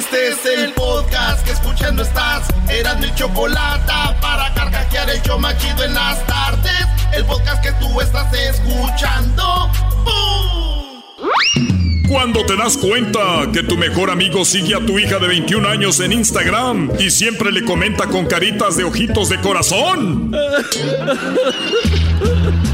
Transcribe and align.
Este 0.00 0.28
es 0.28 0.38
el 0.46 0.72
podcast 0.72 1.44
que 1.44 1.52
escuchando 1.52 2.02
estás. 2.02 2.48
Eran 2.70 3.00
mi 3.00 3.14
chocolate 3.14 3.92
para 4.22 4.54
carcajear 4.54 5.10
el 5.10 5.20
yo 5.20 5.38
machido 5.38 5.84
en 5.84 5.92
las 5.92 6.26
tardes. 6.26 6.86
El 7.12 7.26
podcast 7.26 7.62
que 7.62 7.70
tú 7.72 8.00
estás 8.00 8.32
escuchando. 8.32 9.70
¡Bum! 10.06 11.02
Cuando 12.08 12.46
te 12.46 12.56
das 12.56 12.78
cuenta 12.78 13.20
que 13.52 13.62
tu 13.62 13.76
mejor 13.76 14.10
amigo 14.10 14.46
sigue 14.46 14.74
a 14.74 14.80
tu 14.80 14.98
hija 14.98 15.18
de 15.18 15.28
21 15.28 15.68
años 15.68 16.00
en 16.00 16.12
Instagram 16.12 16.92
y 16.98 17.10
siempre 17.10 17.52
le 17.52 17.62
comenta 17.66 18.06
con 18.06 18.24
caritas 18.24 18.78
de 18.78 18.84
ojitos 18.84 19.28
de 19.28 19.38
corazón. 19.42 20.34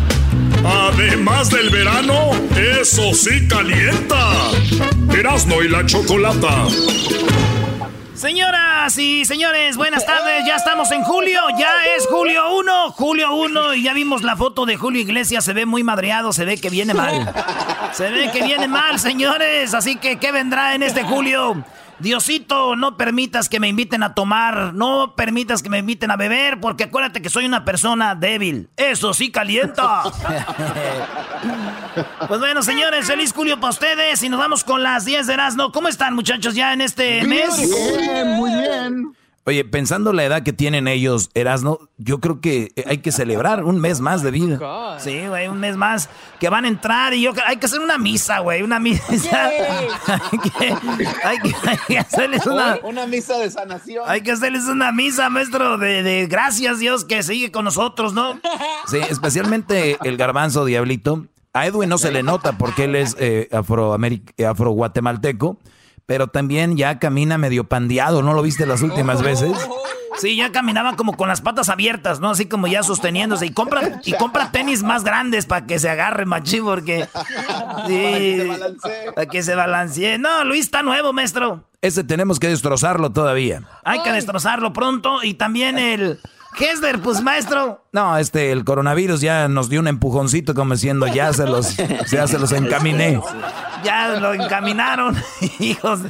Además 0.65 1.51
del 1.51 1.71
verano, 1.71 2.31
eso 2.57 3.13
sí 3.15 3.47
calienta. 3.49 4.51
Erasno 5.17 5.63
y 5.63 5.69
la 5.69 5.85
chocolata. 5.87 6.67
Señoras 8.15 8.97
y 8.97 9.27
señores, 9.27 9.77
buenas 9.77 10.07
tardes. 10.07 10.45
Ya 10.47 10.57
estamos 10.57 10.91
en 10.91 11.03
julio. 11.03 11.41
Ya 11.59 11.71
es 11.97 12.07
julio 12.07 12.57
1. 12.57 12.93
Julio 12.93 13.35
1. 13.35 13.75
Y 13.75 13.83
ya 13.83 13.93
vimos 13.93 14.23
la 14.23 14.37
foto 14.37 14.65
de 14.65 14.77
Julio 14.77 15.03
Iglesias. 15.03 15.45
Se 15.45 15.53
ve 15.53 15.67
muy 15.67 15.83
madreado. 15.83 16.33
Se 16.33 16.47
ve 16.47 16.57
que 16.57 16.71
viene 16.71 16.95
mal. 16.95 17.31
Se 17.93 18.11
ve 18.11 18.31
que 18.33 18.43
viene 18.43 18.69
mal, 18.69 18.99
señores. 18.99 19.75
Así 19.75 19.97
que, 19.97 20.19
¿qué 20.19 20.33
vendrá 20.33 20.75
en 20.75 20.83
este 20.83 21.03
julio? 21.03 21.63
Diosito, 21.99 22.77
no 22.77 22.97
permitas 22.97 23.49
que 23.49 23.61
me 23.61 23.69
inviten 23.69 24.03
a 24.03 24.15
tomar. 24.15 24.75
No 24.75 25.15
permitas 25.17 25.63
que 25.63 25.71
me 25.71 25.79
inviten 25.79 26.11
a 26.11 26.17
beber. 26.17 26.61
Porque 26.61 26.85
acuérdate 26.85 27.23
que 27.23 27.31
soy 27.31 27.47
una 27.47 27.65
persona 27.65 28.15
débil. 28.15 28.69
Eso 28.77 29.15
sí 29.15 29.31
calienta. 29.31 30.03
Pues 32.29 32.41
bueno, 32.41 32.63
señores, 32.63 33.07
feliz 33.07 33.33
julio 33.33 33.59
para 33.59 33.71
ustedes. 33.71 34.23
Y 34.23 34.29
nos 34.29 34.39
vamos 34.39 34.65
con 34.65 34.83
las 34.83 35.05
10 35.07 35.27
de 35.27 35.35
Erasmo. 35.35 35.73
¿Cómo 35.73 35.89
están, 35.89 36.15
muchachos, 36.15 36.55
ya 36.55 36.73
en 36.73 36.83
este 36.83 37.25
mes? 37.25 37.49
muy 38.37 38.51
bien. 38.51 39.17
Oye, 39.49 39.65
pensando 39.65 40.13
la 40.13 40.25
edad 40.25 40.43
que 40.43 40.53
tienen 40.53 40.89
ellos, 40.89 41.31
Erasno, 41.35 41.79
yo 41.99 42.19
creo 42.21 42.41
que 42.41 42.73
hay 42.85 42.99
que 42.99 43.13
celebrar 43.13 43.63
un 43.65 43.81
mes 43.81 44.01
más 44.01 44.23
de 44.25 44.33
vida. 44.33 44.99
Sí, 44.99 45.25
güey, 45.29 45.47
un 45.47 45.61
mes 45.61 45.77
más 45.77 46.09
que 46.41 46.49
van 46.49 46.65
a 46.65 46.69
entrar 46.69 47.15
y 47.15 47.23
yo 47.23 47.33
creo- 47.33 47.45
hay 47.47 47.57
que 47.59 47.67
hacer 47.67 47.79
una 47.81 47.97
misa, 47.97 48.41
güey, 48.41 48.63
una 48.63 48.81
misa. 48.81 49.05
hay, 49.47 50.39
que, 50.41 50.75
hay 51.25 51.39
que- 51.39 51.55
hay 51.69 51.79
que 51.87 51.99
hacerles 51.99 52.45
una 52.47 52.79
Una 52.83 53.07
misa 53.07 53.39
de 53.39 53.49
sanación. 53.51 54.05
hay 54.09 54.21
que 54.23 54.33
hacerles 54.33 54.65
una 54.65 54.91
misa, 54.91 55.31
maestro, 55.31 55.79
de, 55.79 56.03
de 56.03 56.27
gracias 56.27 56.81
Dios 56.81 57.05
que 57.05 57.23
sigue 57.23 57.53
con 57.53 57.65
nosotros, 57.65 58.13
¿no? 58.15 58.41
Sí, 58.89 58.99
especialmente 59.09 59.97
el 60.05 60.17
garbanzo 60.17 60.65
diablito. 60.65 61.27
A 61.53 61.67
Edwin 61.67 61.89
no 61.89 61.97
se 61.99 62.11
le 62.13 62.23
nota 62.23 62.59
porque 62.59 62.85
él 62.85 62.97
es 62.97 63.17
eh, 63.19 63.49
afroameric- 63.51 64.33
eh, 64.37 64.45
afro-guatemalteco, 64.45 65.57
pero 66.07 66.29
también 66.29 66.77
ya 66.77 66.99
camina 66.99 67.37
medio 67.37 67.65
pandeado, 67.65 68.23
¿no 68.23 68.33
lo 68.33 68.43
viste 68.43 68.65
las 68.65 68.83
últimas 68.83 69.23
veces? 69.23 69.53
Sí, 70.19 70.35
ya 70.37 70.51
caminaba 70.51 70.97
como 70.97 71.17
con 71.17 71.29
las 71.29 71.43
patas 71.43 71.69
abiertas, 71.69 72.21
¿no? 72.21 72.31
Así 72.31 72.47
como 72.47 72.67
ya 72.69 72.83
sosteniéndose 72.83 73.47
y 73.47 73.51
compra 73.51 74.01
y 74.05 74.13
compra 74.15 74.51
tenis 74.51 74.83
más 74.83 75.05
grandes 75.05 75.45
para 75.45 75.67
que 75.67 75.79
se 75.79 75.91
agarre 75.91 76.25
machín 76.25 76.65
porque 76.65 77.07
sí, 77.87 78.37
se 78.39 78.47
balancee. 78.47 79.13
para 79.15 79.27
que 79.27 79.43
se 79.43 79.55
balancee. 79.55 80.19
No, 80.19 80.45
Luis 80.45 80.65
está 80.65 80.83
nuevo, 80.83 81.13
maestro. 81.13 81.69
Ese 81.83 82.03
tenemos 82.03 82.41
que 82.41 82.49
destrozarlo 82.49 83.13
todavía. 83.13 83.63
Hay 83.85 84.03
que 84.03 84.13
destrozarlo 84.13 84.73
pronto. 84.73 85.23
Y 85.23 85.35
también 85.35 85.79
el 85.79 86.19
Hesler, 86.59 87.01
pues 87.01 87.23
maestro. 87.23 87.85
No, 87.93 88.17
este, 88.19 88.51
el 88.53 88.65
coronavirus 88.65 89.21
ya 89.21 89.49
nos 89.49 89.69
dio 89.69 89.81
un 89.81 89.89
empujoncito 89.89 90.55
como 90.55 90.75
diciendo, 90.75 91.07
ya 91.07 91.33
se 91.33 91.47
los, 91.47 91.77
ya 92.11 92.27
se 92.27 92.39
los 92.39 92.53
encaminé. 92.53 93.21
Ya 93.85 94.09
lo 94.19 94.35
encaminaron, 94.35 95.17
hijos. 95.61 96.01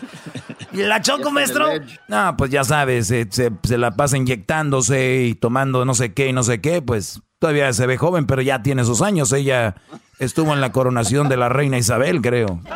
¿Y 0.73 0.79
la 0.79 1.03
choco, 1.03 1.31
maestro? 1.31 1.67
No, 2.09 2.35
pues 2.39 2.51
ya 2.51 2.65
sabes, 2.65 3.09
se, 3.09 3.27
se- 3.31 3.51
se 3.65 3.77
la 3.77 3.91
pasa 3.91 4.17
inyectándose 4.17 5.25
y 5.25 5.35
tomando 5.35 5.85
no 5.85 5.93
sé 5.95 6.15
qué 6.15 6.29
y 6.29 6.33
no 6.33 6.43
sé 6.43 6.63
qué, 6.63 6.81
pues 6.81 7.21
todavía 7.39 7.71
se 7.75 7.87
ve 7.87 7.99
joven, 7.99 8.27
pero 8.27 8.41
ya 8.41 8.63
tiene 8.63 8.85
sus 8.85 9.03
años. 9.03 9.31
Ella 9.33 9.75
estuvo 10.19 10.55
en 10.55 10.63
la 10.63 10.73
coronación 10.73 11.29
de 11.29 11.37
la 11.37 11.51
reina 11.51 11.77
Isabel, 11.77 12.23
creo. 12.23 12.61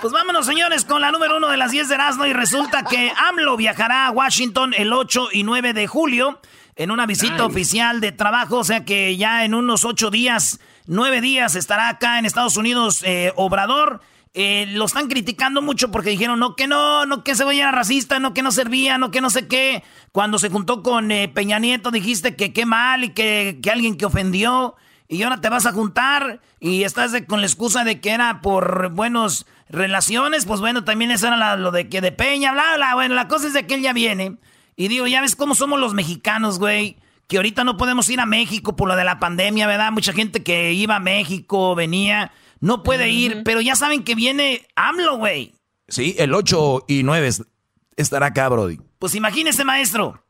Pues 0.00 0.12
vámonos, 0.14 0.46
señores, 0.46 0.86
con 0.86 1.02
la 1.02 1.10
número 1.12 1.36
uno 1.36 1.48
de 1.48 1.58
las 1.58 1.72
10 1.72 1.88
de 1.88 1.94
Erasmo. 1.94 2.24
Y 2.24 2.32
resulta 2.32 2.84
que 2.84 3.12
AMLO 3.28 3.56
viajará 3.56 4.06
a 4.06 4.10
Washington 4.10 4.72
el 4.76 4.92
8 4.94 5.28
y 5.32 5.42
9 5.42 5.74
de 5.74 5.86
julio 5.86 6.40
en 6.76 6.90
una 6.90 7.04
visita 7.04 7.44
oficial 7.44 8.00
de 8.00 8.10
trabajo. 8.12 8.58
O 8.58 8.64
sea 8.64 8.84
que 8.86 9.16
ya 9.18 9.44
en 9.44 9.52
unos 9.54 9.84
8 9.84 10.10
días, 10.10 10.58
9 10.86 11.20
días 11.20 11.54
estará 11.54 11.90
acá 11.90 12.18
en 12.18 12.24
Estados 12.24 12.56
Unidos 12.56 13.02
eh, 13.04 13.32
Obrador. 13.36 14.00
Eh, 14.32 14.66
lo 14.70 14.86
están 14.86 15.08
criticando 15.08 15.60
mucho 15.60 15.90
porque 15.90 16.10
dijeron, 16.10 16.38
no, 16.38 16.54
que 16.56 16.66
no, 16.66 17.04
no, 17.04 17.22
que 17.22 17.34
Cebolla 17.34 17.62
era 17.64 17.72
racista, 17.72 18.20
no, 18.20 18.32
que 18.32 18.42
no 18.42 18.52
servía, 18.52 18.96
no, 18.96 19.10
que 19.10 19.20
no 19.20 19.28
sé 19.28 19.48
qué. 19.48 19.82
Cuando 20.12 20.38
se 20.38 20.48
juntó 20.48 20.82
con 20.82 21.10
eh, 21.10 21.28
Peña 21.28 21.58
Nieto 21.58 21.90
dijiste 21.90 22.36
que 22.36 22.54
qué 22.54 22.64
mal 22.64 23.04
y 23.04 23.10
que, 23.10 23.58
que 23.62 23.70
alguien 23.70 23.98
que 23.98 24.06
ofendió. 24.06 24.76
Y 25.08 25.24
ahora 25.24 25.40
te 25.40 25.48
vas 25.48 25.66
a 25.66 25.72
juntar 25.72 26.40
y 26.60 26.84
estás 26.84 27.10
de- 27.10 27.26
con 27.26 27.40
la 27.40 27.46
excusa 27.48 27.82
de 27.82 28.00
que 28.00 28.10
era 28.10 28.40
por 28.40 28.90
buenos 28.90 29.44
relaciones. 29.70 30.46
Pues 30.46 30.60
bueno, 30.60 30.84
también 30.84 31.10
eso 31.10 31.26
era 31.28 31.36
la- 31.36 31.56
lo 31.56 31.70
de 31.70 31.88
que 31.88 32.00
de 32.00 32.12
Peña, 32.12 32.52
bla, 32.52 32.76
bla. 32.76 32.94
Bueno, 32.94 33.14
la 33.14 33.28
cosa 33.28 33.46
es 33.46 33.52
de 33.52 33.66
que 33.66 33.74
él 33.74 33.82
ya 33.82 33.92
viene. 33.92 34.36
Y 34.76 34.88
digo, 34.88 35.06
ya 35.06 35.20
ves 35.20 35.36
cómo 35.36 35.54
somos 35.54 35.78
los 35.80 35.94
mexicanos, 35.94 36.58
güey. 36.58 36.96
Que 37.26 37.36
ahorita 37.36 37.62
no 37.64 37.76
podemos 37.76 38.08
ir 38.08 38.18
a 38.20 38.26
México 38.26 38.74
por 38.76 38.88
lo 38.88 38.96
de 38.96 39.04
la 39.04 39.20
pandemia, 39.20 39.66
¿verdad? 39.66 39.92
Mucha 39.92 40.12
gente 40.12 40.42
que 40.42 40.72
iba 40.72 40.96
a 40.96 41.00
México, 41.00 41.74
venía, 41.74 42.32
no 42.60 42.82
puede 42.82 43.10
ir. 43.10 43.42
Pero 43.44 43.60
ya 43.60 43.76
saben 43.76 44.02
que 44.02 44.14
viene 44.14 44.66
AMLO, 44.74 45.16
güey. 45.18 45.54
Sí, 45.88 46.16
el 46.18 46.34
8 46.34 46.84
y 46.88 47.02
9 47.04 47.28
es- 47.28 47.44
estará 47.96 48.26
acá, 48.26 48.48
Brody. 48.48 48.78
Pues 48.98 49.14
imagínese, 49.14 49.64
maestro. 49.64 50.24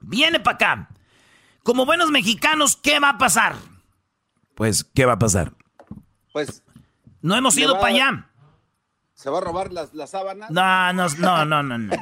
Viene 0.00 0.40
para 0.40 0.54
acá. 0.54 0.88
Como 1.62 1.84
buenos 1.86 2.10
mexicanos, 2.10 2.76
¿qué 2.76 3.00
va 3.00 3.10
a 3.10 3.18
pasar? 3.18 3.56
Pues, 4.54 4.84
¿qué 4.84 5.04
va 5.04 5.14
a 5.14 5.18
pasar? 5.18 5.52
Pues 6.32 6.62
No 7.22 7.34
hemos 7.36 7.56
ido 7.56 7.74
para 7.80 7.86
allá. 7.94 8.30
Se 9.14 9.30
va 9.30 9.38
a 9.38 9.40
robar 9.40 9.72
las, 9.72 9.94
las 9.94 10.10
sábanas. 10.10 10.50
No, 10.50 10.92
no, 10.92 11.06
no, 11.18 11.44
no, 11.44 11.62
no, 11.62 11.78
no. 11.78 11.92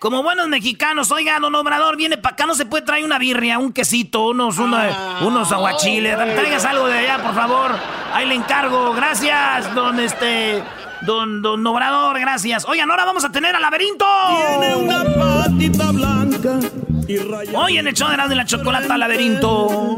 Como 0.00 0.22
buenos 0.22 0.48
mexicanos, 0.48 1.10
oiga, 1.10 1.38
don 1.38 1.54
Obrador, 1.54 1.96
viene 1.96 2.18
para 2.18 2.34
acá, 2.34 2.44
no 2.46 2.54
se 2.54 2.66
puede 2.66 2.84
traer 2.84 3.04
una 3.04 3.18
birria, 3.18 3.58
un 3.58 3.72
quesito, 3.72 4.26
unos, 4.28 4.58
una- 4.58 5.18
unos 5.22 5.50
aguachiles. 5.52 6.16
Traigas 6.16 6.64
algo 6.64 6.86
de 6.88 6.98
allá, 6.98 7.22
por 7.22 7.34
favor. 7.34 7.70
Ahí 8.12 8.26
le 8.26 8.34
encargo. 8.34 8.92
Gracias, 8.94 9.74
don 9.74 9.98
este. 10.00 10.62
Don, 11.02 11.40
don 11.42 11.64
Obrador, 11.66 12.18
gracias. 12.18 12.64
Oigan, 12.66 12.90
ahora 12.90 13.04
vamos 13.04 13.24
a 13.24 13.30
tener 13.30 13.54
al 13.54 13.62
laberinto. 13.62 14.06
Tiene 14.58 14.76
una 14.76 15.04
patita 15.04 15.92
blanca 15.92 16.58
Hoy 17.54 17.78
en 17.78 17.86
el 17.86 17.94
show 17.94 18.08
de 18.08 18.14
Erasmo 18.14 18.32
y 18.32 18.36
la 18.36 18.44
chocolata 18.46 18.96
laberinto. 18.98 19.96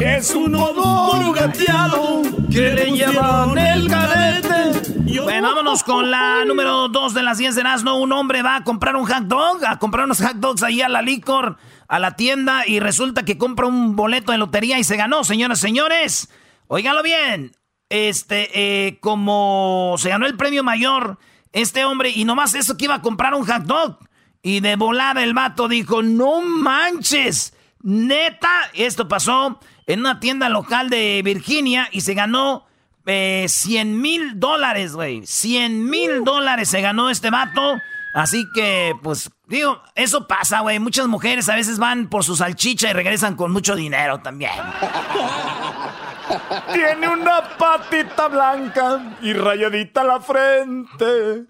Es 0.00 0.34
un 0.34 0.54
odor 0.54 1.34
gateado 1.34 2.22
que 2.50 2.72
le 2.72 2.96
llaman 2.96 3.58
el 3.58 3.86
cadete 3.86 5.20
Bueno, 5.22 5.48
vámonos 5.48 5.84
con 5.84 6.10
la 6.10 6.42
número 6.46 6.88
2 6.88 7.12
de 7.12 7.22
las 7.22 7.36
10 7.36 7.54
de 7.54 7.60
Erasmo. 7.60 7.98
Un 7.98 8.10
hombre 8.12 8.40
va 8.42 8.56
a 8.56 8.64
comprar 8.64 8.96
un 8.96 9.04
hot 9.04 9.24
dog, 9.24 9.62
a 9.66 9.78
comprar 9.78 10.06
unos 10.06 10.22
hot 10.22 10.36
dogs 10.36 10.62
ahí 10.62 10.80
a 10.80 10.88
la 10.88 11.02
licor, 11.02 11.58
a 11.86 11.98
la 11.98 12.16
tienda, 12.16 12.66
y 12.66 12.80
resulta 12.80 13.26
que 13.26 13.36
compra 13.36 13.66
un 13.66 13.94
boleto 13.94 14.32
de 14.32 14.38
lotería 14.38 14.78
y 14.78 14.84
se 14.84 14.96
ganó, 14.96 15.22
señoras 15.22 15.58
y 15.58 15.62
señores. 15.62 16.30
Óigalo 16.66 17.02
bien. 17.02 17.52
Este, 17.90 18.48
eh, 18.54 18.98
como 19.00 19.96
se 19.98 20.08
ganó 20.08 20.24
el 20.24 20.36
premio 20.38 20.64
mayor, 20.64 21.18
este 21.52 21.84
hombre, 21.84 22.10
y 22.14 22.24
nomás 22.24 22.54
eso 22.54 22.78
que 22.78 22.86
iba 22.86 22.94
a 22.94 23.02
comprar 23.02 23.34
un 23.34 23.44
hot 23.44 23.64
dog. 23.64 23.98
Y 24.42 24.60
de 24.60 24.76
volada 24.76 25.22
el 25.22 25.34
vato 25.34 25.68
dijo, 25.68 26.02
no 26.02 26.40
manches, 26.40 27.54
neta, 27.82 28.70
esto 28.72 29.06
pasó 29.06 29.60
en 29.92 30.00
una 30.00 30.20
tienda 30.20 30.48
local 30.48 30.88
de 30.88 31.20
Virginia 31.24 31.88
y 31.90 32.02
se 32.02 32.14
ganó 32.14 32.66
eh, 33.06 33.46
100 33.48 34.00
mil 34.00 34.38
dólares, 34.38 34.94
güey. 34.94 35.26
100 35.26 35.90
mil 35.90 36.22
dólares 36.22 36.68
se 36.68 36.80
ganó 36.80 37.10
este 37.10 37.30
vato. 37.30 37.78
Así 38.14 38.46
que, 38.54 38.92
pues, 39.02 39.30
digo, 39.46 39.82
eso 39.96 40.28
pasa, 40.28 40.60
güey. 40.60 40.78
Muchas 40.78 41.08
mujeres 41.08 41.48
a 41.48 41.56
veces 41.56 41.78
van 41.78 42.08
por 42.08 42.24
su 42.24 42.36
salchicha 42.36 42.90
y 42.90 42.92
regresan 42.92 43.34
con 43.34 43.52
mucho 43.52 43.74
dinero 43.74 44.20
también. 44.20 44.52
Tiene 46.72 47.08
una 47.08 47.56
patita 47.58 48.28
blanca 48.28 49.16
y 49.22 49.32
rayadita 49.32 50.04
la 50.04 50.20
frente. 50.20 51.46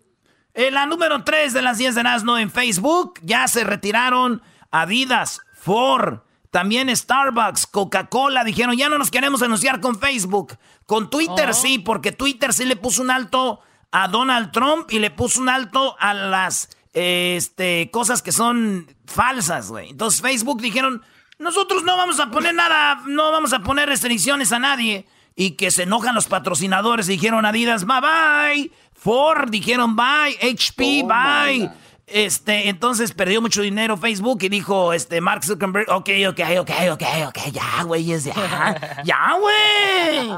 En 0.54 0.74
la 0.74 0.86
número 0.86 1.24
3 1.24 1.52
de 1.52 1.62
las 1.62 1.76
10 1.76 1.94
de 1.94 2.02
Nazno 2.02 2.38
en 2.38 2.50
Facebook 2.50 3.20
ya 3.22 3.46
se 3.48 3.64
retiraron 3.64 4.42
Adidas, 4.70 5.40
Ford, 5.54 6.20
también 6.50 6.94
Starbucks, 6.94 7.66
Coca-Cola. 7.66 8.44
Dijeron, 8.44 8.76
ya 8.76 8.88
no 8.88 8.98
nos 8.98 9.10
queremos 9.10 9.42
anunciar 9.42 9.80
con 9.80 9.98
Facebook. 9.98 10.58
Con 10.86 11.10
Twitter 11.10 11.54
sí, 11.54 11.78
porque 11.78 12.12
Twitter 12.12 12.52
sí 12.52 12.64
le 12.64 12.76
puso 12.76 13.02
un 13.02 13.10
alto 13.10 13.60
a 13.92 14.08
Donald 14.08 14.50
Trump 14.52 14.90
y 14.90 14.98
le 14.98 15.10
puso 15.10 15.40
un 15.40 15.48
alto 15.48 15.96
a 15.98 16.14
las 16.14 16.70
este, 16.92 17.90
cosas 17.92 18.22
que 18.22 18.32
son 18.32 18.94
falsas, 19.06 19.70
güey. 19.70 19.90
Entonces 19.90 20.20
Facebook 20.20 20.60
dijeron, 20.60 21.02
nosotros 21.38 21.84
no 21.84 21.96
vamos 21.96 22.20
a 22.20 22.30
poner 22.30 22.54
nada, 22.54 23.02
no 23.06 23.30
vamos 23.30 23.52
a 23.52 23.60
poner 23.60 23.88
restricciones 23.88 24.52
a 24.52 24.58
nadie. 24.58 25.06
Y 25.36 25.52
que 25.52 25.70
se 25.70 25.84
enojan 25.84 26.14
los 26.14 26.26
patrocinadores, 26.26 27.06
dijeron 27.06 27.46
Adidas, 27.46 27.86
bye 27.86 28.00
bye. 28.00 28.72
Ford 28.92 29.48
dijeron 29.48 29.96
bye, 29.96 30.36
HP 30.42 31.04
bye. 31.04 31.70
Este, 32.12 32.68
entonces 32.68 33.12
perdió 33.12 33.40
mucho 33.40 33.62
dinero 33.62 33.96
Facebook 33.96 34.38
y 34.42 34.48
dijo, 34.48 34.92
este, 34.92 35.20
Mark 35.20 35.44
Zuckerberg, 35.44 35.88
ok, 35.90 36.10
ok, 36.28 36.40
ok, 36.60 36.70
ok, 36.90 37.02
ok, 37.28 37.38
ya, 37.52 37.82
güey, 37.84 38.04
ya, 38.04 38.18
ya, 39.04 39.36
güey. 39.38 40.30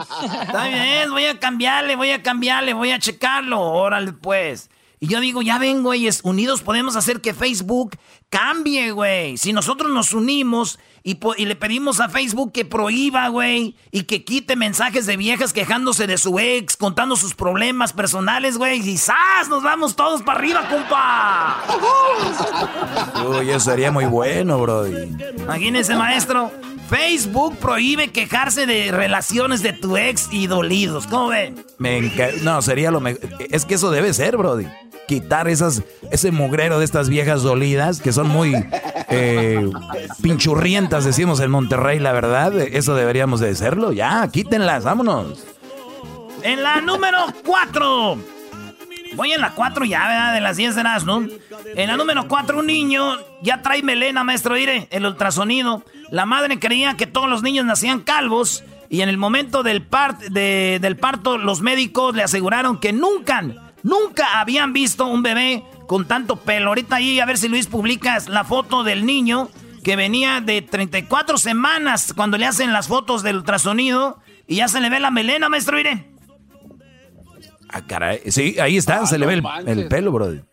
Está 0.43 0.69
bien, 0.69 1.11
voy 1.11 1.25
a 1.25 1.41
cambiarle, 1.41 1.97
voy 1.97 2.11
a 2.11 2.23
cambiarle, 2.23 2.75
voy 2.75 2.91
a 2.91 2.99
checarlo, 2.99 3.61
órale, 3.61 4.13
pues. 4.13 4.71
Y 5.01 5.09
yo 5.09 5.21
digo, 5.21 5.43
ya 5.43 5.59
ven, 5.59 5.83
güeyes, 5.83 6.21
unidos 6.23 6.63
podemos 6.63 6.95
hacer 6.95 7.21
que 7.21 7.35
Facebook 7.35 7.97
cambie, 8.29 8.93
güey. 8.93 9.37
Si 9.39 9.53
nosotros 9.53 9.91
nos 9.91 10.13
unimos 10.13 10.79
y, 11.05 11.19
y, 11.37 11.47
le 11.47 11.57
pedimos 11.57 12.01
a 12.01 12.09
Facebook 12.09 12.53
que 12.53 12.65
prohíba, 12.65 13.29
güey, 13.29 13.77
y 13.91 14.05
que 14.05 14.25
quite 14.25 14.57
mensajes 14.57 15.07
de 15.07 15.17
viejas 15.17 15.53
quejándose 15.53 16.07
de 16.07 16.19
su 16.19 16.39
ex, 16.39 16.77
contando 16.77 17.17
sus 17.17 17.35
problemas 17.35 17.93
personales, 17.93 18.59
güey, 18.59 18.81
y 18.89 18.99
¡zas! 18.99 19.49
Nos 19.49 19.63
vamos 19.63 19.97
todos 19.97 20.23
para 20.23 20.39
arriba, 20.39 20.69
compa. 20.69 21.63
Uy, 23.39 23.51
eso 23.51 23.61
sería 23.61 23.91
muy 23.91 24.05
bueno, 24.05 24.59
bro. 24.61 24.87
Imagínese, 24.87 25.95
maestro. 25.95 26.51
Facebook 26.89 27.57
prohíbe 27.57 28.09
quejarse 28.09 28.67
de 28.67 28.93
relaciones 28.93 29.63
de 29.63 29.73
tu 29.73 29.97
ex 29.97 30.29
y 30.31 30.47
dolidos. 30.47 31.07
¿Cómo 31.07 31.29
ven? 31.29 31.65
Me 31.79 32.13
no, 32.43 32.61
sería 32.61 32.91
lo 32.91 33.01
mejor. 33.01 33.21
Es 33.51 33.65
que 33.65 33.75
eso 33.75 33.91
debe 33.91 34.13
ser, 34.13 34.37
Brody. 34.37 34.67
Quitar 35.09 35.49
esas, 35.49 35.83
ese 36.11 36.31
mugrero 36.31 36.79
de 36.79 36.85
estas 36.85 37.09
viejas 37.09 37.43
dolidas 37.43 38.01
que 38.01 38.13
son 38.13 38.29
muy 38.29 38.55
eh, 39.09 39.71
pinchurrientas, 40.23 41.05
decimos 41.05 41.41
en 41.41 41.51
Monterrey, 41.51 41.99
la 41.99 42.13
verdad. 42.13 42.59
Eso 42.59 42.95
deberíamos 42.95 43.41
de 43.41 43.51
hacerlo. 43.51 43.93
Ya, 43.93 44.29
quítenlas, 44.29 44.85
vámonos. 44.85 45.45
En 46.43 46.63
la 46.63 46.81
número 46.81 47.19
4. 47.45 48.19
Voy 49.15 49.33
en 49.33 49.41
la 49.41 49.53
4 49.53 49.85
ya, 49.85 50.09
¿verdad? 50.09 50.35
De 50.35 50.41
las 50.41 50.57
10 50.57 50.75
de 50.75 50.83
las, 50.83 51.05
¿no? 51.05 51.27
En 51.75 51.89
la 51.89 51.97
número 51.97 52.27
4, 52.29 52.59
un 52.59 52.67
niño 52.67 53.19
ya 53.43 53.61
trae 53.61 53.83
melena, 53.83 54.25
maestro, 54.25 54.55
mire, 54.55 54.89
el 54.91 55.05
ultrasonido. 55.05 55.85
La 56.11 56.27
madre 56.27 56.59
creía 56.59 56.97
que 56.97 57.07
todos 57.07 57.29
los 57.29 57.43
niños 57.43 57.67
nacían 57.67 58.01
calvos 58.01 58.65
y 58.89 59.01
en 59.01 59.09
el 59.09 59.19
momento 59.19 59.63
del, 59.63 59.87
de, 60.31 60.79
del 60.81 60.97
parto 60.97 61.39
los 61.39 61.63
médicos 61.63 62.15
le 62.15 62.23
aseguraron 62.23 62.79
que 62.79 62.93
nunca, 62.93 63.43
nunca 63.83 64.41
habían 64.41 64.73
visto 64.73 65.07
un 65.07 65.23
bebé 65.23 65.65
con 65.87 66.07
tanto 66.07 66.37
pelo. 66.37 66.69
Ahorita 66.69 66.97
ahí 66.97 67.21
a 67.21 67.27
ver 67.27 67.39
si 67.39 67.49
Luis 67.49 67.67
publicas 67.67 68.29
la 68.29 68.45
foto 68.45 68.85
del 68.85 69.05
niño 69.07 69.51
que 69.83 69.97
venía 69.97 70.41
de 70.41 70.63
34 70.63 71.39
semanas 71.39 72.13
cuando 72.15 72.39
le 72.39 72.47
hacen 72.47 72.73
las 72.73 72.89
fotos 72.89 73.23
del 73.23 73.37
ultrasonido 73.37 74.21
y 74.47 74.57
ya 74.57 74.69
se 74.69 74.81
le 74.81 74.91
ve 74.91 75.01
la 75.01 75.11
melena, 75.11 75.49
maestro, 75.49 75.77
mire. 75.77 76.13
Ah, 77.69 77.83
caray. 77.87 78.21
Sí, 78.31 78.57
ahí 78.61 78.77
está, 78.77 79.01
ah, 79.01 79.07
se 79.07 79.19
le 79.19 79.27
ve 79.27 79.35
el, 79.35 79.43
el, 79.67 79.89
pelo, 79.89 80.13
brother. 80.13 80.45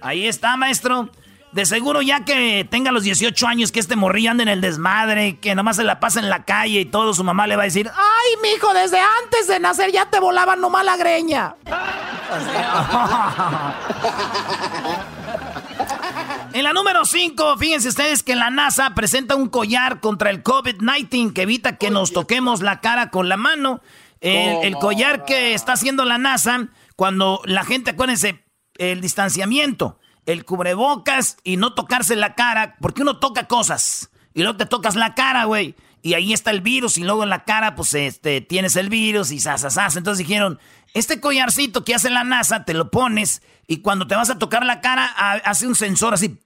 Ahí 0.00 0.26
está, 0.26 0.56
maestro. 0.56 1.10
De 1.52 1.64
seguro 1.64 2.02
ya 2.02 2.24
que 2.24 2.66
tenga 2.70 2.92
los 2.92 3.04
18 3.04 3.46
años, 3.46 3.72
que 3.72 3.80
este 3.80 3.96
morrillo 3.96 4.30
ande 4.30 4.42
en 4.42 4.50
el 4.50 4.60
desmadre, 4.60 5.38
que 5.38 5.54
nomás 5.54 5.76
se 5.76 5.84
la 5.84 5.98
pasa 5.98 6.20
en 6.20 6.28
la 6.28 6.44
calle 6.44 6.80
y 6.80 6.84
todo, 6.84 7.14
su 7.14 7.24
mamá 7.24 7.46
le 7.46 7.56
va 7.56 7.62
a 7.62 7.64
decir, 7.64 7.90
¡ay, 7.90 8.34
mijo, 8.42 8.74
desde 8.74 9.00
antes 9.00 9.48
de 9.48 9.58
nacer 9.58 9.90
ya 9.90 10.10
te 10.10 10.20
volaban 10.20 10.60
nomás 10.60 10.84
la 10.84 10.98
greña! 10.98 11.56
en 16.52 16.64
la 16.64 16.74
número 16.74 17.06
5, 17.06 17.56
fíjense 17.56 17.88
ustedes 17.88 18.22
que 18.22 18.36
la 18.36 18.50
NASA 18.50 18.94
presenta 18.94 19.34
un 19.34 19.48
collar 19.48 20.00
contra 20.00 20.28
el 20.28 20.44
COVID-19 20.44 21.32
que 21.32 21.40
evita 21.42 21.76
que 21.76 21.90
nos 21.90 22.12
toquemos 22.12 22.60
la 22.60 22.80
cara 22.80 23.08
con 23.08 23.30
la 23.30 23.38
mano. 23.38 23.80
El, 24.20 24.64
el 24.64 24.74
collar 24.74 25.24
que 25.24 25.54
está 25.54 25.74
haciendo 25.74 26.04
la 26.04 26.18
NASA, 26.18 26.66
cuando 26.94 27.40
la 27.44 27.64
gente, 27.64 27.92
acuérdense, 27.92 28.44
el 28.76 29.00
distanciamiento 29.00 29.98
el 30.28 30.44
cubrebocas 30.44 31.38
y 31.42 31.56
no 31.56 31.72
tocarse 31.72 32.14
la 32.14 32.34
cara, 32.34 32.76
porque 32.80 33.02
uno 33.02 33.18
toca 33.18 33.48
cosas 33.48 34.10
y 34.34 34.42
luego 34.42 34.58
te 34.58 34.66
tocas 34.66 34.94
la 34.94 35.14
cara, 35.14 35.44
güey. 35.44 35.74
Y 36.02 36.14
ahí 36.14 36.32
está 36.32 36.50
el 36.50 36.60
virus 36.60 36.98
y 36.98 37.02
luego 37.02 37.24
en 37.24 37.30
la 37.30 37.44
cara, 37.44 37.74
pues, 37.74 37.94
este, 37.94 38.40
tienes 38.40 38.76
el 38.76 38.88
virus 38.90 39.32
y 39.32 39.40
sasasas. 39.40 39.96
Entonces 39.96 40.26
dijeron, 40.26 40.60
este 40.92 41.18
collarcito 41.18 41.82
que 41.82 41.94
hace 41.94 42.10
la 42.10 42.24
NASA, 42.24 42.64
te 42.64 42.74
lo 42.74 42.90
pones 42.90 43.42
y 43.66 43.78
cuando 43.78 44.06
te 44.06 44.14
vas 44.14 44.28
a 44.28 44.38
tocar 44.38 44.64
la 44.64 44.80
cara, 44.80 45.06
hace 45.06 45.66
un 45.66 45.74
sensor 45.74 46.12
así, 46.14 46.38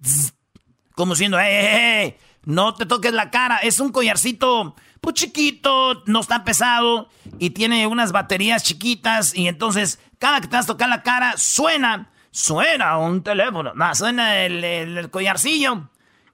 como 0.94 1.14
diciendo, 1.14 1.38
eh, 1.40 1.44
eh, 1.44 2.04
eh, 2.04 2.18
no 2.44 2.74
te 2.74 2.86
toques 2.86 3.12
la 3.12 3.30
cara. 3.30 3.58
Es 3.58 3.80
un 3.80 3.90
collarcito, 3.90 4.76
pues 5.00 5.16
chiquito, 5.16 6.04
no 6.06 6.20
está 6.20 6.44
pesado 6.44 7.08
y 7.40 7.50
tiene 7.50 7.88
unas 7.88 8.12
baterías 8.12 8.62
chiquitas 8.62 9.34
y 9.34 9.48
entonces 9.48 9.98
cada 10.20 10.40
que 10.40 10.46
te 10.46 10.54
vas 10.54 10.66
a 10.66 10.68
tocar 10.68 10.88
la 10.88 11.02
cara, 11.02 11.34
suena 11.36 12.11
suena 12.32 12.98
un 12.98 13.22
teléfono, 13.22 13.72
no, 13.74 13.94
suena 13.94 14.44
el, 14.44 15.08
collarcillo. 15.10 15.88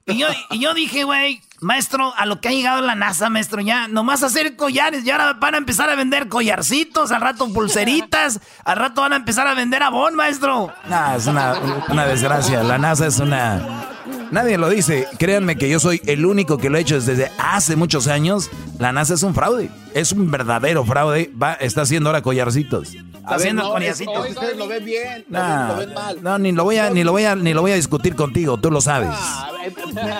Y 0.07 0.17
yo, 0.17 0.27
y 0.49 0.59
yo 0.59 0.73
dije, 0.73 1.03
güey, 1.03 1.39
maestro, 1.61 2.11
a 2.17 2.25
lo 2.25 2.41
que 2.41 2.47
ha 2.47 2.51
llegado 2.51 2.81
la 2.81 2.95
NASA, 2.95 3.29
maestro, 3.29 3.61
ya 3.61 3.87
nomás 3.87 4.23
hacer 4.23 4.55
collares, 4.55 5.03
ya 5.03 5.17
ahora 5.17 5.33
van 5.33 5.53
a 5.53 5.57
empezar 5.59 5.87
a 5.87 5.95
vender 5.95 6.29
collarcitos, 6.29 7.11
al 7.11 7.21
rato 7.21 7.53
pulseritas, 7.53 8.39
al 8.65 8.77
rato 8.77 9.01
van 9.01 9.13
a 9.13 9.17
empezar 9.17 9.45
a 9.45 9.53
vender 9.53 9.83
abón, 9.83 10.15
maestro. 10.15 10.73
No, 10.87 11.15
es 11.15 11.27
una, 11.27 11.53
una 11.89 12.07
desgracia, 12.07 12.63
la 12.63 12.79
NASA 12.79 13.05
es 13.05 13.19
una... 13.19 13.98
Nadie 14.31 14.57
lo 14.57 14.69
dice, 14.69 15.07
créanme 15.17 15.57
que 15.57 15.69
yo 15.69 15.79
soy 15.79 16.01
el 16.05 16.25
único 16.25 16.57
que 16.57 16.69
lo 16.69 16.77
he 16.77 16.81
hecho 16.81 16.99
desde 16.99 17.31
hace 17.37 17.75
muchos 17.75 18.07
años. 18.07 18.49
La 18.77 18.91
NASA 18.91 19.13
es 19.13 19.23
un 19.23 19.33
fraude, 19.33 19.69
es 19.93 20.11
un 20.11 20.29
verdadero 20.29 20.85
fraude, 20.85 21.31
va, 21.41 21.53
está 21.53 21.81
haciendo 21.81 22.09
ahora 22.09 22.21
collarcitos 22.21 22.95
haciendo 23.29 23.63
no, 23.63 23.73
ustedes 23.75 24.57
lo 24.57 24.67
ven 24.67 24.85
bien, 24.85 25.25
lo 25.29 25.75
ven 25.77 25.93
mal. 25.93 26.21
No, 26.21 26.37
ni 26.39 26.51
lo 26.51 26.63
voy 26.63 26.77
a, 26.77 26.89
ni 26.89 27.03
lo 27.03 27.11
voy 27.11 27.25
a, 27.25 27.35
ni 27.35 27.53
lo 27.53 27.61
voy 27.61 27.71
a 27.71 27.75
discutir 27.75 28.15
contigo, 28.15 28.57
tú 28.57 28.71
lo 28.71 28.81
sabes. 28.81 29.09
Ah, 29.11 29.51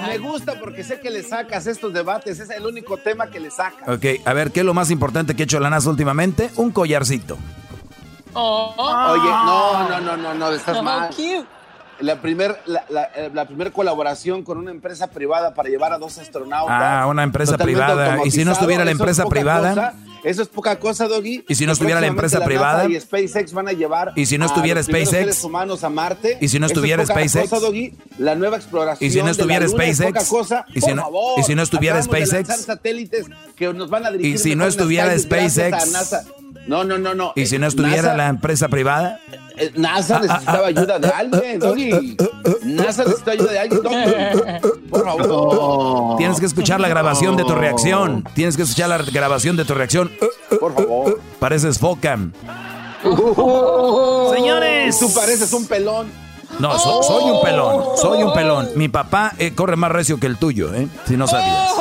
me, 0.08 0.18
gusta 0.18 0.60
porque 0.60 0.84
sé 0.84 1.00
que 1.00 1.10
le 1.10 1.24
sacas 1.24 1.68
estos 1.68 1.94
debates, 1.94 2.40
es 2.40 2.50
el 2.50 2.66
único 2.66 2.98
tema 2.98 3.28
que 3.28 3.40
le 3.40 3.52
sacas. 3.52 3.88
Ok, 3.88 4.06
a 4.26 4.34
ver, 4.34 4.52
¿qué 4.52 4.62
es 4.62 4.66
lo 4.66 4.74
más 4.74 4.92
importante 4.92 5.36
que 5.36 5.44
ha 5.44 5.46
hecho 5.46 5.60
la 5.60 5.70
NASA 5.70 5.90
últimamente? 5.90 6.52
Un 6.56 6.72
collarcito. 6.72 7.38
Oh. 8.34 8.74
Oye, 8.78 9.30
no, 9.30 9.90
no, 9.90 10.02
no, 10.02 10.18
no, 10.18 10.34
no, 10.34 10.52
estás 10.52 10.84
mal. 10.84 11.10
La 12.00 12.16
primera 12.16 12.58
la, 12.66 12.84
la, 12.90 13.04
eh, 13.16 13.30
la 13.34 13.46
primer 13.46 13.72
colaboración 13.72 14.44
con 14.44 14.58
una 14.58 14.72
empresa 14.72 15.08
privada 15.08 15.54
para 15.54 15.70
llevar 15.70 15.92
a 15.94 15.98
dos 15.98 16.18
astronautas. 16.18 16.78
Ah, 16.80 17.06
una 17.08 17.24
empresa 17.24 17.58
privada. 17.58 18.20
Y 18.26 18.32
si 18.32 18.46
no 18.46 18.54
estuviera 18.54 18.86
la 18.86 18.92
empresa 18.92 19.26
privada. 19.26 19.94
Eso 20.24 20.42
es 20.42 20.48
poca 20.50 20.78
cosa, 20.80 21.08
Doggy. 21.08 21.46
¿Y 21.48 21.56
si 21.56 21.66
no 21.66 21.72
estuviera 21.72 22.02
la 22.02 22.08
empresa 22.08 22.44
privada? 22.44 22.90
y 22.90 23.00
SpaceX 23.00 23.54
van 23.54 23.68
a 23.70 23.72
llevar 23.74 24.12
¿Y 24.16 24.26
si 24.26 24.38
no 24.38 24.46
estuviera 24.46 24.80
a 24.80 24.84
SpaceX? 24.84 25.10
seres 25.10 25.44
humanos 25.44 25.84
a 25.84 25.90
Marte. 25.90 26.38
¿Y 26.42 26.48
si 26.50 26.60
no 26.60 26.66
estuviera 26.66 27.04
es 27.04 27.10
SpaceX? 27.10 27.50
cosa, 27.50 27.60
Doggy. 27.66 27.94
La 28.18 28.36
nueva 28.36 28.58
exploración 28.58 29.08
¿Y 29.08 29.12
si 29.14 29.20
no 29.20 29.26
de 29.26 29.32
estuviera 29.32 29.62
la 29.62 29.72
Luna 29.72 29.84
es 29.86 29.96
SpaceX? 29.98 30.14
poca 30.20 30.30
cosa. 30.30 30.66
¿Y 30.70 30.82
si 30.82 30.88
Por 30.88 30.96
no- 30.96 31.02
favor, 31.04 31.40
y 31.40 31.44
si 31.44 31.56
no 31.56 31.62
estuviera 31.62 32.02
SpaceX? 32.04 32.66
satélites 32.66 33.28
que 33.56 33.74
nos 33.74 33.90
van 33.90 34.06
a 34.06 34.12
dirigir 34.12 34.36
¿Y 34.36 34.38
si 34.38 34.56
no 34.56 34.66
estuviera 34.66 35.18
SpaceX? 35.18 35.92
NASA. 35.92 36.24
No, 36.68 36.84
no, 36.84 36.98
no, 37.00 37.16
no. 37.16 37.34
¿Y 37.36 37.46
si 37.48 37.58
no 37.58 37.66
estuviera 37.68 38.02
NASA- 38.14 38.18
la 38.18 38.28
empresa 38.28 38.68
privada? 38.68 39.20
eh, 39.58 39.72
NASA 39.76 40.20
necesitaba 40.20 40.68
ayuda 40.68 41.00
de 41.00 41.08
alguien, 41.10 41.60
Doggy. 41.60 42.18
NASA 42.64 43.04
necesitaba 43.06 43.32
ayuda 43.34 43.52
de 43.52 43.60
alguien, 43.60 43.82
Doggy. 43.82 44.90
Por 44.90 45.04
favor. 45.04 46.18
Tienes 46.18 46.40
que 46.40 46.46
escuchar 46.46 46.80
la 46.80 46.88
grabación 46.88 47.36
de 47.38 47.44
tu 47.44 47.56
reacción. 47.56 48.24
Tienes 48.36 48.56
que 48.56 48.64
escuchar 48.64 48.90
la 48.90 48.98
grabación 49.00 49.56
de 49.58 49.66
tu 49.66 49.74
reacción. 49.74 50.09
Por 50.60 50.74
favor. 50.76 51.20
Pareces 51.40 51.78
Focam. 51.80 52.32
Señores. 54.34 55.00
Tú 55.00 55.14
pareces 55.14 55.52
un 55.54 55.66
pelón. 55.68 56.08
No, 56.60 56.78
so- 56.80 57.04
soy 57.04 57.30
un 57.32 57.42
pelón. 57.42 57.84
Soy 57.98 58.24
un 58.24 58.34
pelón. 58.34 58.70
Mi 58.76 58.90
papá 58.90 59.34
eh, 59.38 59.54
corre 59.54 59.76
más 59.76 59.92
recio 59.92 60.20
que 60.20 60.28
el 60.28 60.38
tuyo, 60.38 60.74
¿eh? 60.74 60.88
Si 61.08 61.16
no 61.16 61.28
sabías. 61.28 61.72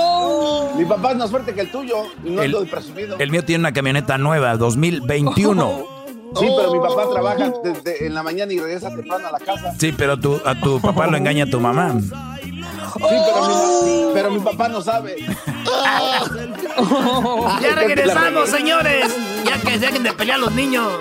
Mi 0.76 0.84
papá 0.84 1.10
es 1.12 1.16
más 1.16 1.30
fuerte 1.30 1.54
que 1.54 1.62
el 1.62 1.70
tuyo 1.72 1.96
y 2.24 2.30
no 2.30 2.42
El- 2.42 2.52
estoy 2.52 2.66
presumido. 2.68 3.16
El 3.18 3.30
mío 3.30 3.44
tiene 3.44 3.60
una 3.60 3.72
camioneta 3.72 4.18
nueva, 4.18 4.56
2021. 4.56 5.98
Sí, 6.38 6.46
pero 6.56 6.72
mi 6.72 6.78
papá 6.78 7.08
trabaja 7.10 7.52
desde 7.64 8.06
en 8.06 8.14
la 8.14 8.22
mañana 8.22 8.52
y 8.52 8.58
regresa 8.60 8.90
temprano 8.90 9.28
a 9.28 9.32
la 9.32 9.38
casa. 9.38 9.74
Sí, 9.78 9.92
pero 9.96 10.20
tu, 10.20 10.38
a 10.44 10.54
tu 10.60 10.78
papá 10.80 11.06
lo 11.06 11.16
engaña 11.16 11.46
tu 11.46 11.58
mamá. 11.58 11.94
Sí, 12.00 12.10
pero 13.00 13.46
mi, 13.48 13.54
pero 14.14 14.30
mi 14.30 14.38
papá 14.40 14.68
no 14.68 14.82
sabe. 14.82 15.16
Ya 17.62 17.74
regresamos, 17.74 18.48
señores. 18.50 19.14
Ya 19.44 19.60
que 19.60 19.78
dejen 19.78 20.02
de 20.02 20.12
pelear 20.12 20.38
los 20.38 20.52
niños. 20.52 20.92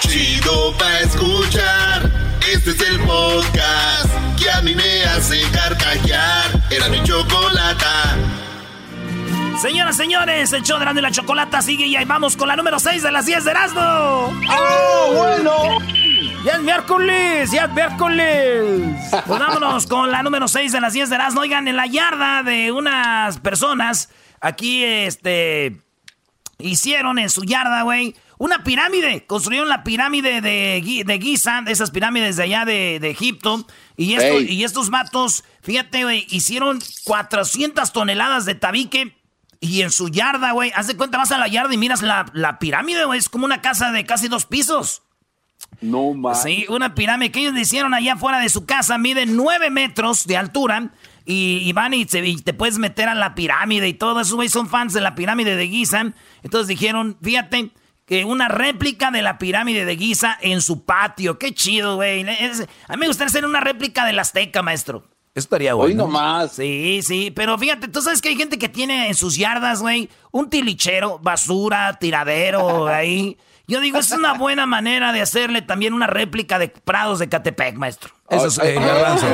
Chido 0.00 0.72
pa' 0.78 1.00
escuchar. 1.00 2.10
Este 2.50 2.70
es 2.70 2.80
el 2.80 3.00
podcast 3.00 4.08
que 4.38 4.50
a 4.50 4.62
mí 4.62 4.74
me 4.74 5.04
hace 5.04 5.42
carcajear. 5.52 6.62
Era 6.70 6.88
mi 6.88 7.02
chocolata. 7.02 8.16
Señoras, 9.60 9.96
señores, 9.96 10.52
el 10.52 10.62
show 10.62 10.76
de 10.78 10.82
Erasmo 10.82 11.00
y 11.00 11.02
la 11.02 11.10
Chocolata 11.10 11.62
sigue 11.62 11.86
y 11.86 11.96
ahí 11.96 12.04
vamos 12.04 12.36
con 12.36 12.46
la 12.48 12.56
número 12.56 12.78
6 12.78 13.02
de 13.02 13.10
las 13.10 13.26
10 13.26 13.44
de 13.44 13.50
Erasmo. 13.50 13.80
¡Ah, 14.48 15.06
bueno! 15.12 15.78
¡Ya 16.44 16.52
es 16.52 16.60
miércoles! 16.62 17.50
¡Ya 17.50 17.64
es 17.64 17.72
miércoles! 17.72 18.94
Pues 19.26 19.40
vámonos 19.40 19.86
con 19.86 20.12
la 20.12 20.22
número 20.22 20.46
6 20.46 20.72
de 20.72 20.80
las 20.80 20.92
10 20.92 21.08
de 21.08 21.14
Erasmo. 21.16 21.40
Oigan, 21.40 21.66
en 21.68 21.76
la 21.76 21.86
yarda 21.86 22.42
de 22.42 22.70
unas 22.70 23.38
personas, 23.40 24.10
aquí, 24.40 24.84
este, 24.84 25.80
hicieron 26.58 27.18
en 27.18 27.30
su 27.30 27.42
yarda, 27.44 27.82
güey, 27.82 28.14
una 28.38 28.62
pirámide. 28.62 29.24
Construyeron 29.26 29.68
la 29.68 29.82
pirámide 29.82 30.42
de, 30.42 31.02
de 31.04 31.18
Giza, 31.20 31.62
de 31.62 31.72
esas 31.72 31.90
pirámides 31.90 32.36
de 32.36 32.42
allá 32.44 32.64
de, 32.66 32.98
de 33.00 33.10
Egipto. 33.10 33.66
Y, 33.96 34.14
esto- 34.14 34.40
y 34.40 34.62
estos 34.64 34.90
matos, 34.90 35.44
fíjate, 35.62 36.04
güey, 36.04 36.26
hicieron 36.30 36.78
400 37.04 37.92
toneladas 37.92 38.44
de 38.44 38.54
tabique. 38.54 39.16
Y 39.60 39.82
en 39.82 39.90
su 39.90 40.08
yarda, 40.08 40.52
güey, 40.52 40.70
haz 40.74 40.86
de 40.86 40.96
cuenta, 40.96 41.18
vas 41.18 41.32
a 41.32 41.38
la 41.38 41.48
yarda 41.48 41.72
y 41.74 41.78
miras 41.78 42.02
la, 42.02 42.26
la 42.34 42.58
pirámide, 42.58 43.04
güey. 43.04 43.18
Es 43.18 43.28
como 43.28 43.44
una 43.44 43.60
casa 43.62 43.90
de 43.92 44.04
casi 44.04 44.28
dos 44.28 44.46
pisos. 44.46 45.02
No 45.80 46.12
más. 46.14 46.42
Sí, 46.42 46.66
una 46.68 46.94
pirámide 46.94 47.32
que 47.32 47.40
ellos 47.40 47.54
le 47.54 47.60
hicieron 47.62 47.94
allá 47.94 48.14
afuera 48.14 48.38
de 48.40 48.48
su 48.48 48.66
casa, 48.66 48.98
mide 48.98 49.26
9 49.26 49.70
metros 49.70 50.26
de 50.26 50.36
altura. 50.36 50.90
Y, 51.28 51.58
y 51.64 51.72
van 51.72 51.92
y, 51.92 52.06
se- 52.06 52.24
y 52.24 52.36
te 52.36 52.54
puedes 52.54 52.78
meter 52.78 53.08
a 53.08 53.14
la 53.14 53.34
pirámide 53.34 53.88
y 53.88 53.94
todo. 53.94 54.20
Esos 54.20 54.34
güey 54.34 54.48
son 54.48 54.68
fans 54.68 54.92
de 54.92 55.00
la 55.00 55.14
pirámide 55.16 55.56
de 55.56 55.66
Giza. 55.66 56.12
Entonces 56.44 56.68
dijeron, 56.68 57.18
fíjate, 57.20 57.72
que 58.04 58.24
una 58.24 58.46
réplica 58.46 59.10
de 59.10 59.22
la 59.22 59.36
pirámide 59.38 59.84
de 59.84 59.96
Giza 59.96 60.38
en 60.40 60.60
su 60.62 60.84
patio. 60.84 61.36
Qué 61.38 61.52
chido, 61.52 61.96
güey. 61.96 62.20
A 62.22 62.92
mí 62.92 63.00
me 63.00 63.08
gustaría 63.08 63.26
hacer 63.28 63.44
una 63.44 63.58
réplica 63.58 64.04
del 64.06 64.18
Azteca, 64.20 64.62
maestro. 64.62 65.08
Eso 65.36 65.44
estaría 65.44 65.76
Hoy 65.76 65.92
bueno. 65.92 66.04
nomás. 66.04 66.52
Sí, 66.52 67.00
sí, 67.02 67.30
pero 67.30 67.58
fíjate, 67.58 67.88
tú 67.88 68.00
sabes 68.00 68.22
que 68.22 68.30
hay 68.30 68.36
gente 68.36 68.58
que 68.58 68.70
tiene 68.70 69.08
en 69.08 69.14
sus 69.14 69.36
yardas, 69.36 69.82
güey, 69.82 70.08
un 70.30 70.48
tilichero, 70.48 71.18
basura, 71.18 71.98
tiradero, 72.00 72.86
ahí. 72.88 73.36
Yo 73.68 73.80
digo, 73.80 73.98
es 73.98 74.10
una 74.12 74.32
buena 74.34 74.64
manera 74.64 75.12
de 75.12 75.20
hacerle 75.20 75.60
también 75.60 75.92
una 75.92 76.06
réplica 76.06 76.58
de 76.58 76.68
Prados 76.68 77.18
de 77.18 77.28
Catepec, 77.28 77.74
maestro. 77.76 78.14
Eso 78.30 78.46
es, 78.46 78.58
eh, 78.62 78.74
garbanzo. 78.80 79.26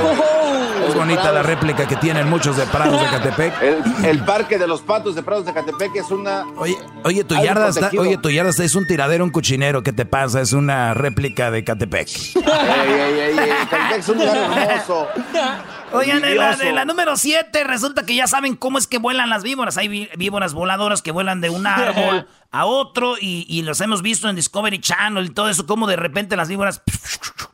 Es 0.88 0.94
bonita 0.94 1.30
la 1.30 1.42
réplica 1.44 1.86
que 1.86 1.96
tienen 1.96 2.28
muchos 2.28 2.56
de 2.56 2.64
Prados 2.66 3.00
de 3.00 3.06
Catepec. 3.06 3.62
El, 3.62 4.04
el 4.04 4.24
parque 4.24 4.58
de 4.58 4.66
los 4.66 4.80
patos 4.80 5.14
de 5.14 5.22
Prados 5.22 5.46
de 5.46 5.52
Catepec 5.52 5.94
es 5.96 6.10
una. 6.10 6.46
Oye, 6.56 6.76
oye, 7.04 7.22
tu 7.22 7.36
yarda 7.36 7.68
está, 7.68 7.90
oye, 7.96 8.16
tu 8.16 8.30
yarda 8.30 8.50
está, 8.50 8.64
es 8.64 8.74
un 8.74 8.86
tiradero, 8.88 9.22
un 9.22 9.30
cochinero. 9.30 9.82
¿Qué 9.84 9.92
te 9.92 10.04
pasa? 10.04 10.40
Es 10.40 10.52
una 10.52 10.94
réplica 10.94 11.50
de 11.52 11.62
Catepec. 11.62 12.08
Ey, 12.08 12.42
ey, 12.42 13.20
ey, 13.20 13.38
ey, 13.38 13.50
Catepec 13.70 13.98
es 14.00 14.08
un 14.08 14.18
lugar 14.18 14.36
hermoso. 14.36 15.06
Oigan, 15.92 16.24
en 16.24 16.36
la, 16.36 16.52
en 16.68 16.74
la 16.74 16.84
número 16.84 17.16
7 17.16 17.64
resulta 17.64 18.04
que 18.06 18.14
ya 18.14 18.26
saben 18.26 18.56
cómo 18.56 18.78
es 18.78 18.86
que 18.86 18.98
vuelan 18.98 19.28
las 19.30 19.42
víboras. 19.42 19.76
Hay 19.76 19.88
ví- 19.88 20.10
víboras 20.16 20.54
voladoras 20.54 21.02
que 21.02 21.10
vuelan 21.12 21.40
de 21.40 21.50
un 21.50 21.66
árbol 21.66 22.28
a 22.50 22.64
otro 22.64 23.16
y, 23.20 23.46
y 23.48 23.62
los 23.62 23.80
hemos 23.80 24.02
visto 24.02 24.28
en 24.28 24.36
Discovery 24.36 24.80
Channel 24.80 25.26
y 25.26 25.30
todo 25.30 25.48
eso, 25.48 25.66
como 25.66 25.86
de 25.86 25.96
repente 25.96 26.36
las 26.36 26.48
víboras 26.48 26.82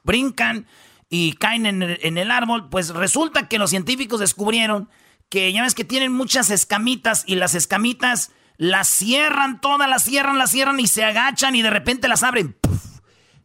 brincan 0.04 0.66
y 1.09 1.33
caen 1.35 1.66
en 1.66 1.83
el, 1.83 1.99
en 2.02 2.18
el 2.18 2.30
árbol. 2.30 2.68
Pues 2.68 2.90
resulta 2.90 3.49
que 3.49 3.59
los 3.59 3.71
científicos 3.71 4.21
descubrieron 4.21 4.88
que 5.28 5.52
ya 5.52 5.62
ves 5.62 5.75
que 5.75 5.85
tienen 5.85 6.12
muchas 6.12 6.50
escamitas 6.50 7.25
y 7.26 7.35
las 7.37 7.54
escamitas 7.54 8.30
las 8.57 8.88
cierran 8.88 9.61
todas, 9.61 9.88
las 9.88 10.02
cierran, 10.04 10.38
las 10.38 10.50
cierran 10.50 10.80
y 10.80 10.87
se 10.88 11.04
agachan 11.04 11.54
y 11.54 11.62
de 11.62 11.71
repente 11.71 12.09
las 12.09 12.23
abren. 12.23 12.57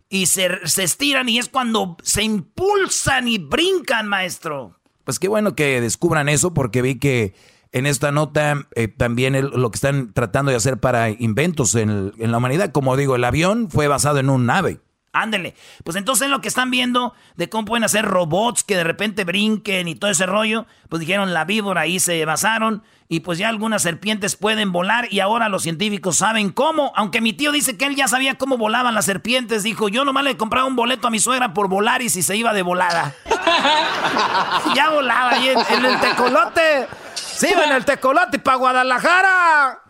Y 0.09 0.27
se, 0.27 0.65
se 0.67 0.83
estiran 0.83 1.27
y 1.27 1.39
es 1.39 1.49
cuando 1.49 1.97
se 2.03 2.23
impulsan 2.23 3.27
y 3.27 3.37
brincan, 3.39 4.07
maestro. 4.07 4.79
Pues 5.03 5.19
qué 5.19 5.27
bueno 5.27 5.55
que 5.55 5.81
descubran 5.81 6.29
eso 6.29 6.53
porque 6.53 6.81
vi 6.81 6.95
que 6.95 7.33
en 7.71 7.85
esta 7.85 8.11
nota 8.11 8.67
eh, 8.75 8.87
también 8.87 9.35
lo 9.41 9.71
que 9.71 9.75
están 9.75 10.13
tratando 10.13 10.51
de 10.51 10.57
hacer 10.57 10.77
para 10.77 11.09
inventos 11.09 11.75
en 11.75 12.13
la 12.17 12.37
humanidad, 12.37 12.71
como 12.71 12.95
digo, 12.95 13.15
el 13.15 13.23
avión 13.23 13.69
fue 13.69 13.87
basado 13.87 14.19
en 14.19 14.29
un 14.29 14.49
ave. 14.49 14.79
Ándele. 15.13 15.55
Pues 15.83 15.95
entonces 15.95 16.27
lo 16.27 16.41
que 16.41 16.47
están 16.47 16.71
viendo 16.71 17.13
de 17.35 17.47
cómo 17.47 17.65
pueden 17.65 17.83
hacer 17.83 18.03
robots 18.03 18.63
que 18.63 18.75
de 18.75 18.83
repente 18.83 19.23
brinquen 19.23 19.87
y 19.87 19.93
todo 19.93 20.09
ese 20.09 20.25
rollo, 20.25 20.65
pues 20.89 20.99
dijeron 21.01 21.33
la 21.33 21.45
víbora 21.45 21.81
ahí 21.81 21.99
se 21.99 22.25
basaron 22.25 22.81
y 23.07 23.19
pues 23.19 23.37
ya 23.37 23.49
algunas 23.49 23.83
serpientes 23.83 24.35
pueden 24.35 24.71
volar 24.71 25.07
y 25.11 25.19
ahora 25.19 25.49
los 25.49 25.61
científicos 25.61 26.17
saben 26.17 26.49
cómo, 26.49 26.91
aunque 26.95 27.21
mi 27.21 27.31
tío 27.31 27.51
dice 27.51 27.77
que 27.77 27.85
él 27.85 27.95
ya 27.95 28.07
sabía 28.07 28.39
cómo 28.39 28.57
volaban 28.57 28.95
las 28.95 29.05
serpientes, 29.05 29.61
dijo, 29.61 29.87
yo 29.87 30.03
nomás 30.03 30.23
le 30.23 30.35
compraba 30.35 30.65
un 30.65 30.75
boleto 30.75 31.07
a 31.07 31.11
mi 31.11 31.19
suegra 31.19 31.53
por 31.53 31.67
volar 31.67 32.01
y 32.01 32.09
si 32.09 32.23
se 32.23 32.35
iba 32.35 32.51
de 32.51 32.63
volada. 32.63 33.13
ya 34.75 34.89
volaba 34.89 35.29
ahí 35.29 35.49
en, 35.49 35.59
en 35.77 35.85
el 35.85 35.99
tecolote. 35.99 36.87
Se 37.13 37.51
iba 37.51 37.63
en 37.65 37.73
el 37.73 37.85
tecolote 37.85 38.39
para 38.39 38.57
Guadalajara. 38.57 39.82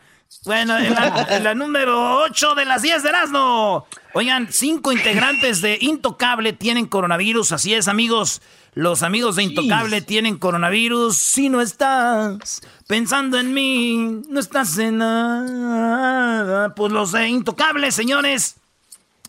Bueno, 0.46 0.78
en 0.78 0.94
la, 0.94 1.28
en 1.30 1.44
la 1.44 1.56
número 1.56 2.20
8 2.24 2.56
de 2.56 2.66
las 2.66 2.82
10 2.82 3.04
de 3.04 3.10
Erasmo. 3.10 3.88
Oigan, 4.14 4.48
cinco 4.52 4.92
integrantes 4.92 5.62
de 5.62 5.78
Intocable 5.82 6.54
tienen 6.54 6.88
coronavirus. 6.88 7.52
Así 7.54 7.74
es, 7.74 7.88
amigos. 7.88 8.42
Los 8.76 9.04
amigos 9.04 9.36
de 9.36 9.44
Intocable 9.44 10.02
tienen 10.02 10.38
coronavirus. 10.38 11.16
Si 11.16 11.50
no 11.50 11.62
estás 11.62 12.62
pensando 12.88 13.40
en 13.40 13.54
mí, 13.54 14.22
no 14.28 14.40
estás 14.40 14.78
en 14.80 14.98
nada. 14.98 16.74
Pues 16.76 16.92
los 16.92 17.12
de 17.12 17.28
Intocable, 17.28 17.92
señores. 17.92 18.56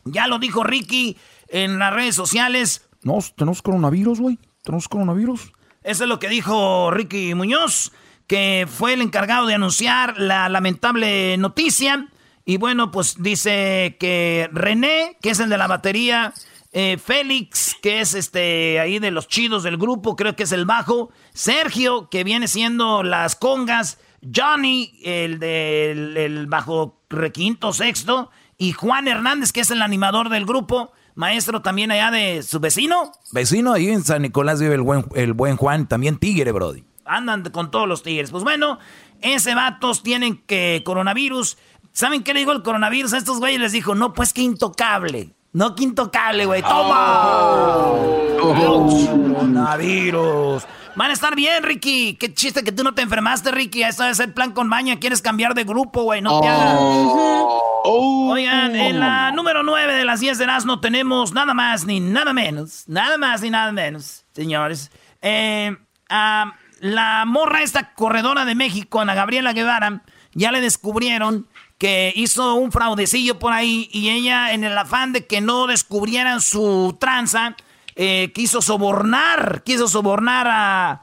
Ya 0.05 0.27
lo 0.27 0.39
dijo 0.39 0.65
Ricky 0.65 1.17
en 1.49 1.79
las 1.79 1.93
redes 1.93 2.15
sociales. 2.15 2.87
No, 3.03 3.19
tenemos 3.37 3.63
coronavirus, 3.63 4.21
güey. 4.21 4.39
Tenemos 4.63 4.89
coronavirus. 4.89 5.53
Eso 5.83 6.05
es 6.05 6.09
lo 6.09 6.19
que 6.19 6.29
dijo 6.29 6.91
Ricky 6.91 7.35
Muñoz, 7.35 7.93
que 8.27 8.67
fue 8.69 8.95
el 8.95 9.03
encargado 9.03 9.47
de 9.47 9.55
anunciar 9.55 10.19
la 10.19 10.49
lamentable 10.49 11.37
noticia. 11.37 12.09
Y 12.45 12.59
bueno, 12.59 12.91
pues 12.91 13.17
dice 13.23 13.97
que 13.99 14.49
René, 14.53 15.17
que 15.23 15.31
es 15.31 15.41
el 15.41 15.49
de 15.49 15.59
la 15.59 15.67
batería, 15.67 16.35
eh, 16.73 16.99
Félix, 16.99 17.77
que 17.81 18.01
es 18.01 18.15
este 18.15 18.81
ahí 18.81 18.99
de 18.99 19.11
los 19.11 19.29
chidos 19.29 19.63
del 19.63 19.77
grupo, 19.77 20.17
creo 20.17 20.35
que 20.35 20.43
es 20.43 20.53
el 20.53 20.65
bajo, 20.65 21.11
Sergio, 21.33 22.09
que 22.11 22.25
viene 22.25 22.49
siendo 22.49 23.03
las 23.03 23.37
congas, 23.37 23.99
Johnny, 24.35 24.99
el 25.05 25.39
del 25.39 26.17
el 26.17 26.47
bajo 26.47 27.01
requinto 27.09 27.73
sexto, 27.73 28.31
y 28.59 28.73
Juan 28.73 29.07
Hernández, 29.07 29.53
que 29.53 29.61
es 29.61 29.71
el 29.71 29.83
animador 29.83 30.31
del 30.31 30.47
grupo, 30.47 30.93
maestro 31.15 31.63
también 31.63 31.91
allá 31.91 32.11
de 32.11 32.43
su 32.43 32.61
vecino. 32.61 33.13
Vecino, 33.33 33.73
ahí 33.73 33.89
en 33.89 34.03
San 34.03 34.23
Nicolás 34.23 34.61
vive 34.61 34.75
el 34.75 34.83
buen, 34.83 35.07
el 35.15 35.33
buen 35.33 35.57
Juan, 35.57 35.87
también 35.87 36.19
tigre, 36.19 36.51
brody. 36.53 36.85
Andan 37.05 37.43
con 37.51 37.71
todos 37.71 37.89
los 37.89 38.03
tigres. 38.03 38.31
Pues 38.31 38.45
bueno, 38.45 38.79
ese 39.21 39.55
vatos 39.55 40.03
tienen 40.03 40.43
que 40.47 40.83
coronavirus. 40.85 41.59
¿Saben 41.93 42.23
qué 42.23 42.35
le 42.35 42.41
dijo 42.41 42.53
el 42.53 42.63
coronavirus 42.63 43.15
a 43.15 43.19
estos 43.19 43.39
güeyes? 43.39 43.61
Les 43.61 43.73
dijo, 43.73 43.95
no, 43.95 44.13
pues 44.13 44.33
que 44.33 44.43
intocable. 44.43 45.31
No, 45.53 45.77
que 45.77 45.85
intocable, 45.85 46.47
güey. 46.47 46.63
¡Toma! 46.63 47.93
Coronavirus. 48.41 50.65
Van 50.97 51.11
a 51.11 51.13
estar 51.13 51.35
bien, 51.35 51.63
Ricky. 51.63 52.15
Qué 52.15 52.33
chiste 52.35 52.63
que 52.63 52.73
tú 52.73 52.85
no 52.85 52.95
te 52.95 53.03
enfermaste, 53.03 53.51
Ricky. 53.51 53.83
Eso 53.83 54.05
es 54.05 54.21
el 54.21 54.33
plan 54.33 54.53
con 54.53 54.69
maña. 54.69 54.99
Quieres 54.99 55.23
cambiar 55.23 55.55
de 55.55 55.65
grupo, 55.65 56.03
güey. 56.03 56.23
No 56.23 56.41
te 56.41 56.49
hagas. 56.49 56.77
Oh. 56.79 58.31
Oigan, 58.33 58.75
en 58.75 58.99
la 58.99 59.31
número 59.31 59.63
9 59.63 59.95
de 59.95 60.05
las 60.05 60.21
10 60.21 60.39
de 60.39 60.47
no 60.65 60.81
tenemos 60.81 61.33
nada 61.33 61.53
más 61.53 61.85
ni 61.85 62.01
nada 62.01 62.33
menos. 62.33 62.85
Nada 62.89 63.19
más 63.19 63.43
ni 63.43 63.51
nada 63.51 63.73
menos, 63.73 64.25
señores. 64.33 64.91
Eh, 65.21 65.77
a 66.09 66.55
la 66.85 67.25
morra 67.25 67.63
esta 67.63 67.95
corredora 67.95 68.45
de 68.45 68.55
México, 68.55 69.01
Ana 69.01 69.15
Gabriela 69.15 69.55
Guevara, 69.55 70.03
ya 70.35 70.53
le 70.53 70.61
descubrieron 70.61 71.49
que 71.79 72.13
hizo 72.15 72.57
un 72.57 72.73
fraudecillo 72.73 73.39
por 73.39 73.55
ahí 73.55 73.89
y 73.91 74.11
ella 74.11 74.53
en 74.53 74.65
el 74.65 74.77
afán 74.77 75.15
de 75.15 75.27
que 75.27 75.41
no 75.41 75.67
descubrieran 75.67 76.43
su 76.43 76.95
tranza, 77.01 77.57
eh, 77.97 78.33
quiso 78.35 78.61
sobornar, 78.61 79.63
quiso 79.65 79.89
sobornar 79.89 80.47
a, 80.51 81.01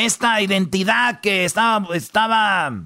esta 0.00 0.42
identidad 0.42 1.20
que 1.20 1.46
estaba, 1.46 1.96
estaba 1.96 2.82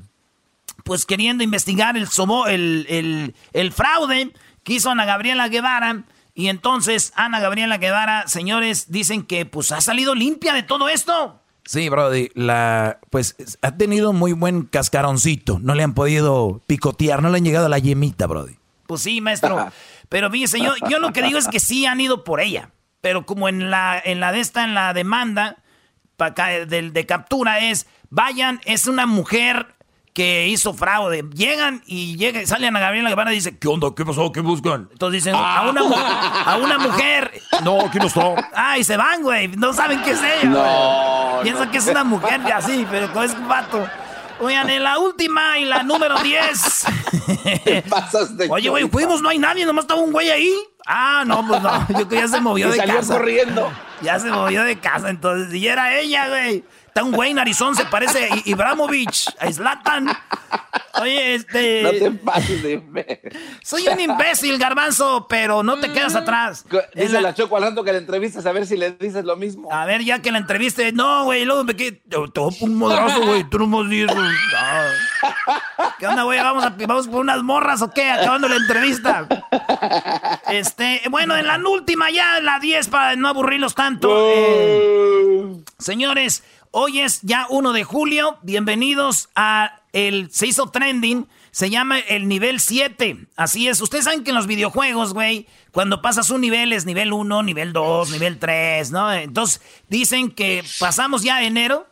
pues 0.85 1.05
queriendo 1.05 1.43
investigar 1.43 1.97
el, 1.97 2.07
el, 2.47 2.87
el, 2.89 3.35
el 3.55 3.73
fraude 3.73 4.33
que 4.63 4.75
hizo 4.75 4.89
Ana 4.89 5.05
Gabriela 5.05 5.49
Guevara. 5.49 6.05
Y 6.33 6.47
entonces 6.47 7.13
Ana 7.17 7.41
Gabriela 7.41 7.79
Guevara, 7.79 8.29
señores, 8.29 8.93
dicen 8.93 9.25
que 9.25 9.47
pues 9.47 9.73
ha 9.73 9.81
salido 9.81 10.15
limpia 10.15 10.53
de 10.53 10.63
todo 10.63 10.89
esto. 10.89 11.43
Sí, 11.67 11.89
Brody, 11.89 12.31
la, 12.35 13.01
pues 13.11 13.37
ha 13.61 13.77
tenido 13.77 14.13
muy 14.13 14.33
buen 14.33 14.63
cascaroncito. 14.63 15.59
No 15.61 15.75
le 15.75 15.83
han 15.83 15.95
podido 15.95 16.63
picotear, 16.67 17.23
no 17.23 17.29
le 17.29 17.39
han 17.39 17.45
llegado 17.45 17.67
a 17.67 17.69
la 17.69 17.79
yemita, 17.79 18.27
Brody. 18.27 18.57
Pues 18.87 19.03
sí, 19.03 19.21
maestro. 19.21 19.69
Pero 20.09 20.31
fíjese, 20.31 20.61
yo, 20.61 20.75
yo 20.89 21.01
lo 21.01 21.13
que 21.13 21.23
digo 21.23 21.39
es 21.39 21.49
que 21.49 21.61
sí 21.61 21.85
han 21.87 22.01
ido 22.01 22.23
por 22.25 22.41
ella. 22.41 22.71
Pero 23.01 23.27
como 23.27 23.49
en 23.49 23.71
la, 23.71 24.01
en 24.03 24.21
la 24.21 24.33
de 24.33 24.41
esta, 24.41 24.65
en 24.65 24.75
la 24.75 24.95
demanda 24.95 25.59
de, 26.19 26.91
de 26.91 27.07
captura 27.07 27.59
es, 27.59 27.87
vayan, 28.11 28.61
es 28.65 28.87
una 28.87 29.07
mujer 29.07 29.76
que 30.17 30.49
hizo 30.49 30.73
fraude. 30.73 31.27
Llegan 31.35 31.83
y 31.85 32.17
llega, 32.17 32.47
salen 32.47 32.75
a 32.75 32.81
Gabriela 32.81 33.11
Guevara 33.11 33.33
y 33.33 33.35
dice, 33.35 33.59
¿qué 33.59 33.69
onda? 33.69 33.89
¿Qué 33.95 34.03
pasó? 34.03 34.33
¿Qué 34.33 34.41
buscan? 34.41 34.89
Entonces 34.91 35.23
dicen, 35.23 35.39
a, 35.39 35.69
una, 35.69 35.83
a 35.83 36.57
una 36.57 36.79
mujer. 36.79 37.39
No, 37.63 37.83
aquí 37.83 37.99
no 37.99 38.07
está. 38.07 38.35
Ah, 38.55 38.79
y 38.79 38.85
se 38.85 38.97
van, 38.97 39.23
güey. 39.23 39.49
No 39.49 39.75
saben 39.75 40.01
qué 40.03 40.13
es 40.13 40.21
ella. 40.23 40.49
No. 40.49 41.41
Piensan 41.43 41.71
que 41.71 41.77
es 41.77 41.87
una 41.89 42.03
mujer 42.03 42.41
así, 42.51 42.87
pero 42.91 43.23
es 43.23 43.35
un 43.35 43.47
vato. 43.47 43.87
Oigan, 44.41 44.71
en 44.71 44.85
la 44.85 44.99
última 44.99 45.59
y 45.59 45.67
la 45.67 45.83
número 45.83 46.19
10. 46.23 46.87
Oye, 48.49 48.71
güey, 48.71 48.89
fuimos, 48.89 49.21
no 49.21 49.29
hay 49.29 49.39
nadie, 49.39 49.67
nomás 49.67 49.85
estaba 49.85 50.01
un 50.01 50.13
güey 50.13 50.31
ahí. 50.31 50.55
Ah, 50.87 51.25
no, 51.27 51.47
pues 51.47 51.61
no. 51.61 51.87
Yo 51.99 52.09
que 52.09 52.17
ya 52.17 52.29
se 52.29 52.41
movió 52.41 52.71
de 52.71 52.77
salió 52.79 52.97
casa. 52.97 53.19
corriendo. 53.19 53.71
Ya 54.01 54.19
se 54.19 54.31
movió 54.31 54.63
de 54.63 54.79
casa, 54.79 55.11
entonces. 55.11 55.53
Y 55.53 55.67
era 55.67 55.99
ella, 55.99 56.29
güey. 56.29 56.65
Está 56.97 57.05
un 57.05 57.13
güey 57.13 57.35
narizón, 57.35 57.77
se 57.77 57.85
parece 57.85 58.25
a 58.25 58.29
Ibramovich, 58.47 59.29
a 59.39 59.53
Zlatan. 59.53 60.09
Oye, 61.03 61.35
este. 61.35 61.83
No 61.83 61.91
te 61.91 62.11
pases 62.11 62.63
de 62.63 63.21
Soy 63.63 63.87
un 63.87 64.01
imbécil, 64.01 64.57
garbanzo, 64.57 65.27
pero 65.29 65.63
no 65.63 65.79
te 65.79 65.93
quedas 65.93 66.15
atrás. 66.15 66.65
Dice 66.95 67.21
la, 67.21 67.35
Choco 67.35 67.59
al 67.59 67.75
que 67.85 67.93
la 67.93 67.99
entrevistas 67.99 68.47
a 68.47 68.53
ver 68.53 68.67
si 68.67 68.79
le 68.79 68.93
dices 68.93 69.27
lo 69.27 69.37
mismo. 69.37 69.71
A 69.71 69.85
ver, 69.85 70.05
ya 70.05 70.23
que 70.23 70.33
la 70.33 70.39
entreviste. 70.39 70.91
No, 70.93 71.25
güey, 71.25 71.45
luego 71.45 71.65
me 71.65 71.77
quedé. 71.77 72.01
Un 72.61 72.77
modrazo, 72.77 73.27
güey. 73.27 73.45
Tú 73.45 73.59
no 73.59 73.67
me 73.67 73.91
dices. 73.91 74.17
¿Qué 75.99 76.07
onda, 76.07 76.23
güey? 76.23 76.41
¿Vamos, 76.41 76.65
a, 76.65 76.71
¿Vamos 76.71 77.09
por 77.09 77.21
unas 77.21 77.43
morras 77.43 77.83
o 77.83 77.91
qué? 77.91 78.11
Acabando 78.11 78.49
la 78.49 78.57
entrevista. 78.57 79.29
Este, 80.49 81.03
bueno, 81.11 81.37
en 81.37 81.47
la 81.47 81.59
última 81.59 82.11
ya, 82.11 82.41
la 82.41 82.59
10, 82.59 82.89
para 82.89 83.17
no 83.17 83.29
aburrirlos 83.29 83.75
tanto. 83.75 84.09
Eh, 84.33 85.57
señores. 85.79 86.43
Hoy 86.79 87.01
es 87.01 87.23
ya 87.23 87.47
1 87.49 87.73
de 87.73 87.85
julio. 87.85 88.37
Bienvenidos 88.43 89.31
a 89.35 89.81
el. 89.95 90.31
Se 90.31 90.47
hizo 90.47 90.67
trending. 90.67 91.27
Se 91.51 91.71
llama 91.71 92.01
el 92.01 92.29
nivel 92.29 92.61
7. 92.61 93.29
Así 93.35 93.67
es. 93.67 93.81
Ustedes 93.81 94.05
saben 94.05 94.25
que 94.25 94.29
en 94.29 94.37
los 94.37 94.47
videojuegos, 94.47 95.15
güey, 95.15 95.47
cuando 95.73 96.03
pasas 96.03 96.29
un 96.29 96.43
nivel 96.43 96.75
es 96.75 96.85
nivel 96.85 97.15
1, 97.15 97.43
nivel 97.45 97.73
2, 97.73 98.11
nivel 98.11 98.39
3, 98.39 98.91
¿no? 98.91 99.11
Entonces 99.11 99.63
dicen 99.89 100.31
que 100.31 100.63
pasamos 100.79 101.23
ya 101.23 101.43
enero, 101.43 101.87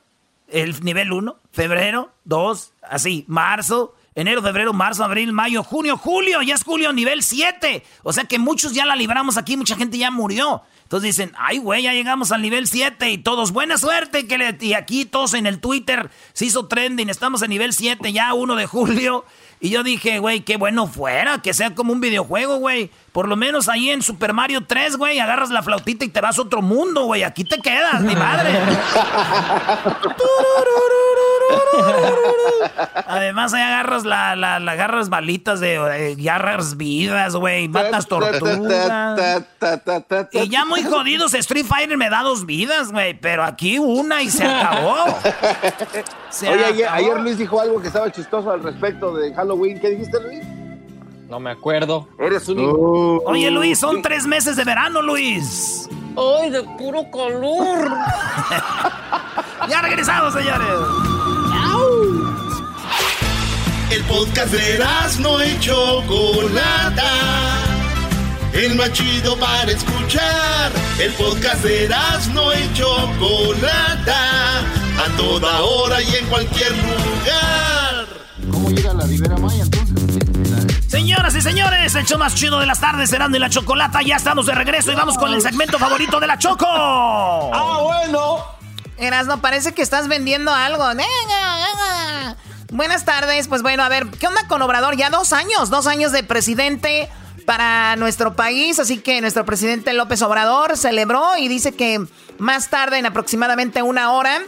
el 0.49 0.79
nivel 0.85 1.13
1, 1.13 1.35
febrero, 1.51 2.13
2, 2.27 2.73
así, 2.83 3.25
marzo. 3.27 3.95
Enero, 4.15 4.43
febrero, 4.43 4.75
marzo, 4.75 5.03
abril, 5.03 5.33
mayo, 5.33 5.65
junio, 5.65 5.97
julio, 5.97 6.43
ya 6.43 6.57
es 6.57 6.63
julio, 6.63 6.93
nivel 6.93 7.23
7. 7.23 7.83
O 8.03 8.13
sea 8.13 8.25
que 8.25 8.39
muchos 8.39 8.75
ya 8.75 8.85
la 8.85 8.97
libramos 8.97 9.39
aquí, 9.39 9.57
mucha 9.57 9.77
gente 9.77 9.97
ya 9.97 10.11
murió. 10.11 10.63
Entonces 10.95 11.17
dicen, 11.17 11.35
ay, 11.37 11.59
güey, 11.59 11.83
ya 11.83 11.93
llegamos 11.93 12.31
al 12.31 12.41
nivel 12.41 12.69
7 12.69 13.11
y 13.11 13.19
todos, 13.19 13.51
buena 13.51 13.79
suerte. 13.79 14.29
Que 14.29 14.39
le... 14.39 14.57
Y 14.61 14.75
aquí 14.75 15.05
todos 15.05 15.35
en 15.35 15.45
el 15.45 15.59
Twitter 15.59 16.09
se 16.35 16.45
hizo 16.45 16.69
trending, 16.69 17.11
estamos 17.11 17.43
en 17.43 17.51
nivel 17.51 17.73
7 17.73 18.13
ya, 18.13 18.33
1 18.33 18.55
de 18.55 18.67
julio. 18.67 19.25
Y 19.59 19.71
yo 19.71 19.83
dije, 19.83 20.21
güey, 20.21 20.43
qué 20.43 20.57
bueno 20.57 20.87
fuera, 20.87 21.43
que 21.43 21.53
sea 21.53 21.75
como 21.75 21.93
un 21.93 22.01
videojuego, 22.01 22.59
güey. 22.59 22.93
Por 23.11 23.27
lo 23.27 23.35
menos 23.35 23.69
ahí 23.69 23.91
en 23.91 24.03
Super 24.03 24.35
Mario 24.35 24.67
3, 24.69 24.97
güey, 24.97 25.19
agarras 25.19 25.51
la 25.51 25.65
flautita 25.65 26.05
y 26.05 26.11
te 26.11 26.21
vas 26.21 26.39
a 26.39 26.43
otro 26.43 26.63
mundo, 26.63 27.07
güey. 27.07 27.25
Aquí 27.25 27.43
te 27.43 27.59
quedas, 27.59 28.01
mi 28.01 28.15
madre. 28.15 28.53
Además, 33.07 33.55
ahí 33.55 33.63
agarras 33.63 34.05
la, 34.05 34.37
la, 34.37 34.57
agarras 34.57 35.09
balitas 35.09 35.61
de, 35.61 35.77
agarras 36.31 36.77
vidas, 36.77 37.37
güey. 37.37 37.69
Matas 37.69 38.07
tortugas. 38.07 39.21
y 40.33 40.49
ya 40.49 40.65
muy 40.65 40.83
jodidos, 40.83 41.35
Street 41.35 41.67
Fighter 41.67 41.97
me 41.97 42.11
da 42.11 42.23
dos 42.23 42.47
vidas, 42.47 42.93
güey. 42.93 43.15
Pero 43.15 43.45
aquí 43.45 43.79
una 43.79 44.23
y 44.23 44.31
se 44.31 44.45
acabó. 44.45 45.05
Oye, 46.43 46.87
ayer 46.87 47.21
Luis 47.21 47.39
dijo 47.39 47.61
algo 47.61 47.81
que 47.81 47.89
estaba 47.89 48.11
chistoso 48.11 48.51
al 48.51 48.63
respecto 48.63 49.15
de 49.15 49.35
Halloween. 49.35 49.81
¿Qué 49.81 49.91
dijiste, 49.91 50.21
Luis? 50.21 50.45
No 51.29 51.41
me 51.41 51.51
acuerdo. 51.51 52.09
Eres 52.19 52.49
un... 52.49 52.61
Uh, 52.61 53.23
Oye, 53.27 53.51
Luis, 53.51 53.79
son 53.79 54.03
tres 54.03 54.27
meses 54.27 54.57
de 54.57 54.65
verano, 54.65 55.01
Luis. 55.03 55.89
¡Ay, 56.17 56.51
de 56.51 56.63
puro 56.63 57.11
calor! 57.11 57.91
ya 59.69 59.83
regresamos, 59.83 60.33
señores. 60.35 61.14
El 63.91 64.03
podcast 64.05 64.53
de 64.53 64.85
no 65.21 65.41
hecho 65.41 66.03
Chocolata. 66.03 67.11
El 68.53 68.75
más 68.77 68.93
chido 68.93 69.37
para 69.39 69.71
escuchar. 69.71 70.73
El 70.99 71.13
podcast 71.13 71.63
de 71.63 71.89
no 72.33 72.53
hecho 72.53 72.97
Chocolata. 73.19 74.61
A 74.61 75.17
toda 75.17 75.61
hora 75.63 76.03
y 76.03 76.15
en 76.15 76.27
cualquier 76.27 76.73
lugar. 76.73 78.07
¿Cómo 78.51 78.71
llega 78.71 78.95
la 78.95 79.05
Ribera 79.05 79.37
Maya 79.37 79.65
entonces? 79.65 80.25
Señoras 80.89 81.35
y 81.35 81.43
señores, 81.43 81.95
el 81.97 82.05
show 82.05 82.19
más 82.19 82.35
chido 82.37 82.61
de 82.61 82.67
las 82.67 82.81
tardes, 82.81 83.11
serán 83.11 83.33
de 83.33 83.41
la 83.41 83.51
Chocolata. 83.51 84.01
Ya 84.03 84.17
estamos 84.17 84.47
de 84.47 84.55
regreso 84.55 84.93
y 84.93 84.95
vamos 84.95 85.19
con 85.19 85.33
el 85.35 85.43
segmento 85.43 85.79
favorito 85.79 86.21
de 86.21 86.27
la 86.27 86.39
Choco. 86.39 86.67
¡Ah, 86.69 87.81
bueno! 87.83 88.64
No 89.27 89.41
parece 89.41 89.73
que 89.73 89.83
estás 89.83 90.09
vendiendo 90.09 90.53
algo. 90.53 90.85
Buenas 92.73 93.05
tardes. 93.05 93.49
Pues 93.49 93.63
bueno, 93.63 93.83
a 93.83 93.89
ver, 93.89 94.07
¿qué 94.09 94.27
onda 94.27 94.47
con 94.49 94.61
Obrador? 94.63 94.97
Ya 94.97 95.11
dos 95.11 95.33
años, 95.33 95.71
dos 95.71 95.87
años 95.87 96.13
de 96.13 96.23
presidente 96.23 97.09
para 97.45 97.97
nuestro 97.97 98.35
país. 98.35 98.79
Así 98.79 98.99
que 98.99 99.21
nuestro 99.21 99.45
presidente 99.45 99.93
López 99.93 100.23
Obrador 100.23 100.77
celebró 100.77 101.37
y 101.39 101.49
dice 101.49 101.73
que 101.73 102.05
más 102.39 102.71
tarde, 102.71 102.99
en 102.99 103.07
aproximadamente 103.07 103.83
una 103.83 104.13
hora, 104.13 104.41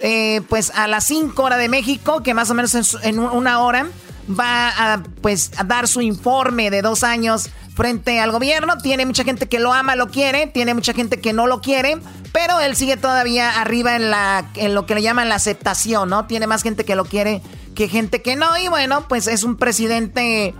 eh, 0.00 0.42
pues 0.48 0.70
a 0.70 0.86
las 0.86 1.04
5 1.04 1.42
horas 1.42 1.58
de 1.58 1.68
México, 1.68 2.22
que 2.22 2.34
más 2.34 2.50
o 2.50 2.54
menos 2.54 2.98
en, 3.02 3.18
una 3.18 3.60
hora, 3.60 3.86
va 4.28 4.94
a, 4.94 5.02
pues, 5.20 5.52
a 5.56 5.64
dar 5.64 5.88
su 5.88 6.00
informe 6.00 6.70
de 6.70 6.82
dos 6.82 7.02
años 7.02 7.50
frente 7.74 8.20
al 8.20 8.32
gobierno. 8.32 8.78
Tiene 8.78 9.06
mucha 9.06 9.24
gente 9.24 9.48
que 9.48 9.58
lo 9.58 9.72
ama, 9.72 9.96
lo 9.96 10.08
quiere, 10.08 10.46
tiene 10.46 10.74
mucha 10.74 10.92
gente 10.92 11.20
que 11.20 11.32
no 11.32 11.46
lo 11.46 11.60
quiere, 11.60 11.98
pero 12.32 12.60
él 12.60 12.76
sigue 12.76 12.96
todavía 12.96 13.60
arriba 13.60 13.96
en, 13.96 14.10
la, 14.10 14.50
en 14.54 14.74
lo 14.74 14.86
que 14.86 14.94
le 14.94 15.02
llaman 15.02 15.28
la 15.28 15.36
aceptación, 15.36 16.08
¿no? 16.08 16.26
Tiene 16.26 16.46
más 16.46 16.62
gente 16.62 16.84
que 16.84 16.96
lo 16.96 17.04
quiere 17.04 17.42
que 17.74 17.88
gente 17.88 18.22
que 18.22 18.36
no. 18.36 18.56
Y 18.58 18.68
bueno, 18.68 19.06
pues 19.08 19.26
es 19.26 19.44
un 19.44 19.56
presidente 19.56 20.54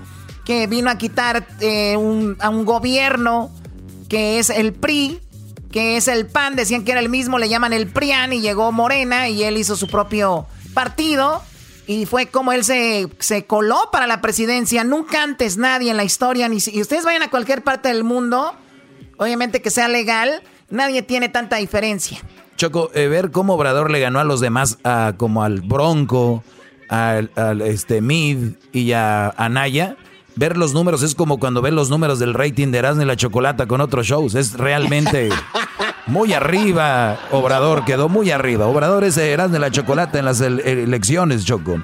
que 0.44 0.66
vino 0.66 0.90
a 0.90 0.98
quitar 0.98 1.46
eh, 1.60 1.94
a 2.40 2.48
un 2.48 2.64
gobierno 2.64 3.50
que 4.08 4.38
es 4.38 4.50
el 4.50 4.74
PRI, 4.74 5.20
que 5.70 5.96
es 5.96 6.06
el 6.06 6.26
PAN, 6.26 6.54
decían 6.54 6.84
que 6.84 6.92
era 6.92 7.00
el 7.00 7.08
mismo, 7.08 7.38
le 7.38 7.48
llaman 7.48 7.72
el 7.72 7.88
PRIAN 7.88 8.34
y 8.34 8.40
llegó 8.40 8.70
Morena 8.72 9.28
y 9.28 9.42
él 9.42 9.56
hizo 9.56 9.74
su 9.74 9.88
propio 9.88 10.46
partido 10.74 11.42
y 11.86 12.06
fue 12.06 12.26
como 12.26 12.52
él 12.52 12.64
se, 12.64 13.08
se 13.18 13.44
coló 13.46 13.88
para 13.90 14.06
la 14.06 14.20
presidencia. 14.20 14.84
Nunca 14.84 15.22
antes 15.22 15.56
nadie 15.56 15.90
en 15.90 15.96
la 15.96 16.04
historia, 16.04 16.48
ni 16.48 16.60
si 16.60 16.80
ustedes 16.80 17.04
vayan 17.04 17.22
a 17.22 17.30
cualquier 17.30 17.62
parte 17.62 17.88
del 17.88 18.04
mundo, 18.04 18.52
obviamente 19.16 19.62
que 19.62 19.70
sea 19.70 19.88
legal, 19.88 20.42
nadie 20.70 21.02
tiene 21.02 21.28
tanta 21.28 21.56
diferencia. 21.56 22.20
Choco, 22.56 22.90
eh, 22.94 23.08
ver 23.08 23.30
cómo 23.30 23.54
Obrador 23.54 23.90
le 23.90 24.00
ganó 24.00 24.20
a 24.20 24.24
los 24.24 24.40
demás, 24.40 24.78
como 25.16 25.42
al 25.42 25.62
Bronco, 25.62 26.44
al, 26.88 27.30
este 27.62 28.00
Mid 28.00 28.52
y 28.72 28.92
a 28.92 29.30
Anaya 29.30 29.96
ver 30.34 30.56
los 30.56 30.72
números 30.72 31.02
es 31.02 31.14
como 31.14 31.38
cuando 31.38 31.62
ves 31.62 31.72
los 31.72 31.90
números 31.90 32.18
del 32.18 32.34
rating 32.34 32.68
de 32.68 32.78
Erasmo 32.78 33.02
y 33.02 33.04
la 33.04 33.16
Chocolata 33.16 33.66
con 33.66 33.80
otros 33.80 34.06
shows. 34.06 34.34
Es 34.34 34.54
realmente 34.54 35.28
Muy 36.06 36.32
arriba, 36.32 37.16
Obrador, 37.30 37.84
quedó 37.84 38.08
muy 38.08 38.30
arriba. 38.30 38.66
Obrador 38.66 39.04
ese 39.04 39.30
era 39.32 39.46
de 39.46 39.58
la 39.58 39.70
chocolate 39.70 40.18
en 40.18 40.24
las 40.24 40.40
elecciones, 40.40 41.44
Choco. 41.44 41.80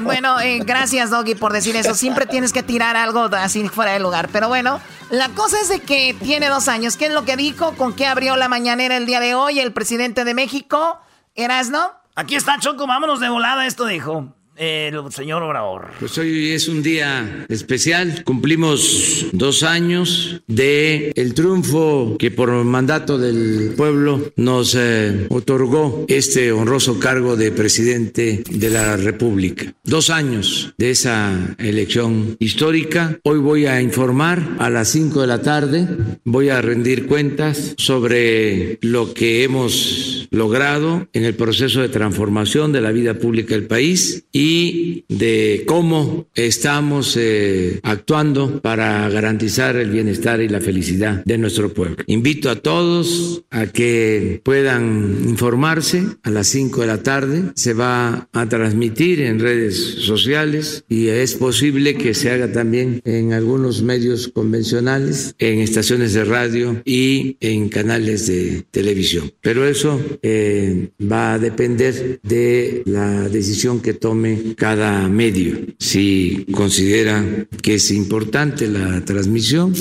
Bueno, 0.00 0.40
eh, 0.40 0.60
gracias, 0.64 1.10
Doggy, 1.10 1.34
por 1.34 1.52
decir 1.52 1.76
eso. 1.76 1.94
Siempre 1.94 2.26
tienes 2.26 2.52
que 2.52 2.62
tirar 2.62 2.96
algo 2.96 3.24
así 3.32 3.68
fuera 3.68 3.92
de 3.92 4.00
lugar. 4.00 4.28
Pero 4.32 4.48
bueno, 4.48 4.80
la 5.10 5.28
cosa 5.30 5.60
es 5.60 5.68
de 5.68 5.80
que 5.80 6.16
tiene 6.20 6.48
dos 6.48 6.66
años. 6.68 6.96
¿Qué 6.96 7.06
es 7.06 7.12
lo 7.12 7.24
que 7.24 7.36
dijo? 7.36 7.72
¿Con 7.76 7.94
qué 7.94 8.06
abrió 8.06 8.36
la 8.36 8.48
mañanera 8.48 8.96
el 8.96 9.06
día 9.06 9.20
de 9.20 9.34
hoy 9.34 9.60
el 9.60 9.72
presidente 9.72 10.24
de 10.24 10.34
México? 10.34 10.98
¿Erasno? 11.34 11.92
Aquí 12.14 12.34
está, 12.34 12.58
Choco. 12.58 12.86
Vámonos 12.86 13.20
de 13.20 13.28
volada. 13.28 13.66
Esto 13.66 13.86
dijo 13.86 14.35
el 14.56 15.12
señor 15.12 15.42
Obrador. 15.42 15.90
Pues 15.98 16.16
hoy 16.18 16.50
es 16.50 16.68
un 16.68 16.82
día 16.82 17.46
especial. 17.48 18.22
Cumplimos 18.24 19.26
dos 19.32 19.62
años 19.62 20.42
de 20.46 21.12
el 21.14 21.34
triunfo 21.34 22.16
que 22.18 22.30
por 22.30 22.50
mandato 22.64 23.18
del 23.18 23.74
pueblo 23.76 24.32
nos 24.36 24.74
eh, 24.74 25.26
otorgó 25.28 26.04
este 26.08 26.52
honroso 26.52 26.98
cargo 26.98 27.36
de 27.36 27.52
presidente 27.52 28.42
de 28.50 28.70
la 28.70 28.96
República. 28.96 29.74
Dos 29.84 30.10
años 30.10 30.74
de 30.78 30.90
esa 30.90 31.54
elección 31.58 32.36
histórica. 32.38 33.18
Hoy 33.24 33.38
voy 33.38 33.66
a 33.66 33.80
informar 33.80 34.56
a 34.58 34.70
las 34.70 34.88
cinco 34.88 35.20
de 35.20 35.26
la 35.26 35.42
tarde. 35.42 35.88
Voy 36.24 36.48
a 36.48 36.62
rendir 36.62 37.06
cuentas 37.06 37.74
sobre 37.76 38.78
lo 38.82 39.12
que 39.12 39.44
hemos 39.44 40.28
logrado 40.30 41.08
en 41.12 41.24
el 41.24 41.34
proceso 41.34 41.80
de 41.80 41.88
transformación 41.88 42.72
de 42.72 42.80
la 42.80 42.92
vida 42.92 43.14
pública 43.14 43.54
del 43.54 43.66
país 43.66 44.24
y 44.32 44.45
y 44.46 45.04
de 45.08 45.64
cómo 45.66 46.28
estamos 46.36 47.16
eh, 47.18 47.80
actuando 47.82 48.60
para 48.62 49.08
garantizar 49.08 49.74
el 49.74 49.90
bienestar 49.90 50.40
y 50.40 50.48
la 50.48 50.60
felicidad 50.60 51.24
de 51.24 51.36
nuestro 51.36 51.74
pueblo. 51.74 51.96
Invito 52.06 52.48
a 52.48 52.54
todos 52.54 53.42
a 53.50 53.66
que 53.66 54.40
puedan 54.44 55.24
informarse 55.28 56.04
a 56.22 56.30
las 56.30 56.46
5 56.46 56.82
de 56.82 56.86
la 56.86 57.02
tarde. 57.02 57.42
Se 57.56 57.74
va 57.74 58.28
a 58.32 58.48
transmitir 58.48 59.20
en 59.20 59.40
redes 59.40 59.76
sociales 59.76 60.84
y 60.88 61.08
es 61.08 61.34
posible 61.34 61.96
que 61.96 62.14
se 62.14 62.30
haga 62.30 62.52
también 62.52 63.00
en 63.04 63.32
algunos 63.32 63.82
medios 63.82 64.28
convencionales, 64.28 65.34
en 65.40 65.58
estaciones 65.58 66.14
de 66.14 66.24
radio 66.24 66.82
y 66.84 67.36
en 67.40 67.68
canales 67.68 68.28
de 68.28 68.64
televisión. 68.70 69.32
Pero 69.40 69.66
eso 69.66 70.00
eh, 70.22 70.90
va 71.00 71.34
a 71.34 71.38
depender 71.40 72.20
de 72.22 72.82
la 72.84 73.28
decisión 73.28 73.80
que 73.80 73.94
tome 73.94 74.35
cada 74.56 75.08
medio. 75.08 75.58
Si 75.78 76.46
considera 76.52 77.24
que 77.62 77.74
es 77.74 77.90
importante 77.90 78.68
la 78.68 79.04
transmisión, 79.04 79.74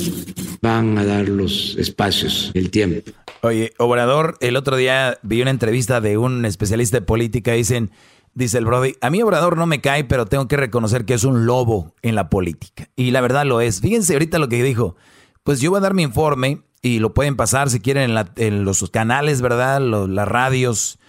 van 0.62 0.98
a 0.98 1.06
dar 1.06 1.30
los 1.30 1.76
espacios, 1.78 2.52
el 2.54 2.70
tiempo. 2.70 3.12
Oye, 3.41 3.74
Obrador, 3.78 4.38
el 4.41 4.56
otro 4.56 4.76
día 4.76 5.20
vi 5.22 5.41
una 5.41 5.52
entrevista 5.52 6.02
de 6.02 6.18
un 6.18 6.46
especialista 6.46 6.98
de 6.98 7.06
política, 7.06 7.52
dicen, 7.52 7.91
dice 8.34 8.58
el 8.58 8.65
Brody, 8.65 8.96
a 9.02 9.10
mí 9.10 9.22
Obrador 9.22 9.58
no 9.58 9.65
me 9.65 9.82
cae, 9.82 10.04
pero 10.04 10.26
tengo 10.26 10.48
que 10.48 10.58
reconocer 10.58 11.06
que 11.06 11.13
es 11.13 11.24
un 11.24 11.46
lobo 11.46 11.94
en 12.02 12.15
la 12.15 12.30
política. 12.30 12.89
Y 12.96 13.12
la 13.12 13.22
verdad 13.22 13.46
lo 13.46 13.62
es. 13.62 13.82
Fíjense 13.82 14.13
ahorita 14.13 14.39
lo 14.39 14.50
que 14.50 14.63
dijo. 14.63 14.96
Pues 15.44 15.62
yo 15.62 15.70
voy 15.70 15.78
a 15.78 15.82
dar 15.82 15.94
mi 15.94 16.04
informe 16.04 16.63
y 16.82 17.00
lo 17.00 17.13
pueden 17.13 17.36
pasar 17.36 17.70
si 17.70 17.80
quieren 17.80 18.15
en, 18.36 18.65
los 18.65 18.89
canales, 18.89 19.41
¿verdad? 19.41 19.80
las 19.82 20.28
radios. 20.28 21.00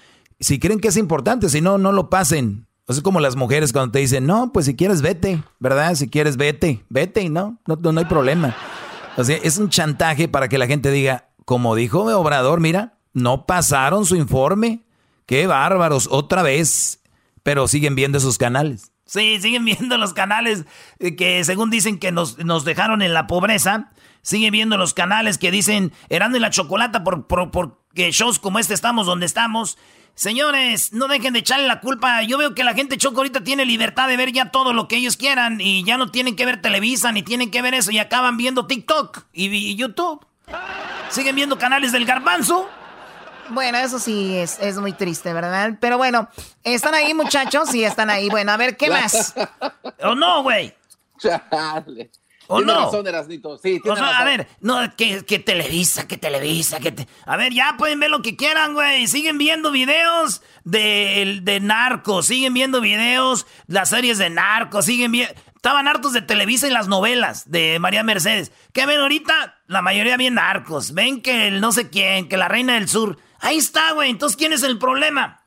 Si 0.40 0.58
creen 0.58 0.80
que 0.80 0.88
es 0.88 0.96
importante, 0.96 1.48
si 1.48 1.60
no, 1.60 1.78
no 1.78 1.92
lo 1.92 2.10
pasen. 2.10 2.65
Es 2.88 3.00
como 3.00 3.18
las 3.18 3.34
mujeres 3.34 3.72
cuando 3.72 3.92
te 3.92 3.98
dicen, 3.98 4.26
no, 4.26 4.52
pues 4.52 4.66
si 4.66 4.76
quieres 4.76 5.02
vete, 5.02 5.42
¿verdad? 5.58 5.94
Si 5.96 6.08
quieres 6.08 6.36
vete, 6.36 6.84
vete, 6.88 7.28
¿no? 7.28 7.58
No, 7.66 7.76
no, 7.76 7.98
hay 7.98 8.06
problema. 8.06 8.56
O 9.16 9.24
sea, 9.24 9.36
es 9.42 9.58
un 9.58 9.70
chantaje 9.70 10.28
para 10.28 10.48
que 10.48 10.58
la 10.58 10.68
gente 10.68 10.92
diga, 10.92 11.28
como 11.44 11.74
dijo 11.74 12.04
Obrador, 12.16 12.60
mira, 12.60 12.94
no 13.12 13.44
pasaron 13.44 14.06
su 14.06 14.14
informe. 14.14 14.84
Qué 15.26 15.48
bárbaros, 15.48 16.06
otra 16.10 16.42
vez. 16.42 17.02
Pero 17.42 17.66
siguen 17.66 17.96
viendo 17.96 18.18
esos 18.18 18.38
canales. 18.38 18.92
Sí, 19.04 19.40
siguen 19.40 19.64
viendo 19.64 19.98
los 19.98 20.12
canales 20.12 20.64
eh, 20.98 21.16
que 21.16 21.42
según 21.44 21.70
dicen 21.70 21.98
que 21.98 22.12
nos, 22.12 22.38
nos 22.38 22.64
dejaron 22.64 23.02
en 23.02 23.14
la 23.14 23.26
pobreza. 23.26 23.90
Siguen 24.22 24.52
viendo 24.52 24.76
los 24.76 24.94
canales 24.94 25.38
que 25.38 25.50
dicen, 25.50 25.92
Erando 26.08 26.36
y 26.36 26.40
la 26.40 26.50
chocolata 26.50 27.02
por, 27.02 27.26
por, 27.26 27.50
porque 27.50 28.12
shows 28.12 28.38
como 28.38 28.60
este 28.60 28.74
estamos 28.74 29.06
donde 29.06 29.26
estamos. 29.26 29.76
Señores, 30.16 30.94
no 30.94 31.08
dejen 31.08 31.34
de 31.34 31.40
echarle 31.40 31.66
la 31.66 31.80
culpa. 31.80 32.22
Yo 32.22 32.38
veo 32.38 32.54
que 32.54 32.64
la 32.64 32.72
gente 32.72 32.96
choco 32.96 33.18
ahorita 33.18 33.44
tiene 33.44 33.66
libertad 33.66 34.08
de 34.08 34.16
ver 34.16 34.32
ya 34.32 34.50
todo 34.50 34.72
lo 34.72 34.88
que 34.88 34.96
ellos 34.96 35.18
quieran 35.18 35.60
y 35.60 35.84
ya 35.84 35.98
no 35.98 36.10
tienen 36.10 36.36
que 36.36 36.46
ver 36.46 36.62
Televisa 36.62 37.12
ni 37.12 37.22
tienen 37.22 37.50
que 37.50 37.60
ver 37.60 37.74
eso 37.74 37.90
y 37.90 37.98
acaban 37.98 38.38
viendo 38.38 38.66
TikTok 38.66 39.24
y, 39.34 39.76
YouTube. 39.76 40.26
Siguen 41.10 41.36
viendo 41.36 41.58
canales 41.58 41.92
del 41.92 42.06
garbanzo. 42.06 42.66
Bueno, 43.50 43.76
eso 43.76 43.98
sí 43.98 44.34
es, 44.38 44.58
es, 44.58 44.78
muy 44.78 44.94
triste, 44.94 45.34
¿verdad? 45.34 45.74
Pero 45.80 45.98
bueno, 45.98 46.30
¿están 46.64 46.94
ahí 46.94 47.12
muchachos? 47.12 47.68
Sí, 47.68 47.84
están 47.84 48.08
ahí. 48.08 48.30
Bueno, 48.30 48.52
a 48.52 48.56
ver, 48.56 48.78
¿qué 48.78 48.88
más? 48.90 49.34
¿O 50.02 50.14
no, 50.14 50.42
güey? 50.42 50.74
¿O 52.48 52.60
no? 52.60 52.92
razón, 52.92 53.04
Sí, 53.62 53.80
tiene 53.80 54.00
A 54.00 54.24
ver, 54.24 54.48
no, 54.60 54.78
que, 54.96 55.24
que, 55.24 55.38
Televisa, 55.38 56.06
que 56.06 56.16
Televisa, 56.16 56.80
que... 56.80 56.94
A 57.24 57.36
ver, 57.36 57.52
ya 57.52 57.76
pueden 57.78 58.00
ver 58.00 58.10
lo 58.10 58.22
que 58.22 58.36
quieran, 58.36 58.74
güey. 58.74 59.06
Siguen 59.06 59.38
viendo 59.38 59.70
videos 59.72 60.42
de, 60.64 61.40
de 61.42 61.60
narcos, 61.60 62.26
siguen 62.26 62.54
viendo 62.54 62.80
videos, 62.80 63.46
las 63.66 63.90
series 63.90 64.18
de 64.18 64.30
narcos, 64.30 64.84
siguen 64.84 65.12
viendo... 65.12 65.34
Estaban 65.56 65.88
hartos 65.88 66.12
de 66.12 66.22
Televisa 66.22 66.68
y 66.68 66.70
las 66.70 66.86
novelas 66.86 67.50
de 67.50 67.78
María 67.80 68.04
Mercedes. 68.04 68.52
¿Qué 68.72 68.86
ven 68.86 69.00
ahorita? 69.00 69.62
La 69.66 69.82
mayoría 69.82 70.16
bien 70.16 70.34
narcos. 70.34 70.94
Ven 70.94 71.22
que 71.22 71.48
el 71.48 71.60
no 71.60 71.72
sé 71.72 71.90
quién, 71.90 72.28
que 72.28 72.36
la 72.36 72.46
reina 72.46 72.74
del 72.74 72.88
sur. 72.88 73.18
Ahí 73.40 73.56
está, 73.56 73.90
güey. 73.92 74.10
Entonces, 74.10 74.36
¿quién 74.36 74.52
es 74.52 74.62
el 74.62 74.78
problema? 74.78 75.44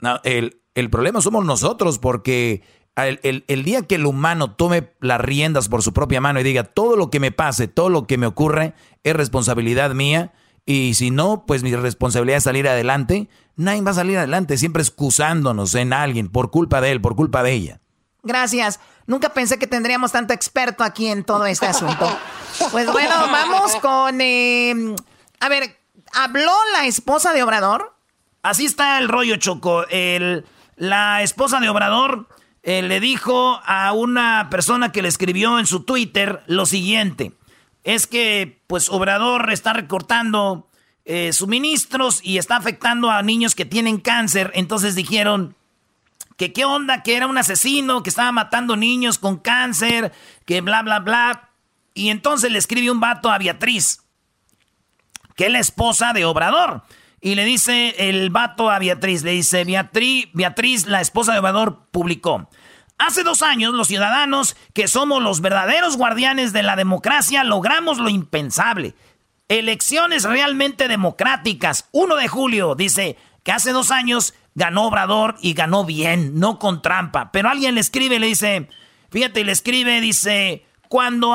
No, 0.00 0.20
el, 0.24 0.62
el 0.74 0.90
problema 0.90 1.20
somos 1.20 1.44
nosotros 1.44 2.00
porque 2.00 2.64
el, 2.96 3.62
día 3.64 3.82
que 3.82 3.94
el 3.94 4.06
humano 4.06 4.52
tome 4.52 4.92
las 5.00 5.20
riendas 5.20 5.68
por 5.68 5.82
su 5.82 5.92
propia 5.92 6.20
mano 6.20 6.40
y 6.40 6.42
diga 6.42 6.64
todo 6.64 6.96
lo 6.96 7.10
que 7.10 7.20
me 7.20 7.32
pase, 7.32 7.68
todo 7.68 7.88
lo 7.88 8.06
que 8.06 8.18
me 8.18 8.26
ocurre 8.26 8.74
es 9.02 9.14
responsabilidad 9.14 9.92
mía 9.92 10.32
y 10.66 10.94
si 10.94 11.10
no, 11.10 11.44
pues 11.46 11.62
mi 11.62 11.74
responsabilidad 11.74 12.38
es 12.38 12.44
salir 12.44 12.68
adelante, 12.68 13.28
nadie 13.56 13.82
va 13.82 13.90
a 13.92 13.94
salir 13.94 14.18
adelante, 14.18 14.58
siempre 14.58 14.82
excusándonos 14.82 15.74
en 15.74 15.92
alguien 15.92 16.28
por 16.28 16.50
culpa 16.50 16.80
de 16.80 16.92
él, 16.92 17.00
por 17.00 17.16
culpa 17.16 17.42
de 17.42 17.52
ella. 17.52 17.80
Gracias. 18.22 18.78
Nunca 19.06 19.30
pensé 19.30 19.58
que 19.58 19.66
tendríamos 19.66 20.12
tanto 20.12 20.32
experto 20.32 20.84
aquí 20.84 21.08
en 21.08 21.24
todo 21.24 21.46
este 21.46 21.66
asunto. 21.66 22.16
Pues 22.70 22.90
bueno, 22.92 23.14
vamos 23.32 23.74
con... 23.76 24.20
Eh, 24.20 24.94
a 25.40 25.48
ver, 25.48 25.76
¿habló 26.14 26.52
la 26.74 26.86
esposa 26.86 27.32
de 27.32 27.42
Obrador? 27.42 27.96
Así 28.42 28.64
está 28.64 28.98
el 28.98 29.08
rollo, 29.08 29.36
Choco. 29.36 29.84
El, 29.88 30.44
la 30.76 31.22
esposa 31.22 31.58
de 31.58 31.68
Obrador 31.68 32.28
eh, 32.62 32.82
le 32.82 33.00
dijo 33.00 33.60
a 33.64 33.92
una 33.92 34.48
persona 34.50 34.92
que 34.92 35.02
le 35.02 35.08
escribió 35.08 35.58
en 35.58 35.66
su 35.66 35.84
Twitter 35.84 36.42
lo 36.46 36.66
siguiente. 36.66 37.32
Es 37.84 38.06
que, 38.06 38.62
pues, 38.68 38.88
Obrador 38.88 39.52
está 39.52 39.72
recortando 39.72 40.68
eh, 41.04 41.32
suministros 41.32 42.20
y 42.22 42.38
está 42.38 42.56
afectando 42.56 43.10
a 43.10 43.22
niños 43.22 43.56
que 43.56 43.64
tienen 43.64 43.98
cáncer. 43.98 44.52
Entonces 44.54 44.94
dijeron 44.94 45.56
que 46.36 46.52
qué 46.52 46.64
onda, 46.64 47.02
que 47.02 47.16
era 47.16 47.26
un 47.26 47.36
asesino, 47.36 48.04
que 48.04 48.10
estaba 48.10 48.30
matando 48.30 48.76
niños 48.76 49.18
con 49.18 49.38
cáncer, 49.38 50.12
que 50.46 50.60
bla, 50.60 50.82
bla, 50.82 51.00
bla. 51.00 51.48
Y 51.94 52.10
entonces 52.10 52.52
le 52.52 52.58
escribe 52.58 52.90
un 52.90 53.00
vato 53.00 53.30
a 53.30 53.38
Beatriz, 53.38 54.02
que 55.34 55.46
es 55.46 55.52
la 55.52 55.58
esposa 55.58 56.12
de 56.12 56.24
Obrador. 56.24 56.82
Y 57.24 57.36
le 57.36 57.44
dice 57.44 57.94
el 58.08 58.30
vato 58.30 58.68
a 58.68 58.80
Beatriz, 58.80 59.22
le 59.22 59.30
dice, 59.30 59.62
Beatriz, 59.62 60.26
Beatriz, 60.32 60.88
la 60.88 61.00
esposa 61.00 61.32
de 61.32 61.38
Obrador, 61.38 61.86
publicó. 61.92 62.50
Hace 62.98 63.22
dos 63.22 63.42
años 63.42 63.74
los 63.74 63.86
ciudadanos, 63.86 64.56
que 64.74 64.88
somos 64.88 65.22
los 65.22 65.40
verdaderos 65.40 65.96
guardianes 65.96 66.52
de 66.52 66.64
la 66.64 66.74
democracia, 66.74 67.44
logramos 67.44 67.98
lo 67.98 68.08
impensable. 68.08 68.96
Elecciones 69.46 70.24
realmente 70.24 70.88
democráticas. 70.88 71.88
1 71.92 72.16
de 72.16 72.26
julio 72.26 72.74
dice 72.74 73.16
que 73.44 73.52
hace 73.52 73.70
dos 73.70 73.92
años 73.92 74.34
ganó 74.56 74.88
Obrador 74.88 75.36
y 75.40 75.54
ganó 75.54 75.84
bien, 75.84 76.40
no 76.40 76.58
con 76.58 76.82
trampa. 76.82 77.30
Pero 77.30 77.48
alguien 77.48 77.76
le 77.76 77.82
escribe, 77.82 78.18
le 78.18 78.26
dice, 78.26 78.68
fíjate, 79.12 79.44
le 79.44 79.52
escribe, 79.52 80.00
dice, 80.00 80.66
cuando, 80.92 81.34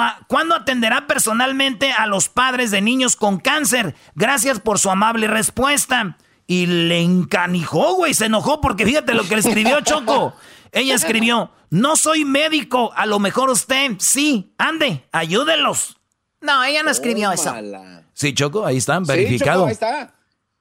atenderá 0.53 1.07
personalmente 1.07 1.91
a 1.91 2.05
los 2.05 2.29
padres 2.29 2.69
de 2.69 2.79
niños 2.79 3.15
con 3.15 3.39
cáncer. 3.39 3.95
Gracias 4.13 4.59
por 4.59 4.77
su 4.77 4.91
amable 4.91 5.25
respuesta. 5.25 6.15
Y 6.45 6.67
le 6.67 7.01
encanijó, 7.01 7.95
güey, 7.95 8.13
se 8.13 8.25
enojó 8.25 8.61
porque 8.61 8.85
fíjate 8.85 9.15
lo 9.15 9.23
que 9.23 9.33
le 9.33 9.41
escribió 9.41 9.81
Choco. 9.83 10.35
Ella 10.71 10.93
escribió, 10.93 11.49
no 11.71 11.95
soy 11.95 12.23
médico, 12.23 12.93
a 12.95 13.07
lo 13.07 13.17
mejor 13.17 13.49
usted 13.49 13.93
sí, 13.97 14.53
ande, 14.59 15.07
ayúdelos. 15.11 15.97
No, 16.39 16.63
ella 16.63 16.83
no 16.83 16.91
escribió 16.91 17.31
eso. 17.31 17.51
Sí, 18.13 18.35
Choco, 18.35 18.63
ahí 18.63 18.77
están, 18.77 19.05
verificado. 19.05 19.65
ahí 19.65 19.71
está. 19.71 20.13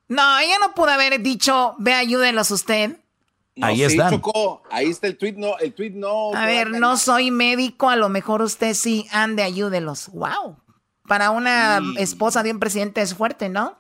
No, 0.09 0.39
ella 0.39 0.57
no 0.59 0.75
pudo 0.75 0.89
haber 0.89 1.21
dicho, 1.21 1.75
ve, 1.77 1.93
ayúdelos 1.93 2.51
usted 2.51 2.97
ahí 3.61 3.83
está. 3.83 4.11
Ahí 4.71 4.91
está 4.91 5.07
el 5.07 5.17
tweet, 5.17 5.35
no, 5.37 5.59
el 5.59 5.73
tweet 5.73 5.91
no. 5.91 6.35
A 6.35 6.47
ver, 6.47 6.71
no 6.71 6.97
soy 6.97 7.31
médico, 7.31 7.89
a 7.89 7.97
lo 7.97 8.09
mejor 8.09 8.43
usted 8.43 8.75
sí, 8.75 9.07
ande, 9.11 9.43
ayúdelos. 9.43 10.09
Wow. 10.09 10.57
Para 11.07 11.31
una 11.31 11.81
esposa 11.99 12.43
de 12.43 12.51
un 12.51 12.59
presidente 12.59 13.01
es 13.01 13.15
fuerte, 13.15 13.49
¿no? 13.49 13.77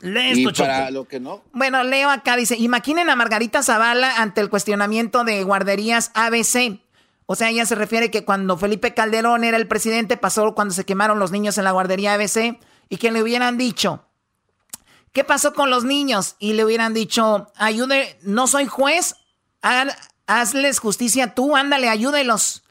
Lee 0.00 0.32
esto, 0.32 0.50
y 0.50 0.52
Choco. 0.52 0.68
para 0.68 0.90
lo 0.90 1.06
que 1.06 1.20
no. 1.20 1.42
Bueno, 1.52 1.82
leo 1.84 2.10
acá, 2.10 2.36
dice, 2.36 2.56
imaginen 2.56 3.08
a 3.10 3.16
Margarita 3.16 3.62
Zavala 3.62 4.20
ante 4.20 4.40
el 4.40 4.50
cuestionamiento 4.50 5.24
de 5.24 5.42
guarderías 5.44 6.10
ABC. 6.14 6.80
O 7.26 7.36
sea, 7.36 7.48
ella 7.48 7.64
se 7.64 7.74
refiere 7.74 8.10
que 8.10 8.24
cuando 8.24 8.58
Felipe 8.58 8.92
Calderón 8.92 9.44
era 9.44 9.56
el 9.56 9.66
presidente, 9.66 10.16
pasó 10.16 10.54
cuando 10.54 10.74
se 10.74 10.84
quemaron 10.84 11.18
los 11.18 11.30
niños 11.30 11.56
en 11.56 11.64
la 11.64 11.70
guardería 11.70 12.14
ABC 12.14 12.58
y 12.90 12.96
que 12.98 13.10
le 13.10 13.22
hubieran 13.22 13.56
dicho, 13.56 14.04
¿qué 15.14 15.24
pasó 15.24 15.54
con 15.54 15.70
los 15.70 15.84
niños? 15.84 16.36
Y 16.38 16.52
le 16.52 16.64
hubieran 16.66 16.92
dicho, 16.92 17.50
ayude, 17.56 18.18
no 18.22 18.46
soy 18.46 18.66
juez, 18.66 19.14
hagan- 19.62 19.92
hazles 20.26 20.78
justicia 20.80 21.34
tú, 21.34 21.56
ándale, 21.56 21.88
ayúdelos. 21.88 22.64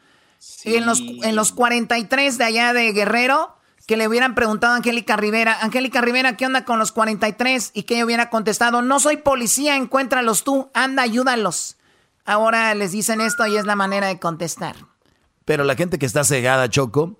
Y 0.63 0.75
en 0.75 0.86
los, 0.86 0.99
en 0.99 1.36
los 1.36 1.51
43 1.53 2.38
de 2.38 2.43
allá 2.43 2.73
de 2.73 2.91
Guerrero, 2.93 3.56
que 3.88 3.97
le 3.97 4.08
hubieran 4.08 4.36
preguntado 4.36 4.73
a 4.73 4.77
Angélica 4.77 5.15
Rivera, 5.17 5.58
Angélica 5.62 5.99
Rivera, 6.01 6.38
¿qué 6.38 6.45
onda 6.45 6.63
con 6.65 6.79
los 6.79 6.91
43? 6.91 7.71
Y 7.73 7.84
que 7.84 7.95
ella 7.95 8.06
hubiera 8.06 8.29
contestado, 8.29 8.82
no 8.82 8.99
soy 8.99 9.17
policía, 9.17 9.75
encuéntralos 9.75 10.43
tú, 10.43 10.69
anda, 10.73 11.03
ayúdalos. 11.03 11.77
Ahora 12.25 12.73
les 12.75 12.91
dicen 12.93 13.19
esto 13.19 13.45
y 13.47 13.58
es 13.58 13.65
la 13.65 13.75
manera 13.75 14.08
de 14.08 14.19
contestar. 14.19 14.75
Pero 15.45 15.65
la 15.65 15.75
gente 15.75 15.99
que 15.99 16.06
está 16.06 16.23
cegada, 16.23 16.69
Choco, 16.69 17.17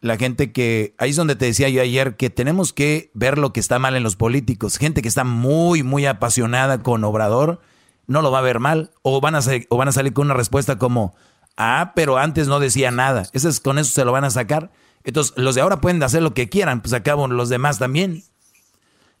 la 0.00 0.16
gente 0.16 0.52
que, 0.52 0.94
ahí 0.98 1.10
es 1.10 1.16
donde 1.16 1.36
te 1.36 1.44
decía 1.44 1.68
yo 1.68 1.82
ayer, 1.82 2.16
que 2.16 2.30
tenemos 2.30 2.72
que 2.72 3.10
ver 3.14 3.38
lo 3.38 3.52
que 3.52 3.60
está 3.60 3.78
mal 3.78 3.96
en 3.96 4.02
los 4.02 4.16
políticos. 4.16 4.78
Gente 4.78 5.02
que 5.02 5.08
está 5.08 5.24
muy, 5.24 5.82
muy 5.82 6.06
apasionada 6.06 6.82
con 6.82 7.04
Obrador, 7.04 7.60
no 8.06 8.22
lo 8.22 8.30
va 8.30 8.38
a 8.38 8.42
ver 8.42 8.60
mal. 8.60 8.92
O 9.02 9.20
van 9.20 9.34
a, 9.34 9.40
o 9.68 9.76
van 9.76 9.88
a 9.88 9.92
salir 9.92 10.14
con 10.14 10.26
una 10.26 10.34
respuesta 10.34 10.78
como, 10.78 11.14
ah, 11.56 11.92
pero 11.94 12.16
antes 12.16 12.48
no 12.48 12.60
decía 12.60 12.90
nada. 12.90 13.24
Ese 13.32 13.50
es, 13.50 13.60
con 13.60 13.78
eso 13.78 13.90
se 13.90 14.04
lo 14.04 14.12
van 14.12 14.24
a 14.24 14.30
sacar. 14.30 14.70
Entonces, 15.04 15.34
los 15.36 15.54
de 15.54 15.60
ahora 15.60 15.80
pueden 15.80 16.02
hacer 16.02 16.22
lo 16.22 16.32
que 16.32 16.48
quieran, 16.48 16.80
pues 16.80 16.94
acabo 16.94 17.28
los 17.28 17.50
demás 17.50 17.78
también. 17.78 18.24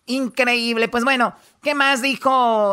Increíble. 0.06 0.88
Pues 0.88 1.04
bueno, 1.04 1.34
¿qué 1.62 1.74
más 1.74 2.00
dijo 2.00 2.30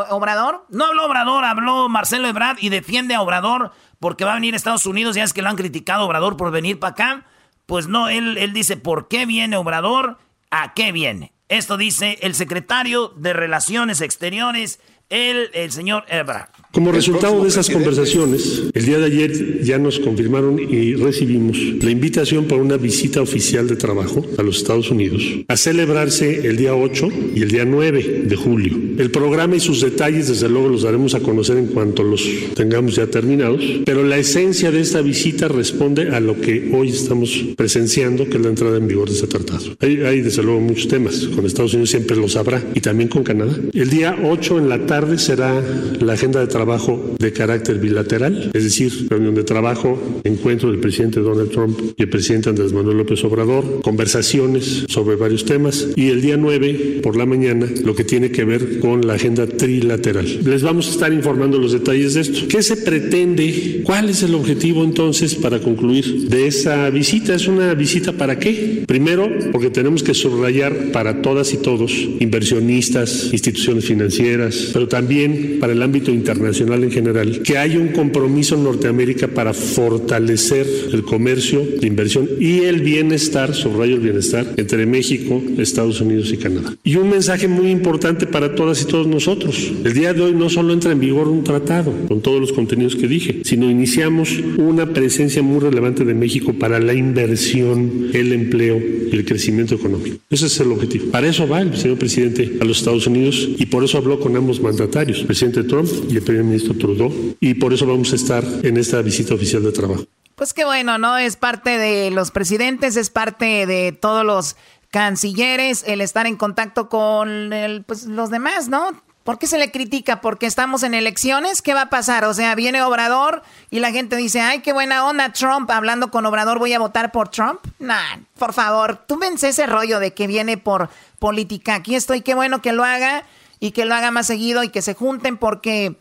Obrador? 0.10 0.66
No 0.70 0.86
habló 0.86 1.06
Obrador, 1.06 1.44
habló 1.44 1.90
Marcelo 1.90 2.28
Ebrard 2.28 2.58
y 2.62 2.70
defiende 2.70 3.16
a 3.16 3.22
Obrador 3.22 3.72
porque 4.00 4.26
va 4.26 4.32
a 4.32 4.36
venir 4.36 4.54
a 4.54 4.58
Estados 4.58 4.86
Unidos. 4.86 5.16
Ya 5.16 5.24
es 5.24 5.34
que 5.34 5.42
lo 5.42 5.50
han 5.50 5.58
criticado 5.58 6.06
Obrador 6.06 6.38
por 6.38 6.52
venir 6.52 6.80
para 6.80 6.92
acá. 6.92 7.26
Pues 7.68 7.88
no, 7.88 8.10
él, 8.10 8.38
él 8.38 8.54
dice, 8.54 8.78
¿por 8.78 9.10
qué 9.10 9.26
viene 9.26 9.58
Obrador? 9.58 10.18
¿A 10.50 10.74
qué 10.74 10.92
viene? 10.92 11.34
Esto 11.50 11.78
dice 11.78 12.18
el 12.22 12.34
secretario 12.34 13.10
de 13.10 13.34
Relaciones 13.34 14.02
Exteriores, 14.02 14.80
el, 15.10 15.52
el 15.54 15.72
señor 15.72 16.06
Ebrard. 16.08 16.50
Como 16.78 16.92
resultado 16.92 17.42
de 17.42 17.50
esas 17.50 17.72
conversaciones, 17.72 18.66
el 18.72 18.86
día 18.86 19.00
de 19.00 19.06
ayer 19.06 19.64
ya 19.64 19.80
nos 19.80 20.00
confirmaron 20.00 20.60
y 20.60 20.94
recibimos 20.94 21.58
la 21.82 21.90
invitación 21.90 22.46
para 22.46 22.62
una 22.62 22.78
visita 22.78 23.20
oficial 23.20 23.68
de 23.68 23.76
trabajo 23.76 24.24
a 24.38 24.44
los 24.44 24.58
Estados 24.58 24.92
Unidos 24.92 25.24
a 25.48 25.58
celebrarse 25.58 26.48
el 26.48 26.56
día 26.56 26.76
8 26.76 27.10
y 27.34 27.42
el 27.42 27.50
día 27.50 27.66
9 27.66 28.26
de 28.28 28.36
julio. 28.36 28.78
El 29.00 29.10
programa 29.10 29.56
y 29.56 29.60
sus 29.60 29.82
detalles, 29.82 30.28
desde 30.28 30.50
luego, 30.50 30.70
los 30.70 30.84
daremos 30.84 31.16
a 31.16 31.20
conocer 31.20 31.58
en 31.58 31.66
cuanto 31.66 32.04
los 32.04 32.24
tengamos 32.54 32.96
ya 32.96 33.08
terminados, 33.08 33.60
pero 33.84 34.04
la 34.04 34.20
esencia 34.20 34.70
de 34.70 34.80
esta 34.80 35.02
visita 35.02 35.48
responde 35.48 36.12
a 36.12 36.20
lo 36.20 36.40
que 36.40 36.70
hoy 36.76 36.90
estamos 36.90 37.44
presenciando, 37.56 38.30
que 38.30 38.38
es 38.38 38.44
la 38.44 38.50
entrada 38.50 38.78
en 38.78 38.88
vigor 38.88 39.10
de 39.10 39.16
este 39.16 39.26
tratado. 39.26 39.66
Hay, 39.80 40.02
hay 40.02 40.22
desde 40.22 40.44
luego 40.44 40.60
muchos 40.60 40.88
temas, 40.88 41.28
con 41.36 41.44
Estados 41.44 41.74
Unidos 41.74 41.90
siempre 41.90 42.16
los 42.16 42.36
habrá 42.36 42.64
y 42.76 42.82
también 42.82 43.10
con 43.10 43.24
Canadá. 43.24 43.58
El 43.74 43.90
día 43.90 44.16
8 44.24 44.60
en 44.60 44.70
la 44.70 44.86
tarde 44.86 45.18
será 45.18 45.60
la 46.00 46.14
agenda 46.14 46.40
de 46.40 46.46
trabajo 46.46 46.67
de 46.68 47.32
carácter 47.32 47.80
bilateral, 47.80 48.52
es 48.54 48.64
decir, 48.64 49.08
reunión 49.10 49.34
de 49.36 49.44
trabajo, 49.44 49.98
encuentro 50.26 50.70
del 50.70 50.82
presidente 50.82 51.22
Donald 51.22 51.50
Trump 51.50 51.80
y 51.96 52.04
el 52.04 52.10
presidente 52.10 52.50
Andrés 52.50 52.74
Manuel 52.74 52.98
López 52.98 53.24
Obrador, 53.24 53.80
conversaciones 53.82 54.84
sobre 54.90 55.16
varios 55.16 55.46
temas 55.46 55.88
y 55.96 56.10
el 56.10 56.22
día 56.22 56.36
9 56.36 57.00
por 57.02 57.16
la 57.16 57.26
mañana 57.26 57.68
lo 57.86 57.96
que 57.96 58.04
tiene 58.04 58.32
que 58.32 58.44
ver 58.44 58.80
con 58.80 59.08
la 59.08 59.14
agenda 59.14 59.48
trilateral. 59.48 60.26
Les 60.44 60.62
vamos 60.62 60.88
a 60.88 60.92
estar 60.92 61.14
informando 61.14 61.58
los 61.58 61.72
detalles 61.72 62.16
de 62.16 62.22
esto. 62.22 62.48
¿Qué 62.50 62.62
se 62.62 62.76
pretende? 62.76 63.82
¿Cuál 63.86 64.10
es 64.10 64.24
el 64.24 64.36
objetivo 64.36 64.84
entonces 64.84 65.36
para 65.36 65.60
concluir 65.60 66.28
de 66.28 66.48
esa 66.48 66.90
visita? 66.90 67.34
¿Es 67.34 67.48
una 67.48 67.74
visita 67.76 68.12
para 68.12 68.40
qué? 68.40 68.84
Primero, 68.86 69.30
porque 69.54 69.70
tenemos 69.70 70.04
que 70.04 70.14
subrayar 70.14 70.92
para 70.92 71.22
todas 71.22 71.54
y 71.54 71.58
todos, 71.58 71.94
inversionistas, 72.20 73.30
instituciones 73.32 73.86
financieras, 73.86 74.72
pero 74.74 74.90
también 74.90 75.60
para 75.62 75.72
el 75.72 75.82
ámbito 75.82 76.12
internacional 76.12 76.57
en 76.62 76.92
general, 76.92 77.42
que 77.44 77.58
hay 77.58 77.78
un 77.78 77.90
compromiso 77.90 78.56
en 78.56 78.64
Norteamérica 78.64 79.28
para 79.28 79.54
fortalecer 79.54 80.66
el 80.92 81.04
comercio, 81.04 81.66
la 81.80 81.88
inversión 81.88 82.30
y 82.40 82.60
el 82.62 82.82
bienestar, 82.82 83.54
subrayo 83.54 83.96
el 83.96 84.02
bienestar, 84.02 84.54
entre 84.58 84.86
México, 84.86 85.42
Estados 85.58 86.02
Unidos 86.02 86.32
y 86.32 86.38
Canadá. 86.38 86.76
Y 86.84 86.96
un 86.96 87.10
mensaje 87.10 87.48
muy 87.48 87.70
importante 87.70 88.28
para 88.28 88.56
todas 88.56 88.82
y 88.82 88.86
todos 88.86 89.08
nosotros. 89.08 89.72
El 89.84 89.94
día 89.94 90.14
de 90.14 90.22
hoy 90.22 90.34
no 90.34 90.50
solo 90.50 90.74
entra 90.74 90.92
en 90.92 91.00
vigor 91.00 91.28
un 91.28 91.44
tratado 91.44 91.94
con 92.08 92.22
todos 92.22 92.40
los 92.40 92.54
contenidos 92.54 92.96
que 92.96 93.08
dije, 93.08 93.42
sino 93.44 93.70
iniciamos 93.70 94.40
una 94.58 94.94
presencia 94.94 95.42
muy 95.42 95.60
relevante 95.60 96.06
de 96.06 96.14
México 96.14 96.54
para 96.54 96.80
la 96.80 96.94
inversión, 96.94 98.10
el 98.14 98.34
empleo 98.34 98.82
y 99.12 99.16
el 99.16 99.26
crecimiento 99.26 99.76
económico. 99.76 100.18
Ese 100.30 100.48
es 100.48 100.60
el 100.60 100.72
objetivo. 100.72 101.12
Para 101.12 101.28
eso 101.28 101.48
va 101.48 101.62
el 101.62 101.76
señor 101.76 101.98
presidente 101.98 102.58
a 102.60 102.66
los 102.66 102.80
Estados 102.80 103.08
Unidos 103.08 103.50
y 103.58 103.66
por 103.68 103.84
eso 103.84 103.98
habló 103.98 104.20
con 104.20 104.36
ambos 104.36 104.62
mandatarios, 104.62 105.20
el 105.20 105.28
presidente 105.28 105.64
Trump 105.64 105.90
y 106.10 106.16
el 106.16 106.22
ministro 106.44 106.76
Trudeau, 106.76 107.36
y 107.40 107.54
por 107.56 107.74
eso 107.74 107.86
vamos 107.86 108.12
a 108.14 108.16
estar 108.16 108.44
en 108.64 108.78
esta 108.78 109.02
visita 109.02 109.34
oficial 109.34 109.64
de 109.64 109.72
trabajo. 109.72 110.06
Pues 110.36 110.54
qué 110.54 110.66
bueno, 110.66 110.98
¿no? 110.98 111.18
Es 111.18 111.36
parte 111.36 111.78
de 111.78 112.12
los 112.12 112.32
presidentes, 112.32 112.96
es 112.96 113.10
parte 113.10 113.66
de 113.66 113.92
todos 113.92 114.24
los 114.24 114.56
cancilleres, 114.92 115.84
el 115.88 116.02
estar 116.02 116.28
en 116.28 116.36
contacto 116.36 116.90
con 116.90 117.52
pues, 117.86 118.04
los 118.06 118.30
demás, 118.30 118.70
¿no? 118.70 119.02
¿Por 119.24 119.40
qué 119.40 119.48
se 119.48 119.58
le 119.58 119.72
critica? 119.72 120.22
¿Porque 120.22 120.46
estamos 120.46 120.84
en 120.84 120.94
elecciones? 120.94 121.62
¿Qué 121.62 121.74
va 121.74 121.82
a 121.82 121.90
pasar? 121.90 122.24
O 122.24 122.34
sea, 122.34 122.56
viene 122.56 122.82
Obrador 122.82 123.44
y 123.70 123.80
la 123.80 123.92
gente 123.92 124.16
dice, 124.16 124.40
ay, 124.40 124.62
qué 124.62 124.72
buena 124.72 125.06
onda 125.06 125.34
Trump, 125.34 125.70
hablando 125.70 126.12
con 126.12 126.26
Obrador, 126.26 126.60
voy 126.60 126.72
a 126.72 126.80
votar 126.80 127.12
por 127.12 127.28
Trump. 127.28 127.60
Nah, 127.80 128.20
por 128.40 128.54
favor, 128.54 129.04
tú 129.06 129.18
vence 129.18 129.50
ese 129.50 129.66
rollo 129.66 130.00
de 130.00 130.14
que 130.14 130.28
viene 130.28 130.58
por 130.58 130.90
política. 131.20 131.76
Aquí 131.76 131.96
estoy, 131.96 132.22
qué 132.22 132.36
bueno 132.36 132.62
que 132.62 132.72
lo 132.72 132.86
haga 132.86 133.26
y 133.60 133.72
que 133.72 133.84
lo 133.84 133.96
haga 133.96 134.12
más 134.12 134.28
seguido 134.28 134.64
y 134.64 134.70
que 134.70 134.82
se 134.82 134.94
junten 134.94 135.36
porque 135.36 135.98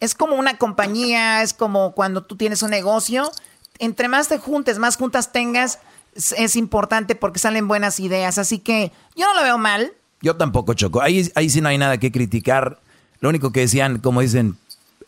es 0.00 0.14
como 0.14 0.34
una 0.34 0.56
compañía, 0.58 1.42
es 1.42 1.54
como 1.54 1.92
cuando 1.92 2.22
tú 2.22 2.36
tienes 2.36 2.62
un 2.62 2.70
negocio. 2.70 3.30
Entre 3.78 4.08
más 4.08 4.28
te 4.28 4.38
juntes, 4.38 4.78
más 4.78 4.96
juntas 4.96 5.32
tengas, 5.32 5.78
es, 6.14 6.32
es 6.32 6.56
importante 6.56 7.14
porque 7.14 7.38
salen 7.38 7.68
buenas 7.68 8.00
ideas. 8.00 8.38
Así 8.38 8.58
que 8.58 8.92
yo 9.14 9.26
no 9.26 9.34
lo 9.34 9.42
veo 9.42 9.58
mal. 9.58 9.92
Yo 10.22 10.36
tampoco, 10.36 10.74
Choco. 10.74 11.00
Ahí, 11.00 11.30
ahí 11.34 11.48
sí 11.48 11.60
no 11.60 11.68
hay 11.68 11.78
nada 11.78 11.98
que 11.98 12.12
criticar. 12.12 12.78
Lo 13.20 13.28
único 13.28 13.52
que 13.52 13.60
decían, 13.60 13.98
como 13.98 14.20
dicen, 14.20 14.56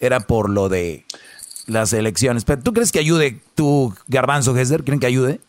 era 0.01 0.21
por 0.21 0.51
lo 0.51 0.69
de 0.69 1.05
las 1.67 1.93
elecciones. 1.93 2.45
Pero 2.45 2.63
¿tú 2.63 2.73
crees 2.73 2.93
que 2.93 2.99
ayude 2.99 3.41
tu 3.55 3.95
garbanzo, 4.09 4.57
Hester? 4.57 4.85
¿Creen 4.85 5.01
que 5.01 5.07
ayude? 5.07 5.41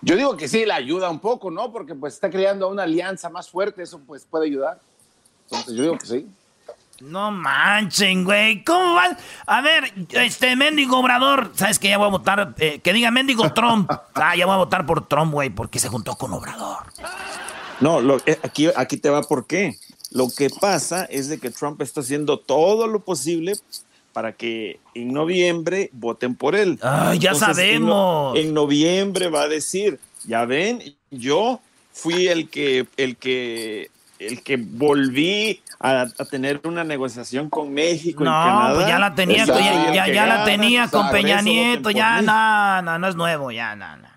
Yo 0.00 0.16
digo 0.16 0.36
que 0.36 0.48
sí, 0.48 0.64
la 0.66 0.76
ayuda 0.76 1.10
un 1.10 1.20
poco, 1.20 1.50
¿no? 1.50 1.72
Porque 1.72 1.94
pues 1.94 2.14
está 2.14 2.28
creando 2.28 2.68
una 2.68 2.82
alianza 2.82 3.28
más 3.28 3.48
fuerte, 3.48 3.82
eso 3.82 4.00
pues 4.00 4.26
puede 4.28 4.46
ayudar. 4.46 4.80
Entonces 5.44 5.74
yo 5.74 5.82
digo 5.82 5.98
que 5.98 6.06
sí. 6.06 6.26
No 7.02 7.30
manchen, 7.32 8.24
güey. 8.24 8.62
¿Cómo 8.64 8.94
van? 8.94 9.16
A 9.46 9.60
ver, 9.60 9.92
este 10.12 10.54
mendigo 10.56 10.98
Obrador, 11.00 11.50
¿sabes 11.54 11.78
que 11.78 11.88
Ya 11.88 11.98
voy 11.98 12.06
a 12.06 12.10
votar, 12.10 12.54
eh, 12.58 12.78
que 12.80 12.92
diga 12.92 13.10
mendigo 13.10 13.52
Trump. 13.52 13.90
Ah, 14.14 14.36
ya 14.36 14.46
voy 14.46 14.54
a 14.54 14.58
votar 14.58 14.86
por 14.86 15.08
Trump, 15.08 15.32
güey, 15.32 15.50
porque 15.50 15.78
se 15.80 15.88
juntó 15.88 16.14
con 16.14 16.32
Obrador. 16.32 16.84
No, 17.80 18.00
lo- 18.00 18.18
eh, 18.24 18.38
aquí, 18.44 18.68
aquí 18.76 18.96
te 18.98 19.10
va 19.10 19.22
por 19.22 19.46
qué. 19.48 19.74
Lo 20.12 20.28
que 20.30 20.48
pasa 20.48 21.04
es 21.06 21.28
de 21.28 21.38
que 21.40 21.50
Trump 21.50 21.80
está 21.82 22.00
haciendo 22.02 22.38
todo 22.38 22.86
lo 22.86 23.00
posible 23.00 23.54
para 24.12 24.32
que 24.32 24.78
en 24.94 25.12
noviembre 25.12 25.90
voten 25.92 26.36
por 26.36 26.54
él. 26.54 26.78
Ay, 26.82 27.18
ya 27.18 27.30
en 27.30 27.34
no- 27.40 27.46
sabemos. 27.46 28.38
En, 28.38 28.54
noviembre 28.54 29.28
va 29.28 29.42
a 29.42 29.48
decir, 29.48 29.98
ya 30.24 30.44
ven, 30.44 30.80
yo 31.10 31.60
fui 31.92 32.28
el 32.28 32.48
que, 32.48 32.86
el 32.96 33.16
que, 33.16 33.90
el 34.26 34.42
que 34.42 34.56
volví 34.56 35.62
a, 35.80 36.02
a 36.02 36.24
tener 36.24 36.60
una 36.64 36.84
negociación 36.84 37.48
con 37.50 37.72
México 37.72 38.22
y 38.22 38.26
No, 38.26 38.30
Canadá. 38.32 38.74
pues 38.74 38.86
ya 38.86 38.98
la 38.98 39.14
tenía, 39.14 39.44
Yo 39.44 39.54
soy 39.54 39.64
ya, 39.64 39.88
el 39.88 39.94
ya- 39.94 40.08
ya 40.08 40.26
la 40.26 40.44
tenía 40.44 40.82
pues, 40.88 40.92
con 41.02 41.10
Peña 41.10 41.40
Nieto, 41.42 41.90
ya 41.90 42.22
no, 42.22 42.82
no, 42.82 42.98
no 42.98 43.08
es 43.08 43.16
nuevo, 43.16 43.50
ya 43.50 43.74
no, 43.76 43.96
no. 43.96 44.12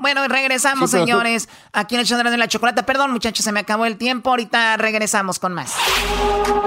Bueno, 0.00 0.28
regresamos, 0.28 0.90
Sí, 0.90 0.94
pero 0.94 1.04
tú- 1.06 1.10
señores, 1.10 1.48
aquí 1.72 1.96
en 1.96 2.02
el 2.02 2.06
show 2.06 2.22
de 2.22 2.36
la 2.36 2.46
chocolate. 2.46 2.84
Perdón, 2.84 3.10
muchachos, 3.10 3.44
se 3.44 3.50
me 3.50 3.58
acabó 3.60 3.84
el 3.84 3.96
tiempo. 3.96 4.30
Ahorita 4.30 4.76
regresamos 4.76 5.40
con 5.40 5.54
más. 5.54 5.74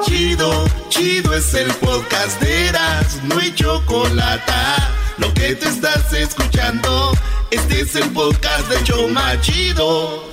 Chido, 0.03 0.65
chido 0.89 1.33
es 1.33 1.53
el 1.53 1.71
podcast 1.75 2.41
de 2.41 2.67
Eras, 2.67 3.21
no 3.23 3.37
hay 3.39 3.55
chocolate. 3.55 4.51
Lo 5.17 5.33
que 5.33 5.55
te 5.55 5.69
estás 5.69 6.11
escuchando, 6.11 7.13
este 7.51 7.79
es 7.81 7.95
el 7.95 8.09
podcast 8.09 8.67
de 8.69 8.83
Choma 8.83 9.39
Chido. 9.39 10.29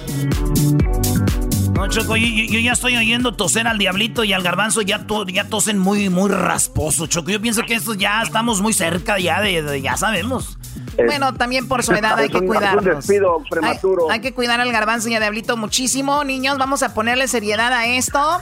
Choco, 1.88 2.16
yo, 2.16 2.59
ya 2.61 2.72
estoy 2.72 2.96
oyendo 2.96 3.33
toser 3.35 3.66
al 3.66 3.79
diablito 3.79 4.22
y 4.22 4.33
al 4.35 4.42
garbanzo, 4.42 4.83
ya, 4.83 5.07
to- 5.07 5.27
ya 5.27 5.44
tosen 5.48 5.79
muy, 5.79 6.11
muy 6.11 6.31
rasposo, 6.31 7.07
Choco. 7.07 7.31
Yo 7.31 7.40
pienso 7.40 7.62
que 7.62 7.74
esto 7.74 7.94
ya 7.94 8.22
estamos 8.22 8.61
muy 8.61 8.72
cerca 8.74 9.18
ya 9.18 9.40
de, 9.40 9.62
de- 9.62 9.81
ya 9.81 9.96
sabemos. 9.96 10.59
Bueno, 10.96 11.33
también 11.35 11.66
por 11.66 11.83
su 11.83 11.92
edad 11.94 12.18
hay 12.18 12.29
que 12.29 12.40
cuidarlos. 12.40 12.85
un 12.85 12.94
despido 13.01 13.42
prematuro. 13.51 14.11
Hay, 14.11 14.20
que 14.20 14.35
cuidar 14.35 14.61
al 14.61 14.70
garbanzo 14.70 15.09
y 15.09 15.14
a 15.14 15.20
Diablito 15.20 15.57
muchísimo. 15.57 16.22
Niños, 16.24 16.59
vamos 16.59 16.83
a 16.83 16.92
ponerle 16.92 17.27
seriedad 17.27 17.72
a 17.72 17.87
esto. 17.87 18.38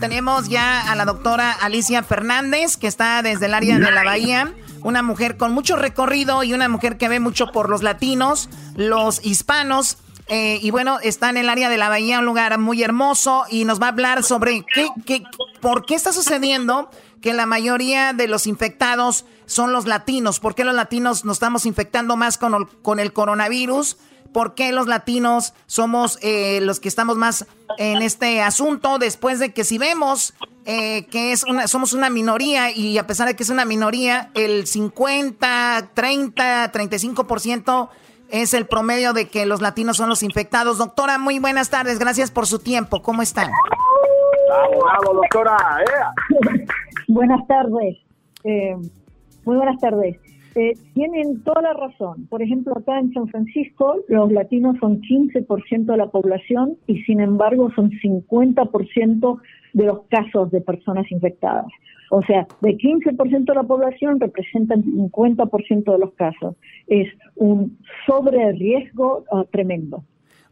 Tenemos 0.00 0.48
ya 0.48 0.90
a 0.90 0.94
la 0.96 1.04
doctora 1.04 1.52
Alicia 1.52 2.02
Fernández, 2.02 2.76
que 2.78 2.86
está 2.86 3.22
desde 3.22 3.46
el 3.46 3.54
área 3.54 3.78
de 3.78 3.90
la 3.90 4.04
Bahía. 4.04 4.52
Una 4.82 5.02
mujer 5.02 5.36
con 5.36 5.52
mucho 5.52 5.76
recorrido 5.76 6.44
y 6.44 6.54
una 6.54 6.68
mujer 6.68 6.96
que 6.96 7.08
ve 7.08 7.20
mucho 7.20 7.48
por 7.48 7.68
los 7.68 7.82
latinos, 7.82 8.48
los 8.74 9.24
hispanos. 9.24 9.98
Eh, 10.28 10.58
y 10.60 10.70
bueno, 10.70 10.98
está 11.02 11.30
en 11.30 11.36
el 11.36 11.48
área 11.48 11.68
de 11.68 11.78
la 11.78 11.88
Bahía, 11.88 12.18
un 12.18 12.24
lugar 12.24 12.58
muy 12.58 12.82
hermoso, 12.82 13.44
y 13.48 13.64
nos 13.64 13.80
va 13.80 13.86
a 13.86 13.90
hablar 13.90 14.24
sobre 14.24 14.64
qué, 14.74 14.88
qué, 15.04 15.22
por 15.60 15.86
qué 15.86 15.94
está 15.94 16.12
sucediendo 16.12 16.90
que 17.20 17.32
la 17.32 17.46
mayoría 17.46 18.12
de 18.12 18.28
los 18.28 18.46
infectados 18.46 19.24
son 19.46 19.72
los 19.72 19.86
latinos. 19.86 20.40
¿Por 20.40 20.54
qué 20.54 20.64
los 20.64 20.74
latinos 20.74 21.24
nos 21.24 21.36
estamos 21.36 21.66
infectando 21.66 22.16
más 22.16 22.38
con 22.38 23.00
el, 23.00 23.12
coronavirus? 23.12 23.96
¿Por 24.32 24.54
qué 24.54 24.72
los 24.72 24.86
latinos 24.86 25.54
somos 25.66 26.18
eh, 26.22 26.60
los 26.62 26.80
que 26.80 26.88
estamos 26.88 27.16
más 27.16 27.46
en 27.78 28.02
este 28.02 28.42
asunto? 28.42 28.98
Después 28.98 29.38
de 29.38 29.52
que 29.52 29.64
si 29.64 29.78
vemos 29.78 30.34
eh, 30.66 31.06
que 31.06 31.32
es 31.32 31.44
una, 31.44 31.68
somos 31.68 31.92
una 31.92 32.10
minoría 32.10 32.70
y 32.70 32.98
a 32.98 33.06
pesar 33.06 33.28
de 33.28 33.36
que 33.36 33.44
es 33.44 33.50
una 33.50 33.64
minoría, 33.64 34.30
el 34.34 34.66
50, 34.66 35.90
30, 35.94 36.72
35% 36.72 37.88
es 38.30 38.54
el 38.54 38.66
promedio 38.66 39.12
de 39.12 39.28
que 39.28 39.46
los 39.46 39.60
latinos 39.60 39.96
son 39.96 40.08
los 40.08 40.22
infectados. 40.22 40.78
Doctora, 40.78 41.18
muy 41.18 41.38
buenas 41.38 41.70
tardes. 41.70 41.98
Gracias 41.98 42.30
por 42.30 42.46
su 42.46 42.58
tiempo. 42.58 43.02
¿Cómo 43.02 43.22
están? 43.22 43.50
Bravo, 44.48 44.84
bravo, 44.84 45.14
doctora. 45.14 45.56
Buenas 47.08 47.46
tardes. 47.46 47.96
Eh, 48.44 48.76
muy 49.44 49.56
buenas 49.56 49.80
tardes. 49.80 50.16
Eh, 50.56 50.72
tienen 50.94 51.42
toda 51.42 51.60
la 51.60 51.74
razón. 51.74 52.26
Por 52.28 52.42
ejemplo, 52.42 52.72
acá 52.76 52.98
en 52.98 53.12
San 53.12 53.28
Francisco 53.28 53.96
los 54.08 54.32
latinos 54.32 54.76
son 54.80 55.02
15% 55.02 55.84
de 55.84 55.96
la 55.98 56.06
población 56.06 56.78
y 56.86 57.02
sin 57.02 57.20
embargo 57.20 57.70
son 57.76 57.90
50% 57.90 59.40
de 59.76 59.84
los 59.84 60.06
casos 60.08 60.50
de 60.50 60.62
personas 60.62 61.04
infectadas. 61.12 61.66
O 62.10 62.22
sea, 62.22 62.46
de 62.62 62.78
15% 62.78 63.44
de 63.44 63.54
la 63.54 63.62
población 63.64 64.18
representan 64.18 64.82
50% 64.82 65.92
de 65.92 65.98
los 65.98 66.14
casos. 66.14 66.54
Es 66.86 67.08
un 67.34 67.78
sobre 68.06 68.52
riesgo 68.52 69.24
ah, 69.30 69.44
tremendo. 69.52 70.02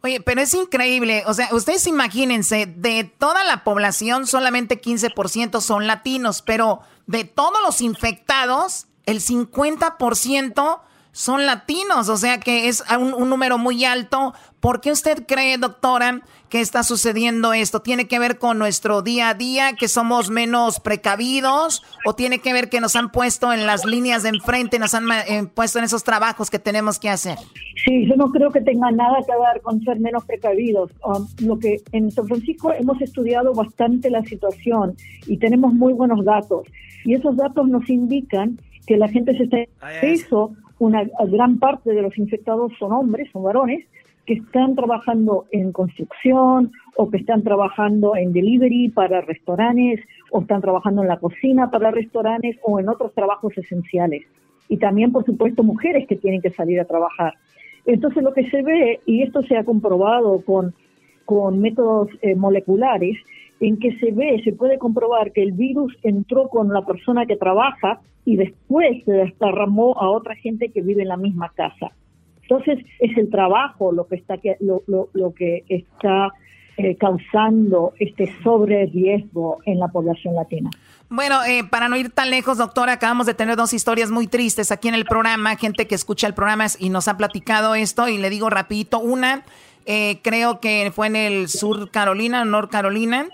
Oye, 0.03 0.21
pero 0.21 0.43
es 0.43 0.53
increíble. 0.53 1.23
O 1.27 1.33
sea, 1.33 1.49
ustedes 1.53 1.87
imagínense, 1.87 2.67
de 2.67 3.05
toda 3.05 3.45
la 3.45 3.65
población 3.65 4.27
solamente 4.27 4.79
15% 4.79 5.63
son 5.63 5.87
latinos, 5.87 6.43
pero 6.43 6.81
de 7.07 7.25
todos 7.25 7.63
los 7.65 7.81
infectados, 7.81 8.89
el 9.07 9.21
50% 9.21 10.81
son 11.15 11.47
latinos, 11.47 12.09
o 12.09 12.17
sea 12.17 12.41
que 12.41 12.67
es 12.67 12.83
un, 12.99 13.31
número 13.31 13.57
muy 13.57 13.85
alto. 13.85 14.35
¿Por 14.59 14.81
qué 14.81 14.91
usted 14.91 15.27
cree, 15.29 15.59
doctora, 15.59 16.23
que 16.49 16.61
está 16.61 16.83
sucediendo 16.83 17.53
esto? 17.53 17.83
¿Tiene 17.83 18.09
que 18.09 18.19
ver 18.19 18.39
con 18.39 18.59
nuestro 18.59 19.01
día 19.01 19.29
a 19.29 19.35
día, 19.35 19.75
que 19.79 19.87
somos 19.87 20.31
menos 20.31 20.81
precavidos? 20.81 21.85
¿O 22.05 22.17
tiene 22.17 22.41
que 22.41 22.53
ver 22.53 22.69
que 22.69 22.81
nos 22.81 22.97
han 22.97 23.13
puesto 23.13 23.53
en 23.53 23.65
las 23.65 23.85
líneas 23.85 24.25
de 24.25 24.31
enfrente, 24.31 24.81
nos 24.81 24.93
han 24.95 25.05
eh, 25.29 25.49
puesto 25.55 25.79
en 25.79 25.85
esos 25.85 26.03
trabajos 26.03 26.51
que 26.51 26.59
tenemos 26.59 26.99
que 26.99 27.11
hacer? 27.11 27.39
Sí, 27.85 28.09
yo 28.09 28.17
no 28.17 28.33
creo 28.33 28.51
que 28.51 28.61
tenga 28.61 28.91
nada 28.91 29.19
que 29.25 29.33
ver 29.33 29.63
con 29.63 29.81
ser 29.83 30.01
menos 30.01 30.25
precavidos. 30.25 30.91
Um, 31.05 31.29
lo 31.47 31.61
que 31.61 31.81
en 31.93 32.11
San 32.11 32.27
Francisco 32.27 32.73
hemos 32.73 33.01
estudiado 33.01 33.55
bastante 33.55 34.11
la 34.11 34.25
situación 34.25 34.97
y 35.29 35.37
tenemos 35.37 35.73
muy 35.73 35.93
buenos 35.93 36.25
datos. 36.25 36.67
Y 37.05 37.15
esos 37.15 37.37
datos 37.37 37.69
nos 37.69 37.89
indican 37.89 38.59
que 38.85 38.97
la 38.97 39.07
gente 39.07 39.37
se 39.37 39.45
está... 39.45 39.59
Eso, 40.03 40.57
una 40.79 41.05
gran 41.29 41.59
parte 41.59 41.93
de 41.93 42.03
los 42.03 42.17
infectados 42.19 42.73
son 42.79 42.93
hombres, 42.93 43.31
son 43.33 43.45
varones, 43.45 43.85
que 44.27 44.35
están 44.35 44.75
trabajando 44.75 45.45
en 45.53 45.73
construcción 45.73 46.73
o 46.97 47.11
que 47.11 47.19
están 47.19 47.43
trabajando 47.43 48.17
en 48.17 48.33
delivery 48.33 48.89
para 48.89 49.21
restaurantes 49.21 50.01
o 50.31 50.41
están 50.41 50.63
trabajando 50.63 51.03
en 51.03 51.09
la 51.09 51.19
cocina 51.19 51.71
para 51.71 51.91
restaurantes 51.91 52.57
o 52.63 52.81
en 52.81 52.89
otros 52.89 53.13
trabajos 53.13 53.57
esenciales. 53.59 54.25
Y 54.69 54.79
también, 54.79 55.13
por 55.13 55.25
supuesto, 55.25 55.63
mujeres 55.63 56.07
que 56.09 56.17
tienen 56.17 56.41
que 56.41 56.51
salir 56.51 56.81
a 56.81 56.87
trabajar. 56.87 57.35
Entonces, 57.85 58.23
lo 58.23 58.33
que 58.33 58.49
se 58.49 58.63
ve, 58.63 59.01
y 59.05 59.23
esto 59.23 59.43
se 59.43 59.59
ha 59.59 59.65
comprobado 59.65 60.41
con, 60.41 60.73
con 61.27 61.61
métodos 61.61 62.09
eh, 62.23 62.35
moleculares, 62.35 63.19
en 63.67 63.79
que 63.79 63.97
se 63.99 64.13
ve, 64.13 64.43
se 64.45 64.53
puede 64.53 64.79
comprobar 64.79 65.33
que 65.33 65.43
el 65.43 65.53
virus 65.53 65.97
entró 66.03 66.49
con 66.49 66.69
la 66.69 66.85
persona 66.85 67.25
que 67.25 67.37
trabaja 67.37 68.01
y 68.27 68.37
después 68.37 69.03
se 69.05 69.13
desparramó 69.13 69.99
a 69.99 70.11
otra 70.11 70.35
gente 70.37 70.69
que 70.69 70.83
vive 70.83 71.03
en 71.03 71.09
la 71.09 71.17
misma 71.17 71.51
casa. 71.55 71.93
Entonces 72.43 72.85
es 72.99 73.17
el 73.17 73.31
trabajo 73.31 73.91
lo 73.91 74.07
que 74.07 74.17
está 74.17 74.39
lo, 74.61 74.83
lo, 74.87 75.33
que 75.33 75.65
está 75.69 76.31
eh, 76.77 76.97
causando 76.97 77.95
este 77.99 78.31
sobre 78.43 78.85
riesgo 78.85 79.59
en 79.65 79.79
la 79.79 79.89
población 79.89 80.35
latina. 80.35 80.69
Bueno, 81.09 81.43
eh, 81.45 81.65
para 81.65 81.89
no 81.89 81.97
ir 81.97 82.11
tan 82.11 82.29
lejos, 82.29 82.59
doctora, 82.59 82.93
acabamos 82.93 83.25
de 83.25 83.33
tener 83.33 83.57
dos 83.57 83.73
historias 83.73 84.11
muy 84.11 84.27
tristes 84.27 84.73
aquí 84.73 84.89
en 84.89 84.95
el 84.95 85.07
programa, 85.07 85.57
gente 85.57 85.87
que 85.87 85.95
escucha 85.95 86.27
el 86.27 86.35
programa 86.35 86.67
y 86.79 86.91
nos 86.91 87.09
ha 87.09 87.17
platicado 87.17 87.75
esto 87.75 88.09
y 88.09 88.19
le 88.19 88.29
digo 88.29 88.51
rapidito, 88.51 88.99
una, 88.99 89.43
eh, 89.87 90.21
creo 90.23 90.61
que 90.61 90.93
fue 90.95 91.07
en 91.07 91.17
el 91.17 91.49
sur 91.49 91.91
Carolina, 91.91 92.45
North 92.45 92.71
Carolina, 92.71 93.29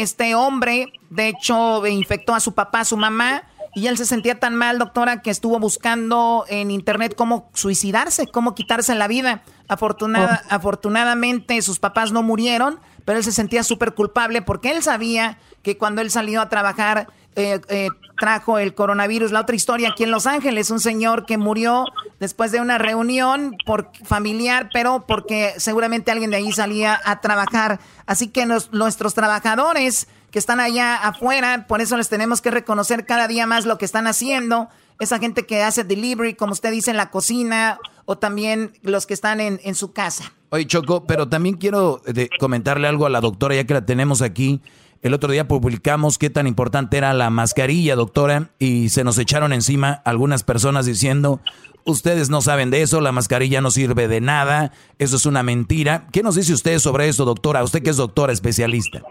este 0.00 0.34
hombre, 0.34 0.92
de 1.10 1.28
hecho, 1.28 1.86
infectó 1.86 2.34
a 2.34 2.40
su 2.40 2.54
papá, 2.54 2.80
a 2.80 2.84
su 2.84 2.96
mamá, 2.96 3.44
y 3.74 3.86
él 3.86 3.96
se 3.96 4.04
sentía 4.04 4.38
tan 4.38 4.54
mal, 4.54 4.78
doctora, 4.78 5.22
que 5.22 5.30
estuvo 5.30 5.58
buscando 5.58 6.44
en 6.48 6.70
internet 6.70 7.14
cómo 7.16 7.50
suicidarse, 7.54 8.26
cómo 8.26 8.54
quitarse 8.54 8.94
la 8.94 9.08
vida. 9.08 9.42
Afortunada, 9.68 10.42
oh. 10.44 10.54
Afortunadamente 10.54 11.60
sus 11.62 11.78
papás 11.78 12.12
no 12.12 12.22
murieron, 12.22 12.80
pero 13.04 13.18
él 13.18 13.24
se 13.24 13.32
sentía 13.32 13.62
súper 13.62 13.94
culpable 13.94 14.42
porque 14.42 14.70
él 14.70 14.82
sabía 14.82 15.38
que 15.62 15.78
cuando 15.78 16.02
él 16.02 16.10
salió 16.10 16.42
a 16.42 16.48
trabajar 16.50 17.08
eh, 17.34 17.60
eh, 17.68 17.88
trajo 18.22 18.60
el 18.60 18.72
coronavirus. 18.72 19.32
La 19.32 19.40
otra 19.40 19.56
historia 19.56 19.88
aquí 19.88 20.04
en 20.04 20.12
Los 20.12 20.28
Ángeles, 20.28 20.70
un 20.70 20.78
señor 20.78 21.26
que 21.26 21.38
murió 21.38 21.86
después 22.20 22.52
de 22.52 22.60
una 22.60 22.78
reunión 22.78 23.56
por 23.66 23.90
familiar, 24.04 24.70
pero 24.72 25.06
porque 25.08 25.54
seguramente 25.56 26.12
alguien 26.12 26.30
de 26.30 26.36
ahí 26.36 26.52
salía 26.52 27.00
a 27.04 27.20
trabajar. 27.20 27.80
Así 28.06 28.28
que 28.28 28.46
nuestros 28.46 29.14
trabajadores 29.14 30.06
que 30.30 30.38
están 30.38 30.60
allá 30.60 30.94
afuera, 30.94 31.66
por 31.66 31.80
eso 31.80 31.96
les 31.96 32.08
tenemos 32.08 32.40
que 32.40 32.52
reconocer 32.52 33.06
cada 33.06 33.26
día 33.26 33.48
más 33.48 33.66
lo 33.66 33.76
que 33.76 33.86
están 33.86 34.06
haciendo. 34.06 34.68
Esa 35.00 35.18
gente 35.18 35.44
que 35.44 35.64
hace 35.64 35.82
delivery, 35.82 36.34
como 36.34 36.52
usted 36.52 36.70
dice, 36.70 36.92
en 36.92 36.98
la 36.98 37.10
cocina, 37.10 37.80
o 38.04 38.18
también 38.18 38.72
los 38.82 39.04
que 39.04 39.14
están 39.14 39.40
en, 39.40 39.58
en 39.64 39.74
su 39.74 39.92
casa. 39.92 40.32
Oye, 40.50 40.64
Choco, 40.68 41.08
pero 41.08 41.28
también 41.28 41.56
quiero 41.56 42.00
eh, 42.06 42.28
comentarle 42.38 42.86
algo 42.86 43.04
a 43.04 43.10
la 43.10 43.20
doctora, 43.20 43.56
ya 43.56 43.64
que 43.64 43.74
la 43.74 43.84
tenemos 43.84 44.22
aquí. 44.22 44.60
El 45.02 45.14
otro 45.14 45.32
día 45.32 45.48
publicamos 45.48 46.16
qué 46.16 46.30
tan 46.30 46.46
importante 46.46 46.96
era 46.96 47.12
la 47.12 47.28
mascarilla, 47.28 47.96
doctora, 47.96 48.50
y 48.60 48.88
se 48.88 49.02
nos 49.02 49.18
echaron 49.18 49.52
encima 49.52 50.00
algunas 50.04 50.44
personas 50.44 50.86
diciendo, 50.86 51.40
ustedes 51.84 52.30
no 52.30 52.40
saben 52.40 52.70
de 52.70 52.82
eso, 52.82 53.00
la 53.00 53.10
mascarilla 53.10 53.60
no 53.60 53.72
sirve 53.72 54.06
de 54.06 54.20
nada, 54.20 54.70
eso 55.00 55.16
es 55.16 55.26
una 55.26 55.42
mentira. 55.42 56.06
¿Qué 56.12 56.22
nos 56.22 56.36
dice 56.36 56.52
usted 56.52 56.78
sobre 56.78 57.08
eso, 57.08 57.24
doctora? 57.24 57.64
Usted 57.64 57.82
que 57.82 57.90
es 57.90 57.96
doctora 57.96 58.32
especialista. 58.32 59.02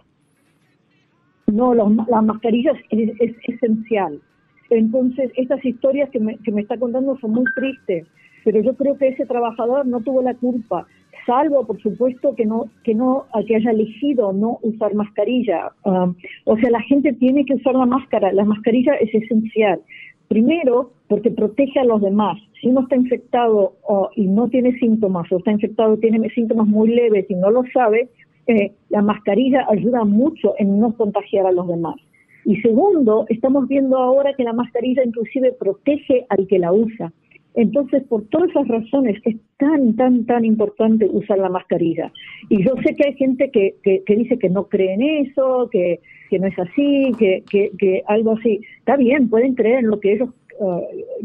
No, 1.47 1.73
la 1.73 2.21
mascarilla 2.21 2.71
es, 2.89 3.35
esencial. 3.43 4.21
Entonces, 4.69 5.29
estas 5.35 5.63
historias 5.65 6.09
que 6.11 6.21
me, 6.21 6.37
que 6.37 6.53
me 6.53 6.61
está 6.61 6.77
contando 6.79 7.17
son 7.19 7.31
muy 7.31 7.43
tristes, 7.53 8.07
pero 8.45 8.63
yo 8.63 8.77
creo 8.77 8.97
que 8.97 9.09
ese 9.09 9.25
trabajador 9.25 9.85
no 9.85 9.99
tuvo 9.99 10.21
la 10.21 10.35
culpa, 10.35 10.87
salvo, 11.25 11.65
por 11.65 11.81
supuesto, 11.81 12.35
que 12.35 12.45
no 12.45 12.65
que 12.83 12.93
no 12.93 13.25
que 13.47 13.55
haya 13.55 13.71
elegido 13.71 14.33
no 14.33 14.59
usar 14.61 14.93
mascarilla. 14.93 15.71
Um, 15.85 16.15
o 16.45 16.57
sea, 16.57 16.69
la 16.69 16.81
gente 16.81 17.13
tiene 17.13 17.45
que 17.45 17.55
usar 17.55 17.75
la 17.75 17.85
máscara. 17.85 18.31
La 18.33 18.45
mascarilla 18.45 18.95
es 18.95 19.13
esencial. 19.13 19.81
Primero, 20.27 20.91
porque 21.07 21.29
protege 21.29 21.79
a 21.79 21.83
los 21.83 22.01
demás. 22.01 22.37
Si 22.61 22.67
uno 22.67 22.81
está 22.81 22.95
infectado 22.95 23.73
y 24.15 24.27
no 24.27 24.47
tiene 24.47 24.71
síntomas, 24.79 25.29
o 25.31 25.39
está 25.39 25.51
infectado 25.51 25.97
tiene 25.97 26.29
síntomas 26.29 26.67
muy 26.67 26.89
leves 26.89 27.25
y 27.29 27.35
no 27.35 27.51
lo 27.51 27.63
sabe, 27.73 28.07
eh, 28.47 28.71
la 28.89 29.01
mascarilla 29.01 29.65
ayuda 29.69 30.05
mucho 30.05 30.53
en 30.57 30.79
no 30.79 30.95
contagiar 30.95 31.45
a 31.47 31.51
los 31.51 31.67
demás. 31.67 31.95
Y 32.45 32.55
segundo, 32.61 33.25
estamos 33.29 33.67
viendo 33.67 33.97
ahora 33.97 34.33
que 34.33 34.43
la 34.43 34.53
mascarilla 34.53 35.03
inclusive 35.03 35.53
protege 35.59 36.25
al 36.29 36.47
que 36.47 36.59
la 36.59 36.71
usa. 36.71 37.11
Entonces, 37.53 38.03
por 38.07 38.23
todas 38.29 38.49
esas 38.49 38.67
razones 38.67 39.19
es 39.25 39.35
tan, 39.57 39.95
tan, 39.95 40.25
tan 40.25 40.45
importante 40.45 41.07
usar 41.11 41.37
la 41.37 41.49
mascarilla. 41.49 42.11
Y 42.49 42.63
yo 42.63 42.73
sé 42.83 42.95
que 42.95 43.09
hay 43.09 43.13
gente 43.15 43.51
que, 43.51 43.75
que, 43.83 44.15
dice 44.15 44.39
que 44.39 44.49
no 44.49 44.67
cree 44.67 44.93
en 44.93 45.01
eso, 45.27 45.69
que, 45.71 45.99
que 46.29 46.39
no 46.39 46.47
es 46.47 46.57
así, 46.57 47.11
que, 47.19 47.43
que, 47.49 48.03
algo 48.07 48.37
así. 48.37 48.61
Está 48.79 48.95
bien, 48.95 49.29
pueden 49.29 49.55
creer 49.55 49.79
en 49.79 49.87
lo 49.87 49.99
que 49.99 50.13
ellos 50.13 50.29
uh, 50.59 50.81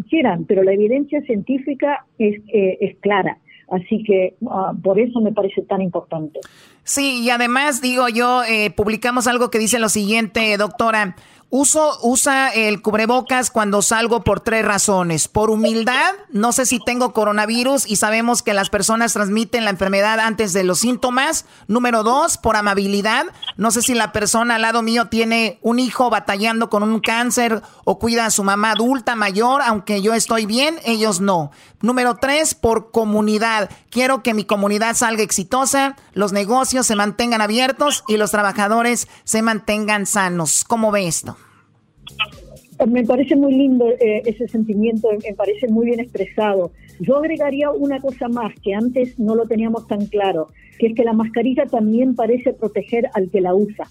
quieran, 0.08 0.44
pero 0.46 0.64
la 0.64 0.72
evidencia 0.72 1.20
científica 1.22 2.04
es, 2.18 2.40
eh, 2.52 2.78
es 2.80 2.96
clara. 2.98 3.38
Así 3.68 4.02
que 4.04 4.34
uh, 4.40 4.80
por 4.80 4.98
eso 4.98 5.20
me 5.20 5.32
parece 5.32 5.62
tan 5.62 5.82
importante. 5.82 6.40
Sí, 6.84 7.24
y 7.24 7.30
además 7.30 7.80
digo 7.80 8.08
yo, 8.08 8.44
eh, 8.44 8.70
publicamos 8.70 9.26
algo 9.26 9.50
que 9.50 9.58
dice 9.58 9.80
lo 9.80 9.88
siguiente, 9.88 10.56
doctora. 10.56 11.16
Uso, 11.48 11.96
usa 12.02 12.48
el 12.48 12.82
cubrebocas 12.82 13.52
cuando 13.52 13.80
salgo 13.80 14.24
por 14.24 14.40
tres 14.40 14.64
razones. 14.64 15.28
Por 15.28 15.48
humildad, 15.48 16.12
no 16.30 16.50
sé 16.50 16.66
si 16.66 16.80
tengo 16.80 17.12
coronavirus 17.12 17.88
y 17.88 17.96
sabemos 17.96 18.42
que 18.42 18.52
las 18.52 18.68
personas 18.68 19.12
transmiten 19.12 19.64
la 19.64 19.70
enfermedad 19.70 20.18
antes 20.18 20.52
de 20.52 20.64
los 20.64 20.80
síntomas. 20.80 21.44
Número 21.68 22.02
dos, 22.02 22.36
por 22.36 22.56
amabilidad. 22.56 23.26
No 23.56 23.70
sé 23.70 23.82
si 23.82 23.94
la 23.94 24.10
persona 24.10 24.56
al 24.56 24.62
lado 24.62 24.82
mío 24.82 25.06
tiene 25.06 25.60
un 25.62 25.78
hijo 25.78 26.10
batallando 26.10 26.68
con 26.68 26.82
un 26.82 26.98
cáncer 26.98 27.62
o 27.84 28.00
cuida 28.00 28.26
a 28.26 28.32
su 28.32 28.42
mamá 28.42 28.72
adulta 28.72 29.14
mayor, 29.14 29.62
aunque 29.62 30.02
yo 30.02 30.14
estoy 30.14 30.46
bien, 30.46 30.80
ellos 30.84 31.20
no. 31.20 31.52
Número 31.80 32.16
tres, 32.16 32.56
por 32.56 32.90
comunidad. 32.90 33.70
Quiero 33.90 34.24
que 34.24 34.34
mi 34.34 34.44
comunidad 34.44 34.96
salga 34.96 35.22
exitosa, 35.22 35.94
los 36.12 36.32
negocios 36.32 36.88
se 36.88 36.96
mantengan 36.96 37.40
abiertos 37.40 38.02
y 38.08 38.16
los 38.16 38.32
trabajadores 38.32 39.06
se 39.22 39.42
mantengan 39.42 40.06
sanos. 40.06 40.64
¿Cómo 40.64 40.90
ve 40.90 41.06
esto? 41.06 41.36
Me 42.86 43.04
parece 43.04 43.36
muy 43.36 43.54
lindo 43.54 43.88
eh, 43.88 44.22
ese 44.26 44.48
sentimiento, 44.48 45.08
me 45.24 45.34
parece 45.34 45.68
muy 45.68 45.86
bien 45.86 46.00
expresado. 46.00 46.72
Yo 47.00 47.16
agregaría 47.16 47.70
una 47.70 48.00
cosa 48.00 48.28
más 48.28 48.52
que 48.62 48.74
antes 48.74 49.18
no 49.18 49.34
lo 49.34 49.46
teníamos 49.46 49.86
tan 49.86 50.06
claro, 50.06 50.48
que 50.78 50.88
es 50.88 50.94
que 50.94 51.04
la 51.04 51.12
mascarilla 51.12 51.66
también 51.66 52.14
parece 52.14 52.52
proteger 52.52 53.08
al 53.14 53.30
que 53.30 53.40
la 53.40 53.54
usa. 53.54 53.88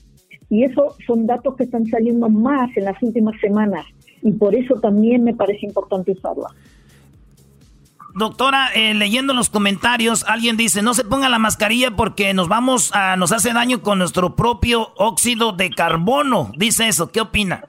Y 0.50 0.64
eso 0.64 0.96
son 1.08 1.26
datos 1.26 1.56
que 1.56 1.64
están 1.64 1.88
saliendo 1.88 2.30
más 2.30 2.70
en 2.78 2.86
las 2.86 3.02
últimas 3.02 3.40
semanas 3.42 3.86
y 4.22 4.32
por 4.32 4.56
eso 4.56 4.76
también 4.76 5.24
me 5.24 5.34
parece 5.34 5.66
importante 5.66 6.12
usarla. 6.12 6.50
Doctora, 8.16 8.70
eh, 8.74 8.94
leyendo 8.94 9.34
los 9.34 9.50
comentarios, 9.50 10.24
alguien 10.28 10.56
dice, 10.56 10.82
no 10.82 10.94
se 10.94 11.04
ponga 11.04 11.28
la 11.28 11.38
mascarilla 11.38 11.92
porque 11.92 12.34
nos 12.34 12.48
vamos 12.48 12.92
a, 12.94 13.18
nos 13.18 13.34
hace 13.34 13.52
daño 13.52 13.82
con 13.82 14.00
nuestro 14.00 14.36
propio 14.36 14.94
óxido 14.96 15.52
de 15.52 15.70
carbono. 15.70 16.52
Dice 16.58 16.88
eso, 16.88 17.12
¿qué 17.12 17.20
opina? 17.20 17.66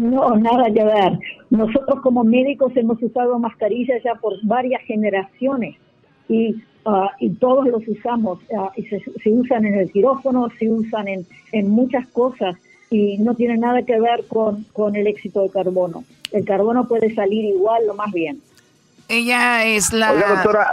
No, 0.00 0.34
nada 0.36 0.64
que 0.72 0.82
ver. 0.82 1.18
Nosotros 1.50 2.00
como 2.02 2.24
médicos 2.24 2.72
hemos 2.76 3.02
usado 3.02 3.38
mascarillas 3.38 4.02
ya 4.02 4.14
por 4.14 4.34
varias 4.44 4.82
generaciones 4.82 5.76
y, 6.28 6.56
ah, 6.86 7.10
y 7.18 7.30
todos 7.30 7.66
los 7.68 7.86
usamos. 7.86 8.38
Ah, 8.56 8.70
y 8.76 8.82
se, 8.84 9.30
usan 9.30 9.66
en 9.66 9.74
el 9.74 9.92
quirófano, 9.92 10.48
se 10.58 10.70
usan 10.70 11.08
en, 11.08 11.26
en 11.52 11.70
muchas 11.70 12.06
cosas 12.08 12.56
y 12.90 13.18
no 13.18 13.34
tiene 13.34 13.58
nada 13.58 13.82
que 13.82 14.00
ver 14.00 14.24
con, 14.26 14.64
con 14.72 14.96
el 14.96 15.06
éxito 15.06 15.42
de 15.42 15.50
carbono. 15.50 16.04
El 16.32 16.44
carbono 16.44 16.88
puede 16.88 17.14
salir 17.14 17.44
igual 17.44 17.86
lo 17.86 17.94
más 17.94 18.10
bien. 18.12 18.40
Ella 19.08 19.64
es 19.64 19.92
la... 19.92 20.10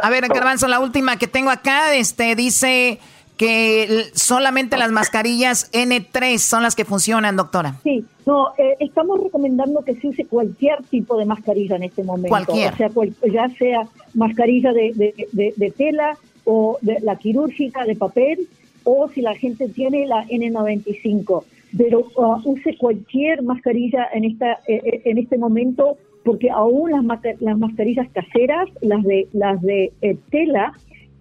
a 0.02 0.10
ver, 0.12 0.28
Garbanzo, 0.28 0.68
la 0.68 0.80
última 0.80 1.18
que 1.18 1.28
tengo 1.28 1.50
acá, 1.50 1.96
este, 1.96 2.36
dice 2.36 3.00
que 3.38 4.06
solamente 4.14 4.78
las 4.78 4.92
mascarillas 4.92 5.72
N3 5.72 6.40
son 6.40 6.64
las 6.64 6.76
que 6.76 6.86
funcionan, 6.86 7.36
doctora. 7.36 7.76
Sí, 7.84 8.04
no, 8.26 8.48
eh, 8.58 8.76
estamos 8.80 9.24
recomendando 9.24 9.84
que 9.86 9.96
se 9.96 10.08
use 10.08 10.26
cualquier 10.26 10.84
tipo 10.90 11.18
de 11.18 11.26
mascarilla 11.26 11.76
en 11.76 11.84
este 11.84 12.04
momento. 12.04 12.30
Cualquier. 12.30 12.74
O 12.74 12.78
sea, 12.78 12.90
ya 13.32 13.48
sea 13.58 13.88
mascarilla 14.16 14.74
de, 14.74 14.92
de, 15.32 15.72
tela 15.78 16.18
o 16.46 16.80
de 16.82 17.00
la 17.02 17.16
quirúrgica 17.18 17.86
de 17.86 17.96
papel 17.96 18.48
o 18.84 19.08
si 19.10 19.22
la 19.22 19.36
gente 19.36 19.70
tiene 19.70 20.08
la 20.08 20.26
N95. 20.26 21.44
Pero 21.78 22.08
uh, 22.16 22.42
use 22.44 22.76
cualquier 22.78 23.44
mascarilla 23.44 24.08
en, 24.14 24.26
esta, 24.26 24.54
eh, 24.68 24.82
eh, 24.84 25.02
en 25.06 25.20
este 25.20 25.38
momento 25.38 25.98
porque 26.24 26.50
aún 26.50 26.92
las, 26.92 27.04
las 27.40 27.58
mascarillas 27.58 28.10
caseras, 28.10 28.68
las 28.82 29.04
de, 29.04 29.28
las 29.32 29.62
de 29.62 29.94
tela, 30.32 30.74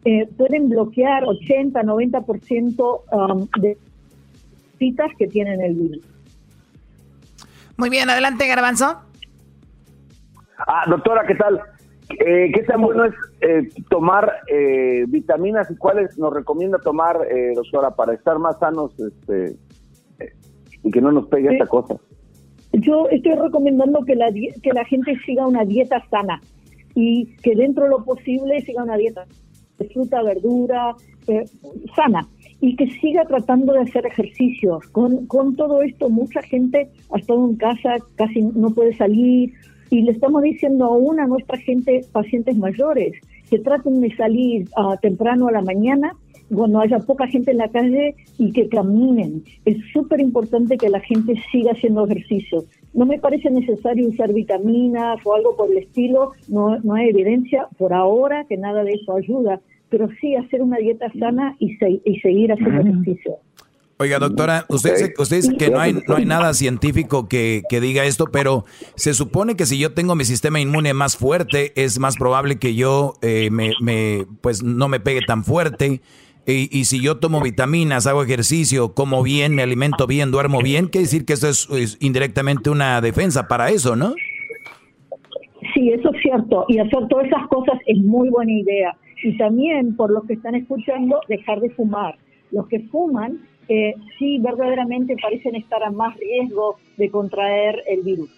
eh, 0.07 0.28
pueden 0.36 0.68
bloquear 0.68 1.24
80, 1.24 1.82
90% 1.82 3.00
um, 3.11 3.48
de 3.61 3.76
citas 4.78 5.11
que 5.18 5.26
tienen 5.26 5.61
el 5.61 5.74
virus. 5.74 6.04
Muy 7.76 7.90
bien, 7.90 8.09
adelante, 8.09 8.46
Garbanzo. 8.46 9.00
Ah, 10.59 10.84
doctora, 10.88 11.26
¿qué 11.26 11.34
tal? 11.34 11.61
Eh, 12.24 12.52
¿Qué 12.54 12.62
tan 12.62 12.82
bueno 12.82 13.07
es 13.07 13.14
eh, 13.40 13.68
tomar 13.90 14.32
eh, 14.48 15.07
vitaminas 15.09 15.68
y 15.72 15.76
cuáles 15.76 16.16
nos 16.16 16.32
recomienda 16.32 16.78
tomar, 16.78 17.18
doctora, 17.57 17.90
para 17.90 18.14
estar 18.14 18.38
más 18.38 18.61
sanos 18.61 18.92
este, 19.00 19.57
y 20.84 20.90
que 20.92 21.00
no 21.00 21.11
nos 21.11 21.26
pegue 21.26 21.52
esta 21.52 21.66
cosa? 21.66 21.96
Yo 22.72 23.09
estoy 23.11 23.34
recomendando 23.34 24.04
que 24.04 24.14
la, 24.14 24.30
que 24.30 24.72
la 24.72 24.84
gente 24.84 25.16
siga 25.26 25.48
una 25.48 25.64
dieta 25.64 26.00
sana 26.11 26.40
y 26.94 27.26
que 27.38 27.57
dentro 27.57 27.84
de 27.84 27.90
lo 27.90 28.04
posible 28.04 28.61
siga 28.61 28.84
una 28.84 28.96
dieta 28.96 29.26
de 29.78 29.88
fruta, 29.88 30.22
verdura, 30.22 30.94
eh, 31.28 31.44
sana, 31.94 32.26
y 32.60 32.76
que 32.76 32.90
siga 33.00 33.24
tratando 33.24 33.72
de 33.72 33.80
hacer 33.80 34.06
ejercicios. 34.06 34.86
Con, 34.88 35.26
con 35.26 35.56
todo 35.56 35.82
esto, 35.82 36.08
mucha 36.08 36.42
gente 36.42 36.88
ha 37.12 37.18
estado 37.18 37.48
en 37.48 37.56
casa, 37.56 37.96
casi 38.16 38.42
no 38.42 38.70
puede 38.70 38.96
salir, 38.96 39.52
y 39.90 40.02
le 40.02 40.12
estamos 40.12 40.42
diciendo 40.42 40.86
aún 40.86 41.20
a 41.20 41.26
nuestra 41.26 41.58
gente, 41.58 42.04
pacientes 42.12 42.56
mayores, 42.56 43.12
que 43.48 43.58
traten 43.58 44.00
de 44.00 44.14
salir 44.16 44.68
uh, 44.76 44.96
temprano 45.00 45.48
a 45.48 45.52
la 45.52 45.62
mañana 45.62 46.16
cuando 46.55 46.80
haya 46.80 46.99
poca 47.01 47.26
gente 47.26 47.51
en 47.51 47.59
la 47.59 47.68
calle 47.68 48.14
y 48.38 48.53
que 48.53 48.68
caminen. 48.68 49.44
Es 49.64 49.76
súper 49.92 50.20
importante 50.20 50.76
que 50.76 50.88
la 50.88 51.01
gente 51.01 51.34
siga 51.51 51.72
haciendo 51.72 52.05
ejercicio. 52.05 52.64
No 52.94 53.07
me 53.07 53.18
parece 53.18 53.51
necesario 53.51 54.09
usar 54.09 54.32
vitaminas 54.32 55.18
o 55.24 55.34
algo 55.34 55.57
por 55.57 55.70
el 55.70 55.78
estilo, 55.78 56.32
no, 56.49 56.78
no 56.78 56.94
hay 56.94 57.09
evidencia 57.09 57.68
por 57.78 57.92
ahora 57.92 58.44
que 58.49 58.57
nada 58.57 58.84
de 58.84 58.94
eso 58.94 59.16
ayuda, 59.16 59.61
pero 59.88 60.09
sí 60.20 60.34
hacer 60.34 60.62
una 60.62 60.78
dieta 60.78 61.12
sana 61.18 61.57
y, 61.59 61.76
y 62.05 62.20
seguir 62.20 62.53
haciendo 62.53 62.80
ejercicio. 62.80 63.38
Oiga, 63.99 64.18
doctora, 64.18 64.66
usted 64.68 64.92
dice, 64.92 65.14
usted 65.16 65.36
dice 65.36 65.57
que 65.57 65.70
no 65.70 65.80
hay, 65.80 65.94
no 66.07 66.16
hay 66.16 66.26
nada 66.26 66.53
científico 66.53 67.28
que, 67.28 67.62
que, 67.70 67.80
diga 67.80 68.05
esto, 68.05 68.26
pero 68.26 68.66
se 68.94 69.14
supone 69.14 69.57
que 69.57 69.64
si 69.64 69.78
yo 69.78 69.94
tengo 69.94 70.14
mi 70.14 70.26
sistema 70.26 70.61
inmune 70.61 70.92
más 70.92 71.16
fuerte, 71.16 71.72
es 71.82 71.99
más 71.99 72.16
probable 72.16 72.59
que 72.59 72.74
yo 72.74 73.14
eh, 73.22 73.49
me, 73.51 73.72
me, 73.80 74.26
pues 74.42 74.62
no 74.62 74.88
me 74.88 75.01
pegue 75.01 75.22
tan 75.26 75.44
fuerte. 75.44 76.03
Y, 76.49 76.84
si 76.84 77.03
yo 77.03 77.18
tomo 77.18 77.40
vitaminas, 77.40 78.07
hago 78.07 78.22
ejercicio, 78.22 78.94
como 78.94 79.24
bien, 79.24 79.57
me 79.57 79.62
alimento 79.62 80.07
bien, 80.07 80.30
duermo 80.30 80.61
bien, 80.61 80.86
quiere 80.86 81.07
decir 81.07 81.24
que 81.24 81.32
eso 81.32 81.49
es, 81.49 81.99
indirectamente 82.01 82.70
una 82.70 83.01
defensa 83.01 83.49
para 83.49 83.70
eso, 83.70 83.97
¿no? 83.97 84.14
Sí, 85.74 85.90
eso 85.90 86.14
es 86.14 86.22
cierto. 86.22 86.64
Y 86.68 86.78
hacer 86.78 87.09
todas 87.09 87.26
esas 87.26 87.49
cosas 87.49 87.80
es 87.86 87.99
muy 87.99 88.28
buena 88.28 88.53
idea. 88.53 88.97
Y 89.24 89.36
también, 89.36 89.97
por 89.97 90.12
los 90.12 90.24
que 90.26 90.34
están 90.34 90.55
escuchando, 90.55 91.18
dejar 91.28 91.59
de 91.59 91.70
fumar. 91.70 92.16
Los 92.53 92.68
que 92.68 92.78
fuman, 92.90 93.40
eh, 93.68 93.94
sí, 94.16 94.38
verdaderamente 94.38 95.16
parecen 95.20 95.57
estar 95.57 95.82
a 95.82 95.90
más 95.90 96.16
riesgo 96.16 96.76
de 96.97 97.11
contraer 97.11 97.82
el 97.88 98.03
virus. 98.03 98.30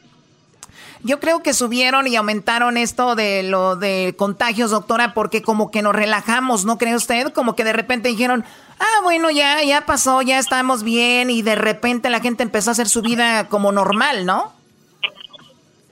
Yo 1.04 1.20
creo 1.20 1.42
que 1.42 1.54
subieron 1.54 2.06
y 2.06 2.16
aumentaron 2.16 2.76
esto 2.76 3.14
de 3.14 3.44
lo 3.44 3.76
de 3.76 4.14
contagios, 4.16 4.72
doctora, 4.72 5.14
porque 5.14 5.42
como 5.42 5.70
que 5.70 5.82
nos 5.82 5.94
relajamos, 5.94 6.64
¿no 6.64 6.76
cree 6.76 6.96
usted? 6.96 7.32
Como 7.32 7.54
que 7.54 7.64
de 7.64 7.72
repente 7.72 8.08
dijeron, 8.08 8.44
ah, 8.80 9.02
bueno, 9.04 9.30
ya, 9.30 9.62
ya 9.62 9.86
pasó, 9.86 10.22
ya 10.22 10.38
estamos 10.38 10.82
bien, 10.82 11.30
y 11.30 11.42
de 11.42 11.54
repente 11.54 12.10
la 12.10 12.20
gente 12.20 12.42
empezó 12.42 12.70
a 12.70 12.72
hacer 12.72 12.88
su 12.88 13.02
vida 13.02 13.48
como 13.48 13.70
normal, 13.70 14.26
¿no? 14.26 14.52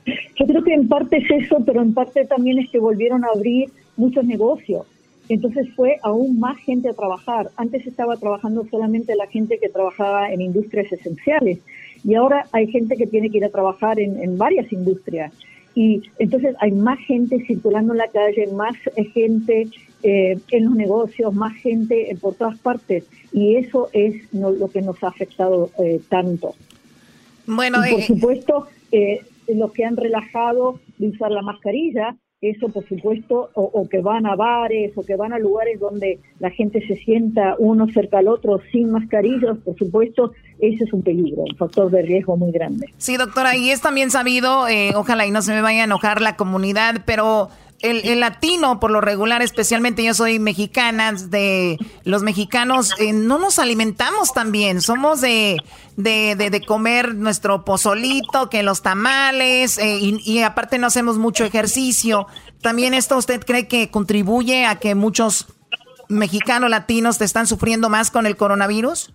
Yo 0.07 0.47
creo 0.47 0.63
que 0.63 0.75
en 0.75 0.89
parte 0.89 1.19
es 1.19 1.45
eso, 1.45 1.59
pero 1.65 1.83
en 1.83 1.95
parte 1.95 2.25
también 2.25 2.59
es 2.59 2.71
que 2.71 2.79
volvieron 2.79 3.25
a 3.25 3.29
abrir 3.35 3.71
muchos 3.97 4.25
negocios. 4.25 4.87
Entonces 5.29 5.69
fue 5.75 5.99
aún 6.03 6.39
más 6.39 6.57
gente 6.59 6.89
a 6.89 6.95
trabajar. 6.95 7.51
Antes 7.57 7.87
estaba 7.87 8.17
trabajando 8.17 8.65
solamente 8.71 9.17
la 9.17 9.27
gente 9.27 9.59
que 9.61 9.69
trabajaba 9.69 10.31
en 10.31 10.41
industrias 10.41 10.93
esenciales 10.93 11.59
y 12.05 12.15
ahora 12.15 12.47
hay 12.53 12.67
gente 12.69 12.97
que 12.97 13.07
tiene 13.07 13.31
que 13.31 13.39
ir 13.39 13.45
a 13.45 13.51
trabajar 13.51 13.99
en, 13.99 14.39
varias 14.39 14.73
industrias. 14.73 15.33
Y 15.75 16.03
entonces 16.19 16.55
hay 16.61 16.73
más 16.73 16.99
gente 17.01 17.45
circulando 17.47 17.93
en 17.93 17.99
la 17.99 18.09
calle, 18.09 18.47
más 18.53 18.75
gente 19.13 19.69
eh, 20.03 20.39
en 20.51 20.65
los 20.65 20.75
negocios, 20.75 21.35
más 21.35 21.55
gente 21.57 22.17
por 22.21 22.35
todas 22.35 22.59
partes. 22.59 23.05
Y 23.33 23.57
eso 23.57 23.89
es 23.93 24.15
lo 24.33 24.69
que 24.69 24.81
nos 24.81 25.03
ha 25.05 25.09
afectado 25.09 25.71
eh, 25.79 26.01
tanto. 26.09 26.55
Bueno, 27.47 27.79
por 27.79 28.01
eh, 28.01 28.07
supuesto, 28.07 28.67
los 29.49 29.73
que 29.73 29.85
han 29.85 29.97
relajado 29.97 30.81
de 30.99 31.09
usar 31.09 31.31
la 31.31 31.43
mascarilla, 31.43 32.17
eso 32.43 32.69
por 32.69 32.87
supuesto, 32.87 33.51
o, 33.55 33.89
que 33.89 34.01
van 34.01 34.27
a 34.27 34.37
bares 34.37 34.93
o 34.97 35.03
que 35.03 35.17
van 35.17 35.33
a 35.33 35.39
lugares 35.39 35.81
donde 35.81 36.21
la 36.39 36.51
gente 36.51 36.87
se 36.87 36.97
sienta 36.97 37.57
uno 37.59 37.87
cerca 37.93 38.19
al 38.19 38.29
otro 38.29 38.61
sin 38.71 38.91
mascarillas, 38.91 39.57
por 39.65 39.77
supuesto, 39.77 40.33
ese 40.59 40.85
es 40.85 40.93
un 40.93 41.03
peligro, 41.03 41.43
un 41.43 41.57
factor 41.57 41.91
de 41.91 42.03
riesgo 42.03 42.37
muy 42.37 42.53
grande. 42.53 42.87
Sí, 42.99 43.17
doctora, 43.17 43.57
y 43.57 43.71
es 43.71 43.81
también 43.81 44.11
sabido, 44.11 44.69
eh, 44.69 44.93
ojalá 44.95 45.27
y 45.27 45.31
no 45.31 45.43
se 45.43 45.53
me 45.53 45.63
vaya 45.63 45.83
a 45.83 45.85
enojar 45.85 46.21
la 46.21 46.37
comunidad, 46.37 47.03
pero 47.07 47.49
el, 47.91 48.21
latino, 48.21 48.81
por 48.81 48.91
lo 48.91 49.01
regular, 49.01 49.43
especialmente 49.43 50.05
yo 50.05 50.15
soy 50.15 50.39
mexicana, 50.39 51.13
de 51.13 51.79
los 52.05 52.23
mexicanos 52.23 52.93
eh, 52.99 53.13
no 53.13 53.39
nos 53.39 53.59
alimentamos 53.59 54.33
tan 54.33 54.53
bien. 54.53 54.81
Somos 54.81 55.21
de, 55.21 55.57
de, 55.97 56.63
comer 56.67 57.15
nuestro 57.15 57.65
pozolito, 57.65 58.51
que 58.51 58.63
los 58.63 58.83
tamales, 58.83 59.79
eh, 59.79 59.99
y, 60.01 60.21
y, 60.25 60.43
aparte 60.43 60.79
no 60.79 60.87
hacemos 60.87 61.19
mucho 61.19 61.45
ejercicio. 61.45 62.27
¿También 62.61 62.95
esto 62.95 63.17
usted 63.17 63.41
cree 63.45 63.69
que 63.69 63.91
contribuye 63.91 64.67
a 64.67 64.77
que 64.77 64.95
muchos 64.95 65.47
mexicanos 66.09 66.71
latinos 66.71 67.19
te 67.19 67.25
están 67.25 67.47
sufriendo 67.47 67.89
más 67.89 68.11
con 68.11 68.27
el 68.27 68.37
coronavirus? 68.37 69.13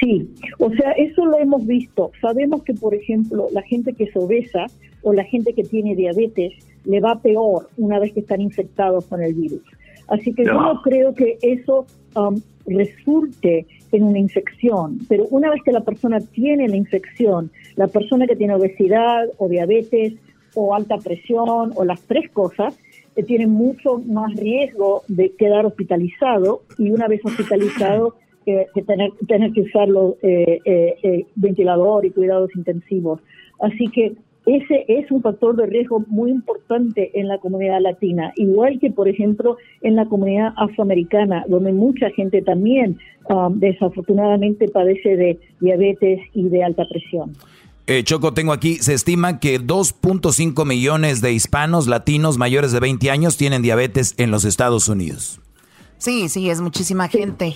Sí, 0.00 0.28
o 0.58 0.70
sea, 0.70 0.92
eso 0.92 1.24
lo 1.26 1.38
hemos 1.38 1.66
visto. 1.66 2.12
Sabemos 2.20 2.62
que, 2.62 2.74
por 2.74 2.94
ejemplo, 2.94 3.48
la 3.52 3.62
gente 3.62 3.92
que 3.92 4.04
es 4.04 4.16
obesa 4.16 4.66
o 5.02 5.12
la 5.12 5.24
gente 5.24 5.54
que 5.54 5.64
tiene 5.64 5.96
diabetes 5.96 6.52
le 6.84 7.00
va 7.00 7.20
peor 7.20 7.68
una 7.76 7.98
vez 7.98 8.12
que 8.12 8.20
están 8.20 8.40
infectados 8.40 9.06
con 9.06 9.22
el 9.22 9.34
virus. 9.34 9.62
Así 10.08 10.32
que 10.32 10.44
yo 10.44 10.54
no 10.54 10.80
creo 10.82 11.14
que 11.14 11.38
eso 11.42 11.86
um, 12.16 12.40
resulte 12.66 13.66
en 13.92 14.04
una 14.04 14.18
infección, 14.18 14.98
pero 15.08 15.26
una 15.30 15.50
vez 15.50 15.62
que 15.62 15.72
la 15.72 15.82
persona 15.82 16.20
tiene 16.20 16.68
la 16.68 16.76
infección, 16.76 17.50
la 17.76 17.88
persona 17.88 18.26
que 18.26 18.36
tiene 18.36 18.54
obesidad 18.54 19.28
o 19.38 19.48
diabetes 19.48 20.14
o 20.54 20.74
alta 20.74 20.98
presión 20.98 21.72
o 21.74 21.84
las 21.84 22.00
tres 22.02 22.30
cosas, 22.30 22.78
eh, 23.16 23.22
tiene 23.22 23.46
mucho 23.46 23.98
más 24.06 24.34
riesgo 24.36 25.02
de 25.08 25.32
quedar 25.32 25.66
hospitalizado 25.66 26.62
y 26.78 26.90
una 26.90 27.08
vez 27.08 27.20
hospitalizado 27.24 28.14
que, 28.44 28.66
tener, 28.86 29.10
tener 29.26 29.52
que 29.52 29.60
usar 29.60 29.88
los 29.88 30.14
eh, 30.22 30.60
eh, 30.64 31.26
ventilador 31.34 32.06
y 32.06 32.10
cuidados 32.10 32.54
intensivos. 32.56 33.20
Así 33.60 33.88
que 33.88 34.14
ese 34.48 34.84
es 34.88 35.10
un 35.10 35.20
factor 35.20 35.56
de 35.56 35.66
riesgo 35.66 36.04
muy 36.08 36.30
importante 36.30 37.10
en 37.14 37.28
la 37.28 37.38
comunidad 37.38 37.80
latina, 37.80 38.32
igual 38.36 38.78
que, 38.80 38.90
por 38.90 39.06
ejemplo, 39.06 39.58
en 39.82 39.94
la 39.94 40.06
comunidad 40.06 40.54
afroamericana, 40.56 41.44
donde 41.48 41.72
mucha 41.72 42.08
gente 42.10 42.40
también 42.40 42.98
um, 43.28 43.58
desafortunadamente 43.58 44.68
padece 44.68 45.16
de 45.16 45.38
diabetes 45.60 46.20
y 46.32 46.48
de 46.48 46.64
alta 46.64 46.84
presión. 46.88 47.32
Eh, 47.86 48.02
Choco, 48.04 48.32
tengo 48.32 48.52
aquí, 48.52 48.76
se 48.76 48.94
estima 48.94 49.38
que 49.38 49.60
2.5 49.60 50.66
millones 50.66 51.20
de 51.20 51.32
hispanos 51.32 51.86
latinos 51.86 52.38
mayores 52.38 52.72
de 52.72 52.80
20 52.80 53.10
años 53.10 53.36
tienen 53.36 53.62
diabetes 53.62 54.14
en 54.18 54.30
los 54.30 54.44
Estados 54.44 54.88
Unidos. 54.88 55.40
Sí, 55.98 56.28
sí, 56.28 56.48
es 56.48 56.60
muchísima 56.60 57.08
gente. 57.08 57.54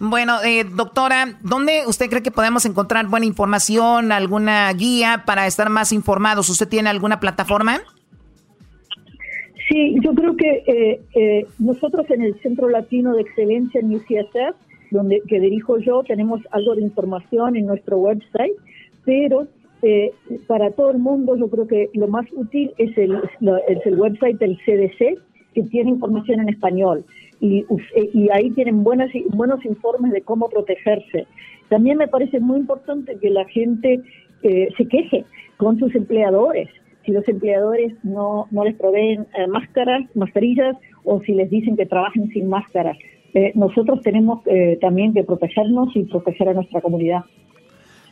Bueno, 0.00 0.34
eh, 0.44 0.64
doctora, 0.64 1.38
¿dónde 1.42 1.82
usted 1.86 2.08
cree 2.08 2.22
que 2.22 2.30
podemos 2.30 2.64
encontrar 2.66 3.08
buena 3.08 3.26
información, 3.26 4.12
alguna 4.12 4.72
guía 4.72 5.24
para 5.26 5.46
estar 5.46 5.70
más 5.70 5.92
informados? 5.92 6.48
¿Usted 6.48 6.68
tiene 6.68 6.88
alguna 6.88 7.18
plataforma? 7.18 7.80
Sí, 9.68 9.96
yo 10.00 10.14
creo 10.14 10.36
que 10.36 10.62
eh, 10.66 11.00
eh, 11.14 11.46
nosotros 11.58 12.08
en 12.10 12.22
el 12.22 12.40
Centro 12.40 12.68
Latino 12.68 13.14
de 13.14 13.22
Excelencia 13.22 13.80
en 13.80 13.92
UCSF, 13.92 14.56
donde 14.92 15.20
que 15.26 15.40
dirijo 15.40 15.78
yo, 15.78 16.04
tenemos 16.04 16.40
algo 16.52 16.76
de 16.76 16.82
información 16.82 17.56
en 17.56 17.66
nuestro 17.66 17.98
website, 17.98 18.54
pero 19.04 19.48
para 20.48 20.72
todo 20.72 20.90
el 20.90 20.98
mundo 20.98 21.36
yo 21.36 21.48
creo 21.48 21.68
que 21.68 21.88
lo 21.94 22.08
más 22.08 22.26
útil 22.32 22.72
es 22.78 22.98
el, 22.98 23.14
es 23.68 23.86
el 23.86 23.94
website 23.94 24.36
del 24.38 24.58
CDC, 24.64 25.20
que 25.54 25.62
tiene 25.70 25.90
información 25.90 26.40
en 26.40 26.48
español 26.48 27.04
y, 27.40 27.64
y 28.12 28.30
ahí 28.30 28.50
tienen 28.50 28.82
buenas, 28.82 29.10
buenos 29.30 29.64
informes 29.64 30.12
de 30.12 30.22
cómo 30.22 30.48
protegerse. 30.48 31.26
También 31.68 31.98
me 31.98 32.08
parece 32.08 32.40
muy 32.40 32.58
importante 32.58 33.16
que 33.20 33.30
la 33.30 33.44
gente 33.46 34.00
eh, 34.42 34.68
se 34.76 34.86
queje 34.86 35.24
con 35.56 35.78
sus 35.78 35.94
empleadores. 35.94 36.68
Si 37.04 37.12
los 37.12 37.26
empleadores 37.28 37.92
no, 38.04 38.46
no 38.50 38.64
les 38.64 38.74
proveen 38.74 39.26
eh, 39.38 39.46
máscaras, 39.46 40.04
mascarillas, 40.14 40.76
o 41.04 41.20
si 41.22 41.32
les 41.32 41.50
dicen 41.50 41.76
que 41.76 41.86
trabajen 41.86 42.28
sin 42.28 42.48
máscaras. 42.48 42.96
Eh, 43.34 43.52
nosotros 43.54 44.00
tenemos 44.02 44.42
también 44.80 45.12
que 45.12 45.22
protegernos 45.22 45.94
y 45.94 46.04
proteger 46.04 46.48
a 46.48 46.54
nuestra 46.54 46.80
comunidad. 46.80 47.24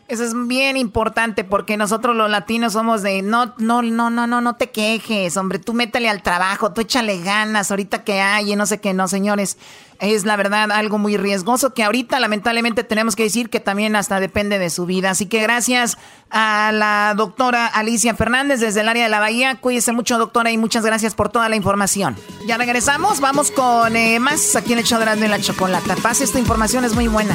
Eso 0.08 0.22
es 0.22 0.34
bien 0.46 0.76
importante 0.76 1.42
porque 1.42 1.76
nosotros 1.76 2.14
los 2.14 2.30
latinos 2.30 2.74
somos 2.74 3.02
de 3.02 3.22
no, 3.22 3.54
no, 3.58 3.82
no, 3.82 4.08
no, 4.08 4.28
no, 4.28 4.40
no 4.40 4.54
te 4.54 4.70
quejes, 4.70 5.36
hombre, 5.36 5.58
tú 5.58 5.74
métele 5.74 6.08
al 6.08 6.22
trabajo, 6.22 6.72
tú 6.72 6.80
échale 6.80 7.20
ganas, 7.20 7.72
ahorita 7.72 8.04
que 8.04 8.20
hay 8.20 8.54
no 8.54 8.66
sé 8.66 8.80
qué, 8.80 8.94
no, 8.94 9.08
señores. 9.08 9.58
Es 9.98 10.26
la 10.26 10.36
verdad 10.36 10.70
algo 10.70 10.98
muy 10.98 11.16
riesgoso 11.16 11.72
que 11.72 11.82
ahorita 11.82 12.20
lamentablemente 12.20 12.84
tenemos 12.84 13.16
que 13.16 13.22
decir 13.22 13.48
que 13.48 13.60
también 13.60 13.96
hasta 13.96 14.20
depende 14.20 14.58
de 14.58 14.68
su 14.68 14.84
vida. 14.84 15.10
Así 15.10 15.26
que 15.26 15.40
gracias 15.40 15.96
a 16.30 16.70
la 16.70 17.14
doctora 17.16 17.66
Alicia 17.66 18.14
Fernández 18.14 18.60
desde 18.60 18.82
el 18.82 18.90
área 18.90 19.04
de 19.04 19.08
la 19.08 19.20
Bahía. 19.20 19.58
Cuídese 19.58 19.92
mucho, 19.92 20.18
doctora, 20.18 20.50
y 20.50 20.58
muchas 20.58 20.84
gracias 20.84 21.14
por 21.14 21.30
toda 21.30 21.48
la 21.48 21.56
información. 21.56 22.14
Ya 22.46 22.58
regresamos, 22.58 23.20
vamos 23.20 23.50
con 23.50 23.96
eh, 23.96 24.20
más 24.20 24.54
aquí 24.54 24.74
en 24.74 24.80
el 24.80 24.84
show 24.84 25.00
de 25.00 25.28
la 25.28 25.40
chocolata. 25.40 25.96
Pase, 25.96 26.24
esta 26.24 26.38
información 26.38 26.84
es 26.84 26.94
muy 26.94 27.08
buena. 27.08 27.34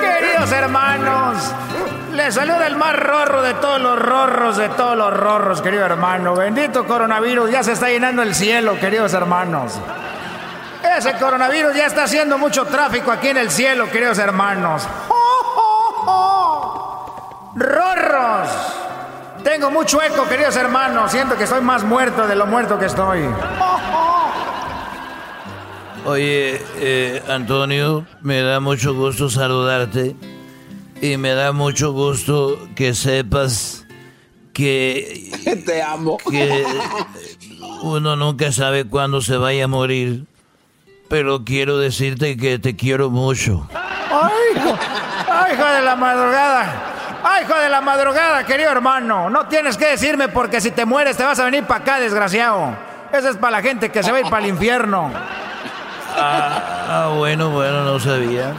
Queridos 0.00 0.52
hermanos! 0.52 1.52
Les 2.12 2.34
saluda 2.34 2.66
el 2.66 2.76
más 2.76 2.94
rorro 2.96 3.42
de 3.42 3.54
todos 3.54 3.80
los 3.80 3.98
rorros, 3.98 4.56
de 4.56 4.68
todos 4.70 4.96
los 4.96 5.12
rorros, 5.12 5.60
querido 5.60 5.84
hermano. 5.84 6.34
Bendito 6.34 6.86
coronavirus, 6.86 7.50
ya 7.50 7.62
se 7.62 7.72
está 7.72 7.88
llenando 7.88 8.22
el 8.22 8.34
cielo, 8.34 8.78
queridos 8.78 9.12
hermanos. 9.14 9.72
Ese 10.96 11.14
coronavirus 11.14 11.74
ya 11.74 11.86
está 11.86 12.04
haciendo 12.04 12.38
mucho 12.38 12.64
tráfico 12.66 13.10
aquí 13.10 13.28
en 13.28 13.38
el 13.38 13.50
cielo, 13.50 13.90
queridos 13.90 14.18
hermanos. 14.18 14.86
¡Rorros! 17.56 18.48
Tengo 19.42 19.70
mucho 19.70 20.00
eco, 20.02 20.26
queridos 20.28 20.56
hermanos. 20.56 21.10
Siento 21.10 21.36
que 21.36 21.44
estoy 21.44 21.60
más 21.60 21.82
muerto 21.82 22.26
de 22.26 22.34
lo 22.34 22.46
muerto 22.46 22.78
que 22.78 22.86
estoy. 22.86 23.28
Oye, 26.06 26.60
eh, 26.76 27.22
Antonio, 27.28 28.06
me 28.20 28.42
da 28.42 28.60
mucho 28.60 28.94
gusto 28.94 29.30
saludarte 29.30 30.14
y 31.00 31.16
me 31.16 31.32
da 31.32 31.52
mucho 31.52 31.92
gusto 31.92 32.68
que 32.76 32.92
sepas 32.92 33.86
que... 34.52 35.30
Te 35.66 35.82
amo. 35.82 36.18
Que 36.30 36.64
uno 37.82 38.16
nunca 38.16 38.52
sabe 38.52 38.84
cuándo 38.84 39.22
se 39.22 39.38
vaya 39.38 39.64
a 39.64 39.68
morir, 39.68 40.26
pero 41.08 41.42
quiero 41.42 41.78
decirte 41.78 42.36
que 42.36 42.58
te 42.58 42.76
quiero 42.76 43.08
mucho. 43.08 43.66
¡Ay, 43.72 44.56
hijo! 44.56 44.78
¡Ay, 45.30 45.54
hijo 45.54 45.64
de 45.64 45.82
la 45.82 45.96
madrugada! 45.96 46.92
¡Ay, 47.22 47.44
hijo 47.44 47.58
de 47.58 47.68
la 47.70 47.80
madrugada, 47.80 48.44
querido 48.44 48.70
hermano! 48.70 49.30
No 49.30 49.46
tienes 49.46 49.78
que 49.78 49.86
decirme 49.86 50.28
porque 50.28 50.60
si 50.60 50.70
te 50.70 50.84
mueres 50.84 51.16
te 51.16 51.24
vas 51.24 51.38
a 51.38 51.46
venir 51.46 51.64
para 51.64 51.80
acá, 51.80 51.98
desgraciado. 51.98 52.76
Eso 53.10 53.30
es 53.30 53.36
para 53.36 53.52
la 53.52 53.62
gente 53.62 53.90
que 53.90 54.02
se 54.02 54.10
va 54.10 54.18
a 54.18 54.20
ir 54.20 54.28
para 54.28 54.44
el 54.44 54.50
infierno. 54.50 55.10
Ah, 56.16 57.14
bueno, 57.16 57.50
bueno, 57.50 57.84
no 57.84 57.98
sabía. 57.98 58.54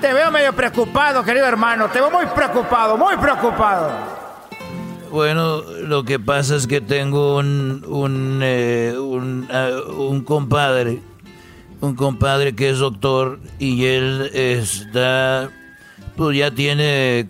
Te 0.00 0.12
veo 0.12 0.30
medio 0.32 0.52
preocupado, 0.52 1.22
querido 1.22 1.46
hermano. 1.46 1.88
Te 1.88 2.00
veo 2.00 2.10
muy 2.10 2.26
preocupado, 2.26 2.96
muy 2.96 3.16
preocupado. 3.16 3.92
Bueno, 5.10 5.62
lo 5.62 6.04
que 6.04 6.18
pasa 6.18 6.56
es 6.56 6.66
que 6.66 6.80
tengo 6.80 7.36
un 7.36 7.84
un, 7.86 8.40
eh, 8.42 8.94
un, 8.98 9.46
ah, 9.52 9.70
un, 9.96 10.22
compadre, 10.22 11.00
un 11.80 11.94
compadre 11.94 12.54
que 12.54 12.70
es 12.70 12.78
doctor 12.78 13.38
y 13.58 13.84
él 13.84 14.30
está, 14.32 15.50
pues 16.16 16.36
ya 16.36 16.50
tiene 16.50 17.28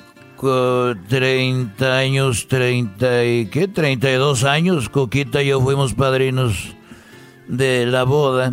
30 1.08 1.96
años, 1.96 2.48
30 2.48 3.24
y 3.24 3.46
qué, 3.46 3.68
32 3.68 4.44
años. 4.44 4.88
Coquita 4.88 5.42
y 5.42 5.48
yo 5.48 5.60
fuimos 5.60 5.92
padrinos 5.94 6.74
de 7.48 7.86
la 7.86 8.04
boda. 8.04 8.52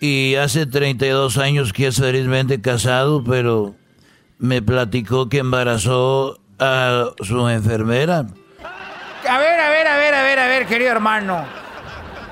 Y 0.00 0.36
hace 0.36 0.66
32 0.66 1.38
años 1.38 1.72
que 1.72 1.88
es 1.88 1.96
felizmente 1.96 2.60
casado, 2.60 3.24
pero 3.24 3.74
me 4.38 4.62
platicó 4.62 5.28
que 5.28 5.38
embarazó 5.38 6.38
a 6.58 7.06
su 7.20 7.48
enfermera. 7.48 8.26
A 9.28 9.38
ver, 9.38 9.60
a 9.60 9.70
ver, 9.70 9.86
a 9.86 9.96
ver, 9.96 10.14
a 10.14 10.22
ver, 10.22 10.38
a 10.38 10.46
ver, 10.46 10.66
querido 10.66 10.92
hermano. 10.92 11.44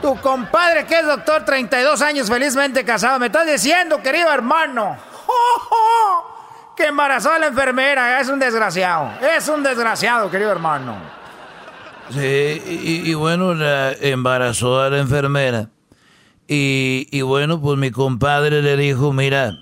Tu 0.01 0.15
compadre 0.21 0.87
que 0.87 1.01
es 1.01 1.07
doctor, 1.07 1.45
32 1.45 2.01
años 2.03 2.29
felizmente 2.29 2.85
casado, 2.85 3.19
me 3.19 3.27
estás 3.27 3.47
diciendo, 3.47 4.01
querido 4.03 4.33
hermano, 4.33 4.97
que 6.77 6.87
embarazó 6.87 7.33
a 7.33 7.39
la 7.39 7.47
enfermera. 7.47 8.21
Es 8.21 8.29
un 8.29 8.39
desgraciado, 8.39 9.11
es 9.37 9.49
un 9.49 9.63
desgraciado, 9.63 10.31
querido 10.31 10.53
hermano. 10.53 10.97
Sí, 12.11 12.63
y, 12.65 13.11
y 13.11 13.15
bueno, 13.15 13.55
la 13.55 13.93
embarazó 13.93 14.81
a 14.81 14.91
la 14.91 14.99
enfermera. 14.99 15.71
Y, 16.49 17.21
bueno, 17.23 17.61
pues 17.61 17.79
mi 17.79 17.91
compadre 17.91 18.63
le 18.63 18.77
dijo, 18.77 19.13
mira, 19.13 19.59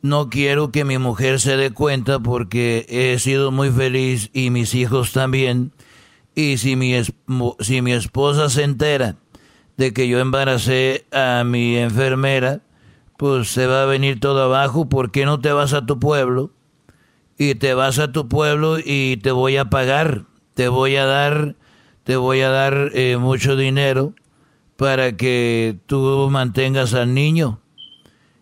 no 0.00 0.30
quiero 0.30 0.72
que 0.72 0.84
mi 0.84 0.96
mujer 0.96 1.40
se 1.40 1.56
dé 1.56 1.72
cuenta 1.72 2.20
porque 2.20 2.86
he 2.88 3.18
sido 3.18 3.50
muy 3.50 3.70
feliz 3.70 4.30
y 4.32 4.50
mis 4.50 4.74
hijos 4.74 5.12
también. 5.12 5.72
Y 6.34 6.56
si 6.56 6.76
mi, 6.76 6.94
si 7.58 7.82
mi 7.82 7.92
esposa 7.92 8.48
se 8.48 8.62
entera 8.62 9.16
de 9.76 9.92
que 9.92 10.08
yo 10.08 10.20
embaracé 10.20 11.06
a 11.12 11.44
mi 11.44 11.76
enfermera, 11.76 12.62
pues 13.18 13.48
se 13.48 13.66
va 13.66 13.82
a 13.82 13.86
venir 13.86 14.20
todo 14.20 14.42
abajo, 14.44 14.88
¿por 14.88 15.10
qué 15.10 15.26
no 15.26 15.40
te 15.40 15.52
vas 15.52 15.74
a 15.74 15.84
tu 15.84 15.98
pueblo? 15.98 16.50
Y 17.36 17.54
te 17.56 17.74
vas 17.74 17.98
a 17.98 18.12
tu 18.12 18.28
pueblo 18.28 18.78
y 18.82 19.18
te 19.18 19.32
voy 19.32 19.58
a 19.58 19.66
pagar, 19.66 20.24
te 20.54 20.68
voy 20.68 20.96
a 20.96 21.04
dar, 21.04 21.56
te 22.04 22.16
voy 22.16 22.40
a 22.40 22.48
dar 22.48 22.90
eh, 22.94 23.18
mucho 23.18 23.56
dinero 23.56 24.14
para 24.80 25.14
que 25.14 25.76
tú 25.84 26.28
mantengas 26.30 26.94
al 26.94 27.12
niño. 27.12 27.60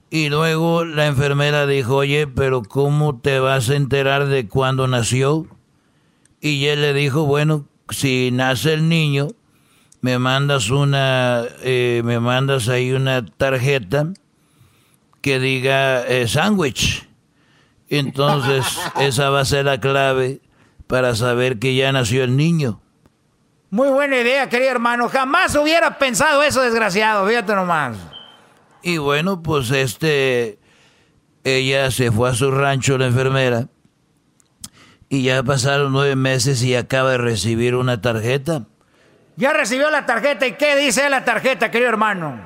Y 0.08 0.28
luego 0.28 0.84
la 0.84 1.08
enfermera 1.08 1.66
dijo, 1.66 1.96
oye, 1.96 2.28
pero 2.28 2.62
¿cómo 2.62 3.18
te 3.18 3.40
vas 3.40 3.70
a 3.70 3.74
enterar 3.74 4.28
de 4.28 4.46
cuándo 4.46 4.86
nació? 4.86 5.48
Y 6.40 6.66
él 6.66 6.82
le 6.82 6.94
dijo, 6.94 7.24
bueno, 7.24 7.66
si 7.90 8.30
nace 8.32 8.74
el 8.74 8.88
niño, 8.88 9.30
me 10.00 10.20
mandas 10.20 10.70
una, 10.70 11.42
eh, 11.64 12.02
me 12.04 12.20
mandas 12.20 12.68
ahí 12.68 12.92
una 12.92 13.26
tarjeta 13.26 14.12
que 15.20 15.40
diga 15.40 16.06
eh, 16.06 16.28
sándwich. 16.28 17.08
Entonces, 17.88 18.64
esa 19.00 19.30
va 19.30 19.40
a 19.40 19.44
ser 19.44 19.64
la 19.64 19.80
clave 19.80 20.40
para 20.86 21.16
saber 21.16 21.58
que 21.58 21.74
ya 21.74 21.90
nació 21.90 22.22
el 22.22 22.36
niño. 22.36 22.80
Muy 23.70 23.88
buena 23.90 24.16
idea, 24.16 24.48
querido 24.48 24.70
hermano. 24.70 25.08
Jamás 25.08 25.54
hubiera 25.54 25.98
pensado 25.98 26.42
eso, 26.42 26.62
desgraciado. 26.62 27.26
Fíjate 27.26 27.54
nomás. 27.54 27.96
Y 28.82 28.96
bueno, 28.96 29.42
pues 29.42 29.70
este, 29.70 30.58
ella 31.44 31.90
se 31.90 32.10
fue 32.10 32.30
a 32.30 32.34
su 32.34 32.50
rancho, 32.50 32.96
la 32.96 33.06
enfermera, 33.06 33.68
y 35.08 35.22
ya 35.22 35.42
pasaron 35.42 35.92
nueve 35.92 36.16
meses 36.16 36.62
y 36.62 36.74
acaba 36.74 37.12
de 37.12 37.18
recibir 37.18 37.74
una 37.74 38.00
tarjeta. 38.00 38.66
Ya 39.36 39.52
recibió 39.52 39.90
la 39.90 40.06
tarjeta 40.06 40.46
y 40.46 40.52
¿qué 40.52 40.76
dice 40.76 41.08
la 41.10 41.24
tarjeta, 41.24 41.70
querido 41.70 41.90
hermano? 41.90 42.40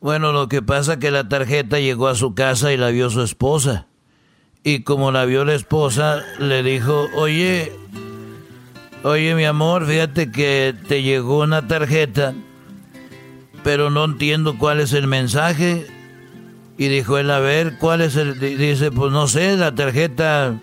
Bueno, 0.00 0.32
lo 0.32 0.48
que 0.48 0.62
pasa 0.62 0.94
es 0.94 0.98
que 0.98 1.10
la 1.10 1.28
tarjeta 1.28 1.78
llegó 1.78 2.08
a 2.08 2.14
su 2.14 2.34
casa 2.34 2.72
y 2.72 2.76
la 2.76 2.88
vio 2.88 3.10
su 3.10 3.22
esposa. 3.22 3.86
Y 4.62 4.82
como 4.82 5.12
la 5.12 5.24
vio 5.24 5.44
la 5.44 5.54
esposa, 5.54 6.22
le 6.38 6.62
dijo, 6.62 7.08
oye, 7.16 7.72
oye 9.02 9.34
mi 9.34 9.44
amor, 9.44 9.86
fíjate 9.86 10.30
que 10.30 10.74
te 10.88 11.02
llegó 11.02 11.40
una 11.40 11.66
tarjeta 11.66 12.34
pero 13.62 13.90
no 13.90 14.04
entiendo 14.04 14.56
cuál 14.58 14.80
es 14.80 14.92
el 14.92 15.06
mensaje. 15.06 15.86
Y 16.76 16.88
dijo 16.88 17.18
él, 17.18 17.30
a 17.30 17.38
ver, 17.38 17.76
¿cuál 17.78 18.00
es 18.00 18.16
el...? 18.16 18.38
Dice, 18.38 18.90
pues 18.90 19.12
no 19.12 19.26
sé, 19.26 19.56
la 19.56 19.74
tarjeta 19.74 20.54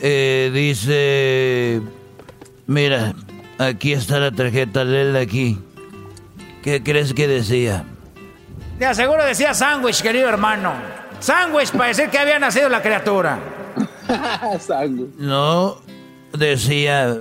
eh, 0.00 0.50
dice, 0.52 1.80
mira, 2.66 3.14
aquí 3.58 3.92
está 3.92 4.18
la 4.18 4.32
tarjeta, 4.32 4.84
léela 4.84 5.20
aquí. 5.20 5.58
¿Qué 6.62 6.82
crees 6.82 7.14
que 7.14 7.28
decía? 7.28 7.84
Te 8.78 8.86
aseguro 8.86 9.24
decía 9.24 9.54
sándwich, 9.54 10.02
querido 10.02 10.28
hermano. 10.28 10.74
Sándwich 11.20 11.70
para 11.70 11.88
decir 11.88 12.10
que 12.10 12.18
había 12.18 12.38
nacido 12.38 12.68
la 12.68 12.82
criatura. 12.82 13.38
no, 15.18 15.80
decía, 16.32 17.20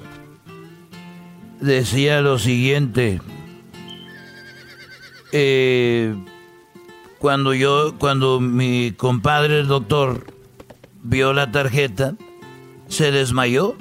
decía 1.60 2.22
lo 2.22 2.40
siguiente 2.40 3.20
eh, 5.32 6.16
cuando 7.20 7.54
yo, 7.54 7.96
cuando 7.98 8.40
mi 8.40 8.94
compadre 8.94 9.60
el 9.60 9.68
doctor 9.68 10.26
vio 11.04 11.34
la 11.34 11.52
tarjeta, 11.52 12.16
se 12.88 13.12
desmayó. 13.12 13.76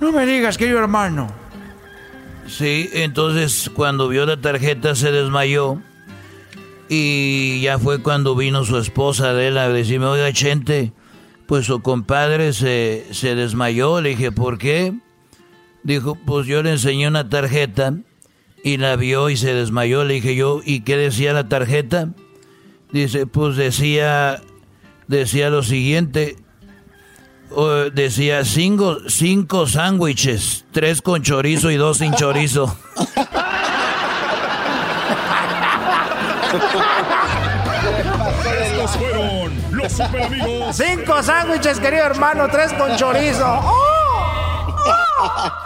No 0.00 0.12
me 0.12 0.26
digas, 0.26 0.56
querido 0.56 0.78
hermano. 0.78 1.28
Sí, 2.46 2.88
entonces 2.92 3.70
cuando 3.74 4.08
vio 4.08 4.24
la 4.24 4.40
tarjeta 4.40 4.94
se 4.94 5.10
desmayó. 5.10 5.80
Y 6.88 7.60
ya 7.62 7.80
fue 7.80 8.00
cuando 8.00 8.36
vino 8.36 8.64
su 8.64 8.78
esposa 8.78 9.32
de 9.32 9.48
él 9.48 9.58
a 9.58 9.68
decirme, 9.68 10.06
oiga, 10.06 10.32
Chente, 10.32 10.92
pues 11.46 11.66
su 11.66 11.82
compadre 11.82 12.52
se, 12.52 13.06
se 13.10 13.34
desmayó. 13.34 14.00
Le 14.00 14.10
dije, 14.10 14.30
¿por 14.30 14.56
qué? 14.58 14.94
Dijo, 15.86 16.16
pues 16.16 16.48
yo 16.48 16.64
le 16.64 16.72
enseñé 16.72 17.06
una 17.06 17.28
tarjeta 17.28 17.94
y 18.64 18.76
la 18.76 18.96
vio 18.96 19.30
y 19.30 19.36
se 19.36 19.54
desmayó. 19.54 20.02
Le 20.02 20.14
dije 20.14 20.34
yo, 20.34 20.60
¿y 20.64 20.80
qué 20.80 20.96
decía 20.96 21.32
la 21.32 21.48
tarjeta? 21.48 22.08
Dice, 22.90 23.28
pues 23.28 23.54
decía, 23.54 24.42
decía 25.06 25.48
lo 25.48 25.62
siguiente, 25.62 26.38
decía 27.94 28.44
cinco, 28.44 28.96
cinco 29.06 29.68
sándwiches, 29.68 30.64
tres 30.72 31.02
con 31.02 31.22
chorizo 31.22 31.70
y 31.70 31.76
dos 31.76 31.98
sin 31.98 32.12
chorizo. 32.14 32.76
Estos 38.60 38.90
fueron 38.96 39.52
los 39.70 39.92
super 39.92 40.22
amigos. 40.24 40.76
Cinco 40.76 41.22
sándwiches, 41.22 41.78
querido 41.78 42.06
hermano, 42.06 42.48
tres 42.50 42.72
con 42.72 42.96
chorizo. 42.96 43.60
¡Oh! 43.62 45.65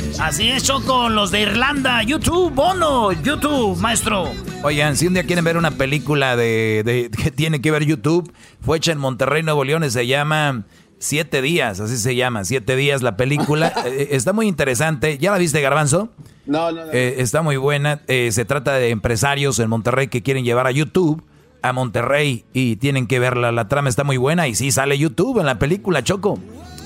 Así 0.19 0.49
es, 0.49 0.63
Choco, 0.63 1.09
los 1.09 1.31
de 1.31 1.41
Irlanda. 1.41 2.03
YouTube, 2.03 2.53
bono, 2.53 3.11
YouTube, 3.11 3.77
maestro. 3.79 4.31
Oigan, 4.63 4.95
si 4.95 5.07
un 5.07 5.13
día 5.13 5.23
quieren 5.23 5.43
ver 5.43 5.57
una 5.57 5.71
película 5.71 6.35
de, 6.35 7.09
que 7.23 7.31
tiene 7.31 7.61
que 7.61 7.71
ver 7.71 7.85
YouTube, 7.85 8.31
fue 8.61 8.77
hecha 8.77 8.91
en 8.91 8.99
Monterrey, 8.99 9.43
Nuevo 9.43 9.63
León, 9.63 9.83
y 9.83 9.89
se 9.89 10.05
llama 10.05 10.65
Siete 10.99 11.41
Días, 11.41 11.79
así 11.79 11.97
se 11.97 12.15
llama, 12.15 12.45
Siete 12.45 12.75
Días 12.75 13.01
la 13.01 13.17
película. 13.17 13.73
Eh, 13.85 14.09
está 14.11 14.31
muy 14.33 14.47
interesante. 14.47 15.17
¿Ya 15.17 15.31
la 15.31 15.37
viste, 15.37 15.59
Garbanzo? 15.61 16.09
No, 16.45 16.71
no, 16.71 16.85
no. 16.85 16.91
Eh, 16.91 17.15
está 17.17 17.41
muy 17.41 17.57
buena. 17.57 18.01
Eh, 18.07 18.31
se 18.31 18.45
trata 18.45 18.73
de 18.73 18.89
empresarios 18.89 19.57
en 19.59 19.69
Monterrey 19.69 20.07
que 20.07 20.21
quieren 20.21 20.45
llevar 20.45 20.67
a 20.67 20.71
YouTube 20.71 21.23
a 21.61 21.73
Monterrey 21.73 22.45
y 22.53 22.75
tienen 22.77 23.07
que 23.07 23.19
verla. 23.19 23.51
La 23.51 23.67
trama 23.67 23.89
está 23.89 24.03
muy 24.03 24.17
buena 24.17 24.47
y 24.47 24.55
sí 24.55 24.71
sale 24.71 24.97
YouTube 24.97 25.39
en 25.39 25.45
la 25.45 25.59
película, 25.59 26.03
Choco. 26.03 26.39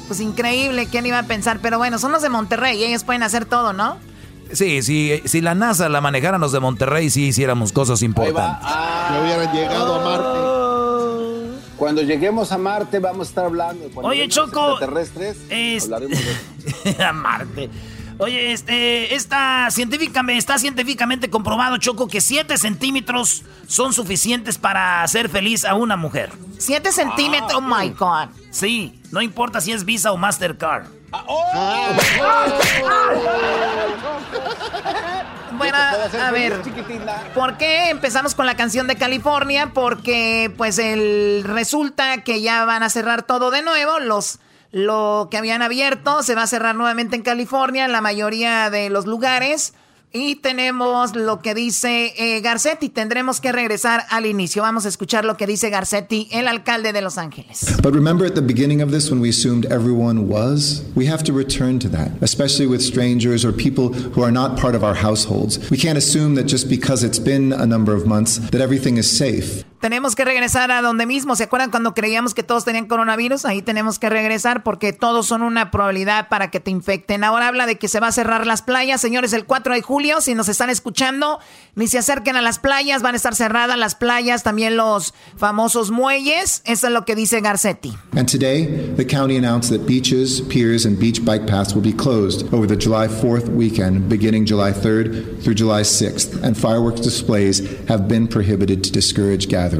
Pues 0.08 0.20
increíble, 0.20 0.88
¿quién 0.90 1.06
iba 1.06 1.20
a 1.20 1.24
pensar? 1.24 1.60
Pero 1.62 1.78
bueno, 1.78 1.98
son 1.98 2.12
los 2.12 2.22
de 2.22 2.30
Monterrey 2.30 2.78
y 2.78 2.84
ellos 2.84 3.04
pueden 3.04 3.24
hacer 3.24 3.46
todo, 3.46 3.74
¿no? 3.74 3.98
Sí, 4.52 4.84
sí, 4.84 5.22
si 5.26 5.42
la 5.42 5.56
NASA 5.56 5.90
la 5.90 6.02
manejaran 6.02 6.40
los 6.40 6.52
de 6.52 6.60
Monterrey, 6.60 7.10
sí 7.10 7.28
hiciéramos 7.28 7.72
cosas 7.72 8.04
importantes. 8.04 8.46
Ah, 8.62 9.20
hubieran 9.24 9.54
llegado 9.54 9.96
a 9.96 10.04
Marte. 10.04 10.56
Cuando 11.78 12.02
lleguemos 12.04 12.52
a 12.52 12.58
Marte 12.58 13.00
vamos 13.00 13.28
a 13.28 13.30
estar 13.30 13.46
hablando. 13.46 13.90
Oye, 13.96 14.28
Choco. 14.30 14.72
Extraterrestres. 14.72 15.84
Hablaremos 15.84 16.20
de... 16.84 17.04
a 17.04 17.12
Marte. 17.12 17.70
Oye, 18.18 18.54
este, 18.54 19.14
está 19.14 19.68
científicamente, 19.72 20.40
está 20.40 20.58
científicamente 20.58 21.30
comprobado, 21.30 21.78
Choco, 21.78 22.08
que 22.08 22.22
7 22.22 22.58
centímetros 22.58 23.44
son 23.68 23.92
suficientes 23.92 24.58
para 24.58 25.04
hacer 25.04 25.28
feliz 25.28 25.66
a 25.66 25.76
una 25.76 25.98
mujer. 25.98 26.32
7 26.58 26.94
centímetros, 26.94 27.54
oh 27.56 27.62
my 27.62 27.90
God. 27.90 28.30
Sí, 28.52 28.98
no 29.16 29.22
importa 29.22 29.62
si 29.62 29.72
es 29.72 29.86
Visa 29.86 30.12
o 30.12 30.18
Mastercard. 30.18 30.88
Bueno, 35.54 35.78
a 36.22 36.32
ver, 36.32 36.62
¿por 37.34 37.56
qué 37.56 37.92
empezamos 37.92 38.36
con 38.36 38.46
la 38.46 38.58
canción 38.58 38.88
de 38.88 38.98
California? 38.98 39.72
Porque 39.74 40.54
pues 40.58 40.80
el 40.80 41.46
resulta 41.46 42.24
que 42.24 42.42
ya 42.42 42.66
van 42.66 42.84
a 42.84 42.90
cerrar 42.90 43.24
todo 43.24 43.52
de 43.52 43.62
nuevo, 43.62 44.00
los 44.00 44.40
lo 44.74 45.30
que 45.32 45.38
habían 45.38 45.62
abierto 45.62 46.22
se 46.22 46.36
va 46.36 46.44
a 46.44 46.48
cerrar 46.48 46.76
nuevamente 46.76 47.16
en 47.16 47.22
California, 47.22 47.86
en 47.86 47.94
la 47.94 48.02
mayoría 48.02 48.70
de 48.70 48.90
los 48.90 49.06
lugares. 49.06 49.74
Y 50.14 50.36
tenemos 50.36 51.16
lo 51.16 51.42
que 51.42 51.54
dice 51.54 52.14
eh, 52.18 52.42
Garcetti. 52.42 52.90
Tendremos 52.90 53.42
que 53.42 53.52
regresar 53.52 54.04
al 54.10 54.26
inicio. 54.26 54.62
Vamos 54.62 54.86
a 54.86 54.90
escuchar 54.90 55.26
lo 55.26 55.36
que 55.36 55.46
dice 55.46 55.70
Garcetti, 55.70 56.30
el 56.32 56.48
alcalde 56.48 56.94
de 56.94 57.02
Los 57.02 57.18
Ángeles. 57.18 57.76
But 57.82 57.94
remember 57.94 58.26
at 58.26 58.36
the 58.36 58.42
beginning 58.42 58.82
of 58.82 58.92
this 58.92 59.12
when 59.12 59.20
we 59.20 59.30
assumed 59.30 59.66
everyone 59.66 60.30
was? 60.30 60.84
We 60.96 61.06
have 61.08 61.24
to 61.26 61.34
return 61.34 61.80
to 61.80 61.90
that, 61.90 62.12
especially 62.22 62.68
with 62.68 62.82
strangers 62.82 63.44
or 63.44 63.52
people 63.52 63.94
who 63.94 64.24
are 64.24 64.32
not 64.32 64.58
part 64.58 64.76
of 64.76 64.84
our 64.84 64.96
households. 64.96 65.60
We 65.70 65.78
can't 65.78 65.98
assume 65.98 66.36
that 66.36 66.46
just 66.46 66.70
because 66.70 67.04
it's 67.04 67.20
been 67.20 67.52
a 67.52 67.66
number 67.66 67.94
of 67.94 68.06
months 68.08 68.38
that 68.52 68.62
everything 68.62 68.98
is 68.98 69.10
safe. 69.10 69.66
Tenemos 69.86 70.16
que 70.16 70.26
regresar 70.26 70.72
a 70.72 70.82
donde 70.82 71.06
mismo. 71.06 71.36
¿Se 71.36 71.44
acuerdan 71.44 71.70
cuando 71.70 71.94
creíamos 71.94 72.34
que 72.34 72.42
todos 72.42 72.66
tenían 72.66 72.88
coronavirus? 72.88 73.46
Ahí 73.46 73.62
tenemos 73.62 74.00
que 74.00 74.10
regresar 74.10 74.64
porque 74.64 74.94
todos 74.94 75.28
son 75.28 75.44
una 75.44 75.70
probabilidad 75.70 76.28
para 76.28 76.50
que 76.50 76.60
te 76.60 76.72
infecten. 76.72 77.24
Ahora 77.24 77.50
habla 77.50 77.68
de 77.68 77.76
que 77.76 77.88
se 77.88 78.00
va 78.00 78.08
a 78.08 78.12
cerrar 78.12 78.48
las 78.48 78.64
playas. 78.64 79.00
Señores, 79.00 79.32
el 79.34 79.46
4 79.46 79.76
de 79.76 79.84
julio, 79.84 80.22
si 80.22 80.34
nos 80.34 80.50
están 80.50 80.72
escuchando, 80.72 81.40
ni 81.76 81.86
se 81.86 82.00
acerquen 82.00 82.36
a 82.36 82.42
las 82.42 82.58
playas, 82.58 83.04
van 83.04 83.14
a 83.14 83.18
estar 83.18 83.36
cerradas 83.36 83.78
las 83.78 83.94
playas, 83.94 84.42
también 84.42 84.76
los 84.76 85.14
famosos 85.38 85.92
muelles. 85.92 86.64
Eso 86.66 86.88
es 86.88 86.92
lo 86.92 87.06
que 87.06 87.14
dice 87.14 87.40
Garcetti. 87.42 87.96
And 88.18 88.28
today, 88.28 88.66
the 88.98 89.06
county 89.06 89.38
announced 89.38 89.70
that 89.70 89.86
beaches, 89.86 90.42
piers, 90.50 90.88
and 90.88 90.98
beach 90.98 91.24
bike 91.24 91.46
paths 91.46 91.76
will 91.76 91.84
be 91.84 91.94
closed 91.94 92.52
over 92.52 92.66
the 92.66 92.76
July 92.76 93.08
4th 93.08 93.50
weekend, 93.50 94.10
beginning 94.10 94.48
July 94.48 94.72
3rd 94.72 95.44
through 95.44 95.54
July 95.54 95.84
6th, 95.84 96.42
and 96.42 96.58
fireworks 96.58 97.02
displays 97.02 97.62
have 97.88 98.08
been 98.08 98.28
prohibited 98.28 98.84
to 98.84 98.92
discourage 98.92 99.48
gatherings. 99.48 99.75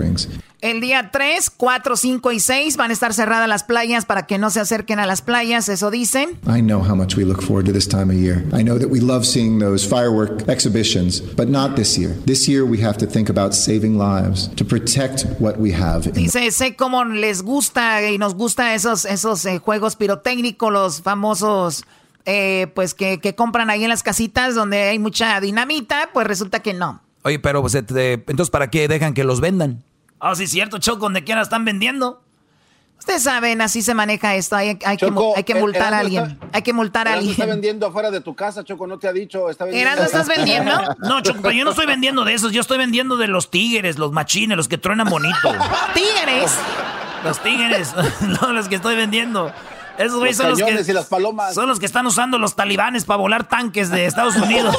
El 0.62 0.82
día 0.82 1.12
3, 1.12 1.52
4, 1.52 1.96
5 1.96 2.32
y 2.32 2.40
6 2.40 2.78
van 2.78 2.90
a 2.90 2.94
estar 2.94 3.14
cerradas 3.14 3.48
las 3.48 3.64
playas 3.64 4.06
para 4.06 4.26
que 4.26 4.40
no 4.40 4.50
se 4.50 4.60
acerquen 4.60 4.98
a 5.00 5.06
las 5.06 5.22
playas, 5.22 5.70
eso 5.70 5.92
dicen. 5.92 6.40
I 6.48 6.60
know 6.62 6.82
how 6.82 6.96
much 6.96 7.16
we 7.16 7.24
look 7.24 7.44
forward 7.44 7.66
to 7.68 7.72
this 7.72 7.88
time 7.88 8.10
of 8.10 8.16
year. 8.16 8.44
I 8.52 8.64
know 8.64 8.80
that 8.80 8.90
we 8.90 9.00
love 9.00 9.26
seeing 9.26 9.60
those 9.60 9.86
firework 9.86 10.50
exhibitions, 10.50 11.22
but 11.22 11.50
not 11.50 11.76
this 11.76 11.98
year. 12.00 12.16
This 12.26 12.48
year 12.48 12.66
we 12.66 12.82
have 12.84 12.98
to 12.98 13.06
think 13.06 13.30
about 13.30 13.54
saving 13.54 13.98
lives, 14.00 14.48
to 14.56 14.66
protect 14.66 15.26
what 15.40 15.60
we 15.60 15.72
have. 15.72 16.12
Dice, 16.14 16.50
sé 16.52 16.76
cómo 16.76 17.06
les 17.06 17.44
gusta 17.44 18.02
y 18.10 18.18
nos 18.18 18.34
gusta 18.34 18.74
esos, 18.74 19.06
esos 19.06 19.46
eh, 19.46 19.60
juegos 19.60 19.96
pirotécnicos, 19.96 20.74
los 20.74 21.02
famosos, 21.02 21.84
eh, 22.26 22.72
pues 22.74 22.96
que, 22.96 23.20
que 23.20 23.36
compran 23.36 23.70
ahí 23.70 23.84
en 23.84 23.90
las 23.90 24.02
casitas 24.02 24.56
donde 24.56 24.82
hay 24.82 24.98
mucha 24.98 25.40
dinamita, 25.40 26.10
pues 26.12 26.26
resulta 26.26 26.62
que 26.62 26.74
no. 26.74 27.05
Oye, 27.26 27.40
pero 27.40 27.62
pues, 27.62 27.74
este, 27.74 28.14
entonces, 28.14 28.52
¿para 28.52 28.70
qué 28.70 28.88
dejan 28.88 29.16
que 29.16 29.24
los 29.24 29.42
vendan? 29.42 29.84
Ah, 30.20 30.36
sí, 30.36 30.46
cierto, 30.46 30.78
Choco, 30.78 31.00
donde 31.00 31.24
quiera 31.24 31.42
están 31.42 31.66
vendiendo. 31.66 32.22
Ustedes 33.00 33.24
saben, 33.24 33.62
así 33.62 33.82
se 33.82 33.96
maneja 33.96 34.36
esto. 34.36 34.56
Hay, 34.56 34.78
hay 34.86 34.98
que, 34.98 35.06
hay 35.06 35.60
multar 35.60 35.94
a 35.96 36.00
alguien. 36.00 36.24
está- 36.26 36.48
hay 36.54 36.62
que 36.62 36.72
multar 36.72 37.08
a 37.08 37.12
Erasmo 37.14 37.32
está 37.32 37.44
alguien. 37.44 37.56
vendiendo 37.58 37.88
afuera 37.88 38.12
de 38.12 38.22
tu 38.22 38.36
casa, 38.36 38.64
Choco, 38.64 38.86
no 38.86 39.00
te 39.00 39.08
ha 39.08 39.12
dicho. 39.14 39.50
Está 39.50 39.66
vendiendo. 39.66 39.92
Erasmo, 39.92 40.06
¿estás 40.06 40.28
vendiendo? 40.28 40.72
No, 41.00 41.20
Choco, 41.22 41.40
pero 41.42 41.54
yo 41.56 41.66
no 41.66 41.72
estoy 41.72 41.88
vendiendo 41.88 42.24
de 42.24 42.36
esos, 42.36 42.52
yo 42.52 42.62
estoy 42.62 42.78
vendiendo 42.78 43.18
de 43.18 43.28
los 43.28 43.50
tigres, 43.50 43.98
los 43.98 44.12
machines, 44.12 44.56
los 44.56 44.68
que 44.68 44.78
truenan 44.78 45.10
bonito. 45.10 45.52
¡Tigres! 45.96 46.54
Los 47.24 47.42
tigres, 47.42 47.92
no, 48.42 48.54
los 48.54 48.70
que 48.70 48.76
estoy 48.76 48.96
vendiendo. 48.96 49.52
Esos 49.98 50.18
güeyes 50.20 50.38
son 50.38 50.52
los 50.52 50.60
que. 50.60 50.92
y 50.92 50.94
las 50.94 51.06
palomas. 51.08 51.56
Son 51.56 51.68
los 51.68 51.80
que 51.80 51.86
están 51.88 52.06
usando 52.06 52.38
los 52.38 52.56
talibanes 52.56 53.04
para 53.06 53.18
volar 53.18 53.48
tanques 53.48 53.90
de 53.90 54.06
Estados 54.06 54.36
Unidos. 54.36 54.76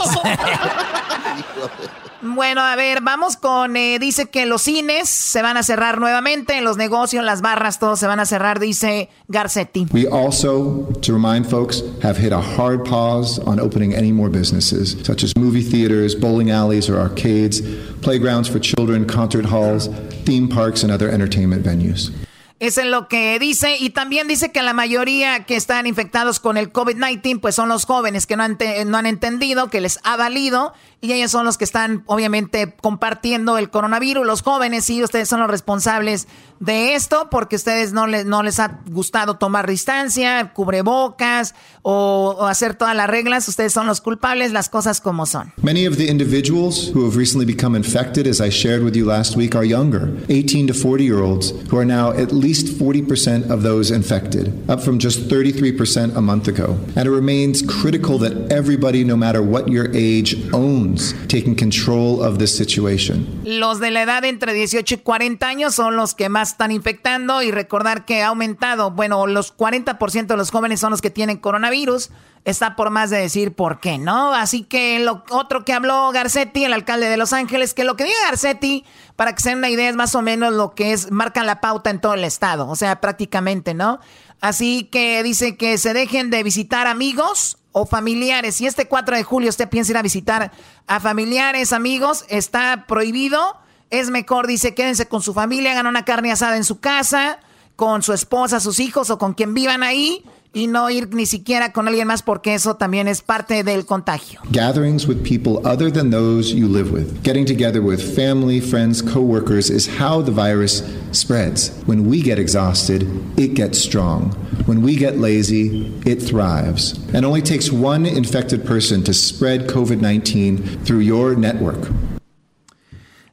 Bueno, 2.34 2.60
a 2.60 2.76
ver, 2.76 3.00
vamos 3.02 3.36
con, 3.36 3.76
eh, 3.76 3.98
dice 3.98 4.26
que 4.26 4.46
los 4.46 4.62
cines 4.62 5.08
se 5.08 5.42
van 5.42 5.56
a 5.56 5.62
cerrar 5.62 6.00
nuevamente, 6.00 6.60
los 6.60 6.76
negocios, 6.76 7.24
las 7.24 7.40
barras, 7.40 7.78
todo 7.78 7.96
se 7.96 8.06
van 8.06 8.20
a 8.20 8.26
cerrar, 8.26 8.58
dice 8.58 9.08
Garcetti. 9.28 9.86
We 9.92 10.06
also, 10.06 10.88
to 11.02 11.12
remind 11.12 11.46
folks, 11.46 11.82
have 12.02 12.18
hit 12.18 12.32
a 12.32 12.40
hard 12.40 12.84
pause 12.84 13.38
on 13.46 13.60
opening 13.60 13.94
any 13.94 14.12
more 14.12 14.28
businesses, 14.28 14.96
such 15.02 15.22
as 15.22 15.36
movie 15.36 15.62
theaters, 15.62 16.14
bowling 16.14 16.50
alleys 16.50 16.88
or 16.88 16.98
arcades, 16.98 17.62
playgrounds 18.02 18.48
for 18.48 18.58
children, 18.58 19.06
concert 19.06 19.44
halls, 19.46 19.88
theme 20.24 20.48
parks, 20.48 20.82
and 20.82 20.92
other 20.92 21.08
entertainment 21.10 21.64
venues. 21.64 22.10
Eso 22.58 22.80
es 22.80 22.86
lo 22.86 23.06
que 23.06 23.38
dice. 23.38 23.76
Y 23.78 23.90
también 23.90 24.28
dice 24.28 24.50
que 24.50 24.62
la 24.62 24.72
mayoría 24.72 25.44
que 25.44 25.56
están 25.56 25.86
infectados 25.86 26.40
con 26.40 26.56
el 26.56 26.72
COVID-19, 26.72 27.40
pues 27.40 27.54
son 27.54 27.68
los 27.68 27.84
jóvenes 27.84 28.26
que 28.26 28.36
no 28.36 28.44
han, 28.44 28.56
no 28.86 28.96
han 28.96 29.04
entendido, 29.04 29.68
que 29.68 29.82
les 29.82 30.00
ha 30.04 30.16
valido. 30.16 30.72
Y 31.02 31.12
ellos 31.12 31.30
son 31.30 31.44
los 31.44 31.58
que 31.58 31.64
están, 31.64 32.02
obviamente, 32.06 32.74
compartiendo 32.80 33.58
el 33.58 33.68
coronavirus. 33.68 34.26
Los 34.26 34.42
jóvenes, 34.42 34.86
sí, 34.86 35.04
ustedes 35.04 35.28
son 35.28 35.40
los 35.40 35.50
responsables 35.50 36.28
de 36.60 36.94
esto, 36.94 37.28
porque 37.30 37.56
ustedes 37.56 37.92
no 37.92 38.06
les, 38.06 38.24
no 38.24 38.42
les 38.42 38.58
ha 38.58 38.80
gustado 38.90 39.36
tomar 39.36 39.68
distancia, 39.68 40.52
cubrebocas 40.54 41.54
o, 41.82 42.36
o 42.38 42.46
hacer 42.46 42.74
todas 42.74 42.96
las 42.96 43.08
reglas. 43.08 43.48
Ustedes 43.48 43.72
son 43.72 43.86
los 43.86 44.00
culpables, 44.00 44.52
las 44.52 44.68
cosas 44.68 45.00
como 45.00 45.26
son. 45.26 45.52
Many 45.62 45.86
of 45.86 45.96
the 45.96 46.08
individuals 46.08 46.90
who 46.94 47.04
have 47.04 47.16
recently 47.16 47.46
become 47.46 47.76
infected, 47.76 48.26
as 48.26 48.40
I 48.40 48.50
shared 48.50 48.82
with 48.82 48.96
you 48.96 49.06
last 49.06 49.36
week, 49.36 49.54
are 49.54 49.64
younger, 49.64 50.16
18 50.28 50.68
to 50.68 50.74
40 50.74 51.04
year 51.04 51.22
olds, 51.22 51.52
who 51.70 51.78
are 51.78 51.84
now 51.84 52.10
at 52.10 52.32
least 52.32 52.78
40% 52.78 53.50
of 53.50 53.62
those 53.62 53.90
infected, 53.90 54.52
up 54.68 54.80
from 54.80 54.98
just 54.98 55.28
33% 55.28 56.16
a 56.16 56.20
month 56.20 56.48
ago. 56.48 56.78
And 56.96 57.06
it 57.06 57.10
remains 57.10 57.62
critical 57.62 58.18
that 58.18 58.50
everybody, 58.50 59.04
no 59.04 59.16
matter 59.16 59.42
what 59.42 59.68
your 59.68 59.88
age, 59.94 60.36
owns 60.52 61.14
taking 61.28 61.54
control 61.54 62.22
of 62.22 62.38
this 62.38 62.56
situation. 62.56 63.26
Los 63.44 63.80
de 63.80 63.90
la 63.90 64.02
edad 64.02 64.24
entre 64.24 64.52
18 64.54 64.94
y 64.94 64.98
40 64.98 65.46
años 65.46 65.74
son 65.74 65.96
los 65.96 66.14
que 66.14 66.28
más 66.28 66.45
están 66.50 66.70
infectando 66.72 67.42
y 67.42 67.50
recordar 67.50 68.04
que 68.04 68.22
ha 68.22 68.28
aumentado, 68.28 68.90
bueno, 68.90 69.26
los 69.26 69.56
40% 69.56 70.26
de 70.26 70.36
los 70.36 70.50
jóvenes 70.50 70.80
son 70.80 70.90
los 70.90 71.00
que 71.00 71.10
tienen 71.10 71.38
coronavirus. 71.38 72.10
Está 72.44 72.76
por 72.76 72.90
más 72.90 73.10
de 73.10 73.18
decir 73.18 73.54
por 73.54 73.80
qué, 73.80 73.98
¿no? 73.98 74.32
Así 74.32 74.62
que 74.62 75.00
lo 75.00 75.24
otro 75.30 75.64
que 75.64 75.72
habló 75.72 76.10
Garcetti, 76.12 76.64
el 76.64 76.72
alcalde 76.72 77.08
de 77.08 77.16
Los 77.16 77.32
Ángeles, 77.32 77.74
que 77.74 77.82
lo 77.84 77.96
que 77.96 78.04
diga 78.04 78.16
Garcetti, 78.26 78.84
para 79.16 79.34
que 79.34 79.42
se 79.42 79.48
den 79.48 79.58
una 79.58 79.68
idea, 79.68 79.88
es 79.88 79.96
más 79.96 80.14
o 80.14 80.22
menos 80.22 80.52
lo 80.52 80.74
que 80.74 80.92
es, 80.92 81.10
marca 81.10 81.42
la 81.42 81.60
pauta 81.60 81.90
en 81.90 82.00
todo 82.00 82.14
el 82.14 82.22
estado, 82.22 82.68
o 82.68 82.76
sea, 82.76 83.00
prácticamente, 83.00 83.74
¿no? 83.74 83.98
Así 84.40 84.84
que 84.84 85.22
dice 85.22 85.56
que 85.56 85.76
se 85.78 85.92
dejen 85.92 86.30
de 86.30 86.42
visitar 86.42 86.86
amigos 86.86 87.58
o 87.72 87.84
familiares. 87.84 88.56
Si 88.56 88.66
este 88.66 88.86
4 88.86 89.16
de 89.16 89.22
julio 89.22 89.48
usted 89.48 89.68
piensa 89.68 89.92
ir 89.92 89.98
a 89.98 90.02
visitar 90.02 90.52
a 90.86 91.00
familiares, 91.00 91.72
amigos, 91.72 92.24
está 92.28 92.84
prohibido. 92.86 93.58
Es 93.90 94.10
mejor, 94.10 94.46
dice, 94.46 94.74
quédense 94.74 95.06
con 95.06 95.22
su 95.22 95.32
familia, 95.32 95.72
hagan 95.72 95.86
una 95.86 96.04
carne 96.04 96.32
asada 96.32 96.56
en 96.56 96.64
su 96.64 96.80
casa, 96.80 97.38
con 97.76 98.02
su 98.02 98.12
esposa, 98.12 98.60
sus 98.60 98.80
hijos 98.80 99.10
o 99.10 99.18
con 99.18 99.34
quien 99.34 99.54
vivan 99.54 99.82
ahí 99.82 100.24
y 100.56 100.68
no 100.68 100.88
ir 100.88 101.14
ni 101.14 101.26
siquiera 101.26 101.70
con 101.74 101.86
alguien 101.86 102.06
más 102.06 102.22
porque 102.22 102.54
eso 102.54 102.76
también 102.76 103.08
es 103.08 103.20
parte 103.20 103.62
del 103.62 103.84
contagio. 103.84 104.40
Gatherings 104.50 105.06
with 105.06 105.22
people 105.22 105.60
other 105.68 105.92
than 105.92 106.10
those 106.10 106.54
you 106.54 106.66
live 106.66 106.90
with. 106.90 107.22
Getting 107.22 107.44
together 107.44 107.82
with 107.82 108.00
family, 108.00 108.58
friends, 108.58 109.02
coworkers 109.02 109.68
is 109.68 109.86
how 109.86 110.22
the 110.22 110.32
virus 110.32 110.82
spreads. 111.12 111.70
When 111.84 112.08
we 112.08 112.22
get 112.22 112.38
exhausted, 112.38 113.06
it 113.36 113.54
gets 113.54 113.78
strong. 113.78 114.30
When 114.64 114.80
we 114.80 114.96
get 114.96 115.18
lazy, 115.18 115.92
it 116.06 116.22
thrives. 116.22 116.98
And 117.12 117.26
only 117.26 117.42
takes 117.42 117.70
one 117.70 118.06
infected 118.06 118.64
person 118.64 119.04
to 119.04 119.12
spread 119.12 119.68
COVID 119.68 120.00
19 120.00 120.84
through 120.86 121.00
your 121.00 121.36
network. 121.36 121.86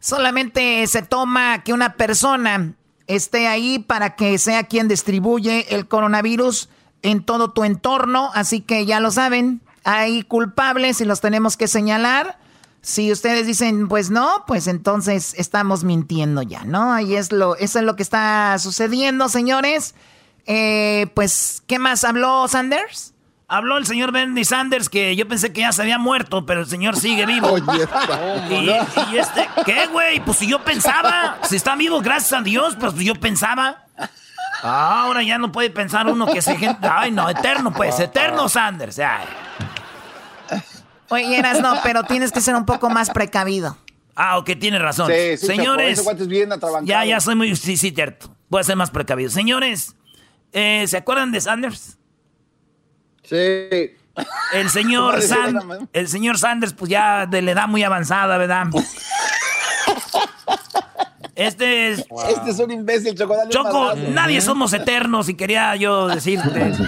Solamente 0.04 0.86
se 0.88 1.02
toma 1.02 1.64
que 1.64 1.72
una 1.72 1.94
persona 1.94 2.74
esté 3.08 3.48
ahí 3.48 3.80
para 3.80 4.18
que 4.18 4.38
sea 4.38 4.66
quien 4.66 4.90
distribuye 4.90 5.74
el 5.74 5.88
coronavirus 5.88 6.68
en 7.04 7.24
todo 7.24 7.52
tu 7.52 7.64
entorno. 7.64 8.30
Así 8.34 8.60
que 8.60 8.86
ya 8.86 9.00
lo 9.00 9.12
saben, 9.12 9.62
hay 9.86 10.24
culpables 10.24 11.00
y 11.00 11.06
los 11.06 11.22
tenemos 11.22 11.56
que 11.56 11.70
señalar. 11.70 12.38
Si 12.82 13.14
ustedes 13.14 13.48
dicen, 13.48 13.88
pues 13.88 14.10
no, 14.10 14.44
pues 14.46 14.68
entonces 14.68 15.36
estamos 15.38 15.86
mintiendo 15.86 16.42
ya, 16.42 16.66
¿no? 16.66 16.92
Ahí 16.92 17.16
es 17.16 17.32
lo, 17.32 17.56
eso 17.56 17.80
es 17.80 17.86
lo 17.86 17.96
que 17.96 18.04
está 18.04 18.60
sucediendo, 18.60 19.30
señores. 19.30 19.96
Eh, 20.46 21.08
pues, 21.14 21.64
¿qué 21.66 21.80
más 21.80 22.04
habló 22.04 22.46
Sanders? 22.50 23.13
Habló 23.54 23.78
el 23.78 23.86
señor 23.86 24.12
Bernie 24.12 24.46
Sanders 24.46 24.90
que 24.90 25.16
yo 25.16 25.28
pensé 25.28 25.54
que 25.54 25.62
ya 25.62 25.72
se 25.72 25.84
había 25.84 26.00
muerto, 26.00 26.44
pero 26.44 26.62
el 26.62 26.66
señor 26.66 26.96
sigue 26.96 27.28
vivo. 27.28 27.56
y, 28.50 28.54
y 29.12 29.18
este, 29.18 29.48
¿qué, 29.64 29.86
güey? 29.86 30.20
Pues 30.22 30.40
si 30.40 30.48
yo 30.48 30.64
pensaba, 30.64 31.38
si 31.48 31.58
está 31.58 31.76
vivo, 31.76 32.02
gracias 32.02 32.34
a 32.34 32.42
Dios, 32.42 32.76
pues 32.80 32.96
yo 32.96 33.14
pensaba. 33.14 33.86
Ahora 34.64 35.22
ya 35.22 35.38
no 35.38 35.52
puede 35.52 35.70
pensar 35.70 36.08
uno 36.08 36.26
que 36.26 36.42
se 36.42 36.58
gente. 36.58 36.88
Ay, 36.92 37.12
no, 37.12 37.30
eterno, 37.30 37.72
pues, 37.72 38.00
eterno 38.00 38.50
Sanders. 38.50 38.98
Ay. 38.98 39.28
Oye, 41.10 41.38
eras 41.38 41.62
no, 41.62 41.76
pero 41.84 42.06
tienes 42.06 42.32
que 42.32 42.42
ser 42.42 42.56
un 42.56 42.66
poco 42.66 42.90
más 42.90 43.12
precavido. 43.12 43.78
Ah, 44.16 44.40
ok, 44.40 44.50
tiene 44.60 44.80
razón. 44.80 45.12
Sí, 45.12 45.38
sí, 45.38 45.46
Señores, 45.46 46.04
bien 46.28 46.50
ya, 46.86 47.06
ya 47.06 47.20
soy 47.20 47.36
muy. 47.36 47.56
Sí, 47.56 47.78
sí, 47.78 47.92
cierto. 47.92 48.36
Voy 48.50 48.62
a 48.62 48.64
ser 48.64 48.78
más 48.78 48.90
precavido. 48.90 49.30
Señores, 49.30 49.96
eh, 50.54 50.86
¿se 50.88 50.98
acuerdan 50.98 51.32
de 51.32 51.40
Sanders? 51.40 52.00
Sí. 53.24 53.92
El 54.54 54.70
señor, 54.70 55.22
San- 55.24 55.88
el 55.92 56.08
señor 56.08 56.38
Sanders, 56.38 56.74
pues 56.74 56.90
ya 56.92 57.26
de 57.26 57.42
la 57.42 57.52
edad 57.52 57.68
muy 57.68 57.84
avanzada, 57.84 58.38
¿verdad? 58.38 58.68
Este 61.36 61.90
es. 61.92 62.06
Este 62.30 62.52
es 62.52 62.60
un 62.60 62.70
imbécil, 62.72 63.16
Choco. 63.18 63.36
Choco, 63.50 63.96
nadie 64.12 64.40
somos 64.40 64.72
eternos 64.74 65.30
y 65.30 65.34
quería 65.34 65.76
yo 65.76 66.08
decirte. 66.08 66.70
eso. 66.70 66.84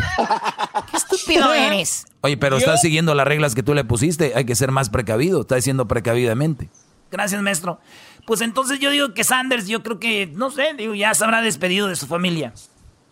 Qué 0.91 0.97
estúpido 0.97 1.51
eres. 1.51 2.05
Oye, 2.21 2.37
pero 2.37 2.57
estás 2.57 2.81
siguiendo 2.81 3.15
las 3.15 3.25
reglas 3.27 3.55
que 3.55 3.63
tú 3.63 3.73
le 3.73 3.83
pusiste. 3.83 4.33
Hay 4.35 4.45
que 4.45 4.55
ser 4.55 4.71
más 4.71 4.89
precavido. 4.91 5.41
Estás 5.41 5.57
diciendo 5.57 5.87
precavidamente. 5.87 6.69
Gracias, 7.11 7.41
maestro. 7.41 7.79
Pues 8.27 8.41
entonces 8.41 8.79
yo 8.79 8.91
digo 8.91 9.13
que 9.15 9.23
Sanders, 9.23 9.67
yo 9.67 9.81
creo 9.81 9.99
que, 9.99 10.27
no 10.27 10.51
sé, 10.51 10.73
digo, 10.77 10.93
ya 10.93 11.13
se 11.15 11.23
habrá 11.23 11.41
despedido 11.41 11.87
de 11.87 11.95
su 11.95 12.05
familia. 12.07 12.53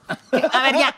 A 0.08 0.62
ver, 0.64 0.78
ya. 0.78 0.95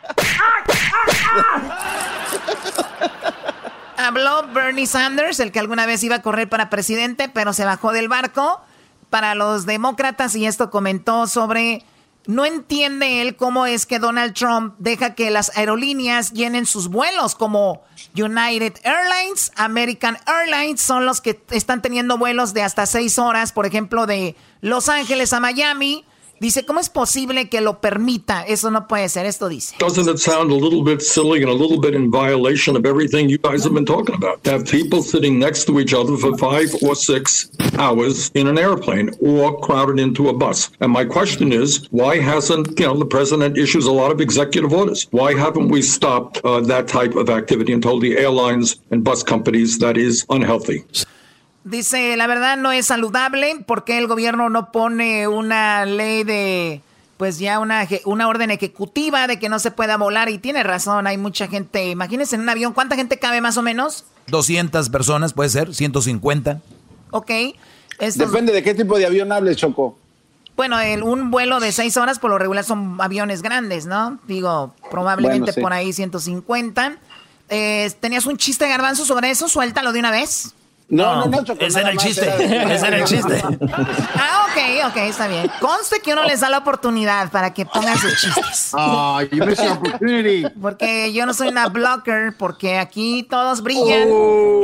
Habló 3.97 4.47
Bernie 4.47 4.87
Sanders, 4.87 5.39
el 5.39 5.51
que 5.51 5.59
alguna 5.59 5.85
vez 5.85 6.03
iba 6.03 6.15
a 6.15 6.21
correr 6.21 6.49
para 6.49 6.69
presidente, 6.69 7.29
pero 7.29 7.53
se 7.53 7.65
bajó 7.65 7.91
del 7.91 8.07
barco 8.07 8.61
para 9.09 9.35
los 9.35 9.65
demócratas 9.65 10.35
y 10.35 10.45
esto 10.45 10.69
comentó 10.69 11.27
sobre 11.27 11.85
no 12.27 12.45
entiende 12.45 13.21
él 13.21 13.35
cómo 13.35 13.65
es 13.65 13.85
que 13.85 13.99
Donald 13.99 14.33
Trump 14.33 14.75
deja 14.79 15.13
que 15.13 15.29
las 15.29 15.55
aerolíneas 15.55 16.31
llenen 16.33 16.65
sus 16.65 16.87
vuelos 16.87 17.35
como 17.35 17.83
United 18.15 18.73
Airlines, 18.83 19.51
American 19.55 20.17
Airlines 20.25 20.81
son 20.81 21.05
los 21.05 21.21
que 21.21 21.41
están 21.51 21.81
teniendo 21.81 22.17
vuelos 22.17 22.53
de 22.53 22.63
hasta 22.63 22.85
seis 22.85 23.19
horas, 23.19 23.51
por 23.51 23.65
ejemplo, 23.65 24.07
de 24.07 24.35
Los 24.61 24.89
Ángeles 24.89 25.33
a 25.33 25.39
Miami. 25.39 26.03
Dice, 26.39 26.65
¿cómo 26.65 26.81
es 26.81 26.89
posible 26.89 27.49
que 27.49 27.61
lo 27.61 27.79
permita? 27.79 28.43
Eso 28.43 28.69
no 28.69 28.87
puede 28.87 29.07
ser, 29.07 29.25
esto 29.25 29.47
dice. 29.47 29.75
Doesn't 29.79 30.09
it 30.09 30.19
sound 30.19 30.51
a 30.51 30.55
little 30.55 30.83
bit 30.83 31.01
silly 31.01 31.41
and 31.41 31.49
a 31.49 31.53
little 31.53 31.79
bit 31.79 31.95
in 31.95 32.11
violation 32.11 32.75
of 32.75 32.85
everything 32.85 33.29
you 33.29 33.37
guys 33.37 33.63
have 33.63 33.73
been 33.73 33.85
talking 33.85 34.15
about? 34.15 34.43
To 34.43 34.51
have 34.51 34.65
people 34.65 35.01
sitting 35.01 35.39
next 35.39 35.65
to 35.67 35.79
each 35.79 35.93
other 35.93 36.17
for 36.17 36.37
five 36.37 36.75
or 36.83 36.93
six 36.93 37.49
hours 37.79 38.31
in 38.33 38.47
an 38.47 38.57
airplane 38.57 39.11
or 39.21 39.57
crowded 39.61 39.97
into 39.97 40.27
a 40.27 40.33
bus. 40.33 40.69
And 40.81 40.91
my 40.91 41.05
question 41.05 41.53
is, 41.53 41.87
why 41.91 42.19
hasn't, 42.19 42.77
you 42.79 42.85
know, 42.85 42.97
the 42.97 43.05
president 43.05 43.57
issues 43.57 43.85
a 43.85 43.91
lot 43.91 44.11
of 44.11 44.19
executive 44.19 44.73
orders? 44.73 45.07
Why 45.11 45.33
haven't 45.37 45.69
we 45.69 45.81
stopped 45.81 46.41
uh, 46.43 46.59
that 46.61 46.89
type 46.89 47.15
of 47.15 47.29
activity 47.29 47.71
and 47.71 47.81
told 47.81 48.01
the 48.01 48.17
airlines 48.17 48.75
and 48.91 49.05
bus 49.05 49.23
companies 49.23 49.79
that 49.79 49.95
is 49.95 50.25
unhealthy? 50.29 50.83
Dice, 51.65 52.15
la 52.15 52.27
verdad 52.27 52.57
no 52.57 52.71
es 52.71 52.85
saludable 52.85 53.57
porque 53.65 53.97
el 53.97 54.05
gobierno 54.05 54.51
no 54.51 54.71
pone 54.71 55.27
una 55.27 55.83
ley 55.85 56.23
de, 56.23 56.83
pues 57.17 57.39
ya 57.39 57.57
una, 57.57 57.87
una 58.05 58.27
orden 58.27 58.51
ejecutiva 58.51 59.25
de 59.25 59.39
que 59.39 59.49
no 59.49 59.57
se 59.57 59.71
pueda 59.71 59.97
volar 59.97 60.29
y 60.29 60.37
tiene 60.37 60.61
razón, 60.61 61.07
hay 61.07 61.17
mucha 61.17 61.47
gente, 61.47 61.89
imagínense 61.89 62.35
en 62.35 62.43
un 62.43 62.49
avión, 62.49 62.73
¿cuánta 62.73 62.95
gente 62.95 63.17
cabe 63.17 63.41
más 63.41 63.57
o 63.57 63.63
menos? 63.63 64.05
200 64.27 64.91
personas, 64.91 65.33
puede 65.33 65.49
ser, 65.49 65.73
150. 65.73 66.61
Ok. 67.09 67.31
Depende 67.99 68.53
de 68.53 68.61
qué 68.61 68.75
tipo 68.75 68.99
de 68.99 69.07
avión 69.07 69.31
hables, 69.31 69.57
Choco. 69.57 69.97
Bueno, 70.55 70.79
el, 70.79 71.01
un 71.01 71.31
vuelo 71.31 71.59
de 71.59 71.71
seis 71.71 71.97
horas 71.97 72.19
por 72.19 72.29
lo 72.29 72.37
regular 72.37 72.63
son 72.63 72.97
aviones 72.99 73.41
grandes, 73.41 73.87
¿no? 73.87 74.19
Digo, 74.27 74.75
probablemente 74.91 75.51
por 75.53 75.73
ahí 75.73 75.91
150. 75.91 76.97
Eh, 77.49 77.91
¿Tenías 77.99 78.27
un 78.27 78.37
chiste 78.37 78.67
garbanzo 78.69 79.03
sobre 79.03 79.31
eso? 79.31 79.49
Suéltalo 79.49 79.91
de 79.91 79.99
una 79.99 80.11
vez. 80.11 80.53
No, 80.87 81.25
no, 81.25 81.41
no, 81.41 81.53
Ese 81.59 81.79
era 81.79 81.89
el 81.89 81.97
chiste. 81.97 82.27
Ese 82.27 82.87
era 82.87 82.97
el 82.97 83.05
chiste. 83.05 83.41
Ah, 84.15 84.47
ok, 84.49 84.91
ok, 84.91 84.97
está 84.97 85.27
bien. 85.27 85.49
Conste 85.59 85.99
que 85.99 86.13
uno 86.13 86.23
les 86.23 86.41
da 86.41 86.49
la 86.49 86.59
oportunidad 86.59 87.31
para 87.31 87.53
que 87.53 87.65
pongan 87.65 87.97
sus 87.97 88.19
chistes. 88.19 88.71
Ah, 88.73 89.21
you 89.31 89.43
missed 89.45 89.67
opportunity. 89.67 90.45
Porque 90.61 91.11
yo 91.11 91.25
no 91.25 91.33
soy 91.33 91.47
una 91.47 91.69
blocker, 91.69 92.37
porque 92.37 92.77
aquí 92.77 93.23
todos 93.29 93.63
brillan. 93.63 94.09
Oh. 94.11 94.61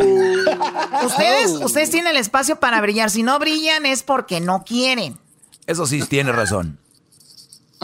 Ustedes, 1.05 1.51
ustedes 1.53 1.89
tienen 1.89 2.11
el 2.11 2.17
espacio 2.17 2.57
para 2.57 2.79
brillar. 2.81 3.09
Si 3.09 3.23
no 3.23 3.39
brillan 3.39 3.87
es 3.87 4.03
porque 4.03 4.39
no 4.39 4.63
quieren. 4.63 5.19
Eso 5.65 5.87
sí, 5.87 6.03
tiene 6.03 6.31
razón. 6.31 6.77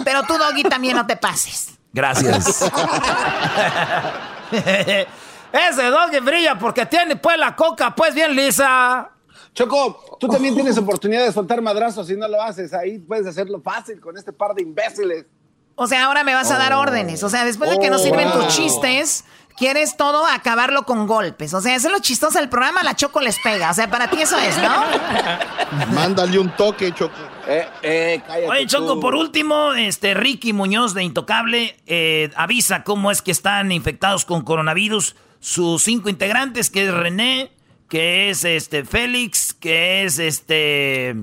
Pero 0.04 0.24
tú, 0.24 0.38
Doggy, 0.38 0.64
también 0.64 0.96
no 0.96 1.08
te 1.08 1.18
pases. 1.18 1.72
Gracias. 1.92 2.70
Ese 5.52 5.84
doggy 5.86 6.20
brilla 6.20 6.58
porque 6.58 6.86
tiene 6.86 7.16
pues 7.16 7.38
la 7.38 7.56
coca 7.56 7.94
pues 7.96 8.14
bien 8.14 8.36
lisa. 8.36 9.12
Choco, 9.54 10.18
tú 10.20 10.28
también 10.28 10.54
tienes 10.54 10.78
oportunidad 10.78 11.24
de 11.24 11.32
soltar 11.32 11.62
madrazos 11.62 12.08
si 12.08 12.16
no 12.16 12.28
lo 12.28 12.42
haces. 12.42 12.74
Ahí 12.74 13.00
puedes 13.00 13.26
hacerlo 13.26 13.60
fácil 13.62 14.00
con 14.00 14.18
este 14.18 14.32
par 14.32 14.54
de 14.54 14.62
imbéciles. 14.62 15.26
O 15.76 15.88
sea, 15.88 16.06
ahora 16.06 16.24
me 16.24 16.34
vas 16.34 16.52
a 16.52 16.58
dar 16.58 16.74
órdenes. 16.74 17.24
O 17.24 17.30
sea, 17.30 17.46
después 17.46 17.70
de 17.70 17.80
que 17.80 17.90
no 17.90 18.00
sirven 18.00 18.32
tus 18.32 18.48
chistes, 18.48 19.26
quieres 19.58 19.98
todo 19.98 20.26
acabarlo 20.26 20.84
con 20.84 21.08
golpes. 21.08 21.54
O 21.54 21.62
sea, 21.62 21.76
eso 21.76 21.88
es 21.88 21.94
lo 21.94 22.00
chistoso 22.00 22.40
del 22.40 22.50
programa, 22.50 22.84
la 22.84 22.96
Choco 22.96 23.20
les 23.20 23.40
pega. 23.40 23.72
O 23.72 23.74
sea, 23.74 23.90
para 23.90 24.10
ti 24.10 24.22
eso 24.22 24.38
es, 24.38 24.58
¿no? 24.58 24.84
Mándale 25.94 26.40
un 26.40 26.50
toque, 26.56 26.94
Choco. 26.94 27.14
Eh, 27.48 27.68
eh, 27.82 28.22
cállate 28.26 28.50
Oye, 28.50 28.68
Choco, 28.68 28.96
tú. 28.96 29.00
por 29.00 29.16
último, 29.16 29.74
este 29.74 30.14
Ricky 30.14 30.54
Muñoz 30.54 30.94
de 30.94 31.04
Intocable 31.04 31.78
eh, 31.86 32.32
avisa 32.36 32.84
cómo 32.84 33.10
es 33.10 33.22
que 33.22 33.32
están 33.32 33.72
infectados 33.72 34.26
con 34.26 34.42
coronavirus 34.42 35.16
sus 35.40 35.84
cinco 35.84 36.10
integrantes, 36.10 36.70
que 36.70 36.86
es 36.86 36.94
René, 36.94 37.52
que 37.90 38.30
es 38.30 38.44
este 38.44 38.84
Félix, 38.84 39.54
que 39.54 40.04
es 40.04 40.20
este... 40.20 41.16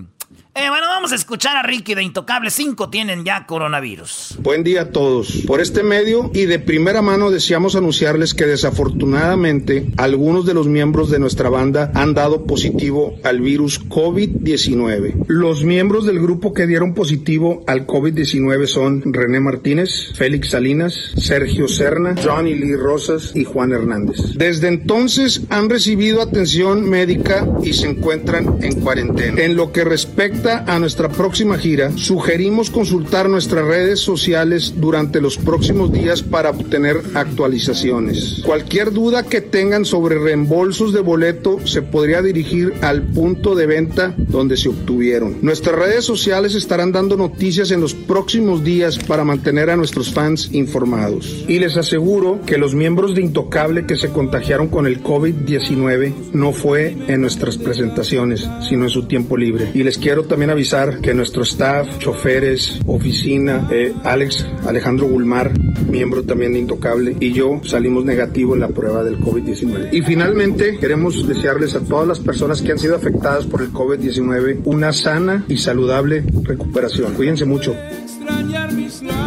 Eh, 0.57 0.69
bueno, 0.69 0.87
vamos 0.87 1.11
a 1.11 1.17
escuchar 1.17 1.57
a 1.57 1.65
Ricky 1.65 1.97
de 1.97 2.05
Intocable. 2.05 2.49
Cinco 2.49 2.89
tienen 2.89 3.25
ya 3.25 3.45
coronavirus. 3.45 4.39
Buen 4.39 4.63
día 4.63 4.83
a 4.83 4.91
todos. 4.91 5.43
Por 5.49 5.61
este 5.61 5.83
medio 5.83 6.31
y 6.33 6.47
de 6.47 6.61
primera 6.61 7.03
mano 7.03 7.33
deseamos 7.33 7.75
anunciarles 7.75 8.35
que 8.35 8.47
desafortunadamente 8.47 9.89
algunos 9.97 10.47
de 10.47 10.55
los 10.55 10.69
miembros 10.69 11.11
de 11.11 11.19
nuestra 11.19 11.49
banda 11.49 11.91
han 11.97 12.15
dado 12.15 12.45
positivo 12.45 13.19
al 13.25 13.41
virus 13.41 13.85
COVID-19. 13.89 15.25
Los 15.27 15.65
miembros 15.65 16.07
del 16.07 16.21
grupo 16.21 16.55
que 16.55 16.69
dieron 16.69 16.95
positivo 16.95 17.65
al 17.67 17.89
COVID-19 17.89 18.67
son 18.67 19.13
René 19.13 19.41
Martínez, 19.41 20.13
Félix 20.15 20.51
Salinas, 20.51 20.95
Sergio 21.17 21.67
Serna, 21.67 22.15
Johnny 22.23 22.55
Lee 22.55 22.77
Rosas 22.77 23.33
y 23.35 23.43
Juan 23.43 23.73
Hernández. 23.73 24.19
Desde 24.37 24.69
entonces 24.69 25.43
han 25.51 25.69
recibido 25.69 26.23
atención 26.23 26.89
médica 26.89 27.45
y 27.65 27.73
se 27.73 27.89
encuentran 27.89 28.59
en 28.63 28.81
cuarentena. 28.81 29.43
En 29.43 29.57
lo 29.57 29.73
que 29.73 29.83
respecta 29.83 30.44
a 30.47 30.79
nuestra 30.79 31.09
próxima 31.09 31.57
gira, 31.57 31.91
sugerimos 31.97 32.69
consultar 32.69 33.31
nuestras 33.31 33.67
redes 33.67 34.01
sociales 34.01 34.75
durante 34.77 35.21
los 35.21 35.39
próximos 35.39 35.91
días 35.91 36.23
para 36.23 36.51
obtener 36.51 37.01
actualizaciones. 37.15 38.43
Cualquier 38.45 38.93
duda 38.93 39.23
que 39.23 39.41
tengan 39.41 39.87
sobre 39.87 40.19
reembolsos 40.19 40.93
de 40.93 41.01
boleto 41.01 41.67
se 41.67 41.81
podría 41.81 42.21
dirigir 42.21 42.75
al 42.83 43.03
punto 43.03 43.55
de 43.55 43.67
venta 43.67 44.15
donde 44.19 44.57
se 44.57 44.69
obtuvieron. 44.69 45.39
Nuestras 45.41 45.77
redes 45.77 46.05
sociales 46.05 46.55
estarán 46.55 46.93
dando 46.93 47.17
noticias 47.17 47.71
en 47.71 47.81
los 47.81 47.95
próximos 47.95 48.63
días 48.63 48.99
para 48.99 49.25
mantener 49.25 49.71
a 49.71 49.77
nuestros 49.77 50.13
fans 50.13 50.51
informados. 50.53 51.45
Y 51.49 51.59
les 51.59 51.77
aseguro 51.77 52.41
que 52.45 52.59
los 52.59 52.75
miembros 52.75 53.15
de 53.15 53.23
Intocable 53.23 53.87
que 53.87 53.97
se 53.97 54.11
contagiaron 54.11 54.69
con 54.69 54.87
el 54.87 55.03
COVID-19 55.03 56.33
no 56.35 56.53
fue 56.53 56.95
en 57.09 57.23
nuestras 57.23 57.57
presentaciones, 57.57 58.47
sino 58.69 58.85
en 58.85 58.91
su 58.91 59.07
tiempo 59.07 59.37
libre. 59.37 59.71
Y 59.73 59.83
les 59.83 59.97
quiero 59.97 60.25
también 60.35 60.51
avisar 60.51 61.01
que 61.01 61.15
nuestro 61.15 61.45
staff, 61.45 61.99
choferes, 61.99 62.81
oficina, 62.87 63.69
eh, 63.71 63.95
Alex 64.03 64.45
Alejandro 64.67 65.07
Gulmar, 65.07 65.53
miembro 65.89 66.25
también 66.25 66.55
de 66.55 66.59
Intocable, 66.59 67.17
y 67.21 67.33
yo 67.33 67.61
salimos 67.63 68.05
negativo 68.05 68.55
en 68.55 68.61
la 68.63 68.67
prueba 68.67 69.05
del 69.05 69.21
COVID-19. 69.21 69.91
Y 69.93 70.03
finalmente 70.03 70.77
queremos 70.81 71.29
desearles 71.29 71.77
a 71.77 71.85
todas 71.85 72.09
las 72.09 72.19
personas 72.19 72.63
que 72.63 72.73
han 72.73 72.81
sido 72.81 72.97
afectadas 72.97 73.47
por 73.47 73.63
el 73.63 73.71
COVID-19 73.71 74.63
una 74.65 74.93
sana 74.93 75.45
y 75.47 75.57
saludable 75.57 76.25
recuperación. 76.43 77.15
Cuídense 77.15 77.45
mucho. 77.45 77.77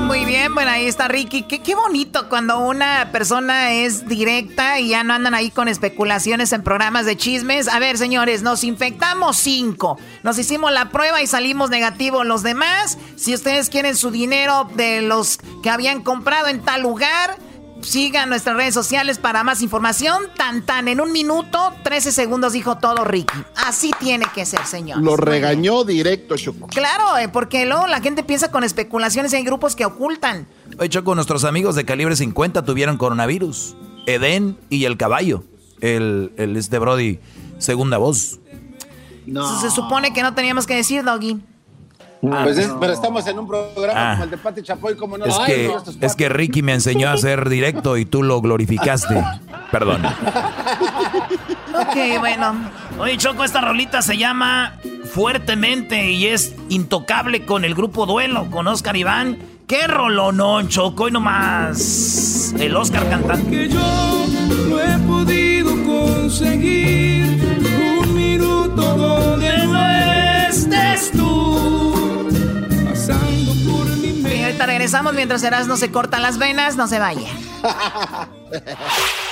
Muy 0.06 0.26
bien, 0.26 0.54
bueno, 0.54 0.72
ahí 0.72 0.86
está 0.86 1.08
Ricky. 1.08 1.44
Qué, 1.44 1.60
qué 1.60 1.76
bonito 1.76 2.30
cuando 2.30 2.60
una 2.60 3.10
persona 3.12 3.74
es 3.74 4.08
directa 4.08 4.80
y 4.80 4.90
ya 4.90 5.04
no 5.04 5.14
andan 5.14 5.34
ahí 5.34 5.52
con 5.52 5.68
especulaciones 5.68 6.54
en 6.54 6.64
programas 6.64 7.06
de 7.06 7.18
chismes. 7.18 7.68
A 7.68 7.80
ver, 7.80 7.98
señores, 7.98 8.44
nos 8.44 8.64
infectamos 8.64 9.38
cinco. 9.38 9.98
Nos 10.24 10.38
hicimos 10.38 10.72
la 10.72 10.90
prueba 10.90 11.22
y 11.22 11.28
salimos 11.28 11.70
negativos 11.70 12.26
los 12.26 12.44
demás. 12.44 12.98
Si 13.16 13.34
ustedes 13.34 13.70
quieren 13.70 13.96
su 13.96 14.12
dinero 14.12 14.70
de 14.76 15.02
los 15.02 15.40
que 15.64 15.70
habían 15.70 16.02
comprado 16.04 16.48
en 16.48 16.62
tal 16.62 16.82
lugar, 16.82 17.38
sigan 17.82 18.30
nuestras 18.30 18.56
redes 18.56 18.74
sociales 18.74 19.18
para 19.18 19.44
más 19.44 19.62
información. 19.62 20.24
Tan 20.36 20.66
tan, 20.66 20.88
en 20.88 21.02
un 21.02 21.12
minuto, 21.12 21.74
13 21.84 22.12
segundos 22.12 22.54
dijo 22.54 22.78
todo 22.78 23.04
Ricky. 23.04 23.38
Así 23.56 23.92
tiene 24.00 24.26
que 24.34 24.46
ser, 24.46 24.66
señor. 24.66 25.02
Lo 25.02 25.18
regañó 25.18 25.84
directo, 25.84 26.36
Choco. 26.38 26.68
Claro, 26.68 27.18
eh, 27.18 27.30
porque 27.30 27.66
luego 27.66 27.88
la 27.88 28.02
gente 28.02 28.24
piensa 28.24 28.52
con 28.52 28.64
especulaciones 28.64 29.34
y 29.34 29.38
hay 29.38 29.44
grupos 29.44 29.76
que 29.76 29.86
ocultan. 29.86 30.48
Oye, 30.78 30.90
Choco, 30.90 31.16
nuestros 31.16 31.44
amigos 31.44 31.76
de 31.76 31.86
calibre 31.86 32.16
50 32.16 32.64
tuvieron 32.64 32.98
coronavirus. 32.98 33.76
Edén 34.06 34.58
y 34.70 34.86
el 34.86 34.98
caballo. 34.98 35.44
El, 35.82 36.32
el 36.38 36.56
este 36.58 36.80
Brody, 36.80 37.20
segunda 37.60 37.98
voz. 37.98 38.40
Eso 39.28 39.60
Se 39.60 39.72
supone 39.72 40.14
que 40.14 40.24
no 40.24 40.34
teníamos 40.34 40.66
que 40.66 40.76
decir, 40.76 41.04
Doggy. 41.04 41.42
Pues 42.22 42.58
es- 42.58 42.72
pero 42.80 42.94
estamos 42.94 43.26
en 43.28 43.38
un 43.40 43.48
programa 43.48 43.94
Ah. 43.96 44.12
como 44.14 44.24
el 44.24 44.30
de 44.32 44.38
Pati 44.38 44.62
Chapoy, 44.64 44.96
como 44.96 45.18
no 45.18 45.26
Es 45.26 45.36
Ay, 45.40 45.46
que, 45.54 45.68
no, 45.68 45.84
es 46.08 46.16
que 46.16 46.30
Ricky 46.30 46.62
me 46.64 46.74
enseñó 46.74 47.10
a 47.10 47.18
ser 47.18 47.48
directo 47.50 47.96
y 47.98 48.06
tú 48.06 48.24
lo 48.24 48.42
glorificaste. 48.42 49.24
Perdón. 49.72 50.04
Ok, 51.74 52.20
bueno. 52.20 52.56
Oye, 53.00 53.18
Choco, 53.18 53.44
esta 53.44 53.62
rolita 53.62 54.02
se 54.02 54.18
llama 54.18 54.74
Fuertemente 55.14 56.10
y 56.12 56.28
es 56.28 56.56
intocable 56.70 57.46
con 57.46 57.66
el 57.66 57.76
grupo 57.76 58.06
Duelo, 58.06 58.50
con 58.50 58.68
Oscar 58.68 58.96
Iván. 58.96 59.38
¡Qué 59.68 59.86
rolonón, 59.88 60.70
Choco! 60.70 61.10
Y 61.10 61.12
nomás 61.12 62.54
el 62.58 62.76
Oscar 62.76 63.08
cantando. 63.10 63.50
Que 63.50 63.68
yo 63.68 64.26
no 64.70 64.80
he 64.80 64.98
podido 65.00 65.72
conseguir 65.86 67.38
un 68.02 68.16
minuto 68.16 68.82
donde 68.96 69.58
no 69.68 69.90
estés 70.50 71.12
tú 71.12 71.77
regresamos 74.78 75.16
mientras 75.16 75.42
Eras 75.42 75.66
no 75.66 75.76
se 75.76 75.90
cortan 75.90 76.22
las 76.22 76.38
venas, 76.38 76.76
no 76.76 76.88
se 76.88 77.00
vaya. 77.00 77.30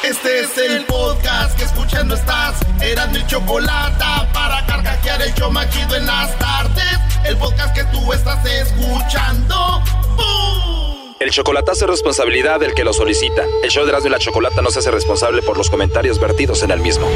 Este 0.04 0.40
es 0.40 0.58
el 0.58 0.86
podcast 0.86 1.56
que 1.56 1.66
escuchando 1.66 2.16
estás. 2.16 2.56
Eran 2.82 3.12
mi 3.12 3.26
chocolate 3.28 4.04
para 4.34 4.66
carcajear 4.66 5.22
el 5.22 5.34
yo 5.36 5.52
machido 5.52 5.96
en 5.96 6.08
las 6.08 6.38
tardes. 6.40 7.00
el 7.26 7.38
podcast 7.38 7.76
que 7.76 7.84
tú 7.86 8.12
estás 8.12 8.44
escuchando. 8.46 9.84
El 11.20 11.30
chocolatazo 11.30 11.86
es 11.86 11.92
responsabilidad 11.92 12.60
del 12.60 12.74
que 12.74 12.84
lo 12.84 12.92
solicita. 12.92 13.44
El 13.62 13.70
show 13.70 13.84
de 13.86 13.92
Erasmo 13.92 14.08
y 14.08 14.12
la 14.12 14.20
Chocolata 14.20 14.64
no 14.64 14.72
se 14.72 14.80
hace 14.80 14.92
responsable 14.92 15.44
por 15.44 15.58
los 15.58 15.70
comentarios 15.70 16.20
vertidos 16.20 16.64
en 16.64 16.72
el 16.72 16.80
mismo. 16.80 17.08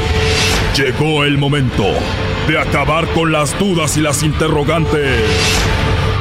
Llegó 0.76 1.24
el 1.24 1.36
momento 1.36 1.84
de 2.46 2.58
acabar 2.58 3.08
con 3.08 3.32
las 3.32 3.58
dudas 3.58 3.96
y 3.96 4.00
las 4.00 4.22
interrogantes. 4.22 5.20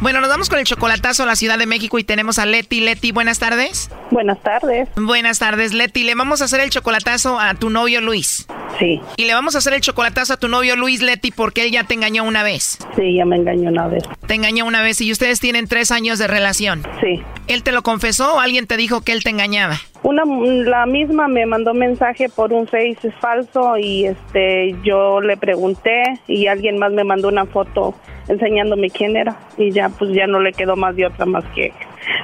Bueno, 0.00 0.20
nos 0.20 0.30
vamos 0.30 0.48
con 0.48 0.60
el 0.60 0.64
chocolatazo 0.64 1.24
a 1.24 1.26
la 1.26 1.34
Ciudad 1.34 1.58
de 1.58 1.66
México 1.66 1.98
y 1.98 2.04
tenemos 2.04 2.38
a 2.38 2.46
Leti. 2.46 2.80
Leti, 2.80 3.10
buenas 3.10 3.40
tardes. 3.40 3.90
Buenas 4.12 4.40
tardes. 4.42 4.88
Buenas 4.94 5.40
tardes, 5.40 5.72
Leti. 5.72 6.04
Le 6.04 6.14
vamos 6.14 6.40
a 6.40 6.44
hacer 6.44 6.60
el 6.60 6.70
chocolatazo 6.70 7.40
a 7.40 7.54
tu 7.54 7.68
novio 7.68 8.00
Luis. 8.00 8.46
Sí. 8.78 9.00
Y 9.16 9.24
le 9.24 9.34
vamos 9.34 9.56
a 9.56 9.58
hacer 9.58 9.72
el 9.72 9.80
chocolatazo 9.80 10.34
a 10.34 10.36
tu 10.36 10.46
novio 10.46 10.76
Luis, 10.76 11.02
Leti, 11.02 11.32
porque 11.32 11.64
él 11.64 11.72
ya 11.72 11.82
te 11.82 11.94
engañó 11.94 12.22
una 12.22 12.44
vez. 12.44 12.78
Sí, 12.94 13.16
ya 13.16 13.24
me 13.24 13.36
engañó 13.36 13.70
una 13.70 13.88
vez. 13.88 14.04
Te 14.28 14.34
engañó 14.34 14.66
una 14.66 14.82
vez 14.82 15.00
y 15.00 15.10
ustedes 15.10 15.40
tienen 15.40 15.66
tres 15.66 15.90
años 15.90 16.20
de 16.20 16.28
relación. 16.28 16.86
Sí. 17.00 17.20
¿Él 17.48 17.64
te 17.64 17.72
lo 17.72 17.82
confesó 17.82 18.36
o 18.36 18.40
alguien 18.40 18.68
te 18.68 18.76
dijo 18.76 19.00
que 19.00 19.10
él 19.10 19.24
te 19.24 19.30
engañaba? 19.30 19.80
Una, 20.08 20.24
la 20.24 20.86
misma 20.86 21.28
me 21.28 21.44
mandó 21.44 21.74
mensaje 21.74 22.30
por 22.30 22.50
un 22.50 22.66
Face 22.66 23.12
falso 23.20 23.76
y 23.76 24.06
este 24.06 24.74
yo 24.82 25.20
le 25.20 25.36
pregunté 25.36 26.02
y 26.26 26.46
alguien 26.46 26.78
más 26.78 26.92
me 26.92 27.04
mandó 27.04 27.28
una 27.28 27.44
foto 27.44 27.94
enseñándome 28.26 28.88
quién 28.88 29.18
era 29.18 29.36
y 29.58 29.70
ya 29.70 29.90
pues 29.90 30.14
ya 30.14 30.26
no 30.26 30.40
le 30.40 30.54
quedó 30.54 30.76
más 30.76 30.96
de 30.96 31.04
otra 31.04 31.26
más 31.26 31.44
que 31.54 31.74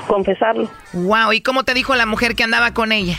confesarlo. 0.06 0.66
Wow, 0.94 1.34
¿y 1.34 1.42
cómo 1.42 1.64
te 1.64 1.74
dijo 1.74 1.94
la 1.94 2.06
mujer 2.06 2.34
que 2.34 2.44
andaba 2.44 2.72
con 2.72 2.90
ella? 2.90 3.18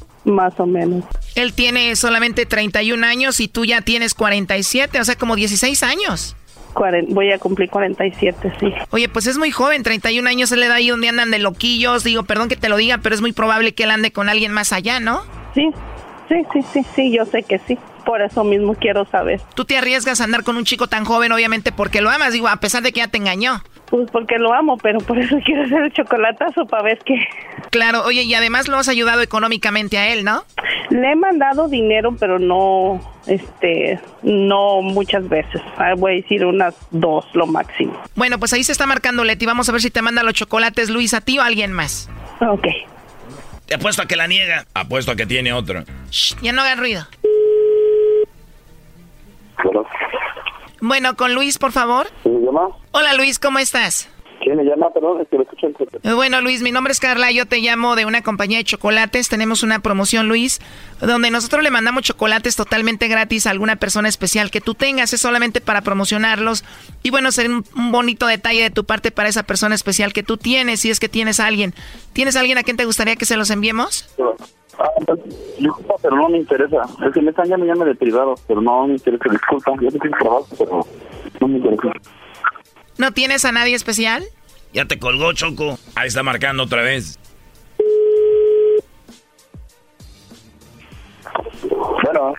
Más 0.23 0.59
o 0.59 0.65
menos. 0.65 1.03
Él 1.35 1.53
tiene 1.53 1.95
solamente 1.95 2.45
31 2.45 3.05
años 3.05 3.39
y 3.39 3.47
tú 3.47 3.65
ya 3.65 3.81
tienes 3.81 4.13
47, 4.13 4.99
o 4.99 5.05
sea, 5.05 5.15
como 5.15 5.35
16 5.35 5.81
años. 5.83 6.35
voy 7.09 7.31
a 7.31 7.39
cumplir 7.39 7.69
47, 7.69 8.53
sí. 8.59 8.73
Oye, 8.91 9.09
pues 9.09 9.27
es 9.27 9.37
muy 9.37 9.51
joven, 9.51 9.83
31 9.83 10.27
años, 10.29 10.51
él 10.51 10.59
le 10.59 10.67
da 10.67 10.75
ahí 10.75 10.89
donde 10.89 11.09
andan 11.09 11.31
de 11.31 11.39
loquillos. 11.39 12.03
Digo, 12.03 12.23
perdón 12.23 12.49
que 12.49 12.55
te 12.55 12.69
lo 12.69 12.77
diga, 12.77 12.99
pero 12.99 13.15
es 13.15 13.21
muy 13.21 13.31
probable 13.31 13.73
que 13.73 13.83
él 13.83 13.91
ande 13.91 14.11
con 14.11 14.29
alguien 14.29 14.51
más 14.51 14.73
allá, 14.73 14.99
¿no? 14.99 15.23
Sí, 15.55 15.69
sí, 16.29 16.35
sí, 16.53 16.61
sí, 16.73 16.85
sí, 16.95 17.11
yo 17.11 17.25
sé 17.25 17.43
que 17.43 17.59
sí. 17.59 17.77
Por 18.05 18.21
eso 18.21 18.43
mismo 18.43 18.75
quiero 18.75 19.05
saber. 19.05 19.41
Tú 19.53 19.65
te 19.65 19.77
arriesgas 19.77 20.21
a 20.21 20.23
andar 20.23 20.43
con 20.43 20.57
un 20.57 20.65
chico 20.65 20.87
tan 20.87 21.05
joven, 21.05 21.31
obviamente, 21.31 21.71
porque 21.71 22.01
lo 22.01 22.09
amas, 22.09 22.33
digo, 22.33 22.47
a 22.47 22.57
pesar 22.57 22.81
de 22.83 22.91
que 22.91 22.99
ya 22.99 23.07
te 23.07 23.17
engañó. 23.17 23.61
Pues 23.91 24.09
porque 24.09 24.39
lo 24.39 24.53
amo, 24.53 24.77
pero 24.77 24.99
por 24.99 25.19
eso 25.19 25.35
quiero 25.45 25.63
hacer 25.65 25.83
el 25.83 25.91
chocolatazo 25.93 26.65
para 26.65 26.83
ver 26.83 26.99
qué. 27.05 27.15
Claro, 27.71 28.03
oye, 28.05 28.23
y 28.23 28.33
además 28.33 28.69
lo 28.69 28.77
has 28.77 28.87
ayudado 28.87 29.21
económicamente 29.21 29.97
a 29.97 30.13
él, 30.13 30.23
¿no? 30.23 30.45
Le 30.89 31.11
he 31.11 31.15
mandado 31.15 31.67
dinero, 31.67 32.15
pero 32.17 32.39
no, 32.39 33.01
este, 33.27 33.99
no 34.23 34.81
muchas 34.81 35.27
veces. 35.27 35.61
Ah, 35.77 35.93
Voy 35.97 36.13
a 36.13 36.15
decir 36.15 36.45
unas 36.45 36.73
dos, 36.91 37.25
lo 37.33 37.47
máximo. 37.47 38.01
Bueno, 38.15 38.39
pues 38.39 38.53
ahí 38.53 38.63
se 38.63 38.71
está 38.71 38.87
marcando 38.87 39.25
Leti. 39.25 39.45
Vamos 39.45 39.67
a 39.67 39.73
ver 39.73 39.81
si 39.81 39.91
te 39.91 40.01
manda 40.01 40.23
los 40.23 40.33
chocolates 40.35 40.89
Luis 40.89 41.13
a 41.13 41.19
ti 41.19 41.37
o 41.37 41.41
a 41.41 41.47
alguien 41.47 41.73
más. 41.73 42.09
Ok. 42.39 42.67
Te 43.65 43.75
apuesto 43.75 44.01
a 44.01 44.05
que 44.05 44.15
la 44.15 44.27
niega. 44.27 44.65
Apuesto 44.73 45.11
a 45.11 45.15
que 45.15 45.25
tiene 45.25 45.53
otro. 45.53 45.83
Shh, 46.09 46.35
ya 46.41 46.51
no 46.51 46.61
hagas 46.61 46.77
ruido. 46.77 47.07
Bueno, 50.81 51.15
con 51.15 51.33
Luis, 51.33 51.57
por 51.57 51.71
favor. 51.71 52.07
¿Quién 52.23 52.39
me 52.39 52.45
llama? 52.45 52.67
Hola 52.91 53.13
Luis, 53.13 53.39
¿cómo 53.39 53.59
estás? 53.59 54.09
¿Quién 54.43 54.57
me 54.57 54.63
llama? 54.63 54.89
Perdón, 54.91 55.21
es 55.21 55.27
que 55.29 55.37
lo 55.37 55.43
escucho 55.43 55.67
en 55.67 56.15
Bueno, 56.15 56.41
Luis, 56.41 56.63
mi 56.63 56.71
nombre 56.71 56.91
es 56.91 56.99
Carla, 56.99 57.31
yo 57.31 57.45
te 57.45 57.59
llamo 57.59 57.95
de 57.95 58.05
una 58.05 58.23
compañía 58.23 58.57
de 58.57 58.63
chocolates. 58.63 59.29
Tenemos 59.29 59.61
una 59.61 59.79
promoción, 59.79 60.27
Luis, 60.27 60.59
donde 60.99 61.29
nosotros 61.29 61.61
le 61.61 61.69
mandamos 61.69 62.01
chocolates 62.01 62.55
totalmente 62.55 63.07
gratis 63.07 63.45
a 63.45 63.51
alguna 63.51 63.75
persona 63.75 64.09
especial 64.09 64.49
que 64.49 64.59
tú 64.59 64.73
tengas. 64.73 65.13
Es 65.13 65.21
solamente 65.21 65.61
para 65.61 65.81
promocionarlos. 65.81 66.63
Y 67.03 67.11
bueno, 67.11 67.31
sería 67.31 67.51
un, 67.51 67.65
un 67.75 67.91
bonito 67.91 68.25
detalle 68.25 68.63
de 68.63 68.71
tu 68.71 68.83
parte 68.83 69.11
para 69.11 69.29
esa 69.29 69.43
persona 69.43 69.75
especial 69.75 70.11
que 70.11 70.23
tú 70.23 70.37
tienes, 70.37 70.79
si 70.79 70.89
es 70.89 70.99
que 70.99 71.09
tienes 71.09 71.39
a 71.39 71.45
alguien. 71.45 71.75
¿Tienes 72.13 72.35
a 72.35 72.39
alguien 72.39 72.57
a 72.57 72.63
quien 72.63 72.77
te 72.77 72.85
gustaría 72.85 73.15
que 73.15 73.25
se 73.25 73.37
los 73.37 73.51
enviemos? 73.51 74.09
Ah, 74.83 75.13
disculpa, 75.59 75.95
pero 76.01 76.15
no 76.15 76.29
me 76.29 76.37
interesa. 76.39 76.83
Es 77.05 77.13
que 77.13 77.21
me 77.21 77.29
están 77.29 77.47
llamando 77.47 77.73
llame 77.73 77.85
de 77.85 77.95
privado, 77.95 78.35
pero 78.47 78.61
no 78.61 78.87
me 78.87 78.93
interesa. 78.93 79.29
Disculpa, 79.29 79.73
yo 79.79 79.91
tengo 79.91 80.17
trabajo, 80.17 80.47
pero 80.57 80.85
no 81.39 81.47
me 81.47 81.57
interesa. 81.57 81.93
¿No 82.97 83.11
tienes 83.11 83.45
a 83.45 83.51
nadie 83.51 83.75
especial? 83.75 84.23
Ya 84.73 84.85
te 84.85 84.97
colgó, 84.97 85.33
Choco. 85.33 85.77
Ahí 85.95 86.07
está 86.07 86.23
marcando 86.23 86.63
otra 86.63 86.81
vez. 86.81 87.19
Bueno. 92.03 92.33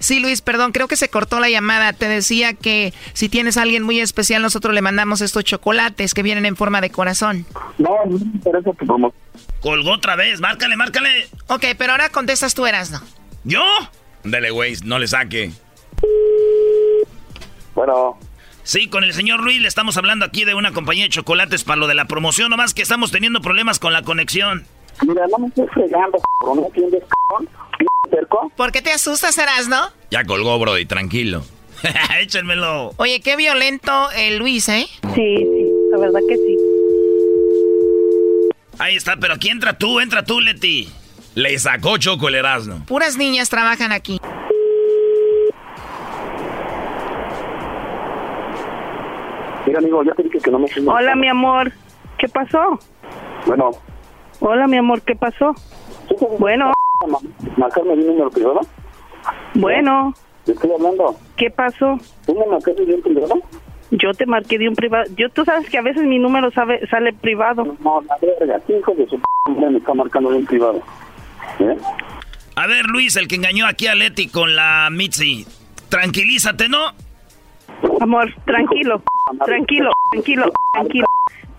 Sí, 0.00 0.18
Luis, 0.18 0.40
perdón, 0.40 0.72
creo 0.72 0.88
que 0.88 0.96
se 0.96 1.10
cortó 1.10 1.40
la 1.40 1.50
llamada. 1.50 1.92
Te 1.92 2.08
decía 2.08 2.54
que 2.54 2.94
si 3.12 3.28
tienes 3.28 3.58
a 3.58 3.62
alguien 3.62 3.82
muy 3.82 4.00
especial, 4.00 4.40
nosotros 4.40 4.74
le 4.74 4.80
mandamos 4.80 5.20
estos 5.20 5.44
chocolates 5.44 6.14
que 6.14 6.22
vienen 6.22 6.46
en 6.46 6.56
forma 6.56 6.80
de 6.80 6.90
corazón. 6.90 7.44
No, 7.78 7.90
no 8.06 8.18
me 8.18 8.24
interesa 8.24 8.72
tu 8.72 8.86
promoción. 8.86 9.20
Colgó 9.60 9.92
otra 9.92 10.16
vez. 10.16 10.40
Márcale, 10.40 10.74
márcale. 10.76 11.28
Ok, 11.48 11.64
pero 11.76 11.92
ahora 11.92 12.08
contestas 12.08 12.54
tú, 12.54 12.64
Erasno. 12.66 13.00
¿Yo? 13.44 13.62
Dele, 14.24 14.50
güey, 14.50 14.74
no 14.84 14.98
le 14.98 15.06
saque. 15.06 15.52
Bueno. 17.74 18.18
Sí, 18.62 18.88
con 18.88 19.04
el 19.04 19.12
señor 19.12 19.40
Luis 19.40 19.60
le 19.60 19.68
estamos 19.68 19.98
hablando 19.98 20.24
aquí 20.24 20.44
de 20.44 20.54
una 20.54 20.72
compañía 20.72 21.04
de 21.04 21.10
chocolates 21.10 21.62
para 21.62 21.76
lo 21.76 21.86
de 21.86 21.94
la 21.94 22.06
promoción, 22.06 22.50
nomás 22.50 22.72
que 22.72 22.82
estamos 22.82 23.10
teniendo 23.10 23.42
problemas 23.42 23.78
con 23.78 23.92
la 23.92 24.02
conexión. 24.02 24.64
Mira, 25.06 25.26
no 25.30 25.38
me 25.38 25.48
estoy 25.48 25.66
fregando, 25.68 26.18
cabrón. 26.40 26.60
¿No 26.60 26.66
entiendes, 26.66 27.02
cabrón? 27.28 27.48
Cerco? 28.10 28.52
¿Por 28.56 28.72
qué 28.72 28.82
te 28.82 28.92
asustas, 28.92 29.36
Erasno? 29.38 29.90
Ya 30.10 30.24
colgó, 30.24 30.58
Brody, 30.58 30.86
tranquilo. 30.86 31.44
Échenmelo. 32.20 32.92
Oye, 32.96 33.20
qué 33.20 33.36
violento 33.36 34.10
el 34.16 34.38
Luis, 34.38 34.68
¿eh? 34.68 34.86
Sí, 35.14 35.36
sí, 35.36 35.72
la 35.90 35.98
verdad 35.98 36.20
que 36.28 36.36
sí. 36.36 36.56
Ahí 38.78 38.96
está, 38.96 39.16
pero 39.16 39.34
aquí 39.34 39.48
entra 39.48 39.76
tú, 39.76 40.00
entra 40.00 40.24
tú, 40.24 40.40
Leti. 40.40 40.88
Le 41.34 41.58
sacó 41.58 41.96
Choco 41.98 42.28
el 42.28 42.34
Erasmo. 42.34 42.84
Puras 42.86 43.16
niñas 43.16 43.48
trabajan 43.48 43.92
aquí. 43.92 44.18
Mira, 49.66 49.78
amigo, 49.78 50.02
ya 50.02 50.14
te 50.14 50.22
dije 50.24 50.38
que 50.40 50.50
no 50.50 50.58
me 50.58 50.66
Hola, 50.86 51.14
mi 51.14 51.28
amor. 51.28 51.72
¿Qué 52.18 52.28
pasó? 52.28 52.78
Bueno. 53.46 53.70
Hola, 54.40 54.66
mi 54.66 54.78
amor. 54.78 55.02
¿Qué 55.02 55.14
pasó? 55.14 55.54
Bueno. 56.38 56.72
¿Marcarme 57.56 57.96
de 57.96 58.02
un 58.02 58.06
número 58.08 58.30
privado? 58.30 58.60
Bueno. 59.54 60.14
Te 60.44 60.52
estoy 60.52 60.70
hablando. 60.72 61.16
¿Qué 61.36 61.50
pasó? 61.50 61.98
¿Tú 62.26 62.34
me 62.34 62.46
marcaste 62.46 62.84
de 62.84 62.94
un 62.94 63.02
privado? 63.02 63.34
Yo 63.90 64.12
te 64.12 64.26
marqué 64.26 64.58
de 64.58 64.68
un 64.68 64.74
privado. 64.74 65.04
Yo, 65.16 65.28
tú 65.30 65.44
sabes 65.44 65.68
que 65.68 65.78
a 65.78 65.82
veces 65.82 66.04
mi 66.04 66.18
número 66.18 66.50
sabe, 66.50 66.86
sale 66.88 67.12
privado. 67.12 67.64
No, 67.82 68.02
la 68.02 68.16
verga. 68.20 68.60
¿Quién 68.66 68.78
hijo 68.78 68.94
de 68.94 69.06
su 69.08 69.18
p 69.18 69.24
me 69.50 69.78
está 69.78 69.94
marcando 69.94 70.30
de 70.30 70.38
un 70.38 70.46
privado? 70.46 70.82
¿Eh? 71.58 71.76
A 72.56 72.66
ver, 72.66 72.84
Luis, 72.86 73.16
el 73.16 73.28
que 73.28 73.36
engañó 73.36 73.66
aquí 73.66 73.86
a 73.86 73.94
Leti 73.94 74.28
con 74.28 74.54
la 74.54 74.88
Mitzi. 74.90 75.46
Tranquilízate, 75.88 76.68
¿no? 76.68 76.78
Amor, 78.00 78.32
tranquilo, 78.44 79.02
tranquilo, 79.44 79.90
tranquilo, 80.12 80.52
tranquilo, 80.74 81.06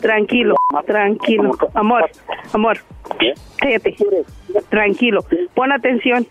tranquilo, 0.02 0.56
tranquilo. 0.86 1.52
Amor, 1.74 2.10
amor, 2.54 2.78
cállate. 3.58 3.96
Tranquilo, 4.70 5.26
pon 5.54 5.72
atención. 5.72 6.28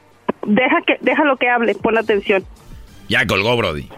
Deja 0.46 0.82
que, 0.86 0.96
déjalo 1.00 1.36
que 1.36 1.48
hable, 1.48 1.74
pon 1.74 1.98
atención. 1.98 2.44
Ya 3.08 3.26
colgó, 3.26 3.56
Brody. 3.56 3.88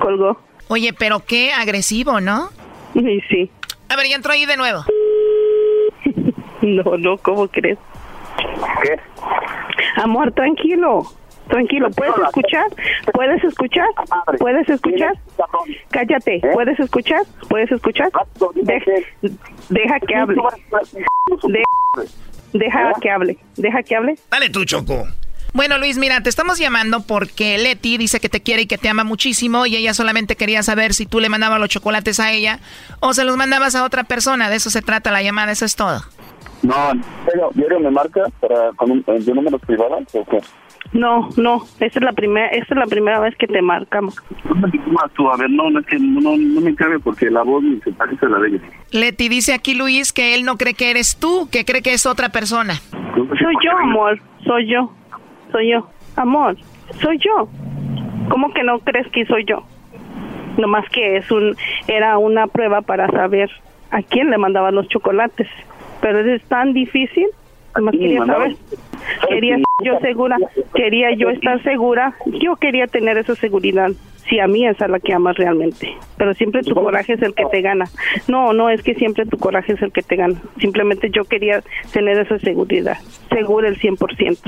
Colgó. 0.00 0.40
Oye, 0.68 0.92
pero 0.92 1.20
qué 1.20 1.52
agresivo, 1.52 2.20
¿no? 2.20 2.50
Sí, 2.92 3.20
sí. 3.28 3.50
A 3.88 3.96
ver, 3.96 4.06
ya 4.08 4.16
entró 4.16 4.32
ahí 4.32 4.46
de 4.46 4.56
nuevo. 4.56 4.84
No, 6.60 6.96
no, 6.98 7.16
¿cómo 7.18 7.46
crees? 7.46 7.78
¿Qué? 8.82 8.96
Amor, 10.02 10.32
tranquilo. 10.32 11.04
Tranquilo, 11.48 11.90
¿puedes 11.90 12.14
escuchar? 12.26 12.66
¿Puedes 13.12 13.42
escuchar? 13.44 13.86
¿Puedes 14.38 14.68
escuchar? 14.68 15.12
Cállate, 15.90 16.40
¿puedes 16.52 16.78
escuchar? 16.78 17.22
¿Puedes 17.48 17.70
escuchar? 17.72 18.10
Deja, 18.54 18.84
deja 19.70 20.00
que 20.00 20.14
hable. 20.14 20.36
De- 21.44 21.64
deja 22.52 22.92
que 23.00 23.10
hable. 23.10 23.38
Deja 23.56 23.82
que 23.82 23.96
hable. 23.96 24.14
Dale 24.30 24.50
tú, 24.50 24.64
Choco. 24.64 25.06
Bueno, 25.54 25.78
Luis, 25.78 25.96
mira, 25.96 26.20
te 26.22 26.28
estamos 26.28 26.58
llamando 26.58 27.00
porque 27.06 27.56
Leti 27.56 27.96
dice 27.96 28.20
que 28.20 28.28
te 28.28 28.42
quiere 28.42 28.62
y 28.62 28.66
que 28.66 28.76
te 28.76 28.88
ama 28.90 29.02
muchísimo 29.04 29.64
y 29.64 29.76
ella 29.76 29.94
solamente 29.94 30.36
quería 30.36 30.62
saber 30.62 30.92
si 30.92 31.06
tú 31.06 31.20
le 31.20 31.30
mandabas 31.30 31.58
los 31.58 31.70
chocolates 31.70 32.20
a 32.20 32.32
ella 32.32 32.60
o 33.00 33.14
se 33.14 33.24
los 33.24 33.36
mandabas 33.38 33.74
a 33.74 33.84
otra 33.84 34.04
persona. 34.04 34.50
De 34.50 34.56
eso 34.56 34.68
se 34.68 34.82
trata 34.82 35.10
la 35.10 35.22
llamada, 35.22 35.50
eso 35.52 35.64
es 35.64 35.74
todo. 35.74 36.02
No, 36.62 36.92
pero 37.24 37.50
diario 37.54 37.80
me 37.80 37.90
marca 37.90 38.24
para 38.40 38.72
con 38.76 38.90
un, 38.90 39.02
de 39.06 39.32
números 39.32 39.60
privados 39.66 40.02
o 40.12 40.24
qué? 40.26 40.38
No, 40.92 41.28
no, 41.36 41.64
esta 41.80 41.98
es 41.98 42.02
la 42.02 42.12
primera, 42.12 42.48
esta 42.48 42.74
es 42.74 42.78
la 42.78 42.86
primera 42.86 43.20
vez 43.20 43.36
que 43.36 43.46
te 43.46 43.60
marcamos. 43.60 44.16
Más 44.86 45.12
tú, 45.12 45.28
a 45.28 45.36
ver, 45.36 45.50
no, 45.50 45.68
no 45.68 45.80
es 45.80 45.86
que 45.86 45.98
no, 45.98 46.36
no 46.36 46.60
me 46.60 46.74
cabe 46.74 46.98
porque 46.98 47.30
la 47.30 47.42
voz 47.42 47.62
ni 47.62 47.78
se 47.80 47.92
parece 47.92 48.24
a 48.24 48.28
la 48.30 48.38
de 48.38 48.48
ella. 48.48 48.60
Leti 48.90 49.28
dice 49.28 49.52
aquí 49.52 49.74
Luis 49.74 50.12
que 50.12 50.34
él 50.34 50.44
no 50.44 50.56
cree 50.56 50.74
que 50.74 50.90
eres 50.90 51.18
tú, 51.18 51.48
que 51.52 51.66
cree 51.66 51.82
que 51.82 51.92
es 51.92 52.06
otra 52.06 52.30
persona. 52.30 52.74
Soy 53.14 53.54
yo, 53.62 53.76
amor, 53.78 54.18
soy 54.44 54.66
yo, 54.66 54.90
soy 55.52 55.72
yo, 55.72 55.90
amor, 56.16 56.56
soy 57.00 57.18
yo. 57.18 57.48
¿Cómo 58.30 58.52
que 58.52 58.62
no 58.62 58.78
crees 58.80 59.06
que 59.08 59.26
soy 59.26 59.44
yo? 59.44 59.64
Nomás 60.56 60.88
que 60.90 61.18
es 61.18 61.30
un, 61.30 61.54
era 61.86 62.16
una 62.18 62.46
prueba 62.46 62.80
para 62.80 63.08
saber 63.10 63.50
a 63.90 64.02
quién 64.02 64.30
le 64.30 64.38
mandaban 64.38 64.74
los 64.74 64.88
chocolates. 64.88 65.48
Pero 66.00 66.20
es 66.20 66.42
tan 66.44 66.72
difícil, 66.72 67.26
nomás 67.76 67.92
quería 67.92 68.24
saber. 68.24 68.56
Quería 69.28 69.56
yo 69.84 69.98
segura, 70.00 70.36
quería 70.74 71.14
yo 71.14 71.30
estar 71.30 71.62
segura, 71.62 72.14
yo 72.26 72.56
quería 72.56 72.86
tener 72.86 73.18
esa 73.18 73.34
seguridad. 73.34 73.90
Si 74.28 74.38
a 74.40 74.46
mí 74.46 74.66
es 74.66 74.80
a 74.80 74.88
la 74.88 75.00
que 75.00 75.14
amas 75.14 75.36
realmente, 75.36 75.96
pero 76.16 76.34
siempre 76.34 76.62
tu 76.62 76.74
coraje 76.74 77.14
es 77.14 77.22
el 77.22 77.34
que 77.34 77.46
te 77.46 77.62
gana. 77.62 77.86
No, 78.26 78.52
no 78.52 78.68
es 78.68 78.82
que 78.82 78.94
siempre 78.94 79.24
tu 79.26 79.38
coraje 79.38 79.72
es 79.72 79.82
el 79.82 79.92
que 79.92 80.02
te 80.02 80.16
gana. 80.16 80.40
Simplemente 80.58 81.10
yo 81.10 81.24
quería 81.24 81.62
tener 81.92 82.18
esa 82.18 82.38
seguridad, 82.38 82.98
segura 83.30 83.68
el 83.68 83.78
100%. 83.78 84.38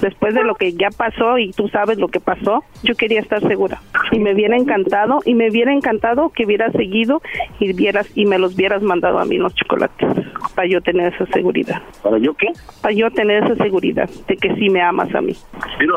Después 0.00 0.34
de 0.34 0.42
lo 0.42 0.54
que 0.54 0.72
ya 0.72 0.88
pasó 0.96 1.38
y 1.38 1.52
tú 1.52 1.68
sabes 1.68 1.98
lo 1.98 2.08
que 2.08 2.20
pasó, 2.20 2.64
yo 2.82 2.94
quería 2.94 3.20
estar 3.20 3.40
segura. 3.46 3.80
Y 4.12 4.18
me 4.18 4.32
hubiera 4.32 4.56
encantado, 4.56 5.20
y 5.24 5.34
me 5.34 5.50
hubiera 5.50 5.72
encantado 5.72 6.30
que 6.30 6.44
hubieras 6.44 6.72
seguido 6.72 7.20
y 7.58 7.72
vieras 7.72 8.10
y 8.14 8.26
me 8.26 8.38
los 8.38 8.54
hubieras 8.54 8.82
mandado 8.82 9.18
a 9.18 9.24
mí 9.24 9.36
los 9.36 9.54
chocolates 9.54 10.08
para 10.54 10.68
yo 10.68 10.80
tener 10.80 11.14
esa 11.14 11.26
seguridad. 11.26 11.82
¿Para 12.02 12.18
yo 12.18 12.34
qué? 12.34 12.48
Para 12.82 12.94
yo 12.94 13.10
tener 13.10 13.44
esa 13.44 13.54
seguridad 13.56 14.08
de 14.26 14.36
que 14.36 14.54
sí 14.54 14.70
me 14.70 14.82
amas 14.82 15.14
a 15.14 15.20
mí. 15.20 15.34
Pero, 15.78 15.94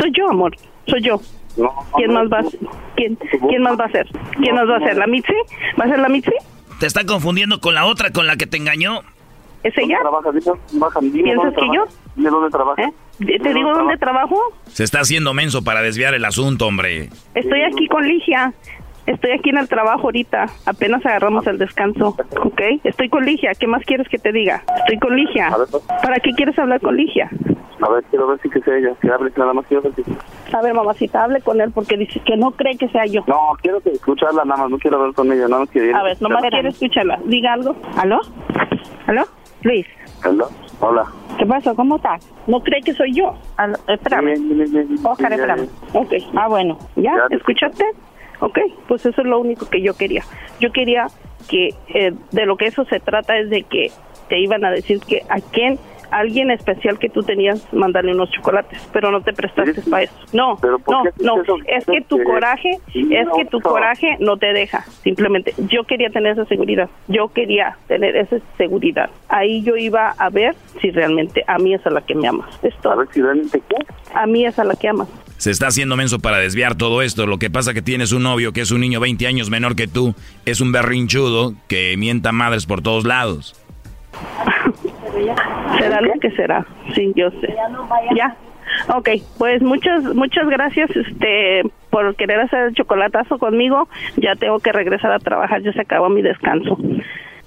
Soy 0.00 0.10
yo, 0.12 0.28
amor. 0.28 0.56
Soy 0.86 1.02
yo. 1.02 1.20
No, 1.56 1.72
¿Quién 1.96 2.12
más 2.12 2.26
va 2.32 2.38
a 2.40 2.44
¿Quién, 2.96 3.16
¿Quién 3.48 3.62
más 3.62 3.78
va 3.78 3.84
a 3.84 3.90
ser? 3.90 4.06
¿Quién 4.40 4.54
más 4.54 4.68
va 4.68 4.76
a 4.76 4.80
ser? 4.80 4.96
¿La 4.96 5.06
Mitzi? 5.06 5.34
¿Va 5.80 5.84
a 5.84 5.88
ser 5.88 5.98
la 5.98 6.08
Mitzi? 6.08 6.32
Te 6.80 6.86
está 6.86 7.04
confundiendo 7.04 7.60
con 7.60 7.74
la 7.74 7.84
otra 7.84 8.10
con 8.10 8.26
la 8.26 8.36
que 8.36 8.46
te 8.46 8.56
engañó. 8.56 9.02
¿Es 9.62 9.76
ella? 9.78 9.98
¿Piensas 10.00 10.24
dónde 10.24 10.40
que 10.40 11.66
yo? 11.74 11.84
Dime 12.16 12.30
dónde 12.30 12.50
trabaja. 12.50 12.82
¿Eh? 12.82 12.92
¿Te 13.18 13.54
digo 13.54 13.72
dónde 13.72 13.96
trabajo? 13.96 14.36
Se 14.66 14.82
está 14.82 15.00
haciendo 15.00 15.34
menso 15.34 15.62
para 15.62 15.82
desviar 15.82 16.14
el 16.14 16.24
asunto, 16.24 16.66
hombre. 16.66 17.10
Estoy 17.34 17.62
aquí 17.62 17.86
con 17.86 18.06
Ligia. 18.06 18.52
Estoy 19.06 19.32
aquí 19.32 19.50
en 19.50 19.58
el 19.58 19.68
trabajo 19.68 20.02
ahorita. 20.04 20.46
Apenas 20.66 21.04
agarramos 21.04 21.46
el 21.46 21.58
descanso. 21.58 22.16
¿Ok? 22.42 22.60
Estoy 22.84 23.08
con 23.08 23.24
Ligia. 23.24 23.52
¿Qué 23.54 23.66
más 23.66 23.84
quieres 23.84 24.08
que 24.08 24.18
te 24.18 24.32
diga? 24.32 24.64
Estoy 24.78 24.98
con 24.98 25.16
Ligia. 25.16 25.50
¿Para 26.02 26.18
qué 26.20 26.30
quieres 26.32 26.58
hablar 26.58 26.80
con 26.80 26.96
Ligia? 26.96 27.30
A 27.82 27.88
ver, 27.90 28.04
quiero 28.04 28.28
ver 28.28 28.40
si 28.40 28.48
que 28.48 28.60
sea 28.60 28.76
ella. 28.76 28.94
Que 29.00 29.10
hable, 29.10 29.32
nada 29.36 29.52
más 29.52 29.66
quiero 29.66 29.82
ver 29.82 29.92
si... 29.94 30.04
A 30.54 30.62
ver, 30.62 30.72
mamacita, 30.72 31.24
hable 31.24 31.40
con 31.40 31.60
él 31.60 31.72
porque 31.74 31.96
dice 31.96 32.20
que 32.20 32.36
no 32.36 32.52
cree 32.52 32.76
que 32.76 32.88
sea 32.88 33.06
yo. 33.06 33.22
No, 33.26 33.50
quiero 33.60 33.80
que 33.80 33.90
escucharla 33.90 34.44
nada 34.44 34.62
más, 34.62 34.70
no 34.70 34.78
quiero 34.78 34.98
hablar 34.98 35.14
con 35.14 35.32
ella, 35.32 35.48
nada 35.48 35.60
más 35.60 35.70
quiero... 35.70 35.96
A 35.96 36.02
ver, 36.04 36.22
nomás 36.22 36.42
quiere 36.42 36.68
escucharla. 36.68 37.18
Diga 37.24 37.54
algo. 37.54 37.74
¿Aló? 37.96 38.20
¿Aló? 39.06 39.24
Luis. 39.62 39.86
Hello, 40.24 40.48
Hola. 40.80 41.06
¿Qué 41.38 41.46
pasó? 41.46 41.74
¿Cómo 41.74 41.96
estás? 41.96 42.28
¿No 42.46 42.60
cree 42.60 42.80
que 42.82 42.92
soy 42.92 43.14
yo? 43.14 43.34
Aló, 43.56 43.76
espérame. 43.88 44.26
Bien, 44.26 44.48
bien, 44.48 44.72
bien, 44.72 44.88
bien. 44.88 45.06
Oscar, 45.06 45.32
espérame. 45.32 45.68
Ok. 45.92 46.12
Ah, 46.36 46.48
bueno. 46.48 46.78
¿Ya? 46.96 47.16
Ya 47.16 47.28
te 47.28 47.36
¿Escuchaste? 47.36 47.84
Ok. 48.40 48.58
Pues 48.86 49.04
eso 49.06 49.20
es 49.20 49.26
lo 49.26 49.40
único 49.40 49.68
que 49.68 49.82
yo 49.82 49.94
quería. 49.94 50.22
Yo 50.60 50.70
quería 50.70 51.06
que 51.48 51.70
eh, 51.88 52.14
de 52.30 52.46
lo 52.46 52.56
que 52.56 52.66
eso 52.66 52.84
se 52.84 53.00
trata 53.00 53.36
es 53.38 53.50
de 53.50 53.64
que 53.64 53.90
te 54.28 54.38
iban 54.38 54.64
a 54.64 54.70
decir 54.70 55.00
que 55.00 55.22
a 55.28 55.40
quién 55.40 55.78
alguien 56.12 56.50
especial 56.50 56.98
que 56.98 57.08
tú 57.08 57.22
tenías 57.22 57.66
mandarle 57.72 58.12
unos 58.12 58.30
chocolates, 58.30 58.80
pero 58.92 59.10
no 59.10 59.22
te 59.22 59.32
prestaste 59.32 59.80
para 59.82 60.04
eso. 60.04 60.14
No, 60.32 60.56
¿Pero 60.60 60.78
por 60.78 60.94
no, 60.94 61.04
no, 61.20 61.42
eso? 61.42 61.56
es 61.66 61.84
que 61.84 62.02
tu 62.02 62.22
coraje, 62.22 62.78
es 62.94 63.26
no, 63.26 63.34
que 63.34 63.44
tu 63.46 63.58
no. 63.58 63.70
coraje 63.70 64.16
no 64.20 64.36
te 64.36 64.52
deja, 64.52 64.84
simplemente. 65.02 65.54
Yo 65.68 65.84
quería 65.84 66.10
tener 66.10 66.32
esa 66.32 66.44
seguridad, 66.44 66.88
yo 67.08 67.28
quería 67.28 67.76
tener 67.88 68.16
esa 68.16 68.36
seguridad. 68.58 69.10
Ahí 69.28 69.62
yo 69.62 69.76
iba 69.76 70.10
a 70.10 70.30
ver 70.30 70.54
si 70.80 70.90
realmente 70.90 71.42
a 71.46 71.58
mí 71.58 71.74
es 71.74 71.84
a 71.86 71.90
la 71.90 72.02
que 72.02 72.14
me 72.14 72.28
amas. 72.28 72.48
Esto. 72.62 72.90
A 72.90 72.96
ver 72.96 73.08
si 73.12 73.22
realmente 73.22 73.62
qué. 73.68 73.76
A 74.14 74.26
mí 74.26 74.44
es 74.44 74.58
a 74.58 74.64
la 74.64 74.74
que 74.74 74.88
amas. 74.88 75.08
Se 75.38 75.50
está 75.50 75.68
haciendo 75.68 75.96
menso 75.96 76.20
para 76.20 76.38
desviar 76.38 76.76
todo 76.76 77.02
esto. 77.02 77.26
Lo 77.26 77.38
que 77.38 77.50
pasa 77.50 77.74
que 77.74 77.82
tienes 77.82 78.12
un 78.12 78.22
novio 78.22 78.52
que 78.52 78.60
es 78.60 78.70
un 78.70 78.80
niño 78.80 79.00
20 79.00 79.26
años 79.26 79.50
menor 79.50 79.74
que 79.74 79.88
tú. 79.88 80.14
Es 80.44 80.60
un 80.60 80.70
berrinchudo 80.72 81.54
que 81.68 81.96
mienta 81.96 82.30
madres 82.32 82.66
por 82.66 82.82
todos 82.82 83.04
lados. 83.04 83.56
Será 85.78 86.00
lo 86.00 86.12
que 86.20 86.30
será, 86.32 86.66
sí, 86.94 87.12
yo 87.14 87.30
sé. 87.40 87.54
Ya. 88.16 88.36
Ok, 88.88 89.10
pues 89.38 89.60
muchas 89.62 90.02
muchas 90.14 90.46
gracias 90.48 90.90
este 90.96 91.62
por 91.90 92.16
querer 92.16 92.40
hacer 92.40 92.68
el 92.68 92.74
chocolatazo 92.74 93.38
conmigo. 93.38 93.88
Ya 94.16 94.34
tengo 94.36 94.58
que 94.60 94.72
regresar 94.72 95.12
a 95.12 95.18
trabajar, 95.18 95.62
ya 95.62 95.72
se 95.72 95.82
acabó 95.82 96.08
mi 96.08 96.22
descanso. 96.22 96.78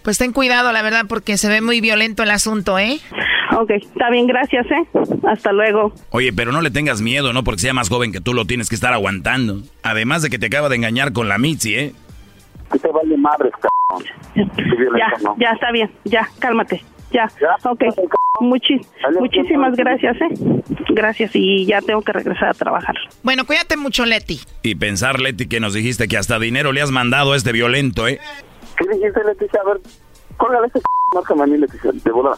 Pues 0.04 0.20
ten 0.20 0.34
cuidado, 0.34 0.72
la 0.72 0.84
verdad, 0.84 1.06
porque 1.10 1.36
se 1.38 1.50
ve 1.50 1.62
muy 1.62 1.82
violento 1.82 2.22
el 2.22 2.30
asunto, 2.30 2.78
¿eh? 2.78 3.00
Ok, 3.58 3.72
está 3.72 4.12
bien, 4.12 4.28
gracias, 4.28 4.68
¿eh? 4.70 4.86
Hasta 5.28 5.52
luego. 5.52 5.94
Oye, 6.12 6.32
pero 6.32 6.52
no 6.52 6.62
le 6.62 6.70
tengas 6.70 7.02
miedo, 7.02 7.34
¿no? 7.34 7.44
Porque 7.44 7.62
sea 7.62 7.74
más 7.74 7.90
joven 7.90 8.12
que 8.12 8.22
tú 8.22 8.36
lo 8.36 8.46
tienes 8.46 8.70
que 8.70 8.76
estar 8.76 8.94
aguantando. 8.94 9.62
Además 9.82 10.22
de 10.22 10.30
que 10.30 10.38
te 10.38 10.46
acaba 10.46 10.70
de 10.70 10.76
engañar 10.76 11.12
con 11.12 11.28
la 11.28 11.40
Mitzi, 11.40 11.76
¿eh? 11.76 11.94
Que 12.72 12.78
te 12.78 12.88
vale 12.90 13.18
madres, 13.18 13.52
cabrón. 13.54 14.06
Ya, 14.36 15.12
ya 15.38 15.50
está 15.52 15.72
bien, 15.72 15.90
ya, 16.04 16.30
cálmate. 16.38 16.84
Ya, 17.16 17.30
ok. 17.70 17.82
Muchi- 18.42 18.86
muchísimas 19.18 19.74
gracias, 19.78 20.18
¿eh? 20.18 20.28
Gracias 20.90 21.32
y 21.36 21.66
ya 21.66 21.80
tengo 21.82 22.02
que 22.02 22.12
regresar 22.12 22.50
a 22.50 22.54
trabajar. 22.54 22.96
Bueno, 23.24 23.46
cuídate 23.46 23.78
mucho, 23.78 24.06
Leti. 24.06 24.42
Y 24.62 24.76
pensar, 24.76 25.22
Leti, 25.22 25.48
que 25.48 25.62
nos 25.62 25.74
dijiste 25.74 26.10
que 26.10 26.18
hasta 26.18 26.38
dinero 26.38 26.74
le 26.74 26.82
has 26.82 26.92
mandado 26.92 27.32
a 27.32 27.38
este 27.38 27.54
violento, 27.54 28.08
¿eh? 28.10 28.20
¿Qué 28.78 28.86
dijiste, 28.94 29.22
Leticia? 29.26 29.62
A 29.62 29.70
ver, 29.70 29.78
córgale 30.36 30.68
ese 30.68 30.80
c... 30.80 30.86
Márcame 31.14 31.44
a 31.44 31.46
mí, 31.46 31.58
Leticia, 31.58 31.92
de 31.94 32.12
volada. 32.12 32.38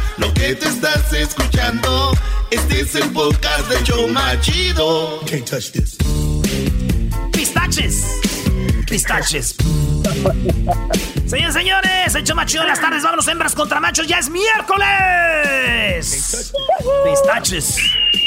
Lo 0.21 0.31
que 0.35 0.55
te 0.55 0.67
estás 0.67 1.11
escuchando, 1.13 2.11
este 2.51 2.81
es 2.81 2.93
el 2.93 3.09
podcast 3.09 3.67
de 3.69 3.83
Choma 3.83 4.39
Chido. 4.39 5.19
Can't 5.25 5.49
touch 5.49 5.71
this. 5.71 5.97
Pistaches. 7.31 8.05
Pistaches. 8.87 9.55
Señores, 11.25 11.53
señores, 11.55 12.13
hecho 12.13 12.35
machido 12.35 12.61
de 12.61 12.69
las 12.69 12.79
tardes. 12.79 13.01
Vámonos, 13.01 13.27
hembras 13.27 13.55
contra 13.55 13.79
machos. 13.79 14.05
Ya 14.05 14.19
es 14.19 14.29
miércoles. 14.29 14.85
Pistaches. 17.03 17.77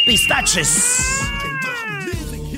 Pistaches. 0.05 1.21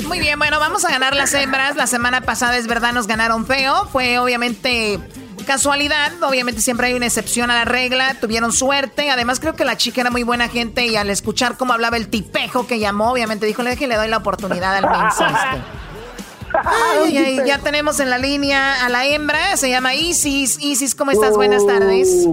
Muy 0.06 0.18
bien, 0.18 0.38
bueno, 0.38 0.58
vamos 0.58 0.82
a 0.86 0.90
ganar 0.90 1.14
las 1.14 1.34
hembras. 1.34 1.76
La 1.76 1.86
semana 1.86 2.22
pasada 2.22 2.56
es 2.56 2.66
verdad, 2.66 2.94
nos 2.94 3.06
ganaron 3.06 3.46
feo. 3.46 3.86
Fue 3.92 4.18
obviamente 4.18 4.98
casualidad. 5.46 6.12
Obviamente 6.22 6.60
siempre 6.60 6.88
hay 6.88 6.94
una 6.94 7.06
excepción 7.06 7.50
a 7.50 7.54
la 7.54 7.64
regla. 7.64 8.16
Tuvieron 8.20 8.52
suerte. 8.52 9.10
Además, 9.10 9.40
creo 9.40 9.54
que 9.54 9.64
la 9.64 9.76
chica 9.76 10.02
era 10.02 10.10
muy 10.10 10.22
buena 10.22 10.48
gente 10.48 10.84
y 10.86 10.96
al 10.96 11.08
escuchar 11.08 11.56
cómo 11.56 11.72
hablaba 11.72 11.96
el 11.96 12.08
tipejo 12.08 12.66
que 12.66 12.78
llamó, 12.78 13.12
obviamente 13.12 13.46
dijo, 13.46 13.62
le 13.62 13.76
le 13.76 13.94
doy 13.94 14.08
la 14.08 14.18
oportunidad 14.18 14.76
al 14.76 14.90
mensaje. 15.02 15.58
Ay, 16.64 17.18
ay, 17.18 17.40
ya 17.46 17.58
tenemos 17.58 18.00
en 18.00 18.10
la 18.10 18.18
línea 18.18 18.84
a 18.84 18.88
la 18.88 19.06
hembra, 19.06 19.56
se 19.56 19.68
llama 19.68 19.94
Isis. 19.94 20.58
Isis, 20.60 20.94
¿cómo 20.94 21.10
estás? 21.10 21.34
Buenas 21.34 21.66
tardes. 21.66 22.26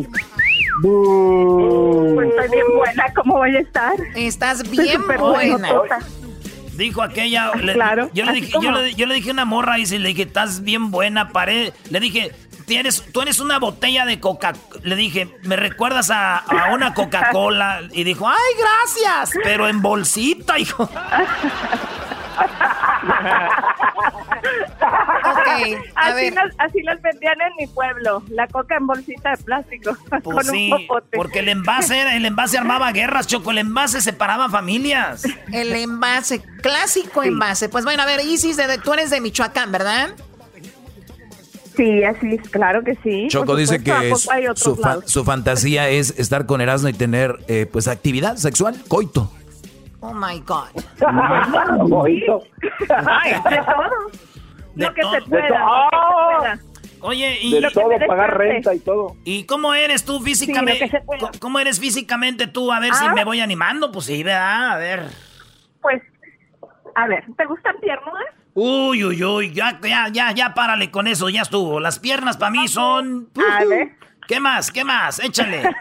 Pues 0.81 2.29
estoy 2.29 2.49
bien 2.49 2.65
buena, 2.75 3.13
¿cómo 3.15 3.35
voy 3.35 3.55
a 3.55 3.59
estar? 3.59 3.93
Estás 4.15 4.69
bien 4.69 5.01
buena. 5.07 5.69
Dijo 6.75 7.03
aquella. 7.03 7.51
claro. 7.51 8.09
Yo 8.13 8.25
le, 8.25 8.33
dije, 8.33 8.51
yo, 8.61 8.71
le, 8.71 8.95
yo 8.95 9.05
le, 9.05 9.15
dije 9.15 9.31
una 9.31 9.45
morra 9.45 9.77
y 9.77 9.85
le 9.85 10.07
dije, 10.07 10.23
estás 10.23 10.63
bien 10.63 10.89
buena, 10.89 11.29
pared. 11.29 11.71
Le 11.89 11.99
dije, 11.99 12.31
tienes, 12.65 13.03
tú 13.11 13.21
eres 13.21 13.39
una 13.39 13.59
botella 13.59 14.05
de 14.05 14.19
coca 14.19 14.53
Le 14.83 14.95
dije, 14.95 15.29
¿me 15.43 15.55
recuerdas 15.55 16.09
a, 16.09 16.37
a 16.37 16.73
una 16.73 16.93
Coca-Cola? 16.93 17.81
Y 17.91 18.03
dijo, 18.03 18.27
¡ay, 18.27 18.35
gracias! 18.57 19.37
Pero 19.43 19.67
en 19.67 19.81
bolsita, 19.81 20.57
hijo. 20.59 20.89
okay, 25.23 25.75
así, 25.95 26.31
Las, 26.31 26.53
así, 26.57 26.81
las, 26.81 27.01
vendían 27.01 27.35
en 27.41 27.51
mi 27.57 27.67
pueblo, 27.67 28.23
la 28.29 28.47
coca 28.47 28.75
en 28.77 28.87
bolsita 28.87 29.31
de 29.31 29.37
plástico. 29.37 29.97
Pues 30.23 30.47
sí, 30.47 30.71
porque 31.11 31.39
el 31.39 31.49
envase, 31.49 32.15
el 32.15 32.25
envase 32.25 32.57
armaba 32.57 32.91
guerras, 32.91 33.27
Choco, 33.27 33.51
el 33.51 33.57
envase 33.59 34.01
separaba 34.01 34.49
familias. 34.49 35.25
El 35.51 35.73
envase, 35.73 36.41
clásico 36.61 37.23
envase. 37.23 37.69
Pues 37.69 37.83
bueno, 37.83 38.03
a 38.03 38.05
ver, 38.05 38.21
Isis, 38.21 38.57
tú 38.83 38.93
eres 38.93 39.09
de 39.09 39.21
Michoacán, 39.21 39.71
¿verdad? 39.71 40.11
Sí, 41.75 42.03
así 42.03 42.35
es, 42.35 42.49
claro 42.49 42.83
que 42.83 42.95
sí. 43.03 43.27
Choco 43.29 43.55
dice 43.55 43.83
que 43.83 44.13
su, 44.55 44.79
su, 45.05 45.23
fantasía 45.23 45.89
es 45.89 46.17
estar 46.19 46.45
con 46.45 46.61
Erasmo 46.61 46.89
y 46.89 46.93
tener 46.93 47.37
eh, 47.47 47.67
pues 47.71 47.87
actividad 47.87 48.35
sexual, 48.35 48.75
coito. 48.87 49.31
Oh 49.99 50.13
my 50.13 50.39
God. 50.41 50.69
Ay, 53.07 53.31
de 53.31 53.57
todo. 53.57 53.89
lo 54.75 54.93
que 54.93 55.01
se 55.01 55.21
pueda. 55.29 56.59
Oye, 56.99 57.37
y 57.41 57.61
de 57.61 57.69
todo, 57.71 57.89
pagar 58.07 58.37
renta 58.37 58.73
y 58.73 58.79
todo. 58.79 59.15
¿Y 59.23 59.45
cómo 59.45 59.73
eres 59.73 60.05
tú 60.05 60.19
físicamente? 60.19 60.89
¿Cómo 61.39 61.59
eres 61.59 61.79
físicamente 61.79 62.47
tú? 62.47 62.71
A 62.71 62.79
ver 62.79 62.93
si 62.93 63.05
ah. 63.05 63.13
me 63.13 63.25
voy 63.25 63.39
animando. 63.39 63.91
Pues 63.91 64.05
sí, 64.05 64.23
¿verdad? 64.23 64.71
A 64.71 64.77
ver. 64.77 65.03
Pues, 65.81 66.01
a 66.95 67.07
ver, 67.07 67.25
¿te 67.37 67.45
gustan 67.45 67.75
piernas? 67.81 68.25
Uy, 68.55 69.03
uy, 69.03 69.23
uy, 69.23 69.51
ya, 69.51 69.79
ya, 69.81 70.09
ya, 70.09 70.31
ya, 70.31 70.53
párale 70.53 70.91
con 70.91 71.07
eso, 71.07 71.29
ya 71.29 71.41
estuvo. 71.41 71.79
Las 71.79 71.99
piernas 71.99 72.37
para 72.37 72.51
mí 72.51 72.67
son... 72.67 73.29
A 73.35 73.65
ver. 73.65 73.93
¿Qué 74.27 74.39
más? 74.39 74.71
¿Qué 74.71 74.83
más? 74.83 75.19
Échale. 75.19 75.63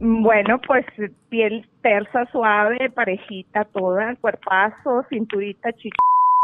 Bueno, 0.00 0.60
pues 0.64 0.86
piel 1.28 1.66
tersa, 1.82 2.24
suave, 2.30 2.88
parejita 2.90 3.64
toda, 3.64 4.14
cuerpazo, 4.16 5.04
cinturita, 5.10 5.72
chica, 5.72 5.96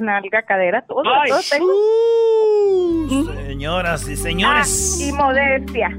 nalga, 0.02 0.42
cadera, 0.42 0.82
todo, 0.82 1.04
todo 1.04 1.40
tengo. 1.50 1.72
señoras 3.46 4.08
y 4.08 4.16
señores. 4.16 4.98
Ah, 5.00 5.04
y 5.04 5.12
modestia. 5.12 5.90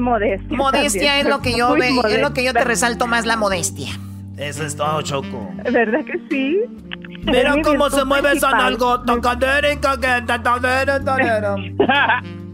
Modestia. 0.00 0.56
Modestia 0.56 1.20
es 1.20 1.28
lo 1.28 1.40
que 1.40 1.56
yo 1.56 1.74
ve, 1.74 1.90
es 2.08 2.20
lo 2.20 2.34
que 2.34 2.42
yo 2.42 2.52
te 2.52 2.64
resalto 2.64 3.06
más 3.06 3.24
la 3.24 3.36
modestia. 3.36 3.92
Eso 4.36 4.66
es 4.66 4.76
todo, 4.76 5.00
Choco. 5.02 5.48
¿Verdad 5.70 6.04
que 6.04 6.18
sí? 6.28 6.60
Mira 7.26 7.54
cómo 7.62 7.90
se 7.90 8.04
mueve 8.04 8.32
esa 8.32 8.50
nalgota, 8.50 9.14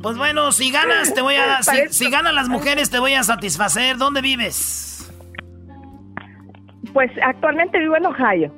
Pues 0.02 0.16
bueno, 0.16 0.50
si 0.50 0.70
ganas, 0.70 1.12
te 1.12 1.20
voy 1.20 1.34
a. 1.34 1.62
Si, 1.62 2.10
ganan 2.10 2.34
las 2.34 2.48
mujeres, 2.48 2.90
te 2.90 2.98
voy 2.98 3.12
a 3.12 3.22
satisfacer. 3.22 3.98
¿Dónde 3.98 4.22
vives? 4.22 5.12
Pues 6.94 7.10
actualmente 7.22 7.78
vivo 7.78 7.96
en 7.96 8.06
Ohio. 8.06 8.50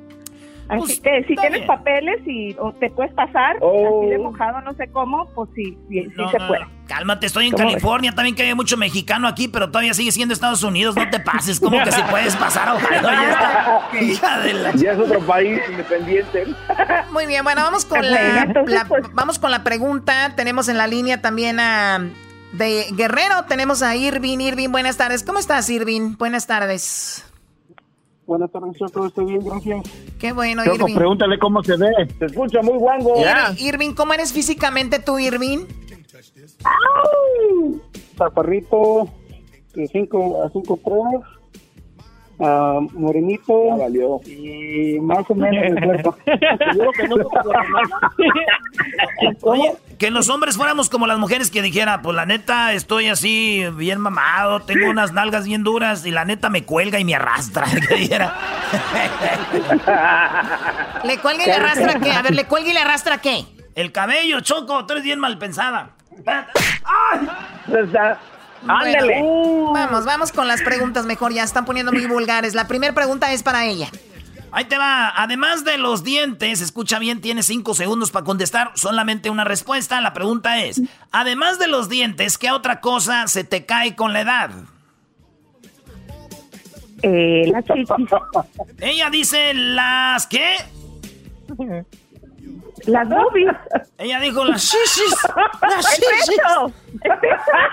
Así 0.69 0.79
pues, 0.79 1.01
que 1.01 1.23
si 1.25 1.35
tienes 1.35 1.65
papeles 1.65 2.25
y 2.25 2.55
o 2.57 2.71
te 2.71 2.89
puedes 2.89 3.11
pasar, 3.13 3.57
así 3.57 4.09
de 4.09 4.17
oh. 4.17 4.23
mojado, 4.23 4.61
no 4.61 4.71
sé 4.73 4.87
cómo, 4.87 5.29
pues 5.35 5.49
sí, 5.53 5.77
sí, 5.89 6.07
se 6.31 6.37
puede. 6.47 6.65
Cálmate, 6.87 7.27
estoy 7.27 7.47
en 7.47 7.53
California, 7.53 8.11
también 8.11 8.35
que 8.35 8.43
hay 8.43 8.53
mucho 8.55 8.75
mexicano 8.75 9.27
aquí, 9.27 9.47
pero 9.47 9.69
todavía 9.69 9.93
sigue 9.93 10.11
siendo 10.11 10.33
Estados 10.33 10.63
Unidos, 10.63 10.95
no 10.95 11.09
te 11.09 11.19
pases, 11.19 11.59
como 11.59 11.81
que 11.81 11.91
si 11.91 12.01
puedes 12.09 12.35
pasar 12.35 12.69
a 12.69 12.73
Ohio. 12.75 13.01
Ya, 14.75 14.91
es 14.91 14.99
otro 14.99 15.19
país 15.21 15.61
independiente. 15.69 16.45
Muy 17.11 17.25
bien, 17.25 17.43
bueno, 17.43 17.61
vamos 17.63 17.85
con 17.85 18.01
la, 18.09 18.85
pues. 18.87 19.03
vamos 19.13 19.39
con 19.39 19.51
la 19.51 19.63
pregunta. 19.63 20.33
Tenemos 20.35 20.67
en 20.67 20.77
la 20.77 20.87
línea 20.87 21.21
también 21.21 21.59
a 21.59 22.09
de 22.53 22.87
Guerrero, 22.91 23.45
tenemos 23.47 23.81
a 23.81 23.95
Irving. 23.95 24.39
Irving, 24.39 24.69
buenas 24.69 24.97
tardes. 24.97 25.23
¿Cómo 25.23 25.39
estás, 25.39 25.69
Irving? 25.69 26.15
Buenas 26.17 26.47
tardes. 26.47 27.25
Buenas 28.25 28.51
tardes, 28.51 28.77
Choco. 28.77 29.07
Estoy 29.07 29.25
bien, 29.25 29.45
gracias. 29.45 29.83
Qué 30.19 30.31
bueno, 30.31 30.63
Choco, 30.63 30.75
Irving. 30.75 30.95
pregúntale 30.95 31.39
cómo 31.39 31.63
se 31.63 31.75
ve. 31.75 31.91
Se 32.19 32.25
escucha 32.25 32.61
muy 32.61 32.77
guango. 32.77 33.15
Irving, 33.57 33.93
¿cómo 33.93 34.13
eres 34.13 34.31
físicamente 34.31 34.99
tú, 34.99 35.19
Irving? 35.19 35.65
Zaparrito, 38.17 39.07
de 39.73 39.87
5 39.87 40.43
a 40.43 40.49
5 40.49 40.77
pruebas. 40.77 41.29
Uh, 42.39 42.81
morenito 42.93 43.77
valió. 43.77 44.19
y 44.25 44.99
más 44.99 45.23
o 45.29 45.35
menos 45.35 45.61
Oye, 49.43 49.73
que 49.99 50.09
los 50.09 50.29
hombres 50.29 50.57
fuéramos 50.57 50.89
como 50.89 51.05
las 51.05 51.19
mujeres 51.19 51.51
que 51.51 51.61
dijera, 51.61 52.01
pues 52.01 52.15
la 52.15 52.25
neta 52.25 52.73
estoy 52.73 53.07
así 53.07 53.63
bien 53.75 53.99
mamado, 54.01 54.61
tengo 54.61 54.89
unas 54.89 55.13
nalgas 55.13 55.45
bien 55.45 55.63
duras 55.63 56.07
y 56.07 56.11
la 56.11 56.25
neta 56.25 56.49
me 56.49 56.65
cuelga 56.65 56.99
y 56.99 57.05
me 57.05 57.15
arrastra. 57.15 57.67
Que 57.87 57.95
dijera. 57.95 58.35
¿Le 61.03 61.19
cuelga 61.19 61.43
y 61.43 61.45
le 61.45 61.53
arrastra 61.53 61.99
qué? 61.99 62.11
A 62.11 62.21
ver, 62.23 62.33
¿le 62.33 62.45
cuelga 62.45 62.71
y 62.71 62.73
le 62.73 62.79
arrastra 62.79 63.19
qué? 63.19 63.45
El 63.75 63.91
cabello, 63.91 64.41
Choco, 64.41 64.85
tú 64.85 64.93
eres 64.93 65.03
bien 65.03 65.19
mal 65.19 65.37
pensada. 65.37 65.91
Ándale. 68.67 69.21
vamos, 69.73 70.05
vamos 70.05 70.31
con 70.31 70.47
las 70.47 70.61
preguntas 70.61 71.05
mejor, 71.05 71.33
ya 71.33 71.43
están 71.43 71.65
poniendo 71.65 71.91
muy 71.91 72.05
vulgares. 72.05 72.55
La 72.55 72.67
primera 72.67 72.93
pregunta 72.93 73.31
es 73.33 73.43
para 73.43 73.65
ella. 73.65 73.89
Ahí 74.51 74.65
te 74.65 74.77
va. 74.77 75.11
Además 75.15 75.65
de 75.65 75.77
los 75.77 76.03
dientes, 76.03 76.61
escucha 76.61 76.99
bien, 76.99 77.21
tienes 77.21 77.47
cinco 77.47 77.73
segundos 77.73 78.11
para 78.11 78.23
contestar 78.23 78.71
solamente 78.75 79.29
una 79.31 79.43
respuesta. 79.43 79.99
La 79.99 80.13
pregunta 80.13 80.59
es, 80.63 80.81
además 81.11 81.57
de 81.57 81.67
los 81.67 81.89
dientes, 81.89 82.37
¿qué 82.37 82.51
otra 82.51 82.79
cosa 82.79 83.27
se 83.27 83.43
te 83.43 83.65
cae 83.65 83.95
con 83.95 84.13
la 84.13 84.21
edad? 84.21 84.51
Eh, 87.01 87.51
la 87.51 87.63
chichis. 87.63 87.89
Ella 88.79 89.09
dice 89.09 89.53
las 89.55 90.27
qué? 90.27 90.55
Las 92.85 93.07
boobies. 93.07 93.55
Ella 93.97 94.19
dijo 94.19 94.43
las 94.43 94.61
shishis. 94.61 95.15
Las 95.61 95.99
shishis. 95.99 96.39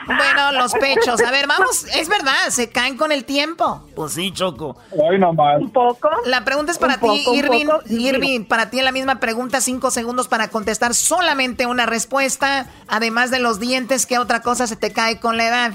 Bueno, 0.07 0.53
los 0.53 0.73
pechos. 0.75 1.21
A 1.23 1.31
ver, 1.31 1.47
vamos. 1.47 1.85
Es 1.95 2.09
verdad, 2.09 2.49
se 2.49 2.71
caen 2.71 2.97
con 2.97 3.13
el 3.13 3.25
tiempo. 3.25 3.87
Pues 3.95 4.15
sí, 4.15 4.33
Choco. 4.33 4.77
Ay, 4.93 5.19
nomás. 5.19 5.61
Un 5.61 5.71
poco. 5.71 6.09
La 6.27 6.45
pregunta 6.45 6.73
es 6.73 6.79
para 6.79 6.99
ti, 6.99 7.25
Irving. 7.33 7.67
Irving, 7.89 8.45
para 8.45 8.71
ti 8.71 8.81
la 8.83 8.93
misma 8.93 9.21
pregunta, 9.21 9.61
cinco 9.61 9.91
segundos 9.91 10.27
para 10.27 10.49
contestar 10.49 10.95
solamente 10.95 11.67
una 11.67 11.87
respuesta. 11.87 12.67
Además 12.89 13.31
de 13.31 13.39
los 13.39 13.61
dientes, 13.61 14.07
¿qué 14.07 14.19
otra 14.19 14.41
cosa 14.43 14.67
se 14.67 14.77
te 14.77 14.93
cae 14.93 15.21
con 15.21 15.37
la 15.37 15.47
edad? 15.47 15.73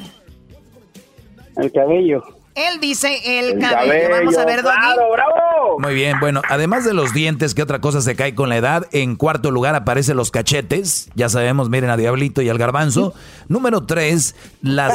El 1.55 1.71
cabello. 1.71 2.23
Él 2.55 2.79
dice 2.79 3.39
el, 3.39 3.59
cabello. 3.59 4.09
Vamos 4.09 4.37
a 4.37 4.45
ver, 4.45 4.63
Doggy. 4.63 4.95
bravo! 5.11 5.79
Muy 5.79 5.93
bien, 5.93 6.21
bueno, 6.21 6.41
además 6.49 6.85
de 6.85 6.93
los 6.93 7.13
dientes, 7.13 7.53
¿qué 7.53 7.61
otra 7.61 7.81
cosa 7.81 7.99
se 7.99 8.15
cae 8.15 8.33
con 8.33 8.47
la 8.47 8.55
edad? 8.55 8.87
En 8.93 9.17
cuarto 9.17 9.51
lugar 9.51 9.75
aparecen 9.75 10.15
los 10.15 10.31
cachetes. 10.31 11.09
Ya 11.15 11.27
sabemos, 11.27 11.69
miren 11.69 11.89
a 11.89 11.97
Diablito 11.97 12.41
y 12.41 12.47
al 12.47 12.57
Garbanzo. 12.57 13.13
Número 13.49 13.85
tres, 13.85 14.37
las, 14.61 14.93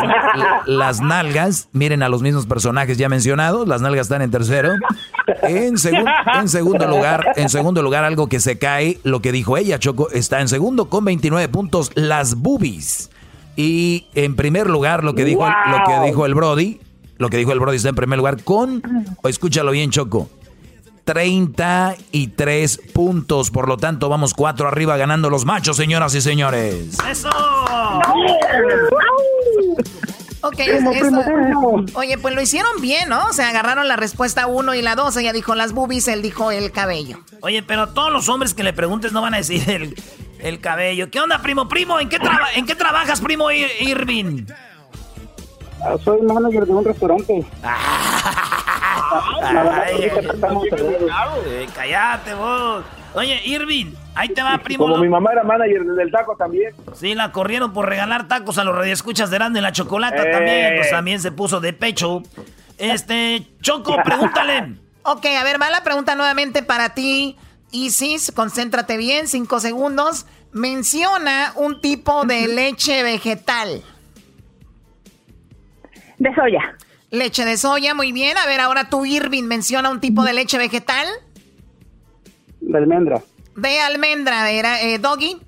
las 0.64 1.02
nalgas. 1.02 1.68
Miren 1.72 2.02
a 2.02 2.08
los 2.08 2.22
mismos 2.22 2.46
personajes 2.46 2.96
ya 2.96 3.10
mencionados. 3.10 3.68
Las 3.68 3.82
nalgas 3.82 4.06
están 4.06 4.22
en 4.22 4.30
tercero. 4.30 4.72
En, 5.42 5.74
en 5.74 6.48
segundo 6.48 6.86
lugar, 6.86 7.26
en 7.36 7.50
segundo 7.50 7.82
lugar, 7.82 8.04
algo 8.04 8.28
que 8.30 8.40
se 8.40 8.58
cae, 8.58 8.98
lo 9.04 9.20
que 9.20 9.32
dijo 9.32 9.58
ella, 9.58 9.78
Choco, 9.78 10.08
está 10.12 10.40
en 10.40 10.48
segundo 10.48 10.88
con 10.88 11.04
29 11.04 11.48
puntos, 11.48 11.90
las 11.94 12.36
boobies. 12.36 13.10
Y 13.54 14.06
en 14.14 14.34
primer 14.34 14.70
lugar, 14.70 15.04
lo 15.04 15.14
que 15.14 15.24
dijo, 15.24 15.46
lo 15.46 15.84
que 15.84 16.06
dijo 16.06 16.24
el 16.24 16.34
Brody, 16.34 16.80
lo 17.20 17.28
que 17.28 17.36
dijo 17.36 17.52
el 17.52 17.60
Brody 17.60 17.76
está 17.76 17.90
en 17.90 17.94
primer 17.94 18.18
lugar 18.18 18.42
con, 18.42 18.82
o 19.22 19.28
escúchalo 19.28 19.70
bien, 19.70 19.90
Choco, 19.90 20.28
33 21.04 22.80
puntos. 22.92 23.50
Por 23.50 23.68
lo 23.68 23.76
tanto, 23.76 24.08
vamos 24.08 24.34
cuatro 24.34 24.66
arriba 24.68 24.96
ganando 24.96 25.30
los 25.30 25.44
machos, 25.44 25.76
señoras 25.76 26.14
y 26.14 26.20
señores. 26.20 26.98
¡Eso! 27.08 27.30
Ok, 30.42 30.58
esto- 30.58 31.20
oye, 31.98 32.16
pues 32.16 32.34
lo 32.34 32.40
hicieron 32.40 32.80
bien, 32.80 33.10
¿no? 33.10 33.26
O 33.26 33.32
sea, 33.34 33.50
agarraron 33.50 33.86
la 33.88 33.96
respuesta 33.96 34.46
1 34.46 34.74
y 34.74 34.80
la 34.80 34.94
2. 34.94 35.14
Ella 35.18 35.34
dijo 35.34 35.54
las 35.54 35.72
boobies, 35.72 36.08
él 36.08 36.22
dijo 36.22 36.50
el 36.50 36.72
cabello. 36.72 37.18
Oye, 37.42 37.62
pero 37.62 37.90
todos 37.90 38.10
los 38.10 38.26
hombres 38.30 38.54
que 38.54 38.62
le 38.62 38.72
preguntes 38.72 39.12
no 39.12 39.20
van 39.20 39.34
a 39.34 39.36
decir 39.36 39.68
el, 39.68 39.94
el 40.38 40.58
cabello. 40.60 41.10
¿Qué 41.10 41.20
onda, 41.20 41.42
primo? 41.42 41.68
Primo, 41.68 42.00
¿en 42.00 42.08
qué, 42.08 42.18
traba- 42.18 42.54
¿en 42.54 42.64
qué 42.64 42.74
trabajas, 42.74 43.20
primo 43.20 43.50
Ir- 43.50 43.68
Irving? 43.80 44.46
Ah, 45.84 45.96
Soy 46.04 46.20
manager 46.22 46.66
de 46.66 46.72
un 46.72 46.84
restaurante. 46.84 47.44
Ay, 49.42 50.10
eh, 51.46 51.68
cállate 51.74 52.34
vos. 52.34 52.84
Oye, 53.14 53.40
Irving, 53.44 53.92
ahí 54.14 54.28
te 54.28 54.42
va, 54.42 54.56
primo. 54.58 54.84
Como 54.84 54.98
mi 54.98 55.08
mamá 55.08 55.32
era 55.32 55.42
manager 55.42 55.82
del 55.84 56.10
taco 56.12 56.36
también. 56.36 56.72
Sí, 56.94 57.14
la 57.14 57.32
corrieron 57.32 57.72
por 57.72 57.88
regalar 57.88 58.28
tacos 58.28 58.58
a 58.58 58.64
los 58.64 58.74
radioescuchas 58.74 59.30
de 59.30 59.36
y 59.36 59.60
la 59.60 59.72
Chocolata 59.72 60.22
Eh. 60.22 60.30
también. 60.30 60.76
Pues 60.76 60.90
también 60.90 61.20
se 61.20 61.32
puso 61.32 61.60
de 61.60 61.72
pecho. 61.72 62.22
Este, 62.78 63.46
Choco, 63.60 63.96
pregúntale. 64.04 64.74
Ok, 65.02 65.26
a 65.26 65.42
ver, 65.44 65.60
va 65.60 65.70
la 65.70 65.82
pregunta 65.82 66.14
nuevamente 66.14 66.62
para 66.62 66.90
ti, 66.94 67.36
Isis. 67.72 68.30
Concéntrate 68.32 68.96
bien, 68.96 69.26
cinco 69.26 69.58
segundos. 69.60 70.26
Menciona 70.52 71.52
un 71.56 71.80
tipo 71.80 72.24
de 72.24 72.46
leche 72.54 73.02
vegetal. 73.02 73.82
De 76.20 76.34
soya. 76.34 76.76
Leche 77.10 77.44
de 77.44 77.56
soya, 77.56 77.94
muy 77.94 78.12
bien. 78.12 78.36
A 78.36 78.46
ver, 78.46 78.60
ahora 78.60 78.88
tú, 78.88 79.04
Irving, 79.06 79.44
menciona 79.44 79.90
un 79.90 80.00
tipo 80.00 80.22
de 80.22 80.34
leche 80.34 80.58
vegetal. 80.58 81.06
De 82.60 82.78
almendra. 82.78 83.22
De 83.56 83.80
almendra, 83.80 84.50
era 84.50 84.80
eh, 84.82 84.98
Doggy. 84.98 85.38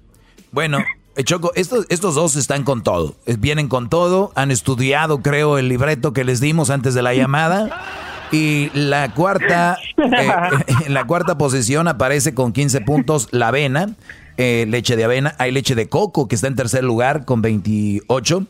Bueno, 0.51 0.79
eh, 1.15 1.25
Choco, 1.25 1.53
estos, 1.55 1.87
estos 1.91 2.15
dos 2.15 2.37
están 2.37 2.65
con 2.65 2.83
todo. 2.83 3.17
Eh, 3.27 3.37
Vienen 3.39 3.69
con 3.69 3.91
todo. 3.91 4.33
Han 4.35 4.51
estudiado, 4.51 5.21
creo, 5.21 5.59
el 5.59 5.69
libreto 5.69 6.15
que 6.15 6.25
les 6.25 6.41
dimos 6.41 6.71
antes 6.71 6.95
de 6.95 7.03
la 7.03 7.15
llamada. 7.15 7.85
Y 8.33 8.71
la 8.73 9.13
cuarta, 9.13 9.77
eh, 9.99 10.33
en 10.87 10.95
la 10.95 11.05
cuarta 11.05 11.37
posición 11.37 11.87
aparece 11.87 12.35
con 12.35 12.55
15 12.55 12.81
puntos 12.81 13.29
la 13.31 13.49
avena, 13.49 13.91
eh, 14.39 14.65
leche 14.67 14.97
de 14.97 15.05
avena. 15.05 15.35
Hay 15.39 15.53
leche 15.53 15.75
de 15.75 15.91
coco 15.91 16.29
que 16.29 16.35
está 16.35 16.47
en 16.47 16.57
tercer 16.57 16.83
lugar 16.83 17.27
con 17.27 17.43
28. 17.43 18.47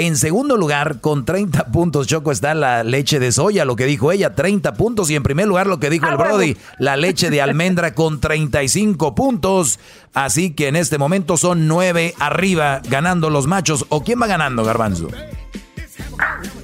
En 0.00 0.16
segundo 0.16 0.56
lugar, 0.56 1.02
con 1.02 1.26
30 1.26 1.66
puntos, 1.66 2.06
Choco, 2.06 2.32
está 2.32 2.54
la 2.54 2.82
leche 2.84 3.18
de 3.18 3.32
soya, 3.32 3.66
lo 3.66 3.76
que 3.76 3.84
dijo 3.84 4.10
ella, 4.12 4.34
30 4.34 4.72
puntos. 4.72 5.10
Y 5.10 5.14
en 5.14 5.22
primer 5.22 5.46
lugar, 5.46 5.66
lo 5.66 5.78
que 5.78 5.90
dijo 5.90 6.08
el 6.08 6.16
Brody, 6.16 6.56
la 6.78 6.96
leche 6.96 7.28
de 7.28 7.42
almendra 7.42 7.92
con 7.92 8.18
35 8.18 9.14
puntos. 9.14 9.78
Así 10.14 10.52
que 10.52 10.68
en 10.68 10.76
este 10.76 10.96
momento 10.96 11.36
son 11.36 11.68
9 11.68 12.14
arriba 12.18 12.80
ganando 12.88 13.28
los 13.28 13.46
machos. 13.46 13.84
¿O 13.90 14.02
quién 14.02 14.22
va 14.22 14.26
ganando, 14.26 14.64
Garbanzo? 14.64 15.08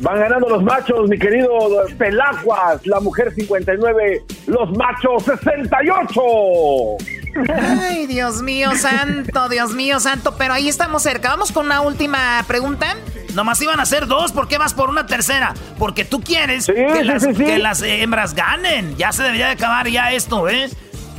Van 0.01 0.19
ganando 0.19 0.49
los 0.49 0.63
machos, 0.63 1.09
mi 1.09 1.19
querido 1.19 1.49
Pelaguas, 1.99 2.85
la 2.87 3.01
mujer 3.01 3.33
59, 3.35 4.23
los 4.47 4.71
machos 4.77 5.25
68. 5.25 6.21
Ay, 7.81 8.07
Dios 8.07 8.43
mío 8.43 8.71
santo, 8.77 9.49
Dios 9.49 9.73
mío 9.73 10.01
santo. 10.01 10.35
Pero 10.37 10.55
ahí 10.55 10.69
estamos 10.69 11.03
cerca. 11.03 11.31
Vamos 11.31 11.53
con 11.53 11.67
una 11.67 11.81
última 11.81 12.45
pregunta. 12.47 12.97
Nomás 13.35 13.61
iban 13.61 13.81
a 13.81 13.87
ser 13.87 14.07
dos, 14.07 14.33
¿por 14.33 14.49
qué 14.49 14.57
vas 14.59 14.73
por 14.75 14.89
una 14.89 15.07
tercera? 15.07 15.53
Porque 15.79 16.05
tú 16.05 16.21
quieres 16.23 16.65
Sí, 16.65 16.73
que, 16.73 16.99
sí, 16.99 17.05
las, 17.05 17.23
sí, 17.23 17.35
sí. 17.35 17.45
que 17.45 17.59
las 17.59 17.83
hembras 17.83 18.35
ganen. 18.35 18.97
Ya 18.97 19.13
se 19.13 19.23
debería 19.23 19.47
de 19.47 19.53
acabar 19.53 19.89
ya 19.89 20.13
esto, 20.13 20.49
¿eh? 20.49 20.71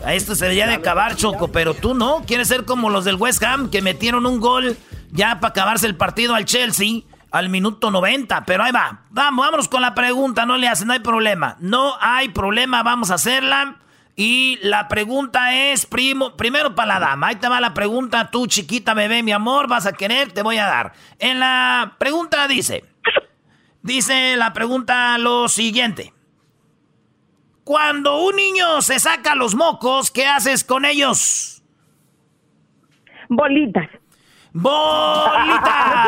A 0.03 0.13
esto 0.13 0.35
se 0.35 0.45
debería 0.45 0.67
de 0.67 0.73
acabar, 0.75 1.15
Choco, 1.15 1.49
pero 1.49 1.73
tú 1.73 1.93
no. 1.93 2.23
Quieres 2.25 2.47
ser 2.47 2.65
como 2.65 2.89
los 2.89 3.05
del 3.05 3.15
West 3.15 3.43
Ham, 3.43 3.69
que 3.69 3.81
metieron 3.81 4.25
un 4.25 4.39
gol 4.39 4.77
ya 5.11 5.39
para 5.39 5.51
acabarse 5.51 5.85
el 5.87 5.95
partido 5.95 6.33
al 6.33 6.45
Chelsea 6.45 7.01
al 7.31 7.49
minuto 7.49 7.91
90. 7.91 8.45
Pero 8.45 8.63
ahí 8.63 8.71
va. 8.71 9.01
Vamos, 9.09 9.45
vámonos 9.45 9.67
con 9.67 9.81
la 9.81 9.93
pregunta, 9.93 10.45
no 10.45 10.57
le 10.57 10.67
hacen, 10.67 10.87
no 10.87 10.93
hay 10.93 10.99
problema. 10.99 11.57
No 11.59 11.95
hay 11.99 12.29
problema, 12.29 12.83
vamos 12.83 13.11
a 13.11 13.15
hacerla. 13.15 13.77
Y 14.15 14.57
la 14.63 14.87
pregunta 14.87 15.53
es, 15.53 15.85
primo, 15.85 16.35
primero 16.35 16.73
para 16.73 16.99
la 16.99 17.07
dama. 17.07 17.27
Ahí 17.27 17.35
te 17.35 17.47
va 17.47 17.61
la 17.61 17.75
pregunta, 17.75 18.31
tú 18.31 18.47
chiquita 18.47 18.95
bebé, 18.95 19.21
mi 19.21 19.31
amor, 19.31 19.67
vas 19.67 19.85
a 19.85 19.93
querer, 19.93 20.31
te 20.31 20.41
voy 20.41 20.57
a 20.57 20.65
dar. 20.65 20.93
En 21.19 21.39
la 21.39 21.95
pregunta 21.99 22.47
dice, 22.47 22.83
dice 23.83 24.35
la 24.35 24.53
pregunta 24.53 25.19
lo 25.19 25.47
siguiente. 25.47 26.13
Cuando 27.63 28.23
un 28.23 28.37
niño 28.37 28.81
se 28.81 28.99
saca 28.99 29.35
los 29.35 29.53
mocos, 29.53 30.09
¿qué 30.09 30.25
haces 30.25 30.63
con 30.63 30.85
ellos? 30.85 31.61
Bolitas. 33.29 33.87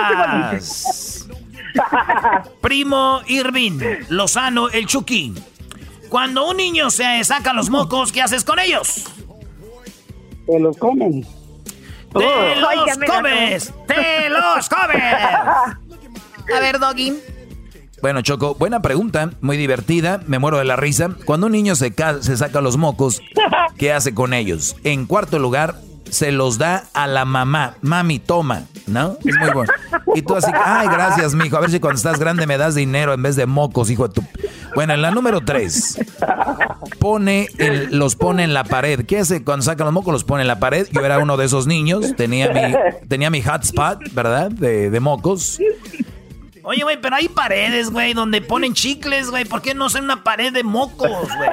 ¡Bolitas! 0.06 1.28
Primo 2.62 3.22
Irving, 3.28 3.80
Lozano, 4.10 4.70
el 4.70 4.86
Chucky. 4.88 5.34
Cuando 6.10 6.48
un 6.50 6.58
niño 6.58 6.90
se 6.90 7.24
saca 7.24 7.54
los 7.54 7.70
mocos, 7.70 8.12
¿qué 8.12 8.22
haces 8.22 8.44
con 8.44 8.60
ellos? 8.60 9.06
Se 10.48 10.60
los 10.60 10.76
comen. 10.78 11.24
¡Te 12.14 12.26
Ay, 12.26 12.60
los 12.60 12.98
comes! 13.08 13.72
¡Te 13.88 14.30
los 14.30 14.68
comes! 14.68 15.04
A 15.04 16.60
ver, 16.60 16.80
Doggy. 16.80 17.14
Bueno, 18.02 18.22
Choco, 18.24 18.56
buena 18.56 18.82
pregunta, 18.82 19.30
muy 19.42 19.58
divertida, 19.58 20.22
me 20.26 20.40
muero 20.40 20.58
de 20.58 20.66
la 20.66 20.76
risa. 20.78 21.10
Cuando 21.26 21.46
un 21.48 21.52
niño 21.52 21.76
se, 21.76 21.94
ca- 21.94 22.24
se 22.24 22.36
saca 22.38 22.62
los 22.62 22.78
mocos, 22.78 23.22
¿qué 23.78 23.92
hace 23.94 24.16
con 24.16 24.34
ellos? 24.34 24.76
En 24.84 25.06
cuarto 25.06 25.38
lugar, 25.38 25.76
se 26.12 26.32
los 26.32 26.58
da 26.58 26.86
a 26.94 27.08
la 27.08 27.26
mamá. 27.26 27.76
Mami, 27.82 28.20
toma, 28.20 28.64
¿no? 28.88 29.18
Es 29.24 29.36
muy 29.38 29.50
bueno. 29.52 29.72
Y 30.16 30.22
tú 30.22 30.36
así, 30.36 30.52
ay, 30.54 30.88
gracias, 30.88 31.34
mijo. 31.36 31.58
A 31.58 31.62
ver 31.62 31.72
si 31.72 31.80
cuando 31.80 31.98
estás 31.98 32.20
grande 32.20 32.46
me 32.48 32.58
das 32.58 32.76
dinero 32.76 33.14
en 33.14 33.22
vez 33.22 33.36
de 33.36 33.46
mocos, 33.46 33.90
hijo 33.90 34.08
de 34.08 34.14
tu... 34.16 34.24
Bueno, 34.76 34.94
en 34.94 35.02
la 35.02 35.12
número 35.12 35.42
tres, 35.42 36.00
pone 37.00 37.48
el- 37.58 37.98
los 37.98 38.16
pone 38.16 38.44
en 38.44 38.54
la 38.54 38.64
pared. 38.64 39.06
¿Qué 39.06 39.20
hace 39.20 39.44
cuando 39.44 39.64
saca 39.64 39.84
los 39.84 39.94
mocos? 39.94 40.14
Los 40.14 40.24
pone 40.24 40.42
en 40.42 40.48
la 40.48 40.60
pared. 40.60 40.88
Yo 40.92 41.02
era 41.06 41.20
uno 41.20 41.38
de 41.38 41.46
esos 41.46 41.66
niños, 41.68 42.16
tenía 42.16 42.50
mi, 42.50 42.76
tenía 43.08 43.30
mi 43.30 43.42
hotspot, 43.42 44.00
¿verdad? 44.14 44.52
De, 44.52 44.90
de 44.90 45.00
mocos. 45.00 45.60
Oye, 46.64 46.84
güey, 46.84 47.02
pero 47.02 47.16
hay 47.16 47.30
paredes, 47.30 47.90
güey, 47.90 48.14
donde 48.14 48.42
ponen 48.42 48.74
chicles, 48.74 49.32
güey. 49.32 49.46
¿Por 49.46 49.62
qué 49.62 49.74
no 49.74 49.86
hacer 49.86 50.04
una 50.04 50.24
pared 50.24 50.54
de 50.54 50.64
mocos, 50.64 51.10
güey? 51.36 51.50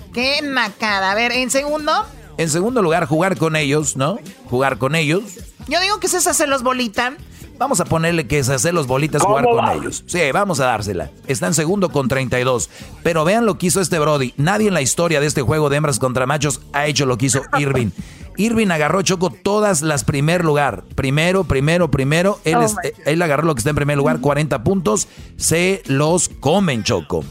Qué 0.12 0.40
nacada. 0.42 1.10
A 1.10 1.14
ver, 1.16 1.32
en 1.32 1.50
segundo, 1.50 1.92
En 2.40 2.48
segundo 2.48 2.80
lugar, 2.82 3.06
jugar 3.06 3.36
con 3.36 3.54
ellos, 3.54 3.96
¿no? 3.96 4.18
Jugar 4.48 4.78
con 4.78 4.94
ellos. 4.94 5.22
yo 5.68 5.80
digo 5.80 6.00
que 6.00 6.06
es 6.06 6.26
hacerlos 6.26 6.62
bolita. 6.62 7.14
Vamos 7.58 7.78
a 7.80 7.84
ponerle 7.84 8.26
que 8.26 8.38
es 8.38 8.48
hacer 8.48 8.72
los 8.72 8.86
bolitas 8.86 9.20
jugar 9.22 9.44
¿Cómo 9.44 9.56
con 9.56 9.66
va? 9.66 9.74
ellos. 9.74 10.02
Sí, 10.06 10.18
vamos 10.32 10.60
a 10.60 10.64
dársela. 10.64 11.10
Está 11.26 11.46
en 11.46 11.52
segundo 11.52 11.90
con 11.90 12.08
32. 12.08 12.70
Pero 13.02 13.26
vean 13.26 13.44
lo 13.44 13.58
que 13.58 13.66
hizo 13.66 13.82
este 13.82 13.98
Brody. 13.98 14.32
Nadie 14.38 14.68
en 14.68 14.74
la 14.74 14.80
historia 14.80 15.20
de 15.20 15.26
este 15.26 15.42
juego 15.42 15.68
de 15.68 15.76
hembras 15.76 15.98
contra 15.98 16.24
machos 16.24 16.62
ha 16.72 16.86
hecho 16.86 17.04
lo 17.04 17.18
que 17.18 17.26
hizo 17.26 17.42
Irving. 17.58 17.90
Irving 18.38 18.68
agarró 18.68 19.02
Choco 19.02 19.28
todas 19.28 19.82
las 19.82 20.04
primer 20.04 20.42
lugar. 20.42 20.84
Primero, 20.94 21.44
primero, 21.44 21.90
primero. 21.90 22.40
Él, 22.44 22.56
Oh 22.56 22.62
es- 22.62 22.74
él 23.04 23.20
agarró 23.20 23.42
lo 23.44 23.54
que 23.54 23.58
está 23.58 23.68
en 23.68 23.76
primer 23.76 23.98
lugar, 23.98 24.20
40 24.22 24.64
puntos. 24.64 25.06
Se 25.36 25.82
los 25.84 26.30
comen, 26.30 26.82
Choco. 26.84 27.22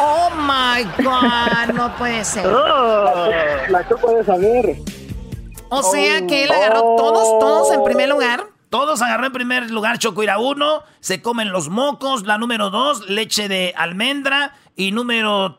Oh 0.00 0.17
my 0.48 0.84
God, 1.04 1.74
no 1.74 1.94
puede 1.96 2.24
ser. 2.24 2.46
La 2.46 3.86
Choco 3.86 4.14
de 4.14 4.24
saber. 4.24 4.76
O 5.68 5.82
sea 5.82 6.26
que 6.26 6.44
él 6.44 6.50
agarró 6.50 6.96
todos, 6.96 7.38
todos 7.38 7.72
en 7.72 7.84
primer 7.84 8.08
lugar. 8.08 8.44
Todos 8.70 9.00
agarró 9.02 9.26
en 9.26 9.32
primer 9.32 9.70
lugar 9.70 9.98
Choco 9.98 10.22
Ira 10.22 10.38
uno, 10.38 10.82
se 11.00 11.22
comen 11.22 11.52
los 11.52 11.70
mocos, 11.70 12.24
la 12.24 12.36
número 12.36 12.68
dos, 12.68 13.08
leche 13.08 13.48
de 13.48 13.72
almendra 13.76 14.54
y 14.80 14.92
número 14.92 15.58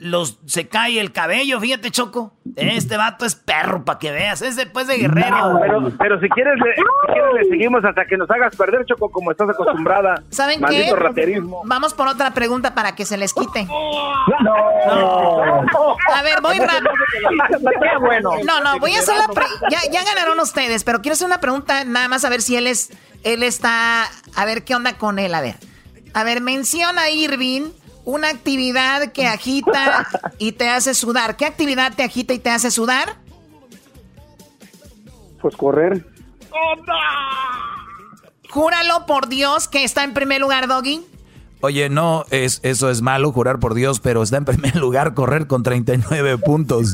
los 0.00 0.38
se 0.46 0.68
cae 0.68 0.98
el 0.98 1.12
cabello, 1.12 1.60
fíjate 1.60 1.90
Choco. 1.90 2.32
Este 2.56 2.96
vato 2.96 3.26
es 3.26 3.34
perro 3.34 3.84
para 3.84 3.98
que 3.98 4.10
veas, 4.10 4.40
es 4.40 4.56
después 4.56 4.86
de 4.86 4.96
guerrero. 4.96 5.52
No, 5.52 5.60
pero, 5.60 5.92
pero 5.98 6.20
si 6.20 6.28
quieres, 6.30 6.54
le, 6.58 6.74
si 6.76 6.82
quieres 7.12 7.34
le 7.34 7.44
seguimos 7.50 7.84
hasta 7.84 8.06
que 8.06 8.16
nos 8.16 8.30
hagas 8.30 8.56
perder, 8.56 8.86
Choco, 8.86 9.10
como 9.10 9.32
estás 9.32 9.50
acostumbrada. 9.50 10.22
¿Saben 10.30 10.60
Maldito 10.62 10.94
qué? 10.94 11.00
raterismo. 11.00 11.60
Vamos 11.66 11.92
por 11.92 12.08
otra 12.08 12.30
pregunta 12.32 12.74
para 12.74 12.94
que 12.94 13.04
se 13.04 13.18
les 13.18 13.34
quite. 13.34 13.64
No. 13.64 14.54
A 16.14 16.22
ver, 16.22 16.40
voy 16.40 16.58
rápido. 16.58 16.90
No, 18.46 18.60
no, 18.60 18.78
voy 18.78 18.94
a 18.94 19.00
hacer 19.00 19.16
la 19.16 19.28
pre- 19.28 19.44
ya, 19.70 19.78
ya 19.90 20.04
ganaron 20.04 20.40
ustedes, 20.40 20.84
pero 20.84 21.02
quiero 21.02 21.12
hacer 21.14 21.26
una 21.26 21.40
pregunta 21.40 21.84
nada 21.84 22.08
más 22.08 22.24
a 22.24 22.30
ver 22.30 22.40
si 22.40 22.56
él 22.56 22.66
es 22.66 22.90
él 23.24 23.42
está 23.42 24.04
a 24.36 24.44
ver 24.44 24.64
qué 24.64 24.74
onda 24.74 24.96
con 24.96 25.18
él, 25.18 25.34
a 25.34 25.40
ver. 25.40 25.56
A 26.14 26.24
ver, 26.24 26.40
menciona 26.40 27.10
Irving 27.10 27.70
una 28.04 28.28
actividad 28.28 29.12
que 29.12 29.26
agita 29.28 30.06
y 30.38 30.52
te 30.52 30.68
hace 30.68 30.94
sudar. 30.94 31.36
¿Qué 31.36 31.46
actividad 31.46 31.92
te 31.94 32.02
agita 32.02 32.34
y 32.34 32.38
te 32.38 32.50
hace 32.50 32.70
sudar? 32.70 33.16
Pues 35.40 35.56
correr. 35.56 36.06
Júralo 38.48 39.06
por 39.06 39.28
Dios 39.28 39.68
que 39.68 39.84
está 39.84 40.04
en 40.04 40.14
primer 40.14 40.40
lugar, 40.40 40.68
Doggy. 40.68 41.04
Oye, 41.60 41.88
no, 41.88 42.24
es, 42.30 42.60
eso 42.62 42.90
es 42.90 43.00
malo, 43.00 43.32
jurar 43.32 43.58
por 43.58 43.74
Dios, 43.74 43.98
pero 44.00 44.22
está 44.22 44.36
en 44.36 44.44
primer 44.44 44.76
lugar 44.76 45.14
correr 45.14 45.46
con 45.46 45.62
39 45.62 46.38
puntos. 46.38 46.92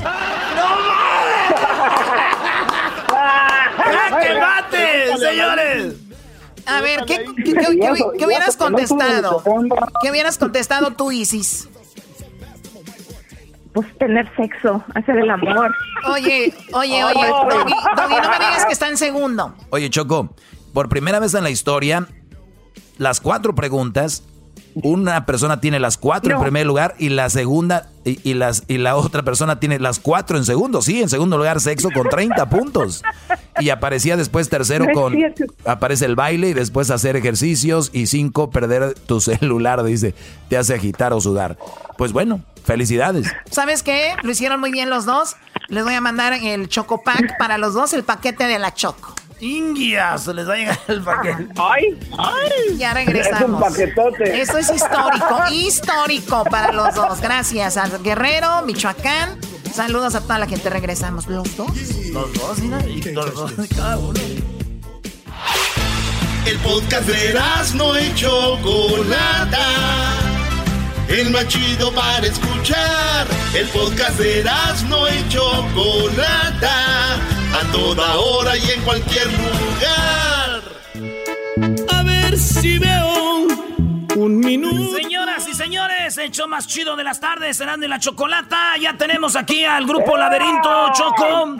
¡Jaque 3.78 4.40
mate, 4.40 5.16
señores! 5.18 6.09
A 6.70 6.80
ver, 6.80 7.04
¿qué, 7.04 7.24
hubieras 8.24 8.56
contestado? 8.56 9.42
¿Qué 10.02 10.10
hubieras 10.10 10.38
contestado 10.38 10.92
tú, 10.92 11.10
Isis? 11.10 11.68
Pues 13.72 13.86
tener 13.98 14.28
sexo, 14.36 14.82
hacer 14.94 15.16
el 15.16 15.30
amor. 15.30 15.72
Oye, 16.12 16.52
oye, 16.72 17.04
oye, 17.04 17.26
Doggy, 17.26 17.74
no 17.96 18.08
me 18.08 18.38
digas 18.38 18.66
que 18.66 18.72
está 18.72 18.88
en 18.88 18.96
segundo. 18.96 19.54
Oye, 19.70 19.90
Choco, 19.90 20.34
por 20.72 20.88
primera 20.88 21.20
vez 21.20 21.34
en 21.34 21.44
la 21.44 21.50
historia, 21.50 22.08
las 22.98 23.20
cuatro 23.20 23.54
preguntas 23.54 24.24
una 24.74 25.26
persona 25.26 25.60
tiene 25.60 25.80
las 25.80 25.96
cuatro 25.96 26.34
en 26.34 26.42
primer 26.42 26.66
lugar 26.66 26.94
y 26.98 27.08
la 27.08 27.28
segunda 27.30 27.88
y, 28.04 28.34
las 28.34 28.64
y 28.66 28.78
la 28.78 28.96
otra 28.96 29.22
persona 29.22 29.60
tiene 29.60 29.78
las 29.78 29.98
cuatro 29.98 30.36
en 30.36 30.44
segundo. 30.44 30.82
Sí, 30.82 31.02
en 31.02 31.08
segundo 31.08 31.36
lugar 31.36 31.60
sexo 31.60 31.90
con 31.94 32.08
30 32.08 32.48
puntos. 32.48 33.02
Y 33.58 33.70
aparecía 33.70 34.16
después 34.16 34.48
tercero 34.48 34.86
con 34.94 35.14
aparece 35.64 36.06
el 36.06 36.16
baile 36.16 36.48
y 36.48 36.54
después 36.54 36.90
hacer 36.90 37.16
ejercicios 37.16 37.90
y 37.92 38.06
cinco 38.06 38.50
perder 38.50 38.94
tu 38.94 39.20
celular, 39.20 39.82
dice, 39.84 40.14
te 40.48 40.56
hace 40.56 40.74
agitar 40.74 41.12
o 41.12 41.20
sudar. 41.20 41.58
Pues 41.98 42.12
bueno, 42.12 42.40
felicidades. 42.64 43.30
¿Sabes 43.50 43.82
qué? 43.82 44.14
Lo 44.22 44.30
hicieron 44.30 44.60
muy 44.60 44.70
bien 44.70 44.88
los 44.88 45.04
dos. 45.04 45.36
Les 45.68 45.84
voy 45.84 45.94
a 45.94 46.00
mandar 46.00 46.32
el 46.32 46.68
Choco 46.68 47.02
Pack 47.02 47.36
para 47.38 47.58
los 47.58 47.74
dos, 47.74 47.92
el 47.92 48.02
paquete 48.02 48.44
de 48.44 48.58
la 48.58 48.74
Choco. 48.74 49.14
Ingias, 49.40 50.26
les 50.26 50.48
va 50.48 50.52
a 50.52 50.56
llegar 50.56 50.78
el 50.88 51.02
paquete. 51.02 51.48
¡Ay! 51.56 51.98
¡Ay! 52.18 52.76
Ya 52.76 52.92
regresamos. 52.92 53.40
Es 53.40 53.48
un 53.48 53.60
paquetote. 53.60 54.40
Eso 54.40 54.58
es 54.58 54.70
histórico, 54.70 55.40
histórico 55.50 56.44
para 56.44 56.72
los 56.72 56.94
dos. 56.94 57.20
Gracias 57.20 57.76
a 57.76 57.88
Guerrero, 57.98 58.62
Michoacán. 58.62 59.38
Saludos 59.72 60.14
a 60.14 60.20
toda 60.20 60.38
la 60.38 60.46
gente. 60.46 60.68
Regresamos. 60.68 61.26
¿Los 61.26 61.56
dos? 61.56 61.70
Los 62.12 62.32
dos, 62.34 62.58
mira. 62.58 62.82
Los 63.12 63.34
dos, 63.34 63.52
cada 63.74 63.96
uno. 63.98 64.20
El 66.46 66.58
podcast 66.58 67.06
de 67.06 67.40
no 67.76 67.96
hecho 67.96 68.58
Chocolata. 68.58 70.39
El 71.10 71.30
más 71.30 71.48
chido 71.48 71.92
para 71.92 72.24
escuchar. 72.24 73.26
El 73.52 73.66
podcast 73.68 74.16
de 74.16 74.44
no 74.88 75.08
hecho 75.08 75.42
Chocolata 75.74 77.14
a 77.14 77.72
toda 77.72 78.16
hora 78.16 78.56
y 78.56 78.70
en 78.70 78.80
cualquier 78.82 79.26
lugar. 79.26 80.62
A 81.92 82.02
ver 82.04 82.38
si 82.38 82.78
veo 82.78 83.48
un 84.14 84.38
minuto. 84.38 84.96
Señoras 84.96 85.48
y 85.48 85.54
señores, 85.54 86.16
el 86.16 86.30
show 86.30 86.46
más 86.46 86.68
chido 86.68 86.94
de 86.94 87.02
las 87.02 87.18
tardes, 87.18 87.56
serán 87.56 87.80
de 87.80 87.88
la 87.88 87.98
chocolata. 87.98 88.76
Ya 88.80 88.96
tenemos 88.96 89.34
aquí 89.34 89.64
al 89.64 89.86
grupo 89.86 90.16
Laberinto 90.16 90.92
Choco. 90.92 91.56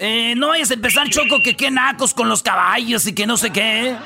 Eh, 0.00 0.34
no 0.36 0.48
vayas 0.48 0.72
a 0.72 0.74
empezar, 0.74 1.08
Choco, 1.08 1.40
que 1.40 1.56
qué 1.56 1.70
nacos 1.70 2.14
con 2.14 2.28
los 2.28 2.42
caballos 2.42 3.06
y 3.06 3.14
que 3.14 3.28
no 3.28 3.36
sé 3.36 3.50
qué. 3.50 3.96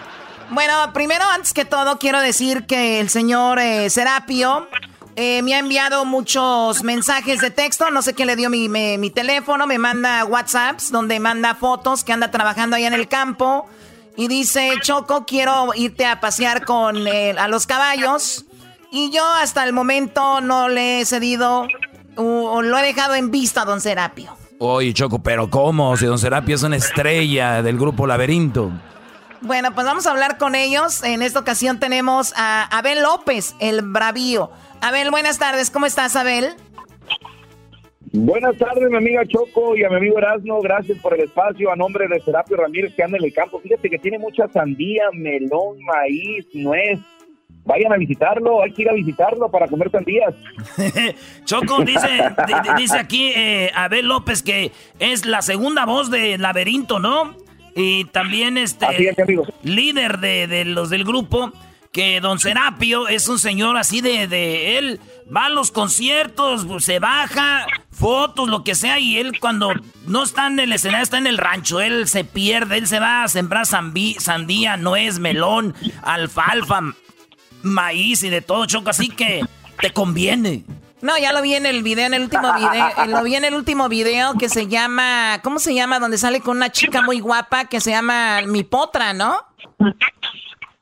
Bueno, 0.52 0.92
primero, 0.92 1.24
antes 1.34 1.54
que 1.54 1.64
todo, 1.64 1.98
quiero 1.98 2.20
decir 2.20 2.66
que 2.66 3.00
el 3.00 3.08
señor 3.08 3.58
eh, 3.58 3.88
Serapio 3.88 4.68
eh, 5.16 5.40
me 5.40 5.54
ha 5.54 5.58
enviado 5.58 6.04
muchos 6.04 6.82
mensajes 6.82 7.40
de 7.40 7.50
texto, 7.50 7.90
no 7.90 8.02
sé 8.02 8.12
qué 8.12 8.26
le 8.26 8.36
dio 8.36 8.50
mi, 8.50 8.68
mi, 8.68 9.10
teléfono, 9.10 9.66
me 9.66 9.78
manda 9.78 10.26
WhatsApps 10.26 10.92
donde 10.92 11.18
manda 11.20 11.54
fotos 11.54 12.04
que 12.04 12.12
anda 12.12 12.30
trabajando 12.30 12.76
allá 12.76 12.86
en 12.86 12.92
el 12.92 13.08
campo 13.08 13.66
y 14.14 14.28
dice, 14.28 14.74
Choco, 14.82 15.24
quiero 15.24 15.70
irte 15.74 16.04
a 16.04 16.20
pasear 16.20 16.66
con 16.66 17.06
eh, 17.06 17.34
a 17.38 17.48
los 17.48 17.66
caballos 17.66 18.44
y 18.90 19.10
yo 19.10 19.24
hasta 19.26 19.64
el 19.64 19.72
momento 19.72 20.42
no 20.42 20.68
le 20.68 21.00
he 21.00 21.06
cedido 21.06 21.66
o, 22.16 22.60
lo 22.60 22.76
he 22.76 22.82
dejado 22.82 23.14
en 23.14 23.30
vista 23.30 23.62
a 23.62 23.64
Don 23.64 23.80
Serapio. 23.80 24.36
Oye, 24.58 24.92
Choco, 24.92 25.18
pero 25.18 25.48
¿cómo? 25.48 25.96
Si 25.96 26.04
Don 26.04 26.18
Serapio 26.18 26.56
es 26.56 26.62
una 26.62 26.76
estrella 26.76 27.62
del 27.62 27.78
grupo 27.78 28.06
Laberinto. 28.06 28.70
Bueno, 29.42 29.74
pues 29.74 29.84
vamos 29.84 30.06
a 30.06 30.12
hablar 30.12 30.38
con 30.38 30.54
ellos. 30.54 31.02
En 31.02 31.20
esta 31.20 31.40
ocasión 31.40 31.80
tenemos 31.80 32.32
a 32.36 32.64
Abel 32.76 33.02
López, 33.02 33.56
el 33.58 33.82
bravío. 33.82 34.50
Abel, 34.80 35.10
buenas 35.10 35.40
tardes. 35.40 35.68
¿Cómo 35.70 35.86
estás, 35.86 36.14
Abel? 36.14 36.54
Buenas 38.12 38.56
tardes, 38.58 38.88
mi 38.88 38.96
amiga 38.96 39.22
Choco 39.26 39.76
y 39.76 39.82
a 39.82 39.88
mi 39.88 39.96
amigo 39.96 40.18
Erasmo. 40.18 40.60
Gracias 40.60 40.96
por 40.98 41.14
el 41.14 41.22
espacio. 41.22 41.72
A 41.72 41.76
nombre 41.76 42.06
de 42.06 42.20
Serapio 42.20 42.56
Ramírez, 42.56 42.94
que 42.94 43.02
anda 43.02 43.18
en 43.18 43.24
el 43.24 43.34
campo. 43.34 43.58
Fíjate 43.58 43.90
que 43.90 43.98
tiene 43.98 44.18
mucha 44.18 44.46
sandía, 44.48 45.04
melón, 45.12 45.78
maíz, 45.84 46.46
nuez. 46.54 47.00
Vayan 47.64 47.92
a 47.92 47.96
visitarlo, 47.96 48.62
hay 48.62 48.72
que 48.72 48.82
ir 48.82 48.90
a 48.90 48.92
visitarlo 48.92 49.50
para 49.50 49.66
comer 49.66 49.90
sandías. 49.90 50.34
Choco 51.44 51.82
dice, 51.84 52.08
dice 52.76 52.98
aquí 52.98 53.32
eh, 53.34 53.70
Abel 53.74 54.06
López 54.06 54.42
que 54.42 54.72
es 54.98 55.26
la 55.26 55.42
segunda 55.42 55.84
voz 55.84 56.10
de 56.10 56.38
Laberinto, 56.38 56.98
¿no? 56.98 57.41
Y 57.74 58.04
también 58.06 58.58
este 58.58 58.86
líder 59.62 60.18
de, 60.18 60.46
de 60.46 60.64
los 60.64 60.90
del 60.90 61.04
grupo 61.04 61.52
que 61.92 62.20
don 62.20 62.38
Serapio 62.38 63.06
es 63.08 63.28
un 63.28 63.38
señor 63.38 63.76
así 63.76 64.00
de, 64.00 64.26
de 64.26 64.78
él 64.78 65.00
va 65.34 65.46
a 65.46 65.50
los 65.50 65.70
conciertos, 65.70 66.66
se 66.82 66.98
baja, 66.98 67.66
fotos, 67.90 68.48
lo 68.48 68.64
que 68.64 68.74
sea, 68.74 68.98
y 68.98 69.18
él 69.18 69.38
cuando 69.38 69.72
no 70.06 70.22
está 70.22 70.46
en 70.46 70.58
el 70.58 70.72
escenario, 70.72 71.04
está 71.04 71.18
en 71.18 71.26
el 71.26 71.38
rancho, 71.38 71.80
él 71.80 72.08
se 72.08 72.24
pierde, 72.24 72.78
él 72.78 72.86
se 72.86 72.98
va 72.98 73.22
a 73.22 73.28
sembrar 73.28 73.66
sandía, 73.66 74.76
nuez, 74.78 75.18
melón, 75.18 75.74
alfalfa, 76.02 76.80
maíz 77.62 78.22
y 78.22 78.30
de 78.30 78.40
todo, 78.40 78.64
Choco, 78.66 78.90
así 78.90 79.08
que 79.08 79.42
te 79.80 79.90
conviene. 79.92 80.64
No, 81.02 81.18
ya 81.20 81.32
lo 81.32 81.42
vi 81.42 81.54
en 81.54 81.66
el 81.66 81.82
video, 81.82 82.06
en 82.06 82.14
el 82.14 82.22
último 82.22 82.46
video, 82.54 82.86
eh, 82.86 83.10
lo 83.10 83.24
vi 83.24 83.34
en 83.34 83.44
el 83.44 83.54
último 83.54 83.88
video 83.88 84.34
que 84.38 84.48
se 84.48 84.68
llama, 84.68 85.40
¿cómo 85.42 85.58
se 85.58 85.74
llama? 85.74 85.98
Donde 85.98 86.16
sale 86.16 86.40
con 86.40 86.56
una 86.56 86.70
chica 86.70 87.02
muy 87.02 87.18
guapa 87.18 87.68
que 87.68 87.80
se 87.80 87.90
llama 87.90 88.42
Mi 88.46 88.62
Potra, 88.62 89.12
¿no? 89.12 89.32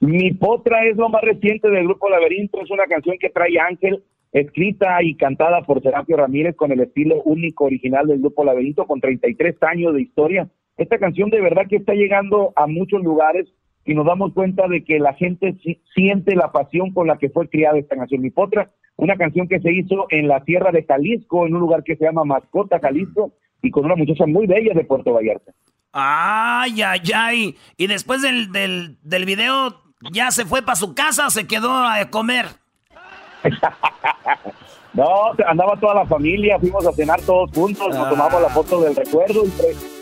Mi 0.00 0.30
Potra 0.32 0.84
es 0.84 0.98
lo 0.98 1.08
más 1.08 1.22
reciente 1.22 1.70
del 1.70 1.84
grupo 1.84 2.10
Laberinto, 2.10 2.60
es 2.60 2.70
una 2.70 2.84
canción 2.84 3.16
que 3.18 3.30
trae 3.30 3.58
Ángel, 3.58 4.04
escrita 4.32 5.02
y 5.02 5.16
cantada 5.16 5.62
por 5.62 5.82
Serapio 5.82 6.18
Ramírez 6.18 6.54
con 6.54 6.70
el 6.70 6.80
estilo 6.80 7.22
único 7.24 7.64
original 7.64 8.06
del 8.06 8.20
grupo 8.20 8.44
Laberinto, 8.44 8.86
con 8.86 9.00
33 9.00 9.56
años 9.62 9.94
de 9.94 10.02
historia. 10.02 10.50
Esta 10.76 10.98
canción 10.98 11.30
de 11.30 11.40
verdad 11.40 11.62
que 11.66 11.76
está 11.76 11.94
llegando 11.94 12.52
a 12.56 12.66
muchos 12.66 13.02
lugares 13.02 13.48
y 13.86 13.94
nos 13.94 14.04
damos 14.04 14.34
cuenta 14.34 14.68
de 14.68 14.84
que 14.84 14.98
la 14.98 15.14
gente 15.14 15.56
siente 15.94 16.36
la 16.36 16.52
pasión 16.52 16.92
con 16.92 17.06
la 17.06 17.16
que 17.16 17.30
fue 17.30 17.48
criada 17.48 17.78
esta 17.78 17.96
canción. 17.96 18.20
Mi 18.20 18.30
Potra, 18.30 18.70
una 19.00 19.16
canción 19.16 19.48
que 19.48 19.60
se 19.60 19.72
hizo 19.72 20.06
en 20.10 20.28
la 20.28 20.44
tierra 20.44 20.70
de 20.72 20.84
Jalisco, 20.84 21.46
en 21.46 21.54
un 21.54 21.60
lugar 21.60 21.82
que 21.84 21.96
se 21.96 22.04
llama 22.04 22.24
Mascota, 22.24 22.78
Jalisco, 22.80 23.32
y 23.62 23.70
con 23.70 23.84
una 23.84 23.96
muchacha 23.96 24.26
muy 24.26 24.46
bella 24.46 24.72
de 24.74 24.84
Puerto 24.84 25.12
Vallarta. 25.12 25.52
Ay, 25.92 26.80
ay, 26.82 27.00
ay. 27.14 27.56
Y 27.76 27.86
después 27.88 28.22
del, 28.22 28.52
del, 28.52 28.96
del 29.02 29.24
video, 29.24 29.74
¿Ya 30.12 30.30
se 30.30 30.46
fue 30.46 30.62
para 30.62 30.76
su 30.76 30.94
casa 30.94 31.26
o 31.26 31.30
se 31.30 31.46
quedó 31.46 31.70
a 31.70 32.08
comer? 32.08 32.46
no, 34.94 35.32
andaba 35.46 35.78
toda 35.78 35.94
la 35.94 36.06
familia, 36.06 36.58
fuimos 36.58 36.86
a 36.86 36.92
cenar 36.92 37.20
todos 37.20 37.50
juntos, 37.52 37.94
nos 37.94 38.08
tomamos 38.08 38.40
la 38.40 38.48
foto 38.48 38.80
del 38.80 38.96
recuerdo 38.96 39.42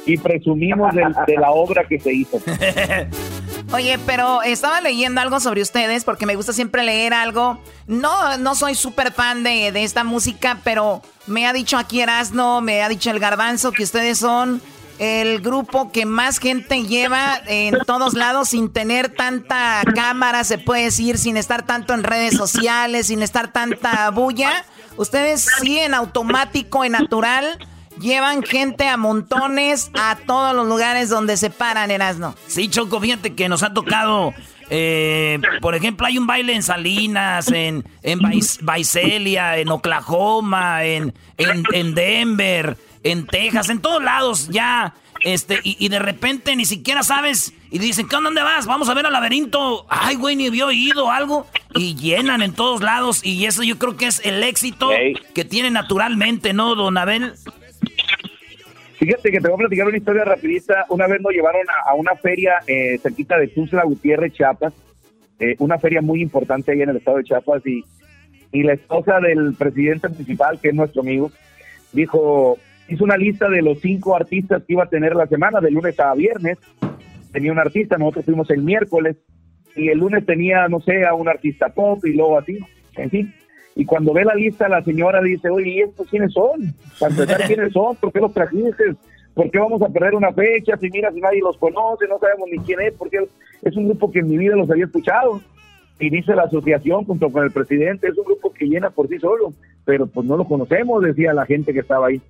y, 0.07 0.17
presumimos 0.17 0.95
de, 0.95 1.37
la 1.37 1.51
obra 1.51 1.85
que 1.85 1.99
se 1.99 2.13
hizo. 2.13 2.39
Oye, 3.71 3.99
pero 4.07 4.43
estaba 4.43 4.81
leyendo 4.81 5.21
algo 5.21 5.41
sobre 5.41 5.61
ustedes 5.61 6.05
porque 6.05 6.25
me 6.25 6.37
gusta 6.37 6.53
siempre 6.55 6.83
leer 6.85 7.13
algo. 7.13 7.63
No, 7.87 8.39
no 8.39 8.55
soy 8.55 8.75
súper 8.75 9.13
fan 9.13 9.43
de, 9.43 9.73
de 9.73 9.85
esta 9.85 10.05
música, 10.05 10.59
pero 10.65 11.03
me 11.27 11.47
ha 11.47 11.53
dicho 11.53 11.77
aquí 11.77 12.01
Erasno, 12.01 12.63
me 12.63 12.83
ha 12.83 12.89
dicho 12.89 13.11
el 13.11 13.21
Garbanzo 13.21 13.73
que 13.73 13.83
ustedes 13.83 14.19
son 14.19 14.63
el 14.99 15.41
grupo 15.41 15.93
que 15.93 16.07
más 16.07 16.39
gente 16.39 16.83
lleva 16.85 17.41
en 17.47 17.79
todos 17.87 18.15
lados 18.15 18.49
sin 18.49 18.73
tener 18.73 19.15
tanta 19.15 19.83
cámara, 19.95 20.45
se 20.45 20.59
puede 20.59 20.85
decir, 20.85 21.19
sin 21.19 21.37
estar 21.37 21.65
tanto 21.65 21.95
en 21.95 22.03
redes 22.03 22.37
sociales, 22.37 23.09
sin 23.09 23.23
estar 23.23 23.53
tanta 23.53 24.11
bulla. 24.11 24.65
Ustedes 24.97 25.47
sí 25.61 25.79
en 25.79 25.95
automático, 25.95 26.85
en 26.85 26.93
natural, 26.93 27.59
llevan 28.01 28.43
gente 28.43 28.89
a 28.89 28.97
montones 28.97 29.91
a 29.95 30.17
todos 30.27 30.55
los 30.55 30.67
lugares 30.67 31.09
donde 31.09 31.37
se 31.37 31.51
paran, 31.51 31.91
Erasno. 31.91 32.35
Sí, 32.47 32.69
Choco, 32.69 33.01
fíjate 33.01 33.35
que 33.35 33.49
nos 33.49 33.63
ha 33.63 33.73
tocado... 33.73 34.33
Eh, 34.71 35.41
por 35.63 35.75
ejemplo, 35.75 36.07
hay 36.07 36.19
un 36.19 36.27
baile 36.27 36.53
en 36.53 36.63
Salinas, 36.63 37.49
en, 37.49 37.85
en 38.03 38.21
en 38.21 39.69
Oklahoma, 39.71 40.85
en, 40.85 41.15
en, 41.39 41.65
en 41.73 41.95
Denver 41.95 42.77
en 43.03 43.27
Texas, 43.27 43.69
en 43.69 43.81
todos 43.81 44.03
lados 44.03 44.49
ya. 44.49 44.95
Este, 45.25 45.59
y, 45.65 45.89
de 45.89 45.99
repente 45.99 46.55
ni 46.55 46.65
siquiera 46.65 47.03
sabes. 47.03 47.53
Y 47.71 47.79
dicen, 47.81 48.09
¿qué 48.09 48.17
dónde 48.17 48.43
vas? 48.43 48.67
Vamos 48.67 48.89
a 48.89 48.95
ver 48.95 49.05
al 49.05 49.13
laberinto. 49.13 49.85
Ay, 49.89 50.15
güey, 50.15 50.37
ni 50.37 50.47
había 50.47 50.67
oído 50.67 51.11
algo. 51.11 51.47
Y 51.75 51.97
llenan 51.97 52.41
en 52.41 52.55
todos 52.55 52.83
lados. 52.83 53.25
Y 53.25 53.45
eso 53.47 53.65
yo 53.65 53.79
creo 53.79 53.97
que 53.97 54.07
es 54.07 54.21
el 54.25 54.43
éxito 54.45 54.91
que 55.35 55.45
tiene 55.45 55.71
naturalmente, 55.71 56.53
¿no, 56.53 56.77
don 56.77 56.97
Abel? 56.97 57.35
Fíjate 58.99 59.31
que 59.31 59.41
te 59.41 59.49
voy 59.49 59.55
a 59.55 59.59
platicar 59.59 59.87
una 59.87 59.97
historia 59.97 60.25
rapidita. 60.25 60.85
Una 60.89 61.07
vez 61.07 61.21
nos 61.21 61.33
llevaron 61.33 61.63
a, 61.87 61.95
una 61.95 62.17
feria 62.17 62.55
eh, 62.67 62.99
cerquita 62.99 63.39
de 63.39 63.47
Tuzla 63.47 63.85
Gutiérrez, 63.85 64.33
Chiapas. 64.33 64.75
Eh, 65.39 65.55
una 65.61 65.79
feria 65.79 66.03
muy 66.03 66.21
importante 66.21 66.73
ahí 66.73 66.83
en 66.83 66.91
el 66.91 66.97
estado 66.97 67.19
de 67.19 67.25
Chiapas. 67.25 67.65
Y, 67.65 67.85
y 68.51 68.65
la 68.65 68.73
esposa 68.73 69.21
del 69.21 69.55
presidente 69.55 70.09
municipal, 70.09 70.59
que 70.61 70.69
es 70.69 70.75
nuestro 70.75 71.03
amigo, 71.03 71.31
dijo, 71.93 72.59
hizo 72.89 73.05
una 73.05 73.17
lista 73.17 73.49
de 73.49 73.63
los 73.63 73.81
cinco 73.81 74.17
artistas 74.17 74.65
que 74.65 74.73
iba 74.73 74.83
a 74.83 74.89
tener 74.89 75.15
la 75.15 75.29
semana, 75.29 75.61
de 75.61 75.71
lunes 75.71 75.99
a 76.01 76.13
viernes. 76.15 76.59
Tenía 77.33 77.53
un 77.53 77.59
artista, 77.61 77.99
nosotros 77.99 78.25
fuimos 78.25 78.51
el 78.51 78.63
miércoles 78.63 79.17
y 79.77 79.91
el 79.91 79.99
lunes 79.99 80.27
tenía, 80.27 80.67
no 80.67 80.81
sé, 80.81 81.07
a 81.07 81.15
un 81.15 81.29
artista 81.29 81.69
pop 81.69 82.05
y 82.05 82.15
luego 82.15 82.37
así, 82.37 82.59
en 82.97 83.11
fin. 83.11 83.35
Y 83.79 83.85
cuando 83.85 84.13
ve 84.13 84.25
la 84.25 84.35
lista, 84.35 84.69
la 84.69 84.83
señora 84.83 85.23
dice, 85.23 85.49
oye, 85.49 85.71
¿y 85.71 85.81
estos 85.83 86.09
quiénes 86.09 86.33
son? 86.33 86.75
Para 86.99 87.13
empezar, 87.13 87.47
¿quiénes 87.47 87.73
son? 87.73 87.95
¿Por 87.95 88.13
qué 88.13 88.19
los 88.19 88.35
trajiste? 88.35 88.97
¿Por 89.35 89.53
qué 89.53 89.59
vamos 89.61 89.81
a 89.83 89.89
perder 89.89 90.17
una 90.17 90.33
fecha? 90.33 90.77
Si 90.77 90.91
mira, 90.91 91.13
si 91.13 91.21
nadie 91.21 91.39
los 91.41 91.57
conoce, 91.59 92.09
no 92.09 92.19
sabemos 92.19 92.49
ni 92.51 92.59
quién 92.59 92.81
es, 92.81 92.93
porque 92.95 93.19
es 93.63 93.77
un 93.77 93.87
grupo 93.87 94.11
que 94.11 94.19
en 94.19 94.31
mi 94.31 94.37
vida 94.37 94.57
los 94.57 94.69
había 94.69 94.87
escuchado. 94.87 95.41
Y 96.01 96.11
dice 96.11 96.35
la 96.35 96.43
asociación 96.43 97.05
junto 97.05 97.31
con 97.31 97.45
el 97.45 97.53
presidente, 97.53 98.09
es 98.09 98.19
un 98.19 98.25
grupo 98.25 98.53
que 98.53 98.67
llena 98.67 98.91
por 98.91 99.07
sí 99.07 99.21
solo, 99.21 99.53
pero 99.85 100.09
pues 100.09 100.27
no 100.27 100.37
lo 100.37 100.45
conocemos, 100.45 101.05
decía 101.05 101.33
la 101.33 101.47
gente 101.47 101.73
que 101.73 101.79
estaba 101.79 102.09
ahí. 102.09 102.21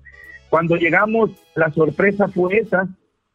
Cuando 0.51 0.75
llegamos, 0.75 1.31
la 1.55 1.71
sorpresa 1.71 2.27
fue 2.27 2.57
esa, 2.57 2.87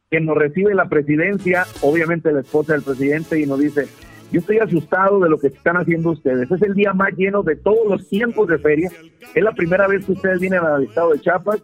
que 0.09 0.21
nos 0.21 0.37
recibe 0.37 0.73
la 0.73 0.89
presidencia, 0.89 1.65
obviamente 1.83 2.31
la 2.31 2.43
esposa 2.43 2.75
del 2.75 2.83
presidente, 2.83 3.41
y 3.41 3.47
nos 3.47 3.59
dice, 3.59 3.89
yo 4.31 4.41
estoy 4.41 4.59
asustado 4.59 5.21
de 5.21 5.29
lo 5.29 5.39
que 5.39 5.49
están 5.49 5.77
haciendo 5.77 6.11
ustedes. 6.11 6.51
Es 6.51 6.63
el 6.63 6.75
día 6.75 6.93
más 6.93 7.11
lleno 7.17 7.43
de 7.43 7.57
todos 7.57 7.87
los 7.89 8.09
tiempos 8.09 8.49
de 8.49 8.59
feria. 8.59 8.91
Es 9.35 9.43
la 9.43 9.53
primera 9.53 9.87
vez 9.87 10.05
que 10.05 10.13
ustedes 10.13 10.41
vienen 10.41 10.61
al 10.61 10.85
estado 10.85 11.13
de 11.13 11.21
Chiapas 11.21 11.63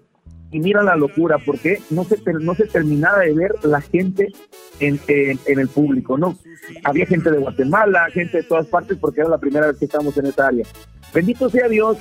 y 0.53 0.61
mira 0.61 0.83
la 0.83 0.97
locura, 0.97 1.39
porque 1.45 1.81
no 1.91 2.05
se, 2.05 2.19
no 2.41 2.55
se 2.55 2.67
terminaba 2.67 3.21
de 3.21 3.35
ver 3.35 3.55
la 3.63 3.81
gente 3.81 4.29
en, 4.81 5.01
en, 5.07 5.59
el 5.59 5.69
público, 5.69 6.19
¿no? 6.19 6.37
Había 6.83 7.07
gente 7.07 7.31
de 7.31 7.39
Guatemala, 7.39 8.09
gente 8.13 8.39
de 8.39 8.43
todas 8.43 8.67
partes, 8.67 8.99
porque 8.99 9.21
era 9.21 9.31
la 9.31 9.39
primera 9.39 9.69
vez 9.69 9.77
que 9.79 9.85
estamos 9.85 10.17
en 10.17 10.27
esa 10.27 10.49
área. 10.49 10.67
Bendito 11.15 11.49
sea 11.51 11.69
Dios 11.69 11.99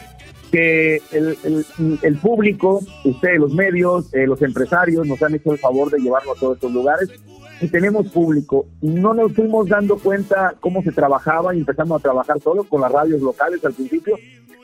que 0.52 1.00
el, 1.12 1.38
el, 2.02 2.18
público, 2.18 2.82
ustedes, 3.06 3.40
los 3.40 3.54
medios, 3.54 4.12
eh, 4.16 4.26
los 4.26 4.42
empresarios, 4.42 5.06
nos 5.06 5.22
han 5.22 5.36
hecho 5.36 5.52
el 5.52 5.60
favor 5.60 5.92
de 5.92 6.00
llevarlo 6.00 6.32
a 6.32 6.36
todos 6.36 6.56
estos 6.56 6.72
lugares 6.72 7.12
y 7.62 7.68
tenemos 7.68 8.08
público. 8.12 8.68
No 8.82 9.14
nos 9.14 9.34
fuimos 9.34 9.68
dando 9.68 9.98
cuenta 9.98 10.56
cómo 10.60 10.82
se 10.82 10.92
trabajaba 10.92 11.54
y 11.54 11.60
empezamos 11.60 12.00
a 12.00 12.04
trabajar 12.04 12.40
solo 12.40 12.64
con 12.64 12.82
las 12.82 12.92
radios 12.92 13.22
locales 13.22 13.64
al 13.66 13.74
principio, 13.74 14.18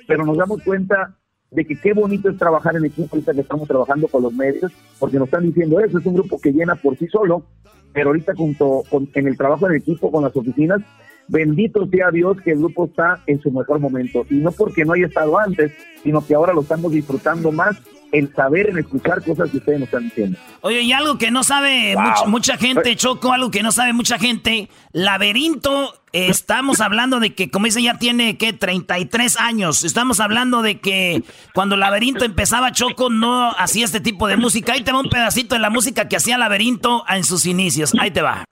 pero 0.07 0.25
nos 0.25 0.37
damos 0.37 0.61
cuenta 0.63 1.15
de 1.51 1.65
que 1.65 1.79
qué 1.79 1.93
bonito 1.93 2.29
es 2.29 2.37
trabajar 2.37 2.75
en 2.75 2.85
equipo 2.85 3.15
ahorita 3.15 3.33
que 3.33 3.41
estamos 3.41 3.67
trabajando 3.67 4.07
con 4.07 4.23
los 4.23 4.33
medios, 4.33 4.71
porque 4.99 5.17
nos 5.17 5.27
están 5.27 5.43
diciendo 5.43 5.79
eso, 5.79 5.97
es 5.97 6.05
un 6.05 6.15
grupo 6.15 6.39
que 6.39 6.51
llena 6.51 6.75
por 6.75 6.97
sí 6.97 7.07
solo, 7.07 7.45
pero 7.93 8.09
ahorita 8.09 8.33
junto 8.35 8.83
con, 8.89 9.09
en 9.13 9.27
el 9.27 9.37
trabajo 9.37 9.67
en 9.69 9.75
equipo 9.75 10.11
con 10.11 10.23
las 10.23 10.35
oficinas, 10.35 10.81
bendito 11.27 11.87
sea 11.87 12.11
Dios 12.11 12.37
que 12.41 12.51
el 12.51 12.59
grupo 12.59 12.85
está 12.85 13.21
en 13.25 13.39
su 13.39 13.51
mejor 13.51 13.79
momento, 13.79 14.25
y 14.29 14.35
no 14.35 14.51
porque 14.51 14.85
no 14.85 14.93
haya 14.93 15.07
estado 15.07 15.37
antes, 15.37 15.71
sino 16.03 16.25
que 16.25 16.35
ahora 16.35 16.53
lo 16.53 16.61
estamos 16.61 16.91
disfrutando 16.91 17.51
más 17.51 17.77
el 18.11 18.33
saber, 18.33 18.69
en 18.69 18.77
escuchar 18.77 19.23
cosas 19.23 19.49
que 19.49 19.57
ustedes 19.57 19.79
nos 19.79 19.87
están 19.87 20.03
diciendo. 20.03 20.37
Oye, 20.61 20.81
y 20.81 20.93
algo 20.93 21.17
que 21.17 21.31
no 21.31 21.43
sabe 21.43 21.95
mucha, 22.27 22.57
gente, 22.57 22.95
Choco, 22.95 23.33
algo 23.33 23.51
que 23.51 23.63
no 23.63 23.71
sabe 23.71 23.93
mucha 23.93 24.17
gente, 24.17 24.69
Laberinto, 24.93 25.93
estamos 26.13 26.79
hablando 26.81 27.19
de 27.19 27.33
que, 27.33 27.49
como 27.49 27.65
dice, 27.65 27.81
ya 27.81 27.97
tiene, 27.97 28.37
¿qué? 28.37 28.53
33 28.53 29.37
años. 29.39 29.83
Estamos 29.83 30.19
hablando 30.19 30.61
de 30.61 30.79
que 30.79 31.23
cuando 31.53 31.75
Laberinto 31.77 32.25
empezaba, 32.25 32.71
Choco 32.71 33.09
no 33.09 33.51
hacía 33.51 33.85
este 33.85 33.99
tipo 33.99 34.27
de 34.27 34.37
música. 34.37 34.73
Ahí 34.73 34.83
te 34.83 34.91
va 34.91 34.99
un 34.99 35.09
pedacito 35.09 35.55
de 35.55 35.61
la 35.61 35.69
música 35.69 36.07
que 36.07 36.15
hacía 36.15 36.37
Laberinto 36.37 37.03
en 37.09 37.23
sus 37.23 37.45
inicios. 37.45 37.93
Ahí 37.99 38.11
te 38.11 38.21
va. 38.21 38.45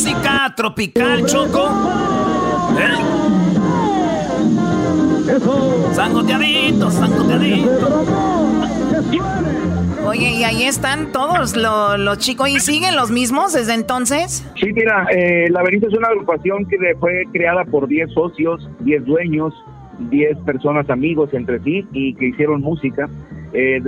Música 0.00 0.54
tropical, 0.56 1.26
Choco. 1.26 1.68
¿Eh? 2.78 2.96
Sangoteaditos, 5.92 6.94
sangoteaditos. 6.94 8.08
Oye, 10.06 10.30
y 10.30 10.44
ahí 10.44 10.62
están 10.62 11.12
todos 11.12 11.54
los, 11.54 12.18
chicos. 12.18 12.48
¿Y 12.48 12.60
siguen 12.60 12.96
los 12.96 13.10
mismos 13.10 13.52
desde 13.52 13.74
entonces? 13.74 14.42
Sí, 14.58 14.72
mira, 14.72 15.06
eh, 15.10 15.50
Laberinto 15.50 15.88
es 15.88 15.94
una 15.94 16.08
agrupación 16.08 16.64
que 16.64 16.78
fue 16.98 17.24
creada 17.30 17.66
por 17.66 17.86
10 17.86 18.10
socios, 18.14 18.70
10 18.80 19.04
dueños, 19.04 19.52
10 19.98 20.38
personas 20.46 20.88
amigos 20.88 21.28
entre 21.34 21.60
sí 21.60 21.86
y 21.92 22.14
que 22.14 22.28
hicieron 22.28 22.62
música. 22.62 23.06
Eh, 23.52 23.82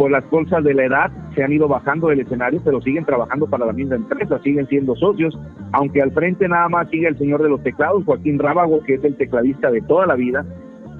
por 0.00 0.10
las 0.10 0.24
cosas 0.24 0.64
de 0.64 0.72
la 0.72 0.86
edad 0.86 1.12
se 1.34 1.44
han 1.44 1.52
ido 1.52 1.68
bajando 1.68 2.08
del 2.08 2.20
escenario, 2.20 2.62
pero 2.64 2.80
siguen 2.80 3.04
trabajando 3.04 3.46
para 3.46 3.66
la 3.66 3.74
misma 3.74 3.96
empresa, 3.96 4.40
siguen 4.42 4.66
siendo 4.66 4.96
socios, 4.96 5.38
aunque 5.72 6.00
al 6.00 6.10
frente 6.12 6.48
nada 6.48 6.70
más 6.70 6.88
sigue 6.88 7.06
el 7.06 7.18
señor 7.18 7.42
de 7.42 7.50
los 7.50 7.62
teclados, 7.62 8.06
Joaquín 8.06 8.38
Rábago, 8.38 8.82
que 8.82 8.94
es 8.94 9.04
el 9.04 9.14
tecladista 9.18 9.70
de 9.70 9.82
toda 9.82 10.06
la 10.06 10.14
vida, 10.14 10.46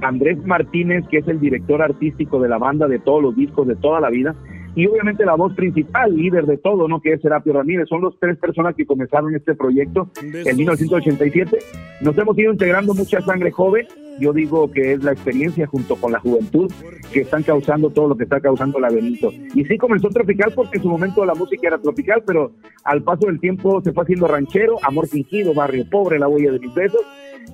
Andrés 0.02 0.44
Martínez, 0.44 1.08
que 1.08 1.16
es 1.16 1.28
el 1.28 1.40
director 1.40 1.80
artístico 1.80 2.42
de 2.42 2.50
la 2.50 2.58
banda 2.58 2.88
de 2.88 2.98
todos 2.98 3.22
los 3.22 3.34
discos 3.34 3.66
de 3.66 3.76
toda 3.76 4.00
la 4.00 4.10
vida, 4.10 4.34
y 4.74 4.86
obviamente 4.86 5.24
la 5.24 5.34
voz 5.34 5.54
principal, 5.54 6.14
líder 6.14 6.44
de 6.44 6.58
todo, 6.58 6.86
¿no? 6.86 7.00
Que 7.00 7.14
es 7.14 7.22
Serapio 7.22 7.54
Ramírez. 7.54 7.88
Son 7.88 8.02
los 8.02 8.18
tres 8.20 8.36
personas 8.36 8.76
que 8.76 8.84
comenzaron 8.84 9.34
este 9.34 9.54
proyecto 9.54 10.10
en 10.22 10.56
1987. 10.56 11.58
Nos 12.02 12.18
hemos 12.18 12.38
ido 12.38 12.52
integrando 12.52 12.92
mucha 12.92 13.22
sangre 13.22 13.50
joven. 13.50 13.86
Yo 14.18 14.32
digo 14.32 14.70
que 14.70 14.92
es 14.92 15.04
la 15.04 15.12
experiencia 15.12 15.66
junto 15.66 15.96
con 15.96 16.12
la 16.12 16.20
juventud 16.20 16.70
que 17.12 17.20
están 17.20 17.42
causando 17.42 17.90
todo 17.90 18.08
lo 18.08 18.16
que 18.16 18.24
está 18.24 18.40
causando 18.40 18.78
la 18.78 18.90
Benito. 18.90 19.32
Y 19.54 19.64
sí 19.64 19.78
comenzó 19.78 20.08
tropical 20.08 20.52
porque 20.54 20.78
en 20.78 20.82
su 20.82 20.88
momento 20.88 21.24
la 21.24 21.34
música 21.34 21.68
era 21.68 21.78
tropical, 21.78 22.22
pero 22.26 22.52
al 22.84 23.02
paso 23.02 23.26
del 23.26 23.40
tiempo 23.40 23.80
se 23.82 23.92
fue 23.92 24.02
haciendo 24.02 24.26
ranchero, 24.26 24.76
amor 24.82 25.06
fingido, 25.08 25.54
barrio 25.54 25.88
pobre, 25.88 26.18
la 26.18 26.28
huella 26.28 26.52
de 26.52 26.58
mis 26.58 26.74
besos 26.74 27.00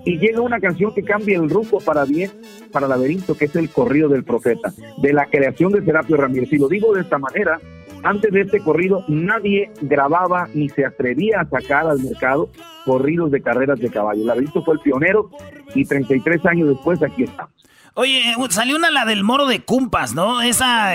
y 0.05 0.19
llega 0.19 0.41
una 0.41 0.61
canción 0.61 0.95
que 0.95 1.03
cambia 1.03 1.37
el 1.37 1.51
rumbo 1.51 1.81
para 1.81 2.05
bien, 2.05 2.31
para 2.71 2.87
Laberinto, 2.87 3.37
que 3.37 3.47
es 3.47 3.57
el 3.57 3.71
corrido 3.71 4.09
del 4.09 4.25
profeta, 4.25 4.73
de 4.99 5.13
la 5.13 5.27
creación 5.27 5.73
de 5.73 5.85
Serapio 5.85 6.17
Ramírez. 6.17 6.53
Y 6.53 6.59
lo 6.59 6.69
digo 6.69 6.95
de 6.95 7.01
esta 7.01 7.19
manera, 7.19 7.61
antes 8.07 8.33
de 8.33 8.43
este 8.43 8.61
corrido 8.61 9.05
nadie 9.09 9.71
grababa 9.81 10.49
ni 10.55 10.69
se 10.69 10.85
atrevía 10.85 11.41
a 11.41 11.49
sacar 11.49 11.87
al 11.87 11.99
mercado 11.99 12.49
corridos 12.85 13.31
de 13.31 13.43
carreras 13.43 13.81
de 13.81 13.91
caballo. 13.91 14.25
Laberinto 14.25 14.63
fue 14.63 14.75
el 14.75 14.81
pionero 14.81 15.31
y 15.75 15.85
33 15.85 16.47
años 16.47 16.69
después 16.69 17.03
aquí 17.03 17.25
estamos. 17.25 17.53
Oye, 17.95 18.23
salió 18.51 18.77
una 18.77 18.91
la 18.91 19.07
del 19.07 19.25
moro 19.25 19.47
de 19.47 19.61
Cumpas, 19.61 20.15
¿no? 20.15 20.43
¿Esa 20.43 20.95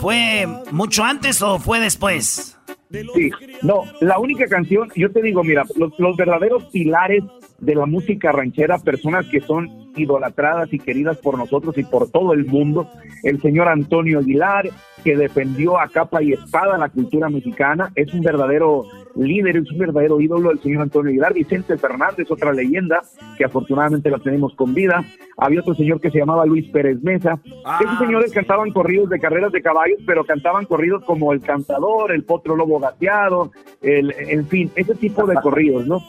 fue 0.00 0.46
mucho 0.72 1.04
antes 1.04 1.40
o 1.40 1.58
fue 1.58 1.78
después? 1.78 2.58
Sí, 2.90 3.30
no, 3.62 3.84
la 4.00 4.18
única 4.18 4.46
canción, 4.46 4.90
yo 4.94 5.10
te 5.10 5.22
digo, 5.22 5.42
mira, 5.44 5.64
los, 5.76 5.98
los 5.98 6.16
verdaderos 6.16 6.64
pilares 6.64 7.22
de 7.58 7.74
la 7.74 7.86
música 7.86 8.32
ranchera, 8.32 8.78
personas 8.78 9.24
que 9.30 9.40
son 9.40 9.82
idolatradas 9.96 10.72
y 10.72 10.78
queridas 10.78 11.16
por 11.18 11.38
nosotros 11.38 11.76
y 11.78 11.84
por 11.84 12.10
todo 12.10 12.32
el 12.32 12.44
mundo. 12.44 12.90
El 13.22 13.40
señor 13.40 13.68
Antonio 13.68 14.18
Aguilar, 14.18 14.68
que 15.02 15.16
defendió 15.16 15.78
a 15.78 15.88
capa 15.88 16.22
y 16.22 16.32
espada 16.32 16.78
la 16.78 16.88
cultura 16.88 17.28
mexicana, 17.28 17.92
es 17.94 18.12
un 18.14 18.20
verdadero 18.20 18.84
líder, 19.16 19.56
es 19.58 19.70
un 19.70 19.78
verdadero 19.78 20.20
ídolo 20.20 20.50
el 20.50 20.60
señor 20.60 20.82
Antonio 20.82 21.10
Aguilar. 21.10 21.34
Vicente 21.34 21.76
Fernández, 21.76 22.30
otra 22.30 22.52
leyenda, 22.52 23.02
que 23.36 23.44
afortunadamente 23.44 24.10
la 24.10 24.18
tenemos 24.18 24.54
con 24.54 24.74
vida. 24.74 25.04
Había 25.36 25.60
otro 25.60 25.74
señor 25.74 26.00
que 26.00 26.10
se 26.10 26.18
llamaba 26.18 26.46
Luis 26.46 26.68
Pérez 26.70 27.02
Mesa. 27.02 27.38
Ah. 27.64 27.80
Esos 27.82 27.98
señores 27.98 28.32
cantaban 28.32 28.70
corridos 28.70 29.10
de 29.10 29.18
carreras 29.18 29.52
de 29.52 29.62
caballos, 29.62 30.00
pero 30.06 30.24
cantaban 30.24 30.66
corridos 30.66 31.04
como 31.04 31.32
El 31.32 31.40
Cantador, 31.40 32.12
El 32.12 32.24
Potro 32.24 32.56
Lobo 32.56 32.78
Gateado, 32.78 33.52
el, 33.80 34.14
en 34.18 34.46
fin, 34.46 34.70
ese 34.76 34.94
tipo 34.94 35.26
de 35.26 35.34
corridos, 35.36 35.86
¿no? 35.86 36.00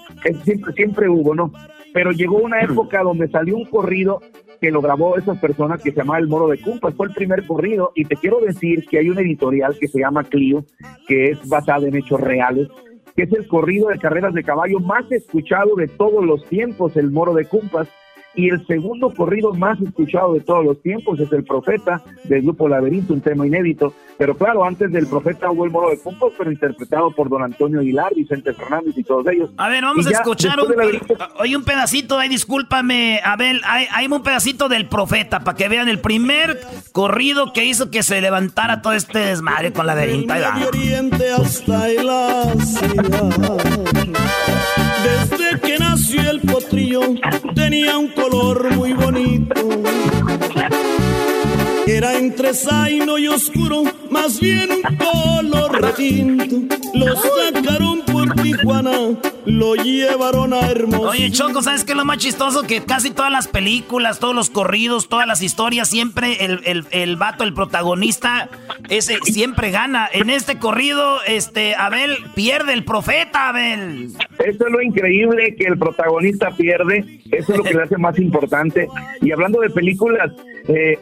siempre, 0.43 0.73
siempre 0.73 1.09
hubo, 1.09 1.35
¿no? 1.35 1.51
Pero 1.93 2.11
llegó 2.11 2.37
una 2.37 2.61
época 2.61 3.01
donde 3.03 3.27
salió 3.29 3.55
un 3.55 3.65
corrido 3.65 4.21
que 4.63 4.71
lo 4.71 4.81
grabó 4.81 5.17
esas 5.17 5.37
personas 5.39 5.83
que 5.83 5.91
se 5.91 5.97
llamaba 5.97 6.19
El 6.19 6.29
Moro 6.29 6.47
de 6.47 6.57
Cumpas. 6.57 6.93
Fue 6.95 7.07
el 7.07 7.13
primer 7.13 7.45
corrido 7.45 7.91
y 7.95 8.05
te 8.05 8.15
quiero 8.15 8.39
decir 8.39 8.85
que 8.87 8.97
hay 8.97 9.09
una 9.09 9.19
editorial 9.19 9.77
que 9.77 9.89
se 9.89 9.99
llama 9.99 10.23
Clio, 10.23 10.63
que 11.05 11.31
es 11.31 11.49
basada 11.49 11.85
en 11.85 11.97
hechos 11.97 12.21
reales, 12.21 12.69
que 13.13 13.23
es 13.23 13.33
el 13.33 13.45
corrido 13.45 13.89
de 13.89 13.99
carreras 13.99 14.33
de 14.33 14.41
caballo 14.41 14.79
más 14.79 15.11
escuchado 15.11 15.75
de 15.75 15.89
todos 15.89 16.23
los 16.23 16.47
tiempos, 16.47 16.95
El 16.95 17.11
Moro 17.11 17.33
de 17.33 17.43
Cumpas 17.43 17.89
y 18.35 18.49
el 18.49 18.65
segundo 18.65 19.13
corrido 19.13 19.53
más 19.53 19.79
escuchado 19.81 20.33
de 20.33 20.41
todos 20.41 20.65
los 20.65 20.81
tiempos 20.81 21.19
es 21.19 21.31
El 21.31 21.43
Profeta 21.43 22.01
del 22.23 22.41
grupo 22.41 22.67
Laberinto, 22.67 23.13
un 23.13 23.21
tema 23.21 23.45
inédito. 23.45 23.93
Pero 24.17 24.35
claro, 24.35 24.63
antes 24.63 24.91
del 24.91 25.07
Profeta 25.07 25.51
hubo 25.51 25.65
el 25.65 25.71
Moro 25.71 25.89
de 25.89 25.99
Cumpos, 25.99 26.33
pero 26.37 26.51
interpretado 26.51 27.11
por 27.11 27.29
don 27.29 27.43
Antonio 27.43 27.79
Aguilar, 27.79 28.13
Vicente 28.15 28.53
Fernández 28.53 28.97
y 28.97 29.03
todos 29.03 29.27
ellos. 29.27 29.49
A 29.57 29.69
ver, 29.69 29.83
vamos 29.83 30.07
a 30.07 30.11
escuchar 30.11 30.59
un, 30.59 30.73
hoy 31.39 31.55
un 31.55 31.63
pedacito, 31.63 32.17
ahí 32.17 32.29
discúlpame, 32.29 33.19
Abel, 33.23 33.61
hay, 33.65 33.87
hay 33.91 34.07
un 34.07 34.23
pedacito 34.23 34.69
del 34.69 34.87
Profeta 34.87 35.41
para 35.41 35.57
que 35.57 35.67
vean 35.67 35.89
el 35.89 35.99
primer 35.99 36.59
corrido 36.91 37.53
que 37.53 37.65
hizo 37.65 37.91
que 37.91 38.03
se 38.03 38.21
levantara 38.21 38.81
todo 38.81 38.93
este 38.93 39.19
desmadre 39.19 39.73
con 39.73 39.85
Laberinto. 39.85 40.33
Desde 45.03 45.59
que 45.59 45.77
nació 45.79 46.31
el 46.31 46.39
potrillo 46.41 47.01
tenía 47.53 47.97
un 47.97 48.07
color 48.09 48.73
muy 48.75 48.93
bonito. 48.93 49.53
Era 51.85 52.17
entre 52.17 52.53
zaino 52.53 53.17
y 53.17 53.27
oscuro, 53.27 53.83
más 54.09 54.39
bien 54.39 54.69
un 54.71 54.97
color 54.97 55.81
retinto. 55.81 56.75
Lo 56.93 57.15
sacaron 57.15 58.01
por 58.05 58.33
Tijuana 58.35 58.91
lo 59.45 59.75
llevaron 59.75 60.53
a 60.53 60.69
Hermosillo. 60.69 61.09
Oye, 61.09 61.31
Choco, 61.31 61.61
¿sabes 61.61 61.83
qué 61.83 61.91
es 61.91 61.97
lo 61.97 62.05
más 62.05 62.17
chistoso? 62.17 62.63
Que 62.63 62.83
casi 62.83 63.11
todas 63.11 63.31
las 63.31 63.47
películas, 63.47 64.19
todos 64.19 64.35
los 64.35 64.49
corridos, 64.49 65.09
todas 65.09 65.27
las 65.27 65.41
historias, 65.41 65.89
siempre 65.89 66.45
el, 66.45 66.61
el, 66.65 66.85
el 66.91 67.17
vato, 67.17 67.43
el 67.43 67.53
protagonista, 67.53 68.49
ese 68.89 69.17
siempre 69.23 69.71
gana. 69.71 70.09
En 70.11 70.29
este 70.29 70.57
corrido, 70.57 71.17
este, 71.27 71.75
Abel 71.75 72.17
pierde 72.35 72.73
el 72.73 72.83
profeta, 72.83 73.49
Abel. 73.49 74.11
Eso 74.39 74.65
es 74.65 74.71
lo 74.71 74.81
increíble, 74.81 75.55
que 75.55 75.65
el 75.65 75.77
protagonista 75.77 76.51
pierde. 76.51 77.19
Eso 77.31 77.51
es 77.51 77.57
lo 77.57 77.63
que 77.63 77.73
le 77.73 77.83
hace 77.83 77.97
más 77.97 78.17
importante. 78.19 78.87
Y 79.21 79.31
hablando 79.31 79.59
de 79.59 79.69
películas, 79.69 80.31
eh, 80.67 80.97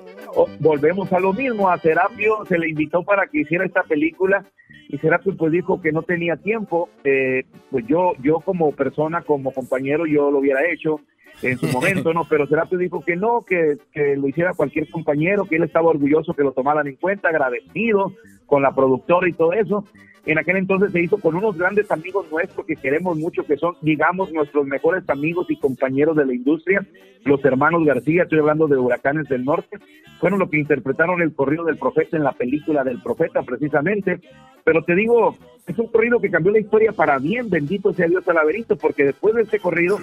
volvemos 0.60 1.12
a 1.14 1.20
lo 1.20 1.34
mismo. 1.34 1.70
A 1.70 1.78
Serapio 1.78 2.46
se 2.48 2.58
le 2.58 2.70
invitó 2.70 3.04
para 3.04 3.28
que 3.28 3.42
hiciera 3.42 3.66
esta 3.66 3.84
película 3.84 4.46
y 4.90 4.98
Serapio 4.98 5.36
pues 5.38 5.52
dijo 5.52 5.82
que 5.82 5.92
no 5.92 6.04
tenía 6.04 6.36
tiempo. 6.38 6.90
Eh, 7.04 7.44
pues 7.70 7.86
yo, 7.88 8.14
yo 8.22 8.40
como 8.40 8.72
persona, 8.72 9.22
como 9.22 9.52
compañero, 9.54 10.06
yo 10.06 10.32
lo 10.32 10.40
hubiera 10.40 10.70
hecho 10.72 11.00
en 11.42 11.58
su 11.58 11.68
momento, 11.68 12.14
¿no? 12.14 12.26
Pero 12.30 12.46
Serapio 12.48 12.78
dijo 12.78 13.04
que 13.04 13.16
no, 13.16 13.44
que, 13.48 13.78
que, 13.94 14.16
lo 14.16 14.28
hiciera 14.28 14.54
cualquier 14.54 14.90
compañero, 14.90 15.46
que 15.46 15.56
él 15.56 15.64
estaba 15.64 15.90
orgulloso 15.90 16.34
que 16.34 16.44
lo 16.44 16.52
tomaran 16.52 16.88
en 16.88 16.96
cuenta, 16.98 17.30
agradecido 17.30 18.14
con 18.46 18.62
la 18.62 18.76
productora 18.76 19.30
y 19.30 19.34
todo 19.34 19.54
eso 19.54 19.86
en 20.26 20.38
aquel 20.38 20.58
entonces 20.58 20.92
se 20.92 21.02
hizo 21.02 21.18
con 21.18 21.36
unos 21.36 21.58
grandes 21.58 21.90
amigos 21.90 22.28
nuestros 22.32 22.66
que 22.66 22.76
queremos 22.76 23.18
mucho, 23.18 23.44
que 23.44 23.58
son, 23.58 23.76
digamos, 23.82 24.32
nuestros 24.32 24.66
mejores 24.66 25.10
amigos 25.10 25.48
y 25.50 25.58
compañeros 25.58 26.16
de 26.16 26.26
la 26.26 26.34
industria, 26.34 26.86
los 27.26 27.44
hermanos 27.44 27.84
García, 27.86 28.24
estoy 28.24 28.40
hablando 28.40 28.68
de 28.68 28.78
Huracanes 28.78 29.28
del 29.30 29.44
Norte, 29.46 29.78
fueron 30.20 30.40
los 30.40 30.50
que 30.50 30.60
interpretaron 30.60 31.22
el 31.22 31.34
corrido 31.34 31.66
del 31.66 31.78
profeta 31.78 32.18
en 32.18 32.24
la 32.24 32.34
película 32.34 32.84
del 32.84 33.02
profeta, 33.02 33.42
precisamente. 33.42 34.20
Pero 34.64 34.84
te 34.84 34.94
digo, 34.94 35.36
es 35.66 35.78
un 35.80 35.88
corrido 35.88 36.20
que 36.20 36.30
cambió 36.30 36.52
la 36.52 36.60
historia 36.60 36.92
para 36.92 37.18
bien, 37.18 37.50
bendito 37.50 37.94
sea 37.94 38.08
Dios 38.08 38.28
al 38.28 38.38
porque 38.80 39.06
después 39.06 39.34
de 39.34 39.42
este 39.42 39.60
corrido, 39.60 40.00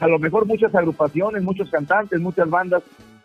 a 0.00 0.08
lo 0.08 0.18
mejor 0.18 0.46
muchas 0.46 0.74
agrupaciones, 0.74 1.42
muchos 1.42 1.70
cantantes, 1.70 2.20
muchas 2.20 2.50
bandas 2.50 2.82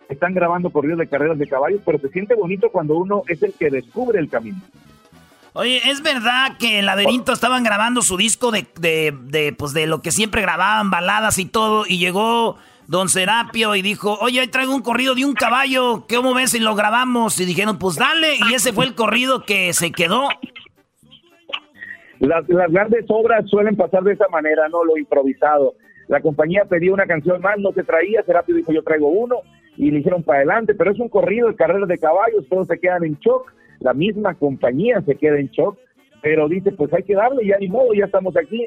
están 0.09 0.35
grabando 0.35 0.69
corridos 0.69 0.99
de 0.99 1.07
carreras 1.07 1.39
de 1.39 1.47
caballos, 1.47 1.81
pero 1.83 1.97
se 1.97 2.09
siente 2.09 2.35
bonito 2.35 2.69
cuando 2.69 2.95
uno 2.95 3.23
es 3.27 3.41
el 3.41 3.53
que 3.53 3.71
descubre 3.71 4.19
el 4.19 4.29
camino. 4.29 4.59
Oye, 5.57 5.79
¿es 5.89 6.03
verdad 6.03 6.57
que 6.59 6.79
el 6.79 6.85
laberinto 6.85 7.31
estaban 7.31 7.63
grabando 7.63 8.01
su 8.01 8.17
disco 8.17 8.51
de, 8.51 8.67
de, 8.77 9.55
pues 9.57 9.73
de 9.73 9.87
lo 9.87 10.01
que 10.01 10.11
siempre 10.11 10.41
grababan, 10.41 10.91
baladas 10.91 11.39
y 11.39 11.45
todo, 11.45 11.85
y 11.87 11.97
llegó 11.97 12.57
Don 12.87 13.07
Serapio 13.07 13.73
y 13.73 13.81
dijo, 13.81 14.17
oye, 14.19 14.41
ahí 14.41 14.47
traigo 14.49 14.75
un 14.75 14.81
corrido 14.81 15.15
de 15.15 15.23
un 15.23 15.33
caballo, 15.33 16.03
¿cómo 16.09 16.33
ves 16.33 16.51
si 16.51 16.59
lo 16.59 16.75
grabamos? 16.75 17.39
Y 17.39 17.45
dijeron, 17.45 17.79
pues 17.79 17.95
dale, 17.95 18.35
y 18.49 18.53
ese 18.53 18.73
fue 18.73 18.83
el 18.83 18.95
corrido 18.95 19.45
que 19.45 19.71
se 19.71 19.93
quedó. 19.93 20.27
Las, 22.19 22.49
las 22.49 22.69
grandes 22.69 23.05
obras 23.07 23.49
suelen 23.49 23.77
pasar 23.77 24.03
de 24.03 24.11
esa 24.11 24.27
manera, 24.27 24.67
¿no? 24.67 24.83
Lo 24.83 24.97
improvisado. 24.97 25.75
La 26.09 26.19
compañía 26.19 26.65
pedía 26.65 26.91
una 26.91 27.07
canción 27.07 27.39
más, 27.39 27.57
no 27.59 27.71
se 27.71 27.83
traía, 27.83 28.23
Serapio 28.23 28.55
dijo, 28.55 28.73
yo 28.73 28.83
traigo 28.83 29.07
uno, 29.07 29.37
y 29.77 29.89
le 29.89 29.99
hicieron 29.99 30.21
para 30.21 30.39
adelante, 30.39 30.75
pero 30.75 30.91
es 30.91 30.99
un 30.99 31.07
corrido 31.07 31.47
de 31.47 31.55
carreras 31.55 31.87
de 31.87 31.97
caballos, 31.97 32.45
todos 32.49 32.67
se 32.67 32.77
quedan 32.77 33.05
en 33.05 33.17
shock 33.19 33.55
la 33.79 33.93
misma 33.93 34.33
compañía 34.35 35.01
se 35.01 35.15
queda 35.15 35.39
en 35.39 35.49
shock, 35.49 35.77
pero 36.21 36.47
dice, 36.47 36.71
pues 36.71 36.91
hay 36.93 37.03
que 37.03 37.15
darle, 37.15 37.45
ya 37.45 37.57
ni 37.57 37.67
modo, 37.67 37.93
ya 37.93 38.05
estamos 38.05 38.35
aquí, 38.37 38.65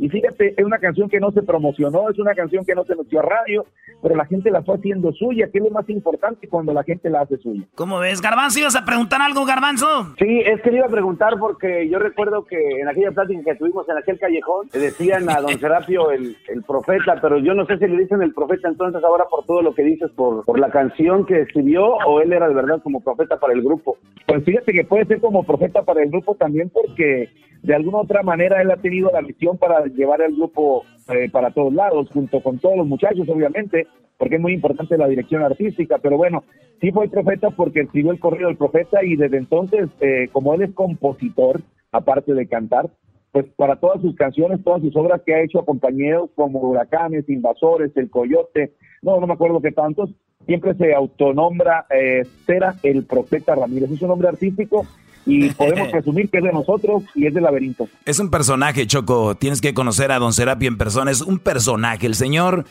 y 0.00 0.08
fíjate, 0.08 0.54
es 0.56 0.64
una 0.64 0.78
canción 0.78 1.10
que 1.10 1.20
no 1.20 1.30
se 1.30 1.42
promocionó, 1.42 2.08
es 2.08 2.18
una 2.18 2.34
canción 2.34 2.64
que 2.64 2.74
no 2.74 2.84
se 2.84 2.96
metió 2.96 3.20
a 3.20 3.22
radio, 3.22 3.66
pero 4.00 4.16
la 4.16 4.24
gente 4.24 4.50
la 4.50 4.62
fue 4.62 4.76
haciendo 4.76 5.12
suya, 5.12 5.50
que 5.52 5.58
es 5.58 5.64
lo 5.64 5.70
más 5.70 5.86
importante 5.90 6.48
cuando 6.48 6.72
la 6.72 6.82
gente 6.84 7.10
la 7.10 7.20
hace 7.20 7.36
suya. 7.36 7.64
¿Cómo 7.74 7.98
ves? 7.98 8.22
Garbanzo, 8.22 8.60
¿ibas 8.60 8.76
a 8.76 8.86
preguntar 8.86 9.20
algo, 9.20 9.44
Garbanzo? 9.44 10.14
Sí, 10.18 10.40
es 10.40 10.62
que 10.62 10.70
le 10.70 10.78
iba 10.78 10.86
a 10.86 10.90
preguntar 10.90 11.34
porque 11.38 11.86
yo 11.90 11.98
recuerdo 11.98 12.46
que 12.46 12.56
en 12.80 12.88
aquella 12.88 13.10
plática 13.10 13.42
que 13.44 13.56
tuvimos 13.56 13.86
en 13.90 13.98
aquel 13.98 14.18
callejón, 14.18 14.68
le 14.72 14.80
decían 14.80 15.28
a 15.28 15.42
don 15.42 15.50
Serapio 15.60 16.10
el, 16.12 16.34
el, 16.48 16.62
profeta, 16.62 17.18
pero 17.20 17.36
yo 17.36 17.52
no 17.52 17.66
sé 17.66 17.76
si 17.76 17.86
le 17.86 17.98
dicen 17.98 18.22
el 18.22 18.32
profeta 18.32 18.68
entonces 18.68 19.04
ahora 19.04 19.26
por 19.30 19.44
todo 19.44 19.60
lo 19.60 19.74
que 19.74 19.82
dices, 19.82 20.10
por, 20.12 20.46
por 20.46 20.58
la 20.58 20.70
canción 20.70 21.26
que 21.26 21.42
escribió, 21.42 21.84
o 22.06 22.22
él 22.22 22.32
era 22.32 22.48
de 22.48 22.54
verdad 22.54 22.80
como 22.82 23.02
profeta 23.02 23.38
para 23.38 23.52
el 23.52 23.60
grupo. 23.60 23.98
Pues 24.26 24.42
fíjate 24.44 24.72
que 24.72 24.84
puede 24.84 25.04
ser 25.04 25.20
como 25.20 25.44
profeta 25.44 25.82
para 25.82 26.02
el 26.02 26.08
grupo 26.08 26.36
también 26.36 26.70
porque 26.70 27.28
de 27.62 27.74
alguna 27.74 27.98
otra 27.98 28.22
manera 28.22 28.62
él 28.62 28.70
ha 28.70 28.76
tenido 28.76 29.10
la 29.12 29.20
misión 29.20 29.58
para 29.58 29.82
llevar 29.94 30.20
el 30.22 30.34
grupo 30.34 30.84
eh, 31.08 31.28
para 31.30 31.50
todos 31.50 31.72
lados, 31.72 32.08
junto 32.12 32.42
con 32.42 32.58
todos 32.58 32.76
los 32.76 32.86
muchachos, 32.86 33.28
obviamente, 33.28 33.86
porque 34.18 34.36
es 34.36 34.40
muy 34.40 34.52
importante 34.52 34.98
la 34.98 35.08
dirección 35.08 35.42
artística, 35.42 35.98
pero 35.98 36.16
bueno, 36.16 36.44
sí 36.80 36.92
fue 36.92 37.04
el 37.04 37.10
profeta 37.10 37.50
porque 37.50 37.80
escribió 37.80 38.12
el 38.12 38.20
corrido 38.20 38.48
del 38.48 38.56
profeta 38.56 39.04
y 39.04 39.16
desde 39.16 39.38
entonces, 39.38 39.88
eh, 40.00 40.28
como 40.32 40.54
él 40.54 40.62
es 40.62 40.72
compositor, 40.72 41.60
aparte 41.92 42.34
de 42.34 42.46
cantar, 42.46 42.90
pues 43.32 43.46
para 43.56 43.76
todas 43.76 44.00
sus 44.02 44.14
canciones, 44.16 44.62
todas 44.62 44.82
sus 44.82 44.94
obras 44.96 45.22
que 45.24 45.34
ha 45.34 45.42
hecho 45.42 45.60
a 45.60 45.64
compañeros 45.64 46.30
como 46.34 46.60
Huracanes, 46.60 47.28
Invasores, 47.28 47.96
El 47.96 48.10
Coyote, 48.10 48.72
no, 49.02 49.20
no 49.20 49.26
me 49.26 49.34
acuerdo 49.34 49.60
qué 49.60 49.72
tantos, 49.72 50.10
siempre 50.46 50.74
se 50.74 50.94
autonombra 50.94 51.86
eh, 51.90 52.22
Cera 52.46 52.74
el 52.82 53.04
Profeta 53.04 53.54
Ramírez. 53.54 53.90
Es 53.90 54.02
un 54.02 54.08
nombre 54.08 54.28
artístico 54.28 54.86
y 55.30 55.50
podemos 55.54 55.88
presumir 55.88 56.28
que 56.28 56.38
es 56.38 56.44
de 56.44 56.52
nosotros 56.52 57.04
y 57.14 57.26
es 57.26 57.34
del 57.34 57.44
laberinto. 57.44 57.88
Es 58.04 58.18
un 58.18 58.30
personaje, 58.30 58.86
Choco. 58.86 59.36
Tienes 59.36 59.60
que 59.60 59.74
conocer 59.74 60.12
a 60.12 60.18
Don 60.18 60.32
Serapio 60.32 60.68
en 60.68 60.76
persona. 60.76 61.10
Es 61.10 61.20
un 61.20 61.38
personaje. 61.38 62.06
El 62.06 62.14
señor 62.14 62.64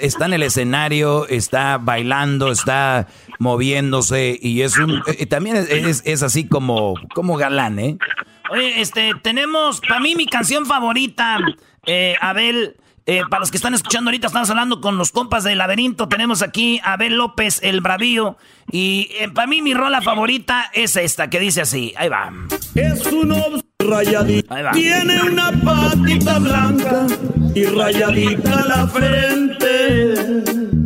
está 0.00 0.26
en 0.26 0.34
el 0.34 0.42
escenario, 0.42 1.26
está 1.28 1.78
bailando, 1.78 2.50
está 2.50 3.08
moviéndose 3.38 4.38
y 4.40 4.62
es 4.62 4.76
un... 4.78 5.02
Eh, 5.06 5.26
también 5.26 5.56
es, 5.56 6.02
es, 6.04 6.22
así 6.22 6.46
como, 6.46 6.94
como 7.14 7.36
galán, 7.36 7.78
¿eh? 7.78 7.98
Oye, 8.50 8.80
este, 8.80 9.12
tenemos, 9.22 9.80
para 9.80 10.00
mí 10.00 10.14
mi 10.16 10.26
canción 10.26 10.66
favorita, 10.66 11.38
eh, 11.86 12.16
Abel, 12.20 12.76
eh, 13.10 13.22
para 13.28 13.40
los 13.40 13.50
que 13.50 13.56
están 13.56 13.74
escuchando 13.74 14.08
ahorita, 14.08 14.28
estamos 14.28 14.48
hablando 14.50 14.80
con 14.80 14.96
los 14.96 15.10
compas 15.10 15.42
del 15.42 15.58
laberinto. 15.58 16.06
Tenemos 16.06 16.42
aquí 16.42 16.80
a 16.84 16.92
Abel 16.92 17.16
López, 17.16 17.58
el 17.64 17.80
bravío. 17.80 18.36
Y 18.70 19.08
eh, 19.18 19.28
para 19.28 19.48
mí 19.48 19.62
mi 19.62 19.74
rola 19.74 20.00
favorita 20.00 20.70
es 20.72 20.94
esta, 20.94 21.28
que 21.28 21.40
dice 21.40 21.62
así. 21.62 21.92
Ahí 21.96 22.08
va. 22.08 22.32
Es 22.76 23.04
un 23.06 23.60
rayadito. 23.80 24.54
Tiene 24.72 25.22
una 25.22 25.50
patita 25.50 26.38
blanca 26.38 27.06
y 27.52 27.64
rayadita 27.64 28.64
la 28.66 28.86
frente. 28.86 30.79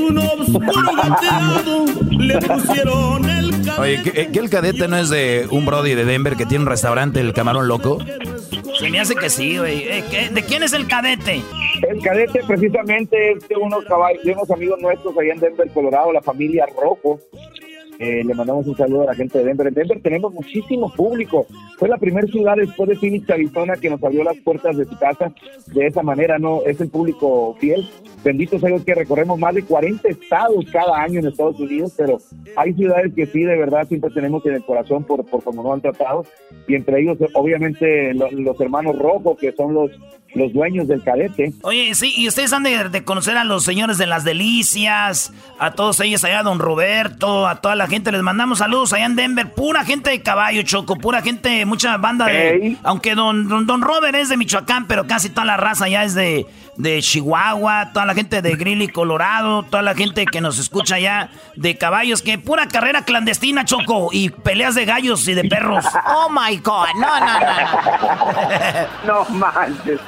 Un 0.00 0.18
obscuro 0.18 0.92
gateado, 0.96 1.84
le 2.18 2.38
pusieron 2.38 3.28
el 3.28 3.50
cadete. 3.50 3.80
Oye, 3.80 4.02
¿que, 4.02 4.38
el 4.38 4.50
cadete 4.50 4.88
no 4.88 4.96
es 4.96 5.10
de 5.10 5.46
un 5.50 5.66
brody 5.66 5.94
de 5.94 6.04
Denver 6.04 6.36
que 6.36 6.46
tiene 6.46 6.64
un 6.64 6.70
restaurante, 6.70 7.20
el 7.20 7.32
Camarón 7.32 7.68
Loco? 7.68 7.98
Se 8.78 8.88
me 8.88 8.98
hace 9.00 9.14
que 9.14 9.28
sí, 9.28 9.58
güey. 9.58 9.82
Eh, 9.84 10.30
¿De 10.32 10.42
quién 10.42 10.62
es 10.62 10.72
el 10.72 10.86
cadete? 10.86 11.42
El 11.88 12.00
cadete 12.02 12.40
precisamente 12.46 13.32
es 13.32 13.48
de 13.48 13.56
unos 13.56 13.84
caballos, 13.84 14.22
de 14.24 14.32
unos 14.32 14.50
amigos 14.50 14.80
nuestros 14.80 15.16
allá 15.18 15.34
en 15.34 15.40
Denver, 15.40 15.70
Colorado, 15.72 16.12
la 16.12 16.22
familia 16.22 16.66
Rojo. 16.80 17.20
Eh, 18.00 18.24
le 18.24 18.32
mandamos 18.32 18.66
un 18.66 18.74
saludo 18.74 19.02
a 19.02 19.06
la 19.08 19.14
gente 19.14 19.38
de 19.38 19.44
Denver. 19.44 19.66
En 19.66 19.74
Denver 19.74 20.00
tenemos 20.00 20.32
muchísimo 20.32 20.90
público. 20.90 21.46
Fue 21.76 21.86
la 21.86 21.98
primera 21.98 22.26
ciudad 22.26 22.56
después 22.56 22.88
de 22.88 22.96
Phoenix, 22.96 23.28
Arizona, 23.28 23.74
que 23.76 23.90
nos 23.90 24.02
abrió 24.02 24.24
las 24.24 24.38
puertas 24.38 24.74
de 24.78 24.86
su 24.86 24.98
casa. 24.98 25.34
De 25.66 25.86
esa 25.86 26.02
manera, 26.02 26.38
no 26.38 26.62
es 26.64 26.80
el 26.80 26.88
público 26.88 27.54
fiel. 27.60 27.86
Bendito 28.24 28.58
sea 28.58 28.70
Dios 28.70 28.84
que 28.86 28.94
recorremos 28.94 29.38
más 29.38 29.54
de 29.54 29.64
40 29.64 30.08
estados 30.08 30.64
cada 30.72 30.96
año 30.96 31.20
en 31.20 31.26
Estados 31.26 31.60
Unidos, 31.60 31.92
pero 31.94 32.16
hay 32.56 32.72
ciudades 32.72 33.12
que 33.14 33.26
sí, 33.26 33.42
de 33.42 33.58
verdad, 33.58 33.86
siempre 33.86 34.10
tenemos 34.10 34.46
en 34.46 34.54
el 34.54 34.64
corazón 34.64 35.04
por, 35.04 35.22
por 35.26 35.44
cómo 35.44 35.62
nos 35.62 35.74
han 35.74 35.82
tratado. 35.82 36.24
Y 36.66 36.76
entre 36.76 37.02
ellos, 37.02 37.18
obviamente, 37.34 38.14
los, 38.14 38.58
hermanos 38.62 38.98
Rojos, 38.98 39.38
que 39.38 39.52
son 39.52 39.74
los 39.74 39.90
los 40.34 40.52
dueños 40.52 40.86
del 40.86 41.02
cadete. 41.02 41.52
Oye, 41.62 41.94
sí, 41.94 42.12
y 42.16 42.28
ustedes 42.28 42.52
han 42.52 42.62
de, 42.62 43.04
conocer 43.04 43.36
a 43.36 43.44
los 43.44 43.64
señores 43.64 43.98
de 43.98 44.06
las 44.06 44.24
delicias, 44.24 45.32
a 45.58 45.72
todos 45.72 46.00
ellos 46.00 46.22
allá, 46.24 46.42
don 46.42 46.58
Roberto, 46.58 47.48
a 47.48 47.56
toda 47.56 47.74
la 47.74 47.86
gente, 47.88 48.12
les 48.12 48.22
mandamos 48.22 48.58
saludos 48.58 48.92
allá 48.92 49.06
en 49.06 49.16
Denver, 49.16 49.50
pura 49.52 49.84
gente 49.84 50.10
de 50.10 50.22
caballo, 50.22 50.62
Choco, 50.62 50.96
pura 50.96 51.22
gente, 51.22 51.64
mucha 51.66 51.96
banda 51.96 52.26
de... 52.26 52.76
Aunque 52.82 53.14
don, 53.14 53.66
don, 53.66 53.82
Robert 53.82 54.14
es 54.14 54.28
de 54.28 54.36
Michoacán, 54.36 54.86
pero 54.86 55.06
casi 55.06 55.30
toda 55.30 55.44
la 55.44 55.56
raza 55.56 55.88
ya 55.88 56.04
es 56.04 56.14
de, 56.14 56.46
de 56.76 57.02
Chihuahua, 57.02 57.90
toda 57.92 58.06
la 58.06 58.14
gente 58.14 58.40
de 58.40 58.54
Greeley, 58.54 58.88
Colorado, 58.88 59.64
toda 59.64 59.82
la 59.82 59.94
gente 59.94 60.26
que 60.26 60.40
nos 60.40 60.58
escucha 60.58 60.96
allá 60.96 61.30
de 61.56 61.76
caballos, 61.76 62.22
que 62.22 62.38
pura 62.38 62.68
carrera 62.68 63.04
clandestina, 63.04 63.64
Choco, 63.64 64.10
y 64.12 64.30
peleas 64.30 64.74
de 64.74 64.84
gallos 64.84 65.26
y 65.28 65.34
de 65.34 65.44
perros. 65.44 65.84
Oh 66.12 66.28
my 66.28 66.56
God, 66.58 66.88
no, 66.96 67.20
no, 67.20 67.40
no. 69.06 69.24
no 69.24 69.24
manches. 69.38 70.00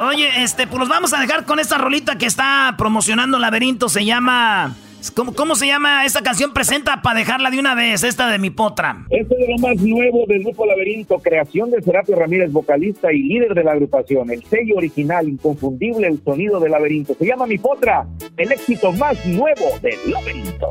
Oye, 0.00 0.42
este, 0.42 0.66
pues 0.66 0.78
nos 0.78 0.88
vamos 0.88 1.12
a 1.12 1.20
dejar 1.20 1.44
con 1.44 1.58
esta 1.58 1.78
rolita 1.78 2.16
que 2.16 2.26
está 2.26 2.74
promocionando 2.76 3.38
Laberinto, 3.38 3.88
se 3.88 4.04
llama... 4.04 4.74
¿Cómo, 5.10 5.34
¿Cómo, 5.34 5.54
se 5.54 5.66
llama 5.66 6.04
esta 6.04 6.22
canción? 6.22 6.52
Presenta 6.52 7.02
para 7.02 7.18
dejarla 7.18 7.50
de 7.50 7.58
una 7.58 7.74
vez, 7.74 8.02
esta 8.02 8.28
de 8.28 8.38
mi 8.38 8.50
potra. 8.50 9.04
Este 9.10 9.34
es 9.34 9.48
lo 9.48 9.58
más 9.58 9.76
nuevo 9.78 10.24
del 10.26 10.42
grupo 10.42 10.66
Laberinto, 10.66 11.18
creación 11.18 11.70
de 11.70 11.82
Serapio 11.82 12.16
Ramírez, 12.16 12.52
vocalista 12.52 13.12
y 13.12 13.22
líder 13.22 13.54
de 13.54 13.64
la 13.64 13.72
agrupación. 13.72 14.30
El 14.30 14.44
sello 14.44 14.76
original, 14.76 15.28
inconfundible, 15.28 16.06
el 16.08 16.22
sonido 16.22 16.60
del 16.60 16.72
Laberinto. 16.72 17.14
Se 17.18 17.26
llama 17.26 17.46
Mi 17.46 17.58
Potra, 17.58 18.06
el 18.36 18.52
éxito 18.52 18.92
más 18.92 19.24
nuevo 19.26 19.78
del 19.82 19.98
Laberinto. 20.10 20.68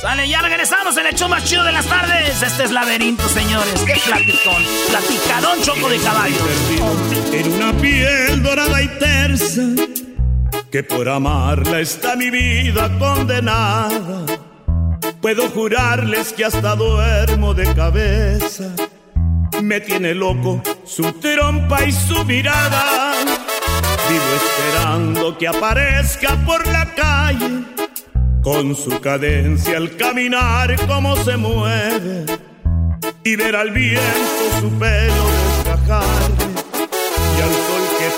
Sale, 0.00 0.28
ya 0.28 0.40
regresamos 0.42 0.96
en 0.96 1.06
el 1.06 1.14
show 1.14 1.28
más 1.28 1.44
chido 1.44 1.64
de 1.64 1.72
las 1.72 1.86
tardes. 1.86 2.40
Este 2.40 2.64
es 2.64 2.70
Laberinto, 2.70 3.24
señores. 3.28 3.84
Qué 3.84 3.94
platicón. 4.06 4.62
Platicadón 4.90 5.60
choco 5.62 5.88
de 5.88 5.98
caballo. 5.98 6.36
En 7.32 7.52
una 7.52 7.72
piel 7.72 8.42
dorada 8.42 8.80
y 8.80 8.88
tersa, 8.98 9.62
que 10.70 10.82
por 10.82 11.08
amarla 11.08 11.80
está 11.80 12.16
mi 12.16 12.30
vida 12.30 12.90
condenada. 12.98 14.26
Puedo 15.20 15.48
jurarles 15.50 16.32
que 16.32 16.44
hasta 16.44 16.76
duermo 16.76 17.54
de 17.54 17.74
cabeza. 17.74 18.74
Me 19.62 19.80
tiene 19.80 20.14
loco 20.14 20.62
su 20.84 21.12
trompa 21.12 21.84
y 21.84 21.92
su 21.92 22.24
mirada. 22.24 23.12
Vivo 24.08 24.24
esperando 24.36 25.36
que 25.36 25.48
aparezca 25.48 26.36
por 26.46 26.66
la 26.66 26.94
calle 26.94 27.64
con 28.42 28.74
su 28.74 29.00
cadencia 29.00 29.76
al 29.76 29.96
caminar 29.96 30.74
como 30.86 31.16
se 31.16 31.36
mueve 31.36 32.24
y 33.24 33.36
ver 33.36 33.56
al 33.56 33.70
viento 33.70 34.60
su 34.60 34.70
pelo 34.78 35.48
sol 35.88 36.47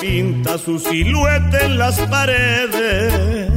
pinta 0.01 0.59
su 0.59 0.79
silueta 0.79 1.61
en 1.61 1.79
las 1.79 1.99
paredes. 2.01 3.51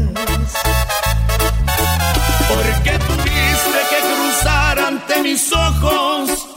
Porque 2.48 2.92
tuviste 2.92 3.80
que 3.90 4.00
cruzar 4.14 4.80
ante 4.80 5.22
mis 5.22 5.52
ojos, 5.54 6.48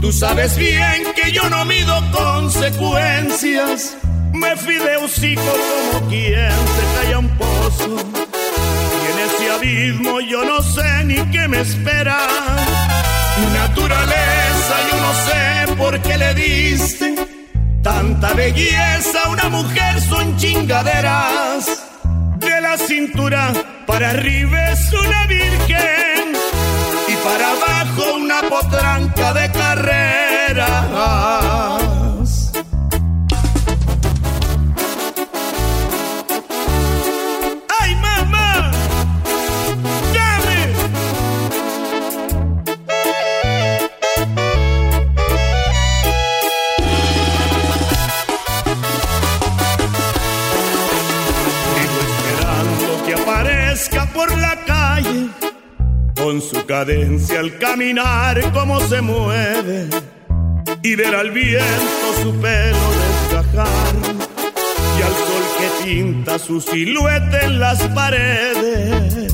tú 0.00 0.12
sabes 0.12 0.56
bien 0.56 1.04
que 1.14 1.32
yo 1.32 1.48
no 1.48 1.64
mido 1.64 2.00
consecuencias. 2.12 3.96
Me 4.32 4.56
fui 4.56 4.76
de 4.76 4.96
hocico 4.96 5.42
como 5.42 6.08
quien 6.08 6.50
se 6.50 7.00
calla 7.00 7.18
un 7.18 7.28
pozo 7.36 7.96
ese 9.24 9.50
abismo 9.50 10.20
yo 10.20 10.44
no 10.44 10.62
sé 10.62 11.04
ni 11.04 11.16
qué 11.30 11.48
me 11.48 11.60
espera. 11.60 12.18
Naturaleza, 13.54 14.74
yo 14.90 14.96
no 15.00 15.12
sé 15.26 15.76
por 15.76 16.00
qué 16.00 16.18
le 16.18 16.34
diste 16.34 17.41
tanta 17.82 18.32
belleza 18.34 19.28
una 19.28 19.48
mujer, 19.48 20.00
son 20.00 20.36
chingaderas. 20.36 21.66
De 22.38 22.60
la 22.60 22.76
cintura 22.78 23.52
para 23.86 24.10
arriba 24.10 24.70
es 24.70 24.92
una 24.92 25.26
virgen 25.26 26.32
y 27.08 27.14
para 27.24 27.50
abajo 27.52 28.14
una 28.14 28.42
potranca 28.48 29.32
de 29.34 29.50
carrera. 29.52 30.88
Con 56.22 56.40
su 56.40 56.64
cadencia 56.66 57.40
al 57.40 57.58
caminar 57.58 58.52
como 58.52 58.78
se 58.80 59.00
mueve, 59.00 59.88
y 60.82 60.94
ver 60.94 61.16
al 61.16 61.32
viento 61.32 62.14
su 62.22 62.32
pelo 62.40 62.78
desgajar, 63.28 63.68
y 64.98 65.02
al 65.02 65.14
sol 65.26 65.44
que 65.58 65.68
tinta 65.84 66.38
su 66.38 66.60
silueta 66.60 67.40
en 67.40 67.58
las 67.58 67.82
paredes. 67.88 69.32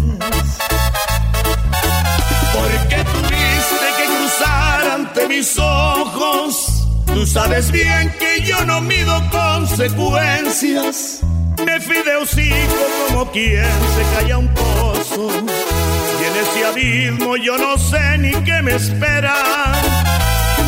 Porque 2.55 3.05
tuviste 3.13 3.89
que 3.99 4.07
cruzar 4.07 4.91
ante 4.95 5.29
mis 5.29 5.59
ojos, 5.59 6.87
tú 7.07 7.27
sabes 7.27 7.71
bien 7.71 8.15
que 8.19 8.41
yo 8.47 8.65
no 8.65 8.81
mido 8.81 9.23
consecuencias 9.31 11.21
me 11.65 11.81
fui 11.81 11.97
de 12.03 12.17
hocico 12.17 12.87
como 13.09 13.31
quien 13.33 13.65
se 13.65 14.03
calla 14.17 14.39
un 14.39 14.49
pozo. 14.49 15.29
Ese 16.41 16.65
abismo 16.65 17.37
yo 17.37 17.59
no 17.59 17.77
sé 17.79 18.19
ni 18.19 18.33
qué 18.45 18.63
me 18.63 18.75
espera. 18.77 19.35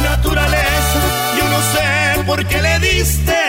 Naturaleza, 0.02 1.00
yo 1.38 1.44
no 1.48 1.60
sé 1.72 2.24
por 2.24 2.44
qué 2.46 2.60
le 2.60 2.78
diste 2.80 3.40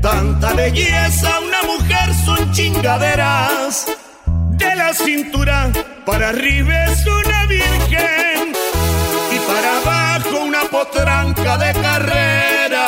tanta 0.00 0.52
belleza 0.52 1.36
a 1.36 1.40
una 1.40 1.62
mujer, 1.62 2.14
son 2.24 2.52
chingaderas. 2.52 3.86
De 4.26 4.76
la 4.76 4.92
cintura 4.94 5.70
para 6.06 6.28
arriba 6.28 6.84
es 6.84 7.04
una 7.06 7.46
virgen 7.46 8.52
y 9.34 9.38
para 9.48 9.70
abajo 9.80 10.44
una 10.44 10.62
potranca 10.70 11.58
de 11.58 11.72
carrera. 11.80 12.86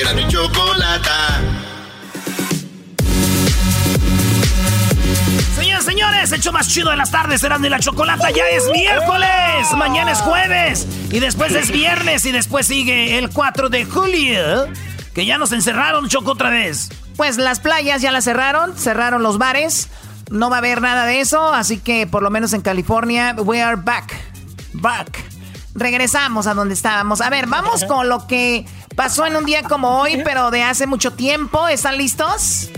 Era 0.00 0.14
mi 0.14 0.28
chocolata. 0.28 1.40
Señores, 5.56 5.84
señores, 5.84 6.32
hecho 6.32 6.52
más 6.52 6.68
chido 6.68 6.90
de 6.90 6.96
las 6.96 7.10
tardes, 7.10 7.40
serán 7.40 7.62
de 7.62 7.70
la 7.70 7.80
chocolata. 7.80 8.30
Ya 8.30 8.44
es 8.48 8.70
miércoles, 8.70 9.72
mañana 9.76 10.12
es 10.12 10.20
jueves, 10.20 10.86
y 11.10 11.18
después 11.18 11.52
es 11.52 11.72
viernes, 11.72 12.24
y 12.26 12.30
después 12.30 12.68
sigue 12.68 13.18
el 13.18 13.30
4 13.30 13.70
de 13.70 13.84
julio, 13.86 14.68
que 15.14 15.26
ya 15.26 15.36
nos 15.36 15.50
encerraron, 15.50 16.08
Choco, 16.08 16.32
otra 16.32 16.50
vez. 16.50 16.90
Pues 17.16 17.36
las 17.36 17.58
playas 17.58 18.00
ya 18.00 18.12
las 18.12 18.22
cerraron, 18.22 18.78
cerraron 18.78 19.24
los 19.24 19.38
bares, 19.38 19.88
no 20.30 20.48
va 20.48 20.56
a 20.56 20.58
haber 20.60 20.80
nada 20.80 21.06
de 21.06 21.20
eso, 21.20 21.52
así 21.52 21.78
que 21.78 22.06
por 22.06 22.22
lo 22.22 22.30
menos 22.30 22.52
en 22.52 22.60
California, 22.60 23.34
we 23.36 23.60
are 23.60 23.74
back. 23.74 24.14
Back 24.74 25.37
regresamos 25.74 26.46
a 26.46 26.54
donde 26.54 26.74
estábamos. 26.74 27.20
A 27.20 27.30
ver, 27.30 27.46
vamos 27.46 27.84
con 27.84 28.08
lo 28.08 28.26
que 28.26 28.66
pasó 28.96 29.26
en 29.26 29.36
un 29.36 29.44
día 29.44 29.62
como 29.62 30.00
hoy, 30.00 30.22
pero 30.24 30.50
de 30.50 30.62
hace 30.62 30.86
mucho 30.86 31.12
tiempo. 31.12 31.68
¿Están 31.68 31.98
listos? 31.98 32.70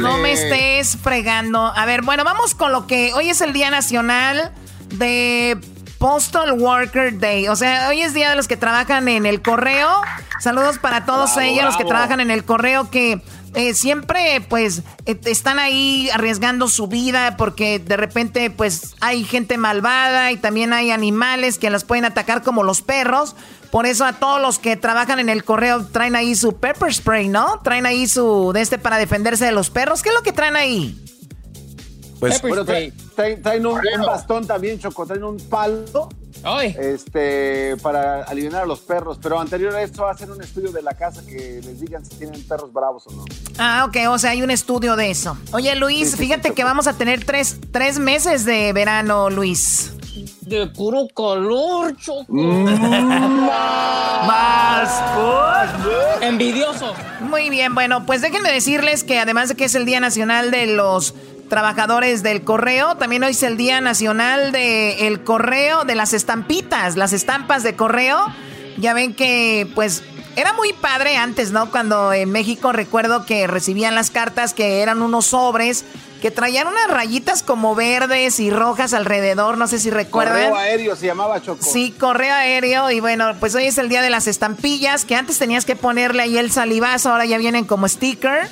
No 0.00 0.18
me 0.18 0.32
estés 0.32 0.96
fregando. 0.96 1.72
A 1.74 1.86
ver, 1.86 2.02
bueno, 2.02 2.24
vamos 2.24 2.54
con 2.54 2.72
lo 2.72 2.86
que 2.86 3.12
hoy 3.14 3.30
es 3.30 3.40
el 3.40 3.52
Día 3.52 3.70
Nacional 3.70 4.52
de 4.94 5.58
Postal 5.98 6.52
Worker 6.52 7.18
Day. 7.18 7.48
O 7.48 7.56
sea, 7.56 7.88
hoy 7.88 8.00
es 8.02 8.14
día 8.14 8.30
de 8.30 8.36
los 8.36 8.48
que 8.48 8.56
trabajan 8.56 9.08
en 9.08 9.26
el 9.26 9.42
correo. 9.42 9.88
Saludos 10.40 10.78
para 10.78 11.04
todos 11.04 11.36
ellos, 11.36 11.64
los 11.64 11.76
que 11.76 11.84
trabajan 11.84 12.20
en 12.20 12.30
el 12.30 12.44
correo 12.44 12.90
que 12.90 13.22
eh, 13.54 13.74
siempre 13.74 14.44
pues 14.48 14.82
eh, 15.06 15.18
están 15.24 15.58
ahí 15.58 16.08
arriesgando 16.12 16.68
su 16.68 16.86
vida 16.86 17.36
porque 17.36 17.80
de 17.80 17.96
repente 17.96 18.50
pues 18.50 18.94
hay 19.00 19.24
gente 19.24 19.58
malvada 19.58 20.30
y 20.30 20.36
también 20.36 20.72
hay 20.72 20.92
animales 20.92 21.58
que 21.58 21.68
las 21.70 21.84
pueden 21.84 22.04
atacar 22.04 22.42
como 22.42 22.62
los 22.62 22.82
perros. 22.82 23.34
Por 23.72 23.86
eso 23.86 24.04
a 24.04 24.14
todos 24.14 24.40
los 24.40 24.58
que 24.58 24.76
trabajan 24.76 25.18
en 25.18 25.28
el 25.28 25.44
correo 25.44 25.84
traen 25.86 26.16
ahí 26.16 26.34
su 26.34 26.56
pepper 26.56 26.92
spray, 26.92 27.28
¿no? 27.28 27.60
Traen 27.62 27.86
ahí 27.86 28.06
su 28.06 28.52
de 28.52 28.60
este 28.60 28.78
para 28.78 28.98
defenderse 28.98 29.44
de 29.44 29.52
los 29.52 29.70
perros. 29.70 30.02
¿Qué 30.02 30.10
es 30.10 30.14
lo 30.14 30.22
que 30.22 30.32
traen 30.32 30.56
ahí? 30.56 31.04
Pues 32.20 32.40
traen, 33.14 33.66
un, 33.66 33.80
bastón 34.04 34.46
también, 34.46 34.78
Choco, 34.78 35.06
traen 35.06 35.24
un 35.24 35.38
palo 35.38 36.08
este, 36.44 37.76
para 37.82 38.22
aliviar 38.24 38.62
a 38.62 38.66
los 38.66 38.80
perros. 38.80 39.18
Pero 39.22 39.40
anterior 39.40 39.74
a 39.74 39.82
esto, 39.82 40.06
hacen 40.06 40.30
un 40.30 40.42
estudio 40.42 40.72
de 40.72 40.82
la 40.82 40.94
casa 40.94 41.22
que 41.26 41.60
les 41.62 41.80
digan 41.80 42.04
si 42.04 42.16
tienen 42.16 42.42
perros 42.44 42.72
bravos 42.72 43.06
o 43.06 43.12
no. 43.12 43.24
Ah, 43.58 43.84
ok, 43.88 43.96
o 44.08 44.18
sea, 44.18 44.30
hay 44.30 44.42
un 44.42 44.50
estudio 44.50 44.96
de 44.96 45.10
eso. 45.10 45.36
Oye, 45.52 45.74
Luis, 45.76 46.16
fíjate 46.16 46.52
que 46.52 46.64
vamos 46.64 46.86
a 46.86 46.94
tener 46.94 47.24
tres, 47.24 47.58
tres 47.70 47.98
meses 47.98 48.44
de 48.44 48.72
verano, 48.72 49.30
Luis. 49.30 49.92
De 50.42 50.66
puro 50.66 51.06
calor, 51.14 51.96
Choco. 51.96 52.24
Mm. 52.28 52.64
Más 54.26 55.02
Envidioso. 56.20 56.92
Muy 57.20 57.50
bien, 57.50 57.74
bueno, 57.74 58.04
pues 58.06 58.20
déjenme 58.20 58.52
decirles 58.52 59.04
que 59.04 59.18
además 59.18 59.48
de 59.48 59.54
que 59.54 59.64
es 59.64 59.74
el 59.74 59.84
Día 59.86 60.00
Nacional 60.00 60.50
de 60.50 60.66
los 60.66 61.14
trabajadores 61.50 62.22
del 62.22 62.42
correo. 62.42 62.96
También 62.96 63.22
hoy 63.22 63.32
es 63.32 63.42
el 63.42 63.58
Día 63.58 63.82
Nacional 63.82 64.52
del 64.52 65.22
Correo, 65.22 65.84
de 65.84 65.94
las 65.94 66.14
estampitas, 66.14 66.96
las 66.96 67.12
estampas 67.12 67.62
de 67.62 67.76
correo. 67.76 68.24
Ya 68.78 68.94
ven 68.94 69.12
que, 69.12 69.70
pues, 69.74 70.02
Era 70.36 70.52
muy 70.52 70.72
padre 70.72 71.16
antes, 71.16 71.50
¿no? 71.50 71.70
Cuando 71.70 72.12
en 72.12 72.30
México 72.30 72.72
recuerdo 72.72 73.26
que 73.26 73.46
recibían 73.46 73.94
las 73.94 74.10
cartas 74.10 74.54
que 74.54 74.80
eran 74.80 75.02
unos 75.02 75.26
sobres 75.26 75.84
que 76.20 76.30
traían 76.30 76.68
unas 76.68 76.88
rayitas 76.88 77.42
como 77.42 77.74
verdes 77.74 78.38
y 78.38 78.50
rojas 78.50 78.92
alrededor, 78.92 79.58
no 79.58 79.66
sé 79.66 79.78
si 79.80 79.90
recuerdan. 79.90 80.50
Correo 80.50 80.56
aéreo 80.56 80.96
se 80.96 81.06
llamaba 81.06 81.40
Choco. 81.42 81.64
Sí, 81.64 81.94
correo 81.98 82.34
aéreo 82.34 82.90
y 82.90 83.00
bueno, 83.00 83.34
pues 83.40 83.54
hoy 83.54 83.64
es 83.64 83.78
el 83.78 83.88
día 83.88 84.02
de 84.02 84.10
las 84.10 84.26
estampillas, 84.26 85.04
que 85.04 85.16
antes 85.16 85.38
tenías 85.38 85.64
que 85.64 85.76
ponerle 85.76 86.22
ahí 86.22 86.38
el 86.38 86.52
salivazo, 86.52 87.10
ahora 87.10 87.24
ya 87.24 87.38
vienen 87.38 87.64
como 87.64 87.88
sticker. 87.88 88.48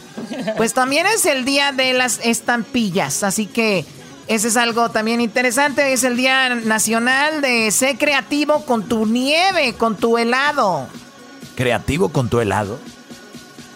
Pues 0.56 0.74
también 0.74 1.06
es 1.06 1.26
el 1.26 1.44
día 1.44 1.72
de 1.72 1.92
las 1.92 2.20
estampillas, 2.24 3.22
así 3.22 3.46
que 3.46 3.84
ese 4.26 4.48
es 4.48 4.56
algo 4.56 4.90
también 4.90 5.20
interesante, 5.20 5.92
es 5.92 6.04
el 6.04 6.16
día 6.16 6.54
nacional 6.54 7.40
de 7.40 7.70
ser 7.70 7.96
creativo 7.98 8.64
con 8.64 8.88
tu 8.88 9.06
nieve, 9.06 9.74
con 9.74 9.96
tu 9.96 10.18
helado. 10.18 10.88
¿Creativo 11.58 12.10
con 12.10 12.28
tu 12.28 12.38
helado? 12.38 12.78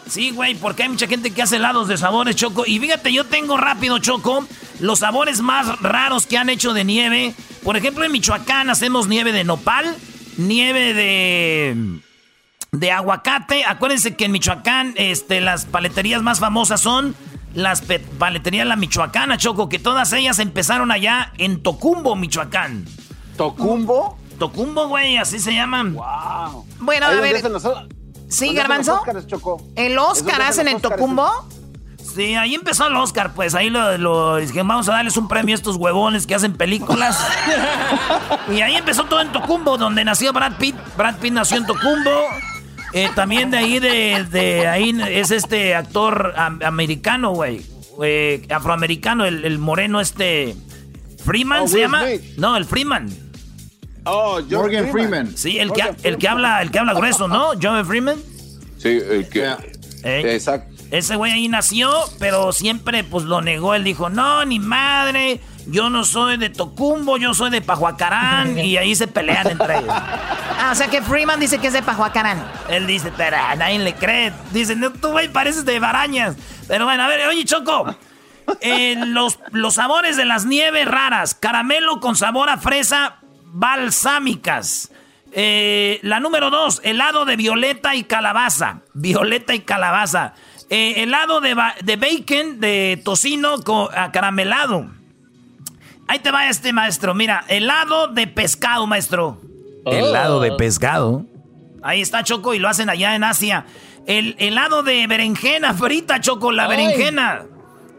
Sí, 0.07 0.31
güey, 0.31 0.55
porque 0.55 0.85
hay 0.85 0.89
mucha 0.89 1.09
gente 1.09 1.33
que 1.33 1.43
hace 1.43 1.57
helados 1.57 1.89
de 1.89 1.97
sabores, 1.97 2.37
Choco. 2.37 2.63
Y 2.65 2.79
fíjate, 2.79 3.13
yo 3.13 3.25
tengo 3.25 3.57
rápido, 3.57 3.99
Choco, 3.99 4.47
los 4.79 5.01
sabores 5.01 5.41
más 5.41 5.81
raros 5.81 6.29
que 6.29 6.39
han 6.39 6.49
hecho 6.49 6.75
de 6.75 6.85
nieve. 6.85 7.35
Por 7.65 7.77
ejemplo, 7.77 8.05
en 8.05 8.13
Michoacán 8.13 8.71
hacemos 8.71 9.09
nieve 9.09 9.33
de 9.33 9.43
nopal, 9.43 9.97
nieve 10.37 10.95
de 10.95 12.01
de 12.71 12.93
aguacate. 12.93 13.65
Acuérdense 13.65 14.15
que 14.15 14.27
en 14.27 14.31
Michoacán 14.31 14.95
este, 14.97 15.41
las 15.41 15.65
paleterías 15.65 16.23
más 16.23 16.39
famosas 16.39 16.81
son 16.81 17.17
las 17.53 17.83
paleterías 18.17 18.65
La 18.65 18.77
Michoacana, 18.77 19.39
Choco, 19.39 19.69
que 19.69 19.81
todas 19.81 20.13
ellas 20.13 20.39
empezaron 20.39 20.93
allá 20.93 21.33
en 21.37 21.61
Tocumbo, 21.65 22.15
Michoacán. 22.15 22.85
¿Tocumbo? 23.37 24.22
Tocumbo, 24.43 24.89
güey, 24.89 25.19
así 25.19 25.39
se 25.39 25.53
llaman. 25.53 25.95
Wow. 25.95 26.67
Bueno, 26.81 27.07
a 27.07 27.11
ver. 27.11 27.41
Sí, 28.29 28.53
Garbanzo. 28.55 29.01
¿El 29.77 29.97
Oscar 29.97 30.43
hacen 30.43 30.67
en 30.67 30.81
Tocumbo? 30.81 31.31
Sí, 31.97 32.35
ahí 32.35 32.57
empezó 32.57 32.89
el 32.89 32.97
Oscar, 32.97 33.35
pues 33.35 33.55
ahí 33.55 33.71
lo, 33.71 33.97
lo 33.99 34.39
vamos 34.65 34.89
a 34.89 34.95
darles 34.95 35.17
un 35.17 35.29
premio 35.29 35.55
a 35.55 35.57
estos 35.57 35.77
huevones 35.77 36.27
que 36.27 36.35
hacen 36.35 36.55
películas. 36.55 37.25
y 38.53 38.63
ahí 38.63 38.75
empezó 38.75 39.05
todo 39.05 39.21
en 39.21 39.31
Tocumbo, 39.31 39.79
donde 39.79 40.05
nació 40.05 40.33
Brad 40.33 40.57
Pitt. 40.59 40.75
Brad 40.97 41.19
Pitt 41.19 41.33
nació 41.33 41.59
en 41.59 41.67
Tocumbo. 41.67 42.11
Eh, 42.95 43.11
también 43.15 43.53
de 43.53 43.59
ahí, 43.59 43.79
de, 43.79 44.67
ahí 44.67 44.93
es 45.09 45.31
este 45.31 45.77
actor 45.77 46.35
americano, 46.37 47.31
güey. 47.31 47.65
Eh, 48.03 48.45
afroamericano, 48.51 49.25
el, 49.25 49.59
moreno 49.61 50.01
este... 50.01 50.57
Freeman 51.25 51.63
oh, 51.63 51.69
se 51.69 51.79
llama. 51.79 52.03
No, 52.37 52.57
el 52.57 52.65
Freeman. 52.65 53.22
Oh, 54.05 54.41
Morgan 54.51 54.91
Freeman. 54.91 55.37
Sí, 55.37 55.59
el 55.59 55.73
que, 55.73 55.95
el 56.03 56.19
que 56.19 56.29
habla, 56.29 56.63
el 56.63 56.71
que 56.71 56.79
habla 56.79 56.95
grueso, 56.95 57.29
¿no? 57.29 57.53
John 57.61 57.85
Freeman. 57.87 58.17
Sí, 58.79 59.01
el 59.09 59.29
que. 59.29 59.55
Exacto. 60.05 60.73
Ese 60.91 61.17
güey 61.17 61.33
ahí 61.33 61.49
nació, 61.49 61.91
pero 62.19 62.53
siempre 62.53 63.03
pues 63.03 63.25
lo 63.25 63.41
negó. 63.41 63.75
Él 63.75 63.83
dijo, 63.83 64.11
no, 64.11 64.45
ni 64.45 64.59
madre, 64.59 65.41
yo 65.67 65.89
no 65.89 66.05
soy 66.05 66.37
de 66.37 66.51
Tocumbo, 66.51 67.17
yo 67.17 67.33
soy 67.33 67.51
de 67.51 67.63
Pajuacarán. 67.63 68.59
y 68.59 68.77
ahí 68.77 68.95
se 68.95 69.07
pelean 69.07 69.49
entre 69.49 69.79
ellos. 69.79 69.89
Ah, 69.89 70.71
o 70.71 70.75
sea 70.75 70.89
que 70.89 71.01
Freeman 71.01 71.41
dice 71.41 71.59
que 71.59 71.69
es 71.69 71.73
de 71.73 71.83
Pajuacarán. 71.83 72.45
Él 72.69 72.87
dice, 72.87 73.11
pero 73.17 73.39
a 73.39 73.55
nadie 73.55 73.79
le 73.79 73.95
cree. 73.95 74.33
Dice, 74.53 74.77
no, 74.77 74.91
tú 74.93 75.09
güey 75.09 75.33
pareces 75.33 75.65
de 75.65 75.79
Barañas. 75.79 76.37
Pero 76.69 76.85
bueno, 76.85 77.05
a 77.05 77.09
ver, 77.09 77.27
oye, 77.27 77.45
Choco. 77.45 77.97
Eh, 78.61 78.97
los, 79.07 79.39
los 79.53 79.75
sabores 79.75 80.19
de 80.19 80.27
las 80.27 80.45
nieves 80.45 80.87
raras. 80.87 81.35
Caramelo 81.35 82.01
con 82.01 82.17
sabor 82.17 82.51
a 82.51 82.59
fresa 82.59 83.22
balsámicas. 83.53 84.91
Eh, 85.35 86.01
la 86.03 86.21
número 86.21 86.51
dos, 86.51 86.81
helado 86.85 87.25
de 87.25 87.37
violeta 87.37 87.95
y 87.95 88.05
calabaza. 88.05 88.81
Violeta 88.93 89.55
y 89.55 89.61
calabaza. 89.61 90.35
Eh, 90.69 91.03
helado 91.03 91.41
de, 91.41 91.57
de, 91.83 91.97
bacon, 91.97 92.61
de 92.61 93.01
tocino 93.05 93.63
con, 93.63 93.89
acaramelado. 93.97 94.91
Ahí 96.09 96.19
te 96.19 96.31
va 96.31 96.49
este 96.49 96.73
maestro. 96.73 97.15
Mira, 97.15 97.45
helado 97.49 98.09
de 98.09 98.27
pescado, 98.27 98.87
maestro. 98.87 99.41
Helado 99.87 100.41
de 100.41 100.53
pescado. 100.53 101.25
Ahí 101.83 102.01
está 102.01 102.23
Choco 102.23 102.55
y 102.55 102.59
lo 102.59 102.69
hacen 102.69 102.89
allá 102.89 103.15
en 103.15 103.25
Asia. 103.25 103.67
El 104.07 104.37
helado 104.39 104.83
de 104.83 105.07
berenjena 105.07 105.75
frita, 105.75 106.21
Choco, 106.21 106.53
la 106.53 106.69
berenjena. 106.69 107.47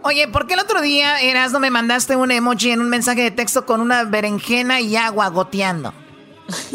Oye, 0.03 0.27
¿por 0.27 0.47
qué 0.47 0.55
el 0.55 0.59
otro 0.59 0.81
día, 0.81 1.21
Eras, 1.21 1.53
no 1.53 1.59
me 1.59 1.71
mandaste 1.71 2.17
un 2.17 2.29
emoji 2.29 2.71
en 2.71 2.81
un 2.81 2.89
mensaje 2.89 3.21
de 3.21 3.31
texto 3.31 3.65
con 3.65 3.79
una 3.79 4.03
berenjena 4.03 4.81
y 4.81 4.95
agua 4.95 5.29
goteando? 5.29 5.93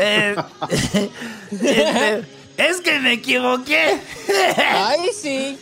Eh, 0.00 0.36
este, 1.50 2.24
es 2.56 2.80
que 2.82 3.00
me 3.00 3.14
equivoqué. 3.14 4.00
Ay, 4.56 5.08
sí. 5.12 5.58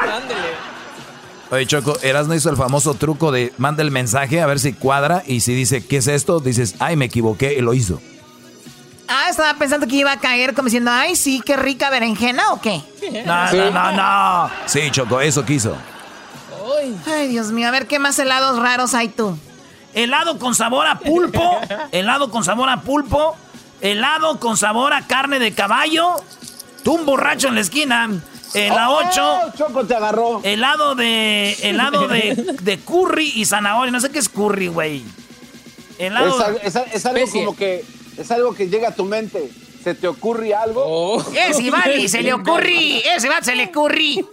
Ándale. 0.00 0.50
Oye, 1.50 1.66
Choco, 1.66 1.98
Eras 2.02 2.28
no 2.28 2.36
hizo 2.36 2.50
el 2.50 2.56
famoso 2.56 2.94
truco 2.94 3.32
de 3.32 3.52
manda 3.58 3.82
el 3.82 3.90
mensaje 3.90 4.40
a 4.40 4.46
ver 4.46 4.60
si 4.60 4.74
cuadra 4.74 5.24
y 5.26 5.40
si 5.40 5.54
dice, 5.54 5.84
¿qué 5.84 5.96
es 5.96 6.06
esto? 6.06 6.38
Dices, 6.38 6.76
ay, 6.78 6.94
me 6.94 7.06
equivoqué 7.06 7.54
y 7.54 7.62
lo 7.62 7.74
hizo. 7.74 8.00
Ah, 9.08 9.28
estaba 9.30 9.54
pensando 9.54 9.86
que 9.86 9.96
iba 9.96 10.10
a 10.12 10.18
caer 10.18 10.54
como 10.54 10.66
diciendo, 10.66 10.90
ay, 10.92 11.14
sí, 11.16 11.40
qué 11.44 11.56
rica 11.56 11.90
berenjena 11.90 12.52
o 12.52 12.60
qué. 12.60 12.82
No, 13.24 13.52
no, 13.52 13.70
no, 13.70 13.92
no. 13.92 14.50
Sí, 14.66 14.90
Choco, 14.90 15.20
eso 15.20 15.44
quiso. 15.44 15.76
Ay, 17.06 17.28
Dios 17.28 17.52
mío, 17.52 17.68
a 17.68 17.70
ver 17.70 17.86
qué 17.86 17.98
más 17.98 18.18
helados 18.18 18.58
raros 18.60 18.94
hay 18.94 19.08
tú. 19.08 19.38
Helado 19.94 20.38
con 20.38 20.54
sabor 20.54 20.86
a 20.86 20.98
pulpo, 20.98 21.58
helado 21.90 22.30
con 22.30 22.44
sabor 22.44 22.68
a 22.68 22.82
pulpo, 22.82 23.36
helado 23.80 24.38
con 24.40 24.56
sabor 24.56 24.92
a 24.92 25.06
carne 25.06 25.38
de 25.38 25.52
caballo, 25.52 26.16
tú 26.84 26.94
un 26.94 27.06
borracho 27.06 27.48
en 27.48 27.54
la 27.54 27.60
esquina. 27.62 28.10
En 28.54 28.74
la 28.74 28.90
8. 28.90 29.52
Choco 29.56 29.86
te 29.86 29.94
agarró. 29.94 30.40
Helado 30.42 30.94
de. 30.94 31.52
Helado 31.62 32.08
de, 32.08 32.56
de 32.62 32.78
curry 32.78 33.32
y 33.34 33.44
zanahoria. 33.44 33.90
No 33.90 34.00
sé 34.00 34.10
qué 34.10 34.18
es 34.18 34.28
curry, 34.28 34.68
güey. 34.68 35.02
Helado. 35.98 36.56
Es, 36.62 36.76
es 36.76 37.06
algo 37.06 37.26
como 37.30 37.56
que 37.56 37.84
es 38.18 38.30
algo 38.30 38.54
que 38.54 38.68
llega 38.68 38.88
a 38.88 38.94
tu 38.94 39.04
mente. 39.04 39.50
¿Se 39.82 39.94
te 39.94 40.08
ocurre 40.08 40.54
algo? 40.54 40.82
Oh. 40.84 41.24
Ese 41.34 41.70
vale, 41.70 42.08
se 42.08 42.22
le 42.22 42.32
ocurre. 42.34 43.02
Ese 43.16 43.28
va, 43.28 43.42
se 43.42 43.54
le 43.54 43.66
ocurre. 43.66 44.24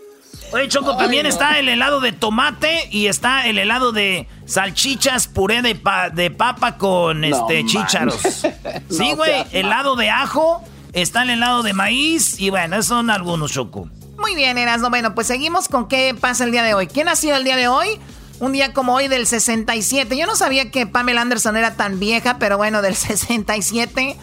Oye, 0.51 0.67
Choco, 0.67 0.95
también 0.97 1.25
está 1.25 1.57
el 1.57 1.67
helado 1.67 1.99
de 1.99 2.11
tomate 2.11 2.87
y 2.91 3.07
está 3.07 3.47
el 3.47 3.57
helado 3.57 3.91
de 3.91 4.27
salchichas, 4.45 5.27
puré 5.27 5.63
de, 5.63 5.79
de 6.13 6.31
papa 6.31 6.77
con 6.77 7.23
este 7.23 7.65
chícharos. 7.65 8.19
sí, 8.89 9.13
güey, 9.15 9.45
helado 9.51 9.95
de 9.95 10.11
ajo, 10.11 10.63
está 10.93 11.23
el 11.23 11.31
helado 11.31 11.63
de 11.63 11.73
maíz 11.73 12.39
y 12.39 12.51
bueno, 12.51 12.75
esos 12.75 12.87
son 12.87 13.09
algunos, 13.09 13.51
Choco. 13.51 13.89
Muy 14.19 14.35
bien, 14.35 14.57
Erasno. 14.57 14.89
Bueno, 14.89 15.15
pues 15.15 15.27
seguimos 15.27 15.67
con 15.67 15.87
qué 15.87 16.15
pasa 16.19 16.43
el 16.43 16.51
día 16.51 16.63
de 16.63 16.75
hoy. 16.75 16.87
¿Quién 16.87 17.09
ha 17.09 17.15
sido 17.15 17.35
el 17.35 17.43
día 17.43 17.55
de 17.55 17.67
hoy? 17.67 17.99
Un 18.39 18.51
día 18.51 18.73
como 18.73 18.93
hoy 18.93 19.07
del 19.07 19.27
67. 19.27 20.17
Yo 20.17 20.25
no 20.25 20.35
sabía 20.35 20.71
que 20.71 20.85
Pamela 20.85 21.21
Anderson 21.21 21.55
era 21.55 21.75
tan 21.75 21.99
vieja, 21.99 22.37
pero 22.39 22.57
bueno, 22.57 22.81
del 22.81 22.95
67, 22.95 24.17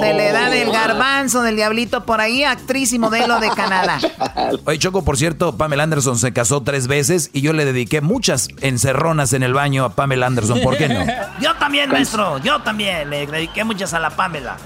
de 0.00 0.14
la 0.14 0.24
edad 0.24 0.50
del 0.50 0.70
garbanzo, 0.70 1.42
del 1.42 1.56
diablito 1.56 2.04
por 2.04 2.20
ahí, 2.20 2.44
actriz 2.44 2.92
y 2.92 2.98
modelo 2.98 3.40
de 3.40 3.50
Canadá. 3.50 3.98
Oye, 4.64 4.78
Choco, 4.78 5.04
por 5.04 5.16
cierto, 5.16 5.56
Pamela 5.56 5.84
Anderson 5.84 6.18
se 6.18 6.32
casó 6.32 6.62
tres 6.62 6.86
veces 6.86 7.30
y 7.32 7.40
yo 7.40 7.52
le 7.52 7.64
dediqué 7.64 8.00
muchas 8.00 8.48
encerronas 8.60 9.32
en 9.32 9.42
el 9.42 9.54
baño 9.54 9.84
a 9.84 9.90
Pamela 9.90 10.26
Anderson. 10.26 10.60
¿Por 10.60 10.76
qué 10.76 10.88
no? 10.88 11.04
yo 11.40 11.54
también, 11.56 11.90
maestro, 11.90 12.38
yo 12.38 12.60
también 12.62 13.10
le 13.10 13.26
dediqué 13.26 13.64
muchas 13.64 13.94
a 13.94 14.00
la 14.00 14.10
Pamela. 14.10 14.56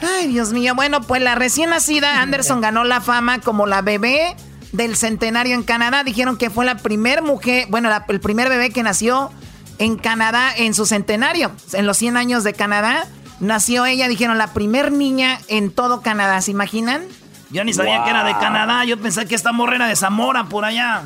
Ay, 0.00 0.28
Dios 0.28 0.52
mío. 0.52 0.74
Bueno, 0.74 1.00
pues 1.00 1.20
la 1.22 1.34
recién 1.34 1.70
nacida 1.70 2.22
Anderson 2.22 2.60
ganó 2.60 2.84
la 2.84 3.00
fama 3.00 3.40
como 3.40 3.66
la 3.66 3.82
bebé 3.82 4.36
del 4.72 4.96
centenario 4.96 5.54
en 5.54 5.62
Canadá. 5.62 6.04
Dijeron 6.04 6.36
que 6.36 6.50
fue 6.50 6.64
la 6.64 6.76
primer 6.76 7.22
mujer, 7.22 7.66
bueno, 7.70 7.90
el 8.08 8.20
primer 8.20 8.48
bebé 8.48 8.70
que 8.70 8.82
nació 8.82 9.30
en 9.78 9.96
Canadá 9.96 10.52
en 10.56 10.74
su 10.74 10.86
centenario, 10.86 11.52
en 11.72 11.86
los 11.86 11.96
100 11.98 12.16
años 12.16 12.44
de 12.44 12.52
Canadá. 12.52 13.06
Nació 13.40 13.86
ella, 13.86 14.08
dijeron, 14.08 14.36
la 14.36 14.52
primer 14.52 14.90
niña 14.90 15.38
en 15.48 15.70
todo 15.70 16.00
Canadá, 16.02 16.40
¿se 16.40 16.50
imaginan? 16.50 17.02
Yo 17.50 17.64
ni 17.64 17.72
sabía 17.72 18.04
que 18.04 18.10
era 18.10 18.24
de 18.24 18.32
Canadá, 18.32 18.84
yo 18.84 18.98
pensé 18.98 19.26
que 19.26 19.34
esta 19.34 19.52
morra 19.52 19.76
era 19.76 19.86
de 19.86 19.96
Zamora, 19.96 20.44
por 20.44 20.64
allá. 20.64 21.04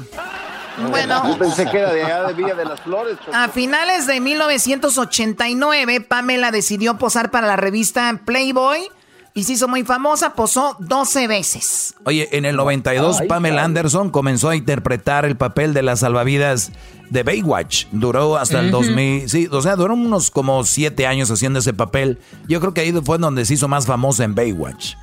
Bueno, 0.91 1.29
yo 1.29 1.39
pensé 1.39 1.67
que 1.67 1.79
era 1.79 1.93
de 1.93 2.03
allá 2.03 2.23
de 2.25 2.35
Villa 2.35 2.55
de 2.55 2.65
las 2.65 2.81
Flores. 2.81 3.19
A 3.33 3.49
finales 3.49 4.07
de 4.07 4.21
1989, 4.21 6.01
Pamela 6.01 6.51
decidió 6.51 6.97
posar 6.97 7.31
para 7.31 7.47
la 7.47 7.57
revista 7.57 8.21
Playboy 8.25 8.89
y 9.35 9.45
se 9.45 9.55
hizo 9.55 9.67
muy 9.67 9.83
famosa, 9.83 10.35
posó 10.35 10.77
12 10.81 11.27
veces. 11.27 11.95
Oye, 12.05 12.29
en 12.33 12.45
el 12.45 12.57
92 12.57 13.23
Pamela 13.29 13.65
Anderson 13.65 14.11
comenzó 14.11 14.51
a 14.51 14.57
interpretar 14.57 15.25
el 15.25 15.37
papel 15.37 15.73
de 15.73 15.83
la 15.83 15.97
salvavidas 15.97 16.73
de 17.09 17.23
Baywatch. 17.23 17.87
Duró 17.93 18.37
hasta 18.37 18.61
el 18.61 18.71
2000, 18.71 19.29
sí, 19.29 19.49
o 19.51 19.63
sea, 19.63 19.77
duró 19.77 19.95
unos 19.95 20.31
como 20.31 20.65
7 20.65 21.07
años 21.07 21.31
haciendo 21.31 21.61
ese 21.61 21.73
papel. 21.73 22.19
Yo 22.47 22.61
creo 22.61 22.75
que 22.75 22.83
ahí 22.83 22.93
fue 23.05 23.19
donde 23.19 23.45
se 23.45 23.55
hizo 23.55 23.69
más 23.69 23.87
famosa 23.87 24.25
en 24.25 24.35
Baywatch. 24.35 24.95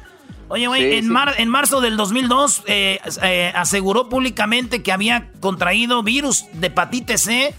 Oye, 0.49 0.68
güey, 0.68 0.97
en, 0.97 1.15
en, 1.38 1.49
marzo 1.49 1.80
del 1.80 1.95
2002 1.95 2.64
eh, 2.65 2.99
eh, 3.22 3.51
aseguró 3.56 4.10
públicamente 4.10 4.81
que 4.81 4.91
había 4.91 5.30
contraído 5.39 6.01
virus 6.01 6.45
de 6.53 6.68
hepatitis 6.68 7.22
C 7.22 7.53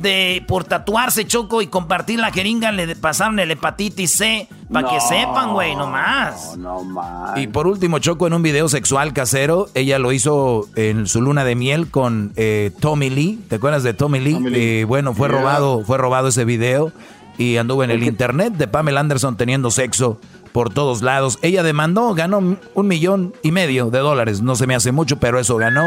de 0.00 0.44
por 0.46 0.64
tatuarse 0.64 1.26
Choco 1.26 1.62
y 1.62 1.66
compartir 1.66 2.18
la 2.18 2.30
jeringa 2.32 2.72
le 2.72 2.94
pasaron 2.96 3.38
el 3.38 3.50
hepatitis 3.50 4.12
C. 4.12 4.48
Para 4.72 4.88
que 4.88 5.00
sepan, 5.00 5.52
güey, 5.52 5.76
nomás. 5.76 6.56
No, 6.56 6.82
más. 6.82 7.38
Y 7.38 7.46
por 7.46 7.66
último, 7.66 7.98
Choco, 7.98 8.26
en 8.26 8.32
un 8.32 8.42
video 8.42 8.68
sexual 8.68 9.12
casero, 9.12 9.68
ella 9.74 9.98
lo 9.98 10.10
hizo 10.10 10.66
en 10.74 11.06
su 11.06 11.20
luna 11.20 11.44
de 11.44 11.54
miel 11.54 11.90
con 11.90 12.32
eh, 12.36 12.72
Tommy 12.80 13.10
Lee. 13.10 13.40
¿Te 13.48 13.56
acuerdas 13.56 13.82
de 13.82 13.94
Tommy 13.94 14.20
Lee? 14.20 14.38
Eh, 14.52 14.84
bueno, 14.88 15.14
fue 15.14 15.28
robado, 15.28 15.84
fue 15.84 15.98
robado 15.98 16.28
ese 16.28 16.44
video 16.44 16.92
y 17.38 17.56
anduvo 17.56 17.84
en 17.84 17.90
el 17.90 18.02
internet 18.02 18.54
de 18.54 18.68
Pamela 18.68 19.00
Anderson 19.00 19.36
teniendo 19.36 19.70
sexo 19.70 20.20
por 20.54 20.72
todos 20.72 21.02
lados. 21.02 21.40
Ella 21.42 21.64
demandó, 21.64 22.14
ganó 22.14 22.38
un 22.38 22.88
millón 22.88 23.34
y 23.42 23.50
medio 23.50 23.90
de 23.90 23.98
dólares. 23.98 24.40
No 24.40 24.54
se 24.54 24.68
me 24.68 24.76
hace 24.76 24.92
mucho, 24.92 25.18
pero 25.18 25.40
eso 25.40 25.56
ganó 25.56 25.82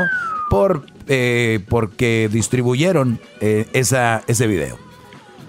por 0.49 0.85
eh, 1.07 1.61
porque 1.69 2.27
distribuyeron 2.29 3.21
eh, 3.39 3.69
esa, 3.71 4.23
ese 4.27 4.45
video. 4.45 4.77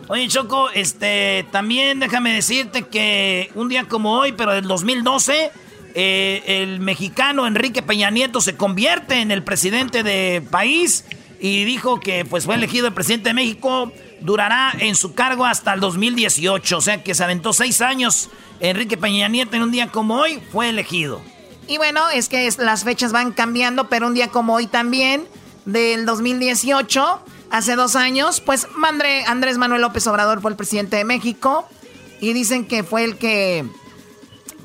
Oye, 0.07 0.29
Choco, 0.29 0.71
este, 0.71 1.45
también 1.51 1.99
déjame 1.99 2.33
decirte 2.33 2.83
que 2.83 3.51
un 3.57 3.69
día 3.69 3.89
como 3.89 4.13
hoy, 4.13 4.35
pero 4.37 4.53
del 4.53 4.69
2012, 4.69 5.51
eh, 5.97 6.43
el 6.47 6.79
mexicano 6.79 7.49
Enrique 7.49 7.83
Peña 7.83 8.11
Nieto 8.11 8.41
se 8.41 8.55
convierte 8.57 9.21
en 9.21 9.33
el 9.33 9.43
presidente 9.43 10.05
del 10.05 10.45
país 10.45 11.05
y 11.41 11.65
dijo 11.65 11.99
que 11.99 12.25
pues 12.25 12.45
fue 12.45 12.55
elegido 12.55 12.87
el 12.87 12.95
presidente 12.95 13.31
de 13.31 13.35
México, 13.35 13.93
durará 14.21 14.73
en 14.79 14.95
su 14.95 15.15
cargo 15.15 15.45
hasta 15.45 15.75
el 15.75 15.81
2018, 15.81 16.77
o 16.77 16.81
sea 16.81 17.03
que 17.03 17.15
se 17.15 17.25
aventó 17.25 17.53
seis 17.53 17.81
años. 17.81 18.29
Enrique 18.61 18.97
Peña 18.97 19.29
Nieto 19.29 19.57
en 19.57 19.63
un 19.63 19.71
día 19.71 19.91
como 19.93 20.17
hoy 20.17 20.43
fue 20.53 20.69
elegido. 20.69 21.21
Y 21.67 21.77
bueno, 21.77 22.09
es 22.09 22.29
que 22.29 22.51
las 22.59 22.85
fechas 22.85 23.13
van 23.13 23.33
cambiando, 23.33 23.89
pero 23.89 24.07
un 24.07 24.15
día 24.15 24.29
como 24.29 24.55
hoy 24.55 24.67
también, 24.67 25.27
del 25.67 26.07
2018, 26.07 27.21
hace 27.51 27.77
dos 27.77 27.95
años, 27.95 28.41
pues 28.41 28.67
Andrés 29.27 29.59
Manuel 29.59 29.83
López 29.83 30.07
Obrador 30.07 30.41
fue 30.41 30.51
el 30.51 30.57
presidente 30.57 30.97
de 30.97 31.05
México 31.05 31.69
y 32.21 32.33
dicen 32.33 32.67
que 32.67 32.85
fue 32.85 33.05
el 33.05 33.19
que 33.19 33.67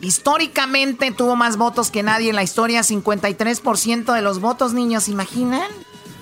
históricamente 0.02 1.12
tuvo 1.12 1.36
más 1.36 1.58
votos 1.58 1.92
que 1.92 2.04
nadie 2.04 2.30
en 2.30 2.36
la 2.36 2.44
historia, 2.44 2.82
53% 2.82 4.14
de 4.14 4.22
los 4.22 4.40
votos, 4.40 4.74
niños, 4.74 5.08
¿imaginan? 5.08 5.70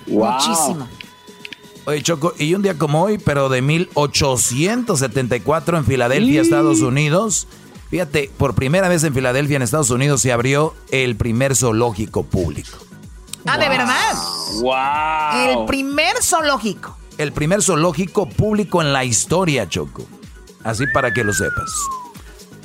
Muchísimo. 0.07 0.87
Oye, 1.85 2.03
Choco, 2.03 2.33
y 2.37 2.53
un 2.53 2.61
día 2.61 2.77
como 2.77 3.03
hoy, 3.03 3.17
pero 3.17 3.47
de 3.49 3.61
1874 3.61 5.77
en 5.77 5.85
Filadelfia, 5.85 6.41
Estados 6.41 6.81
Unidos, 6.81 7.47
Fíjate, 7.91 8.31
por 8.37 8.55
primera 8.55 8.87
vez 8.87 9.03
en 9.03 9.13
Filadelfia, 9.13 9.57
en 9.57 9.63
Estados 9.63 9.89
Unidos, 9.89 10.21
se 10.21 10.31
abrió 10.31 10.73
el 10.91 11.17
primer 11.17 11.57
zoológico 11.57 12.23
público. 12.23 12.77
Ah, 13.45 13.57
¿de 13.57 13.67
verdad? 13.67 14.15
¡Wow! 14.61 15.59
El 15.59 15.65
primer 15.65 16.23
zoológico. 16.23 16.97
El 17.17 17.33
primer 17.33 17.61
zoológico 17.61 18.29
público 18.29 18.81
en 18.81 18.93
la 18.93 19.03
historia, 19.03 19.67
Choco. 19.67 20.07
Así 20.63 20.85
para 20.93 21.13
que 21.13 21.25
lo 21.25 21.33
sepas. 21.33 21.69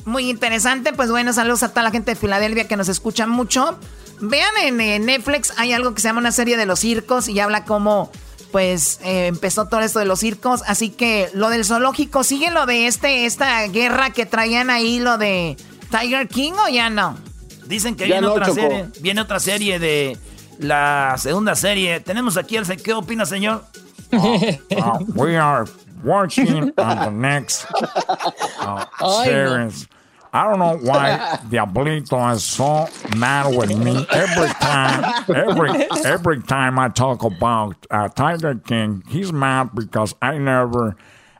Muy 0.04 0.30
interesante. 0.30 0.92
Pues 0.92 1.10
bueno, 1.10 1.32
saludos 1.32 1.64
a 1.64 1.70
toda 1.70 1.82
la 1.82 1.90
gente 1.90 2.12
de 2.12 2.16
Filadelfia 2.16 2.68
que 2.68 2.76
nos 2.76 2.88
escucha 2.88 3.26
mucho. 3.26 3.80
Vean 4.20 4.52
en 4.62 5.06
Netflix, 5.06 5.52
hay 5.56 5.72
algo 5.72 5.92
que 5.92 6.00
se 6.00 6.06
llama 6.06 6.20
una 6.20 6.30
serie 6.30 6.56
de 6.56 6.66
los 6.66 6.78
circos 6.78 7.28
y 7.28 7.40
habla 7.40 7.64
como 7.64 8.12
pues 8.56 9.00
eh, 9.04 9.26
empezó 9.26 9.66
todo 9.66 9.80
esto 9.80 9.98
de 9.98 10.06
los 10.06 10.20
circos. 10.20 10.62
Así 10.66 10.88
que 10.88 11.28
lo 11.34 11.50
del 11.50 11.62
zoológico, 11.62 12.24
¿sigue 12.24 12.50
lo 12.50 12.64
de 12.64 12.86
este, 12.86 13.26
esta 13.26 13.66
guerra 13.66 14.14
que 14.14 14.24
traían 14.24 14.70
ahí, 14.70 14.98
lo 14.98 15.18
de 15.18 15.58
Tiger 15.90 16.26
King 16.26 16.52
o 16.64 16.66
ya 16.70 16.88
no? 16.88 17.18
Dicen 17.66 17.96
que 17.96 18.06
viene 18.06 18.26
otra 18.26 18.46
serie. 18.46 18.86
Viene 19.02 19.20
otra 19.20 19.40
serie 19.40 19.78
de 19.78 20.16
la 20.58 21.16
segunda 21.18 21.54
serie. 21.54 22.00
Tenemos 22.00 22.38
aquí 22.38 22.56
el 22.56 22.64
¿qué 22.82 22.94
opina, 22.94 23.26
señor? 23.26 23.62
Uh, 24.10 24.38
we 25.14 25.36
are 25.36 25.66
watching 26.02 26.72
on 26.78 26.98
the 26.98 27.10
next 27.10 27.66
uh, 28.62 29.22
series. 29.22 29.86
I 30.32 30.44
don't 30.48 30.58
know 30.58 30.76
why 30.78 31.38
Diablito 31.48 32.34
is 32.34 32.44
so 32.44 32.88
mad 33.16 33.56
with 33.56 33.76
me 33.76 34.06
every 34.10 34.48
time. 34.48 35.24
Every 35.28 35.70
every 36.04 36.42
time 36.42 36.78
I 36.78 36.88
talk 36.88 37.22
about 37.22 37.86
uh, 37.90 38.08
Tiger 38.08 38.54
King, 38.54 39.02
he's 39.08 39.32
mad 39.32 39.74
because 39.74 40.14
I 40.20 40.38
never. 40.38 40.96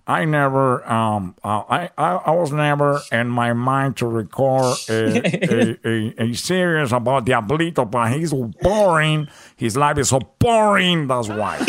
I 0.09 0.25
never, 0.25 0.89
um, 0.89 1.35
uh, 1.43 1.65
I, 1.69 1.91
I, 1.99 2.13
I, 2.13 2.31
was 2.31 2.53
never 2.53 3.01
in 3.11 3.29
my 3.29 3.53
mind 3.55 3.97
to 3.97 4.07
record 4.07 4.79
a, 4.89 5.19
a, 5.19 5.77
a, 5.85 6.15
a, 6.31 6.33
series 6.35 6.93
about 6.93 7.27
Diablito, 7.27 7.91
but 7.91 8.13
he's 8.13 8.33
boring. 8.33 9.27
His 9.57 9.77
life 9.77 9.99
is 9.99 10.11
so 10.11 10.21
boring, 10.39 11.09
that's 11.09 11.27
why. 11.29 11.59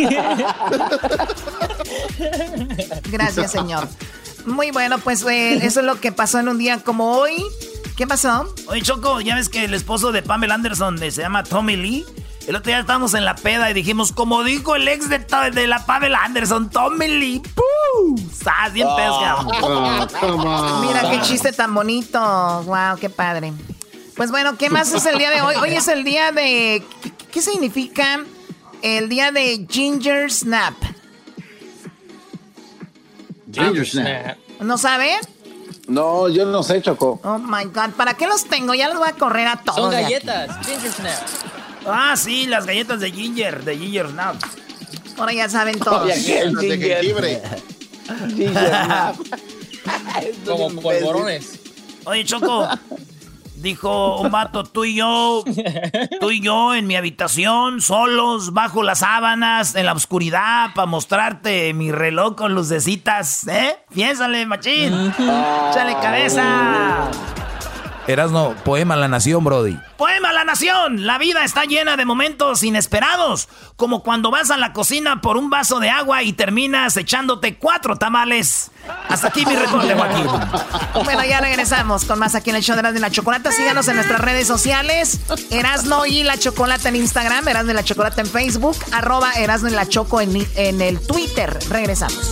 Gracias, 3.09 3.53
señor. 3.53 3.89
Muy 4.47 4.71
bueno, 4.71 4.97
pues 4.97 5.23
eh, 5.23 5.59
eso 5.61 5.81
es 5.81 5.85
lo 5.85 5.99
que 5.99 6.13
pasó 6.13 6.39
en 6.39 6.47
un 6.47 6.57
día 6.57 6.79
como 6.79 7.17
hoy. 7.17 7.43
¿Qué 7.97 8.07
pasó? 8.07 8.53
Oye, 8.67 8.81
Choco, 8.81 9.19
ya 9.19 9.35
ves 9.35 9.49
que 9.49 9.65
el 9.65 9.73
esposo 9.73 10.13
de 10.13 10.21
Pamela 10.21 10.55
Anderson 10.55 10.97
se 10.97 11.11
llama 11.11 11.43
Tommy 11.43 11.75
Lee. 11.75 12.05
El 12.47 12.55
otro 12.55 12.69
día 12.69 12.79
estábamos 12.79 13.13
en 13.13 13.25
la 13.25 13.35
peda 13.35 13.69
y 13.69 13.73
dijimos, 13.73 14.13
como 14.13 14.45
dijo 14.45 14.77
el 14.77 14.87
ex 14.87 15.09
de, 15.09 15.19
de 15.51 15.67
la 15.67 15.85
Pamela 15.85 16.23
Anderson, 16.23 16.69
Tommy 16.69 17.09
Lee. 17.09 17.41
¡Pum! 17.41 18.17
¡Sas! 18.31 18.71
Bien 18.71 18.87
oh, 18.89 20.07
Mira 20.81 21.11
qué 21.11 21.19
chiste 21.23 21.51
tan 21.51 21.73
bonito. 21.73 22.19
Wow, 22.63 22.97
qué 23.01 23.09
padre. 23.09 23.51
Pues 24.15 24.31
bueno, 24.31 24.57
¿qué 24.57 24.69
más 24.69 24.93
es 24.93 25.05
el 25.05 25.17
día 25.17 25.29
de 25.29 25.41
hoy? 25.41 25.55
Hoy 25.57 25.73
es 25.73 25.89
el 25.89 26.05
día 26.05 26.31
de. 26.31 26.85
qué 27.31 27.41
significa 27.41 28.23
el 28.81 29.09
día 29.09 29.33
de 29.33 29.67
Ginger 29.69 30.31
Snap? 30.31 30.73
¿No 34.59 34.77
sabe? 34.77 35.15
No, 35.87 36.27
yo 36.27 36.45
no 36.45 36.63
sé, 36.63 36.81
Choco. 36.81 37.19
Oh 37.23 37.37
my 37.37 37.65
God, 37.65 37.91
¿para 37.95 38.15
qué 38.15 38.27
los 38.27 38.45
tengo? 38.45 38.73
Ya 38.73 38.89
los 38.89 38.97
voy 38.97 39.07
a 39.07 39.13
correr 39.13 39.47
a 39.47 39.57
todos. 39.57 39.79
Son 39.79 39.91
galletas, 39.91 40.57
Ginger 40.65 40.91
Snap. 40.91 41.27
Ah, 41.85 42.15
sí, 42.17 42.45
las 42.45 42.65
galletas 42.65 42.99
de 42.99 43.11
Ginger, 43.11 43.63
de 43.63 43.77
Ginger 43.77 44.09
Snap. 44.09 44.35
Ahora 45.17 45.33
ya 45.33 45.49
saben 45.49 45.79
todos. 45.79 46.11
Ginger. 46.13 46.53
Ginger 46.57 47.41
Como 50.45 50.69
polvorones. 50.81 51.59
Oye, 52.05 52.25
Choco, 52.25 52.67
Dijo 53.57 54.21
un 54.21 54.31
vato, 54.31 54.63
tú 54.63 54.85
y 54.85 54.95
yo, 54.95 55.43
tú 56.19 56.29
y 56.29 56.41
yo 56.41 56.75
en 56.75 56.85
mi 56.85 56.95
habitación, 56.95 57.81
solos, 57.81 58.53
bajo 58.53 58.83
las 58.83 58.99
sábanas, 58.99 59.75
en 59.75 59.87
la 59.87 59.93
oscuridad, 59.93 60.69
para 60.75 60.85
mostrarte 60.85 61.73
mi 61.73 61.91
reloj 61.91 62.35
con 62.35 62.53
lucecitas, 62.53 63.47
¿eh? 63.47 63.77
Piénsale, 63.91 64.45
machín. 64.45 65.11
Échale 65.71 65.95
cabeza. 66.01 67.09
Erasno, 68.07 68.55
poema 68.63 68.95
La 68.95 69.09
Nación, 69.09 69.43
Brody. 69.43 69.77
Poema 69.97 70.31
La 70.31 70.45
Nación. 70.45 71.05
La 71.05 71.17
vida 71.17 71.43
está 71.43 71.65
llena 71.65 71.97
de 71.97 72.05
momentos 72.05 72.63
inesperados, 72.63 73.49
como 73.75 74.01
cuando 74.01 74.31
vas 74.31 74.49
a 74.49 74.55
la 74.57 74.71
cocina 74.71 75.19
por 75.19 75.35
un 75.35 75.49
vaso 75.49 75.79
de 75.79 75.89
agua 75.89 76.23
y 76.23 76.31
terminas 76.31 76.95
echándote 76.95 77.57
cuatro 77.57 77.97
tamales. 77.97 78.71
Hasta 79.09 79.27
aquí 79.27 79.45
mi 79.45 79.57
recorte, 79.57 79.93
Joaquín. 79.93 80.25
Bueno, 81.03 81.25
ya 81.25 81.41
regresamos 81.41 82.05
con 82.05 82.17
más 82.19 82.33
aquí 82.35 82.49
en 82.49 82.55
el 82.55 82.63
show 82.63 82.75
de 82.75 82.79
Erasno 82.79 82.99
y 82.99 83.01
la 83.01 83.11
Chocolata. 83.11 83.51
Síganos 83.51 83.87
en 83.89 83.95
nuestras 83.95 84.21
redes 84.21 84.47
sociales. 84.47 85.19
Erasno 85.51 86.05
y 86.05 86.23
la 86.23 86.37
Chocolata 86.37 86.87
en 86.87 86.95
Instagram, 86.95 87.45
Erasno 87.45 87.71
y 87.71 87.75
la 87.75 87.83
Chocolata 87.83 88.21
en 88.21 88.27
Facebook, 88.27 88.77
arroba 88.93 89.33
Erasno 89.33 89.67
y 89.67 89.73
la 89.73 89.85
Choco 89.85 90.21
en, 90.21 90.47
en 90.55 90.81
el 90.81 91.05
Twitter. 91.05 91.59
Regresamos. 91.69 92.31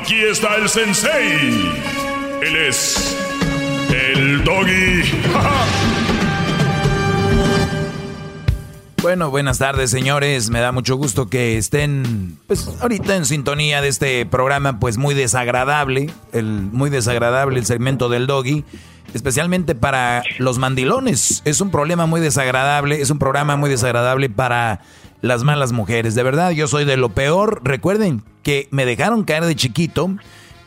Aquí 0.00 0.24
está 0.24 0.56
el 0.56 0.66
sensei. 0.66 1.70
Él 2.40 2.56
es 2.56 3.16
el 3.90 4.42
doggy. 4.44 5.02
Bueno, 9.02 9.30
buenas 9.30 9.56
tardes, 9.56 9.90
señores. 9.90 10.50
Me 10.50 10.60
da 10.60 10.72
mucho 10.72 10.94
gusto 10.96 11.30
que 11.30 11.56
estén, 11.56 12.36
pues, 12.46 12.68
ahorita 12.82 13.16
en 13.16 13.24
sintonía 13.24 13.80
de 13.80 13.88
este 13.88 14.26
programa, 14.26 14.78
pues, 14.78 14.98
muy 14.98 15.14
desagradable, 15.14 16.10
el 16.32 16.44
muy 16.44 16.90
desagradable 16.90 17.58
el 17.58 17.64
segmento 17.64 18.10
del 18.10 18.26
doggy, 18.26 18.62
especialmente 19.14 19.74
para 19.74 20.22
los 20.38 20.58
mandilones. 20.58 21.40
Es 21.46 21.62
un 21.62 21.70
problema 21.70 22.04
muy 22.04 22.20
desagradable, 22.20 23.00
es 23.00 23.08
un 23.08 23.18
programa 23.18 23.56
muy 23.56 23.70
desagradable 23.70 24.28
para 24.28 24.82
las 25.20 25.44
malas 25.44 25.72
mujeres. 25.72 26.14
De 26.14 26.22
verdad, 26.22 26.50
yo 26.50 26.68
soy 26.68 26.84
de 26.84 26.96
lo 26.96 27.10
peor. 27.10 27.60
Recuerden 27.64 28.22
que 28.42 28.68
me 28.70 28.86
dejaron 28.86 29.24
caer 29.24 29.44
de 29.44 29.56
chiquito, 29.56 30.16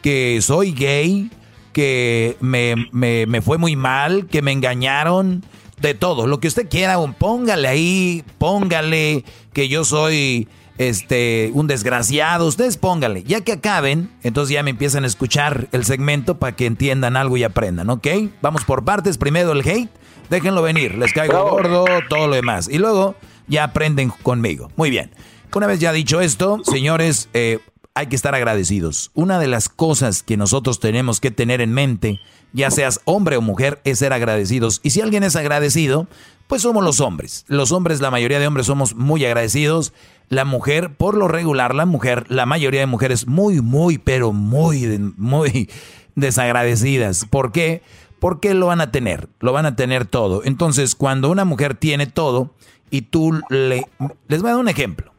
que 0.01 0.39
soy 0.41 0.73
gay, 0.73 1.31
que 1.71 2.37
me, 2.39 2.75
me, 2.91 3.25
me 3.25 3.41
fue 3.41 3.57
muy 3.57 3.75
mal, 3.75 4.27
que 4.27 4.41
me 4.41 4.51
engañaron, 4.51 5.43
de 5.83 5.93
todo. 5.93 6.27
Lo 6.27 6.39
que 6.39 6.47
usted 6.47 6.69
quiera, 6.69 6.97
póngale 7.19 7.67
ahí, 7.67 8.23
póngale 8.37 9.23
que 9.51 9.67
yo 9.67 9.83
soy 9.83 10.47
este 10.77 11.51
un 11.53 11.67
desgraciado. 11.67 12.47
Ustedes 12.47 12.77
póngale. 12.77 13.23
Ya 13.23 13.41
que 13.41 13.51
acaben, 13.51 14.09
entonces 14.23 14.53
ya 14.53 14.63
me 14.63 14.71
empiezan 14.71 15.03
a 15.03 15.07
escuchar 15.07 15.67
el 15.71 15.85
segmento 15.85 16.39
para 16.39 16.55
que 16.55 16.65
entiendan 16.65 17.17
algo 17.17 17.37
y 17.37 17.43
aprendan, 17.43 17.89
¿ok? 17.89 18.07
Vamos 18.41 18.63
por 18.63 18.83
partes. 18.83 19.17
Primero 19.17 19.51
el 19.51 19.67
hate. 19.67 19.89
Déjenlo 20.29 20.61
venir. 20.61 20.97
Les 20.97 21.13
caigo 21.13 21.43
gordo, 21.49 21.85
todo 22.09 22.27
lo 22.27 22.35
demás. 22.35 22.69
Y 22.69 22.77
luego 22.77 23.15
ya 23.47 23.65
aprenden 23.65 24.09
conmigo. 24.09 24.71
Muy 24.75 24.89
bien. 24.89 25.11
Una 25.55 25.67
vez 25.67 25.79
ya 25.79 25.93
dicho 25.93 26.19
esto, 26.19 26.61
señores, 26.63 27.29
eh, 27.33 27.59
hay 27.93 28.07
que 28.07 28.15
estar 28.15 28.33
agradecidos. 28.33 29.11
Una 29.13 29.39
de 29.39 29.47
las 29.47 29.69
cosas 29.69 30.23
que 30.23 30.37
nosotros 30.37 30.79
tenemos 30.79 31.19
que 31.19 31.31
tener 31.31 31.61
en 31.61 31.73
mente, 31.73 32.19
ya 32.53 32.71
seas 32.71 33.01
hombre 33.05 33.37
o 33.37 33.41
mujer, 33.41 33.79
es 33.83 33.99
ser 33.99 34.13
agradecidos. 34.13 34.79
Y 34.83 34.89
si 34.89 35.01
alguien 35.01 35.23
es 35.23 35.35
agradecido, 35.35 36.07
pues 36.47 36.63
somos 36.63 36.83
los 36.83 37.01
hombres. 37.01 37.45
Los 37.47 37.71
hombres, 37.71 38.01
la 38.01 38.11
mayoría 38.11 38.39
de 38.39 38.47
hombres 38.47 38.65
somos 38.65 38.95
muy 38.95 39.23
agradecidos. 39.25 39.93
La 40.29 40.45
mujer, 40.45 40.95
por 40.95 41.15
lo 41.15 41.27
regular, 41.27 41.75
la 41.75 41.85
mujer, 41.85 42.25
la 42.29 42.45
mayoría 42.47 42.79
de 42.79 42.87
mujeres 42.87 43.27
muy, 43.27 43.61
muy, 43.61 43.99
pero 43.99 44.33
muy, 44.33 45.13
muy 45.17 45.69
desagradecidas. 46.15 47.25
¿Por 47.29 47.51
qué? 47.51 47.83
Porque 48.19 48.53
lo 48.55 48.67
van 48.67 48.81
a 48.81 48.91
tener, 48.91 49.29
lo 49.39 49.53
van 49.53 49.65
a 49.65 49.75
tener 49.75 50.05
todo. 50.05 50.41
Entonces, 50.45 50.95
cuando 50.95 51.29
una 51.29 51.45
mujer 51.45 51.75
tiene 51.75 52.07
todo 52.07 52.55
y 52.93 53.01
tú 53.01 53.41
le... 53.49 53.87
Les 54.27 54.43
voy 54.43 54.51
a 54.51 54.53
dar 54.53 54.61
un 54.61 54.69
ejemplo 54.69 55.11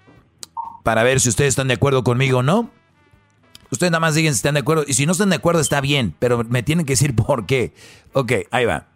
para 0.84 1.02
ver 1.02 1.18
si 1.18 1.28
ustedes 1.28 1.48
están 1.48 1.66
de 1.66 1.74
acuerdo 1.74 2.04
conmigo 2.04 2.38
o 2.38 2.42
no. 2.44 2.70
Ustedes 3.72 3.90
nada 3.90 3.98
más 3.98 4.14
digan 4.14 4.32
si 4.32 4.36
están 4.36 4.54
de 4.54 4.60
acuerdo. 4.60 4.84
Y 4.86 4.94
si 4.94 5.06
no 5.06 5.12
están 5.12 5.30
de 5.30 5.36
acuerdo, 5.36 5.60
está 5.60 5.80
bien, 5.80 6.14
pero 6.20 6.44
me 6.44 6.62
tienen 6.62 6.86
que 6.86 6.92
decir 6.92 7.16
por 7.16 7.46
qué. 7.46 7.74
Ok, 8.12 8.32
ahí 8.52 8.64
va. 8.64 8.86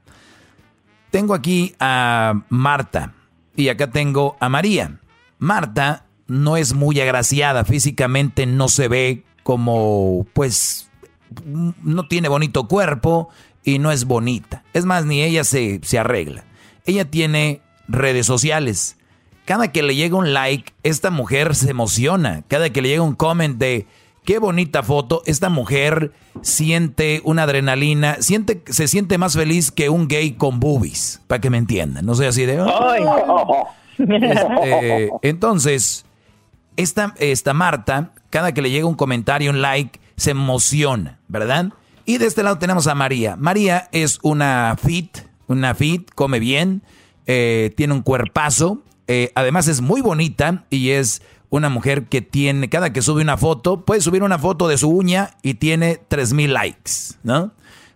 Tengo 1.10 1.34
aquí 1.34 1.74
a 1.80 2.44
Marta 2.50 3.14
y 3.56 3.68
acá 3.68 3.90
tengo 3.90 4.36
a 4.38 4.48
María. 4.48 5.00
Marta 5.40 6.06
no 6.28 6.56
es 6.56 6.72
muy 6.72 7.00
agraciada, 7.00 7.64
físicamente 7.64 8.46
no 8.46 8.68
se 8.68 8.86
ve 8.86 9.24
como, 9.42 10.24
pues, 10.34 10.88
no 11.82 12.06
tiene 12.06 12.28
bonito 12.28 12.68
cuerpo 12.68 13.28
y 13.64 13.80
no 13.80 13.90
es 13.90 14.04
bonita. 14.04 14.62
Es 14.72 14.84
más, 14.84 15.04
ni 15.04 15.20
ella 15.20 15.42
se, 15.42 15.80
se 15.82 15.98
arregla. 15.98 16.44
Ella 16.84 17.10
tiene 17.10 17.60
redes 17.88 18.26
sociales 18.26 18.98
cada 19.48 19.72
que 19.72 19.82
le 19.82 19.94
llega 19.94 20.14
un 20.14 20.34
like, 20.34 20.74
esta 20.82 21.10
mujer 21.10 21.54
se 21.54 21.70
emociona. 21.70 22.42
Cada 22.48 22.68
que 22.68 22.82
le 22.82 22.90
llega 22.90 23.00
un 23.02 23.14
comment 23.14 23.56
de 23.56 23.86
qué 24.26 24.38
bonita 24.38 24.82
foto, 24.82 25.22
esta 25.24 25.48
mujer 25.48 26.12
siente 26.42 27.22
una 27.24 27.44
adrenalina, 27.44 28.18
siente, 28.20 28.62
se 28.66 28.88
siente 28.88 29.16
más 29.16 29.32
feliz 29.32 29.70
que 29.70 29.88
un 29.88 30.06
gay 30.06 30.32
con 30.32 30.60
boobies, 30.60 31.22
para 31.26 31.40
que 31.40 31.48
me 31.48 31.56
entiendan. 31.56 32.04
No 32.04 32.14
sé 32.14 32.26
así 32.26 32.44
de. 32.44 32.62
Este, 33.98 35.10
entonces, 35.22 36.04
esta, 36.76 37.14
esta 37.18 37.54
Marta, 37.54 38.12
cada 38.28 38.52
que 38.52 38.60
le 38.60 38.70
llega 38.70 38.84
un 38.84 38.96
comentario, 38.96 39.50
un 39.50 39.62
like, 39.62 39.98
se 40.16 40.32
emociona, 40.32 41.20
¿verdad? 41.26 41.72
Y 42.04 42.18
de 42.18 42.26
este 42.26 42.42
lado 42.42 42.58
tenemos 42.58 42.86
a 42.86 42.94
María. 42.94 43.34
María 43.36 43.88
es 43.92 44.18
una 44.20 44.76
fit, 44.76 45.20
una 45.46 45.74
fit, 45.74 46.10
come 46.14 46.38
bien, 46.38 46.82
eh, 47.28 47.72
tiene 47.76 47.92
un 47.92 48.00
cuerpazo, 48.00 48.82
eh, 49.06 49.32
además 49.34 49.68
es 49.68 49.82
muy 49.82 50.00
bonita 50.00 50.64
y 50.70 50.90
es 50.90 51.20
una 51.50 51.68
mujer 51.68 52.04
que 52.04 52.22
tiene, 52.22 52.70
cada 52.70 52.92
que 52.92 53.02
sube 53.02 53.20
una 53.20 53.36
foto, 53.36 53.82
puede 53.84 54.00
subir 54.00 54.22
una 54.22 54.38
foto 54.38 54.66
de 54.66 54.78
su 54.78 54.88
uña 54.88 55.32
y 55.42 55.54
tiene 55.54 56.00
3000 56.08 56.54
likes, 56.54 56.92
¿no? 57.22 57.52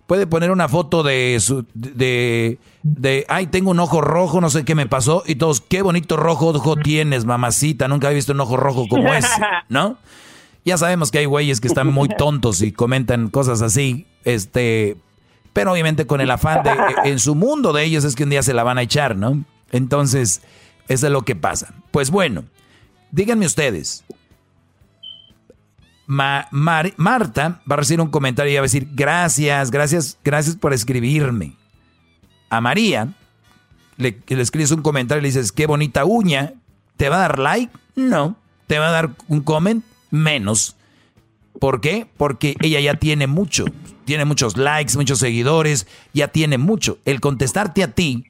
Puede 0.06 0.26
poner 0.26 0.50
una 0.50 0.68
foto 0.68 1.02
de 1.02 1.38
su, 1.40 1.64
de, 1.72 2.58
de, 2.82 3.24
ay, 3.28 3.46
tengo 3.46 3.70
un 3.70 3.80
ojo 3.80 4.02
rojo, 4.02 4.42
no 4.42 4.50
sé 4.50 4.66
qué 4.66 4.74
me 4.74 4.86
pasó, 4.86 5.22
y 5.26 5.36
todos, 5.36 5.62
qué 5.62 5.80
bonito 5.80 6.18
rojo 6.18 6.48
ojo 6.48 6.76
tienes, 6.76 7.24
mamacita, 7.24 7.88
nunca 7.88 8.10
he 8.10 8.14
visto 8.14 8.32
un 8.32 8.40
ojo 8.40 8.58
rojo 8.58 8.86
como 8.86 9.14
ese, 9.14 9.28
¿no? 9.70 9.96
Ya 10.66 10.76
sabemos 10.76 11.10
que 11.10 11.18
hay 11.18 11.24
güeyes 11.24 11.60
que 11.60 11.68
están 11.68 11.88
muy 11.88 12.08
tontos 12.08 12.60
y 12.60 12.70
comentan 12.70 13.30
cosas 13.30 13.62
así, 13.62 14.06
este, 14.24 14.98
pero 15.52 15.72
obviamente 15.72 16.06
con 16.06 16.20
el 16.20 16.30
afán 16.30 16.62
de, 16.62 16.72
en 17.04 17.18
su 17.18 17.34
mundo 17.34 17.72
de 17.72 17.84
ellos 17.84 18.04
es 18.04 18.14
que 18.14 18.24
un 18.24 18.30
día 18.30 18.42
se 18.42 18.54
la 18.54 18.62
van 18.62 18.78
a 18.78 18.82
echar, 18.82 19.16
¿no? 19.16 19.44
Entonces, 19.70 20.42
eso 20.88 21.06
es 21.06 21.12
lo 21.12 21.22
que 21.22 21.36
pasa. 21.36 21.74
Pues 21.90 22.10
bueno, 22.10 22.44
díganme 23.10 23.46
ustedes. 23.46 24.04
Marta 26.06 27.62
va 27.70 27.74
a 27.74 27.76
recibir 27.76 28.00
un 28.00 28.10
comentario 28.10 28.52
y 28.52 28.56
va 28.56 28.60
a 28.60 28.62
decir, 28.62 28.88
gracias, 28.92 29.70
gracias, 29.70 30.18
gracias 30.22 30.56
por 30.56 30.72
escribirme. 30.72 31.56
A 32.50 32.60
María 32.60 33.14
le, 33.96 34.18
le 34.26 34.42
escribes 34.42 34.72
un 34.72 34.82
comentario 34.82 35.20
y 35.20 35.22
le 35.22 35.28
dices, 35.28 35.52
qué 35.52 35.66
bonita 35.66 36.04
uña. 36.04 36.54
¿Te 36.96 37.08
va 37.08 37.16
a 37.16 37.20
dar 37.20 37.38
like? 37.38 37.72
No. 37.94 38.36
¿Te 38.66 38.78
va 38.78 38.88
a 38.88 38.92
dar 38.92 39.10
un 39.28 39.40
comment? 39.40 39.84
Menos. 40.10 40.76
¿Por 41.58 41.80
qué? 41.80 42.06
Porque 42.16 42.56
ella 42.60 42.80
ya 42.80 42.94
tiene 42.94 43.26
mucho. 43.26 43.64
Tiene 44.04 44.24
muchos 44.24 44.56
likes, 44.56 44.96
muchos 44.96 45.18
seguidores, 45.18 45.86
ya 46.12 46.28
tiene 46.28 46.58
mucho. 46.58 46.98
El 47.04 47.20
contestarte 47.20 47.82
a 47.82 47.88
ti 47.88 48.26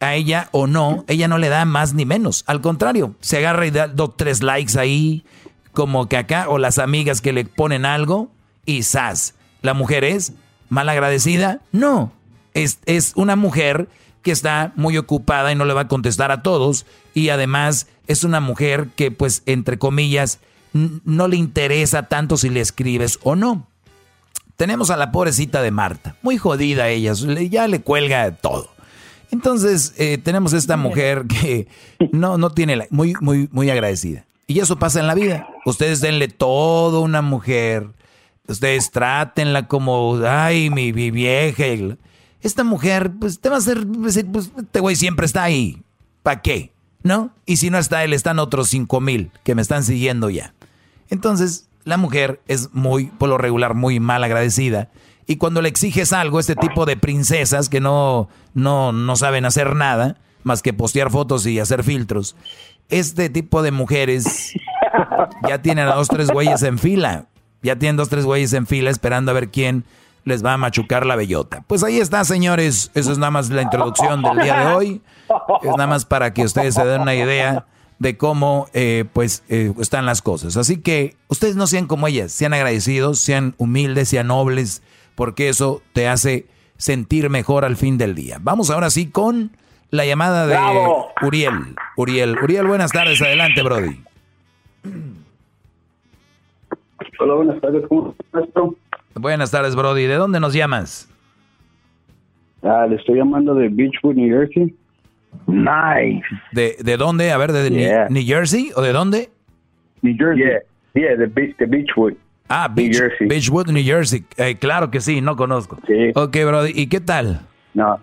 a 0.00 0.14
ella 0.14 0.48
o 0.52 0.66
no, 0.66 1.04
ella 1.08 1.28
no 1.28 1.38
le 1.38 1.48
da 1.48 1.64
más 1.64 1.94
ni 1.94 2.04
menos. 2.04 2.44
Al 2.46 2.60
contrario, 2.60 3.14
se 3.20 3.38
agarra 3.38 3.66
y 3.66 3.70
da 3.70 3.88
dos, 3.88 4.16
tres 4.16 4.42
likes 4.42 4.78
ahí, 4.78 5.24
como 5.72 6.08
que 6.08 6.16
acá, 6.16 6.48
o 6.48 6.58
las 6.58 6.78
amigas 6.78 7.20
que 7.20 7.32
le 7.32 7.44
ponen 7.44 7.84
algo, 7.84 8.30
y 8.66 8.82
¡zas! 8.82 9.34
¿La 9.62 9.74
mujer 9.74 10.04
es 10.04 10.32
mal 10.68 10.88
agradecida? 10.88 11.60
No. 11.72 12.12
Es, 12.54 12.78
es 12.86 13.12
una 13.16 13.36
mujer 13.36 13.88
que 14.22 14.30
está 14.30 14.72
muy 14.76 14.96
ocupada 14.96 15.52
y 15.52 15.54
no 15.54 15.64
le 15.64 15.74
va 15.74 15.82
a 15.82 15.88
contestar 15.88 16.30
a 16.32 16.42
todos. 16.42 16.86
Y 17.12 17.28
además 17.28 17.86
es 18.06 18.24
una 18.24 18.40
mujer 18.40 18.88
que, 18.96 19.10
pues, 19.10 19.42
entre 19.46 19.78
comillas, 19.78 20.40
no 20.74 21.28
le 21.28 21.36
interesa 21.36 22.08
tanto 22.08 22.36
si 22.36 22.50
le 22.50 22.60
escribes 22.60 23.18
o 23.22 23.36
no. 23.36 23.66
Tenemos 24.56 24.90
a 24.90 24.96
la 24.96 25.10
pobrecita 25.10 25.62
de 25.62 25.70
Marta, 25.70 26.16
muy 26.22 26.36
jodida 26.36 26.88
ella, 26.88 27.12
ya 27.48 27.66
le 27.66 27.80
cuelga 27.80 28.30
todo. 28.32 28.68
Entonces, 29.30 29.94
eh, 29.96 30.18
tenemos 30.18 30.52
esta 30.52 30.76
mujer 30.76 31.24
que 31.26 31.66
no, 32.12 32.38
no 32.38 32.50
tiene 32.50 32.76
la, 32.76 32.86
muy, 32.90 33.14
muy, 33.20 33.48
muy 33.50 33.70
agradecida. 33.70 34.26
Y 34.46 34.60
eso 34.60 34.78
pasa 34.78 35.00
en 35.00 35.06
la 35.06 35.14
vida. 35.14 35.48
Ustedes 35.64 36.00
denle 36.00 36.28
todo 36.28 36.98
a 36.98 37.00
una 37.00 37.22
mujer. 37.22 37.88
Ustedes 38.46 38.90
trátenla 38.90 39.66
como, 39.66 40.20
ay, 40.24 40.70
mi, 40.70 40.92
vieja. 40.92 41.64
Esta 42.42 42.62
mujer, 42.62 43.10
pues 43.18 43.40
te 43.40 43.48
va 43.48 43.56
a 43.56 43.58
hacer, 43.58 43.86
pues, 43.86 44.16
este 44.16 44.80
güey 44.80 44.96
siempre 44.96 45.26
está 45.26 45.42
ahí. 45.42 45.82
¿Para 46.22 46.42
qué? 46.42 46.72
¿No? 47.02 47.30
Y 47.46 47.56
si 47.56 47.70
no 47.70 47.78
está 47.78 48.04
él, 48.04 48.12
están 48.12 48.38
otros 48.38 48.68
cinco 48.68 49.00
mil 49.00 49.30
que 49.42 49.54
me 49.54 49.62
están 49.62 49.82
siguiendo 49.82 50.30
ya. 50.30 50.54
Entonces, 51.10 51.68
la 51.84 51.96
mujer 51.96 52.40
es 52.48 52.72
muy, 52.72 53.06
por 53.06 53.28
lo 53.28 53.38
regular, 53.38 53.74
muy 53.74 54.00
mal 54.00 54.24
agradecida 54.24 54.90
y 55.26 55.36
cuando 55.36 55.62
le 55.62 55.68
exiges 55.68 56.12
algo, 56.12 56.38
este 56.38 56.56
tipo 56.56 56.84
de 56.84 56.96
princesas 56.96 57.68
que 57.68 57.80
no, 57.80 58.28
no, 58.52 58.92
no 58.92 59.16
saben 59.16 59.44
hacer 59.44 59.74
nada 59.74 60.16
más 60.42 60.60
que 60.60 60.74
postear 60.74 61.10
fotos 61.10 61.46
y 61.46 61.58
hacer 61.58 61.82
filtros, 61.82 62.36
este 62.90 63.30
tipo 63.30 63.62
de 63.62 63.70
mujeres 63.70 64.52
ya 65.48 65.62
tienen 65.62 65.88
a 65.88 65.94
dos, 65.94 66.08
tres 66.08 66.30
güeyes 66.30 66.62
en 66.62 66.78
fila. 66.78 67.26
Ya 67.62 67.76
tienen 67.76 67.96
dos, 67.96 68.10
tres 68.10 68.26
güeyes 68.26 68.52
en 68.52 68.66
fila 68.66 68.90
esperando 68.90 69.30
a 69.30 69.34
ver 69.34 69.48
quién 69.48 69.84
les 70.24 70.44
va 70.44 70.52
a 70.52 70.58
machucar 70.58 71.06
la 71.06 71.16
bellota. 71.16 71.64
Pues 71.66 71.82
ahí 71.82 71.98
está, 71.98 72.22
señores. 72.26 72.90
Eso 72.94 73.10
es 73.10 73.16
nada 73.16 73.30
más 73.30 73.48
la 73.48 73.62
introducción 73.62 74.22
del 74.22 74.38
día 74.42 74.60
de 74.60 74.74
hoy. 74.74 75.02
Es 75.62 75.70
nada 75.70 75.86
más 75.86 76.04
para 76.04 76.34
que 76.34 76.44
ustedes 76.44 76.74
se 76.74 76.84
den 76.84 77.00
una 77.00 77.14
idea 77.14 77.64
de 77.98 78.16
cómo 78.16 78.66
eh, 78.74 79.04
pues 79.12 79.44
eh, 79.48 79.72
están 79.80 80.06
las 80.06 80.22
cosas. 80.22 80.56
Así 80.56 80.80
que 80.80 81.16
ustedes 81.28 81.56
no 81.56 81.66
sean 81.66 81.86
como 81.86 82.06
ellas, 82.06 82.32
sean 82.32 82.54
agradecidos, 82.54 83.18
sean 83.18 83.54
humildes, 83.58 84.08
sean 84.08 84.28
nobles, 84.28 84.82
porque 85.14 85.48
eso 85.48 85.82
te 85.92 86.08
hace 86.08 86.46
sentir 86.76 87.30
mejor 87.30 87.64
al 87.64 87.76
fin 87.76 87.98
del 87.98 88.14
día. 88.14 88.38
Vamos 88.40 88.70
ahora 88.70 88.90
sí 88.90 89.06
con 89.06 89.52
la 89.90 90.04
llamada 90.04 90.46
de 90.46 90.58
Uriel. 91.22 91.76
Uriel, 91.96 92.36
Uriel, 92.42 92.66
buenas 92.66 92.90
tardes, 92.90 93.22
adelante, 93.22 93.62
Brody. 93.62 94.00
Hola, 97.20 97.34
buenas 97.34 97.60
tardes, 97.60 97.84
¿cómo 97.88 98.14
estás? 98.32 98.44
Buenas 99.14 99.50
tardes, 99.50 99.76
Brody. 99.76 100.06
¿De 100.06 100.16
dónde 100.16 100.40
nos 100.40 100.52
llamas? 100.52 101.08
Ah, 102.62 102.86
le 102.88 102.96
estoy 102.96 103.18
llamando 103.18 103.54
de 103.54 103.68
Beachwood, 103.68 104.14
New 104.16 104.28
Jersey. 104.28 104.74
Nice. 105.46 106.26
¿De, 106.52 106.76
de 106.82 106.96
dónde? 106.96 107.32
A 107.32 107.38
ver, 107.38 107.52
¿de 107.52 108.08
New, 108.10 108.24
Jersey 108.24 108.70
o 108.74 108.82
de 108.82 108.92
dónde? 108.92 109.30
New 110.02 110.16
Jersey. 110.16 110.44
Yeah, 110.44 110.60
yeah 110.94 111.16
de, 111.16 111.26
de 111.26 111.66
Beachwood. 111.66 112.14
Ah, 112.48 112.68
Beach, 112.68 113.00
Beachwood, 113.20 113.70
New 113.70 113.82
Jersey. 113.82 114.24
Eh, 114.36 114.56
claro 114.56 114.90
que 114.90 115.00
sí, 115.00 115.20
no 115.20 115.34
conozco. 115.34 115.78
Sí. 115.86 116.12
Ok, 116.14 116.36
Brody, 116.46 116.72
¿y 116.74 116.88
qué 116.88 117.00
tal? 117.00 117.40
No. 117.72 117.98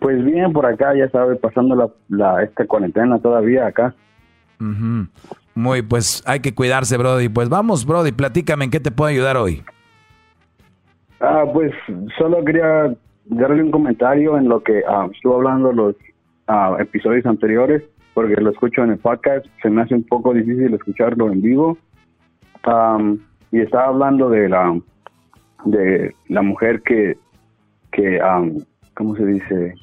Pues 0.00 0.24
bien, 0.24 0.52
por 0.52 0.66
acá, 0.66 0.94
ya 0.96 1.08
sabes, 1.10 1.38
pasando 1.38 1.94
la, 2.08 2.42
esta 2.42 2.66
cuarentena 2.66 3.18
todavía 3.18 3.66
acá. 3.66 3.94
Muy, 5.54 5.82
pues 5.82 6.22
hay 6.26 6.40
que 6.40 6.54
cuidarse, 6.54 6.96
Brody. 6.96 7.28
Pues 7.28 7.48
vamos, 7.48 7.86
Brody, 7.86 8.12
platícame 8.12 8.66
en 8.66 8.70
qué 8.70 8.80
te 8.80 8.90
puedo 8.90 9.08
ayudar 9.08 9.36
hoy. 9.36 9.62
Ah, 11.20 11.44
pues 11.52 11.72
solo 12.18 12.44
quería 12.44 12.94
darle 13.26 13.62
un 13.62 13.70
comentario 13.70 14.38
en 14.38 14.48
lo 14.48 14.62
que 14.62 14.82
ah, 14.88 15.06
estuvo 15.12 15.36
hablando 15.36 15.72
los 15.72 15.94
ah, 16.50 16.76
episodios 16.78 17.26
anteriores, 17.26 17.82
porque 18.14 18.34
lo 18.40 18.50
escucho 18.50 18.82
en 18.82 18.90
el 18.90 18.98
podcast, 18.98 19.46
se 19.62 19.70
me 19.70 19.82
hace 19.82 19.94
un 19.94 20.04
poco 20.04 20.34
difícil 20.34 20.74
escucharlo 20.74 21.30
en 21.30 21.40
vivo. 21.40 21.78
y 23.52 23.60
estaba 23.60 23.86
hablando 23.86 24.28
de 24.30 24.48
la 24.48 24.78
de 25.64 26.14
la 26.28 26.42
mujer 26.42 26.82
que 26.82 27.16
que 27.90 28.18
¿cómo 28.94 29.16
se 29.16 29.26
dice? 29.26 29.74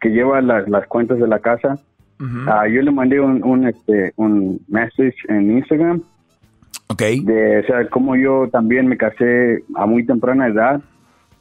que 0.00 0.10
lleva 0.10 0.40
las, 0.40 0.68
las 0.68 0.86
cuentas 0.86 1.18
de 1.18 1.28
la 1.28 1.38
casa. 1.38 1.78
Ah, 2.46 2.66
yo 2.66 2.80
le 2.80 2.90
mandé 2.90 3.20
un, 3.20 3.44
un, 3.44 3.68
este, 3.68 4.14
un 4.16 4.58
message 4.68 5.16
en 5.28 5.58
Instagram. 5.58 6.00
Ok. 6.88 7.02
De, 7.22 7.58
o 7.58 7.66
sea, 7.66 7.86
como 7.90 8.16
yo 8.16 8.48
también 8.50 8.86
me 8.86 8.96
casé 8.96 9.62
a 9.74 9.84
muy 9.84 10.06
temprana 10.06 10.48
edad 10.48 10.80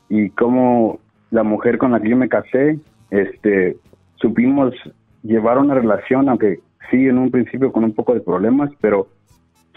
y 0.09 0.29
como 0.31 0.99
la 1.31 1.43
mujer 1.43 1.77
con 1.77 1.91
la 1.91 2.01
que 2.01 2.09
yo 2.09 2.17
me 2.17 2.27
casé, 2.27 2.79
este, 3.11 3.77
supimos 4.23 4.73
llevar 5.21 5.57
una 5.57 5.75
relación, 5.75 6.29
aunque 6.29 6.59
sí 6.89 7.07
en 7.07 7.17
un 7.17 7.29
principio 7.29 7.71
con 7.71 7.83
un 7.83 7.93
poco 7.93 8.13
de 8.13 8.21
problemas, 8.21 8.71
pero 8.79 9.07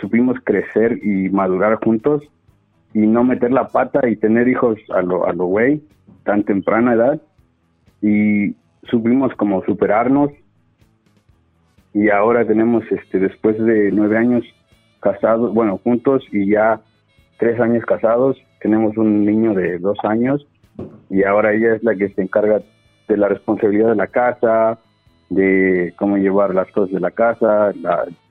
supimos 0.01 0.39
crecer 0.45 1.01
y 1.03 1.29
madurar 1.31 1.75
juntos 1.83 2.23
y 2.95 3.01
no 3.01 3.25
meter 3.25 3.51
la 3.51 3.69
pata 3.69 4.09
y 4.09 4.17
tener 4.17 4.49
hijos 4.49 4.79
a 4.95 5.03
lo, 5.03 5.27
a 5.27 5.33
lo 5.33 5.47
güey, 5.47 5.83
tan 6.25 6.45
temprana 6.45 6.95
edad. 6.95 7.21
Y 8.01 8.55
supimos 8.89 9.35
como 9.35 9.65
superarnos. 9.65 10.31
Y 11.93 12.11
ahora 12.11 12.47
tenemos 12.47 12.85
este 12.91 13.19
después 13.19 13.59
de 13.59 13.91
nueve 13.91 14.17
años 14.19 14.45
casados 15.01 15.53
bueno 15.55 15.79
juntos 15.83 16.23
y 16.31 16.51
ya 16.51 16.81
tres 17.39 17.59
años 17.59 17.85
casados 17.85 18.37
tenemos 18.61 18.97
un 18.97 19.25
niño 19.25 19.55
de 19.55 19.79
dos 19.79 19.97
años 20.03 20.47
y 21.09 21.23
ahora 21.23 21.55
ella 21.55 21.75
es 21.75 21.83
la 21.83 21.95
que 21.95 22.09
se 22.11 22.23
encarga 22.23 22.61
de 23.09 23.17
la 23.17 23.29
responsabilidad 23.29 23.91
de 23.91 23.97
la 23.97 24.07
casa 24.07 24.79
de 25.29 25.93
cómo 25.97 26.17
llevar 26.17 26.55
las 26.55 26.71
cosas 26.71 26.93
de 26.93 27.01
la 27.01 27.11
casa 27.11 27.73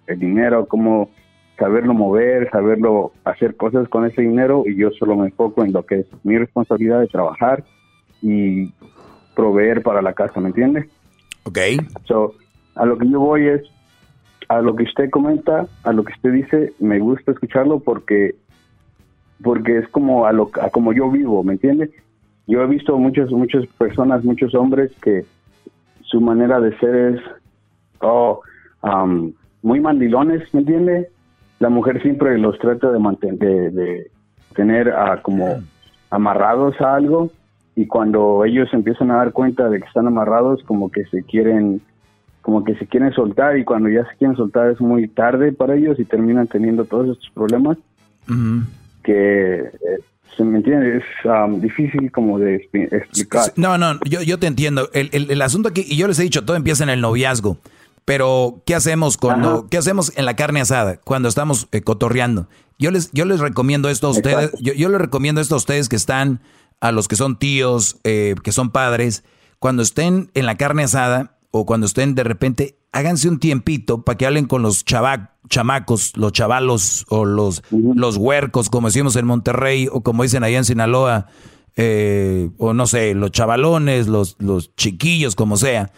el 0.07 0.19
dinero 0.19 0.65
cómo 0.65 1.09
saberlo 1.57 1.93
mover 1.93 2.49
saberlo 2.51 3.11
hacer 3.23 3.55
cosas 3.55 3.87
con 3.89 4.05
ese 4.05 4.21
dinero 4.21 4.63
y 4.65 4.75
yo 4.75 4.91
solo 4.91 5.15
me 5.15 5.25
enfoco 5.25 5.63
en 5.63 5.73
lo 5.73 5.85
que 5.85 5.99
es 5.99 6.05
mi 6.23 6.37
responsabilidad 6.37 7.01
de 7.01 7.07
trabajar 7.07 7.63
y 8.21 8.71
proveer 9.35 9.83
para 9.83 10.01
la 10.01 10.13
casa, 10.13 10.39
¿me 10.39 10.47
entiende? 10.47 10.89
Ok. 11.43 11.59
So, 12.05 12.33
a 12.75 12.85
lo 12.85 12.97
que 12.97 13.07
yo 13.07 13.19
voy 13.19 13.47
es, 13.47 13.61
a 14.47 14.61
lo 14.61 14.75
que 14.75 14.83
usted 14.83 15.09
comenta, 15.11 15.67
a 15.83 15.91
lo 15.91 16.03
que 16.03 16.13
usted 16.13 16.31
dice, 16.31 16.73
me 16.79 16.99
gusta 16.99 17.31
escucharlo 17.31 17.79
porque 17.79 18.35
porque 19.43 19.79
es 19.79 19.87
como 19.89 20.25
a 20.25 20.31
lo 20.31 20.49
como 20.71 20.93
yo 20.93 21.11
vivo, 21.11 21.43
¿me 21.43 21.53
entiende? 21.53 21.91
Yo 22.47 22.61
he 22.61 22.67
visto 22.67 22.97
muchas 22.97 23.31
muchas 23.31 23.65
personas, 23.77 24.23
muchos 24.23 24.53
hombres 24.53 24.91
que 25.01 25.25
su 26.03 26.21
manera 26.21 26.59
de 26.59 26.77
ser 26.77 26.95
es 26.95 27.21
oh, 28.01 28.41
um, 28.83 29.33
muy 29.61 29.79
mandilones, 29.79 30.53
¿me 30.53 30.59
entiende? 30.61 31.09
La 31.59 31.69
mujer 31.69 32.01
siempre 32.01 32.37
los 32.37 32.57
trata 32.59 32.91
de 32.91 32.99
mantener 32.99 33.71
de, 33.71 34.11
tener 34.55 34.89
a, 34.89 35.21
como 35.21 35.61
amarrados 36.09 36.79
a 36.81 36.95
algo 36.95 37.31
y 37.75 37.87
cuando 37.87 38.45
ellos 38.45 38.69
empiezan 38.73 39.11
a 39.11 39.17
dar 39.17 39.31
cuenta 39.33 39.69
de 39.69 39.79
que 39.79 39.87
están 39.87 40.07
amarrados 40.07 40.63
como 40.63 40.89
que 40.91 41.05
se 41.05 41.23
quieren 41.23 41.81
como 42.41 42.63
que 42.63 42.75
se 42.75 42.85
quieren 42.85 43.11
soltar 43.11 43.57
y 43.57 43.65
cuando 43.65 43.89
ya 43.89 44.05
se 44.05 44.15
quieren 44.17 44.37
soltar 44.37 44.69
es 44.69 44.79
muy 44.79 45.07
tarde 45.07 45.51
para 45.51 45.75
ellos 45.75 45.99
y 45.99 46.05
terminan 46.05 46.47
teniendo 46.47 46.85
todos 46.85 47.09
estos 47.09 47.29
problemas 47.31 47.77
que 49.03 49.59
eh, 49.59 49.99
me 50.43 50.57
entiende 50.57 50.97
es 50.97 51.03
um, 51.25 51.61
difícil 51.61 52.11
como 52.11 52.39
de 52.39 52.55
explicar. 52.55 53.53
No 53.55 53.77
no 53.77 53.99
yo, 54.09 54.21
yo 54.21 54.37
te 54.39 54.47
entiendo. 54.47 54.89
El, 54.93 55.09
el, 55.11 55.41
asunto 55.41 55.69
aquí 55.69 55.85
y 55.87 55.95
yo 55.97 56.07
les 56.07 56.19
he 56.19 56.23
dicho 56.23 56.43
todo 56.43 56.57
empieza 56.57 56.83
en 56.83 56.89
el 56.89 57.01
noviazgo. 57.01 57.57
Pero 58.03 58.61
qué 58.65 58.75
hacemos 58.75 59.17
cuando 59.17 59.67
qué 59.67 59.77
hacemos 59.77 60.15
en 60.15 60.25
la 60.25 60.35
carne 60.35 60.61
asada 60.61 60.97
cuando 60.97 61.27
estamos 61.27 61.67
eh, 61.71 61.81
cotorreando 61.81 62.47
yo 62.77 62.91
les 62.91 63.11
yo 63.13 63.25
les 63.25 63.39
recomiendo 63.39 63.89
esto 63.89 64.07
a 64.07 64.09
ustedes 64.11 64.51
yo, 64.59 64.73
yo 64.73 64.89
les 64.89 65.01
recomiendo 65.01 65.41
esto 65.41 65.55
a 65.55 65.57
ustedes 65.57 65.89
que 65.89 65.95
están 65.95 66.39
a 66.81 66.91
los 66.91 67.07
que 67.07 67.15
son 67.15 67.37
tíos, 67.37 67.97
eh, 68.03 68.35
que 68.43 68.51
son 68.51 68.69
padres, 68.69 69.23
cuando 69.59 69.81
estén 69.81 70.29
en 70.33 70.45
la 70.45 70.55
carne 70.55 70.83
asada 70.83 71.34
o 71.57 71.65
cuando 71.65 71.87
estén 71.87 72.15
de 72.15 72.25
repente, 72.25 72.77
háganse 72.91 73.29
un 73.29 73.39
tiempito 73.39 74.03
para 74.03 74.17
que 74.17 74.25
hablen 74.25 74.45
con 74.45 74.61
los 74.61 74.83
chamacos, 74.83 76.11
los 76.17 76.33
chavalos 76.33 77.05
o 77.07 77.23
los, 77.23 77.63
los 77.71 78.17
huercos, 78.17 78.69
como 78.69 78.89
decimos 78.89 79.15
en 79.15 79.25
Monterrey 79.25 79.87
o 79.89 80.01
como 80.01 80.23
dicen 80.23 80.43
allá 80.43 80.57
en 80.57 80.65
Sinaloa, 80.65 81.27
eh, 81.77 82.49
o 82.57 82.73
no 82.73 82.87
sé, 82.87 83.15
los 83.15 83.31
chavalones, 83.31 84.07
los, 84.07 84.35
los 84.39 84.75
chiquillos, 84.75 85.35
como 85.35 85.55
sea. 85.55 85.93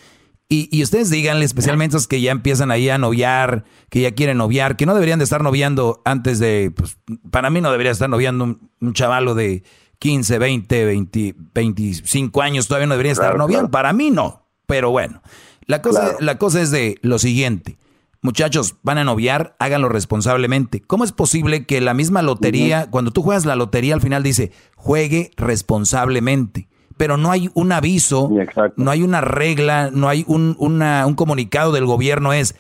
Y, 0.47 0.69
y, 0.71 0.83
ustedes 0.83 1.09
díganle, 1.09 1.43
especialmente 1.43 1.97
esos 1.97 2.07
que 2.07 2.21
ya 2.21 2.31
empiezan 2.31 2.69
ahí 2.69 2.87
a 2.89 2.99
noviar, 2.99 3.65
que 3.89 4.01
ya 4.01 4.11
quieren 4.11 4.37
noviar, 4.37 4.77
que 4.77 4.85
no 4.85 4.93
deberían 4.93 5.17
de 5.17 5.23
estar 5.23 5.41
noviando 5.41 6.03
antes 6.05 6.37
de, 6.37 6.71
pues, 6.73 6.99
para 7.31 7.49
mí 7.49 7.61
no 7.61 7.71
debería 7.71 7.91
estar 7.91 8.09
noviando 8.11 8.43
un, 8.43 8.69
un 8.79 8.93
chavalo 8.93 9.33
de 9.33 9.63
15, 9.97 10.37
20, 10.37 10.85
20 10.85 11.35
25 11.55 12.41
años 12.43 12.67
todavía 12.67 12.85
no 12.85 12.93
debería 12.93 13.13
estar 13.13 13.35
noviando. 13.39 13.71
Para 13.71 13.91
mí 13.91 14.11
no, 14.11 14.47
pero 14.67 14.91
bueno. 14.91 15.23
La 15.67 15.81
cosa, 15.81 16.15
la 16.19 16.37
cosa 16.37 16.61
es 16.61 16.71
de 16.71 16.97
lo 17.01 17.19
siguiente. 17.19 17.77
Muchachos, 18.21 18.75
van 18.83 18.97
a 18.97 19.03
noviar, 19.03 19.55
háganlo 19.59 19.89
responsablemente. 19.89 20.81
¿Cómo 20.81 21.03
es 21.03 21.11
posible 21.11 21.65
que 21.65 21.81
la 21.81 21.93
misma 21.93 22.21
lotería, 22.21 22.89
cuando 22.89 23.11
tú 23.11 23.21
juegas 23.21 23.45
la 23.45 23.55
lotería, 23.55 23.93
al 23.93 24.01
final 24.01 24.23
dice, 24.23 24.51
juegue 24.75 25.31
responsablemente? 25.37 26.67
Pero 26.97 27.17
no 27.17 27.31
hay 27.31 27.51
un 27.53 27.71
aviso, 27.71 28.31
no 28.75 28.91
hay 28.91 29.03
una 29.03 29.21
regla, 29.21 29.91
no 29.93 30.09
hay 30.09 30.25
un, 30.27 30.55
un 30.57 31.15
comunicado 31.15 31.71
del 31.71 31.85
gobierno, 31.85 32.33
es, 32.33 32.55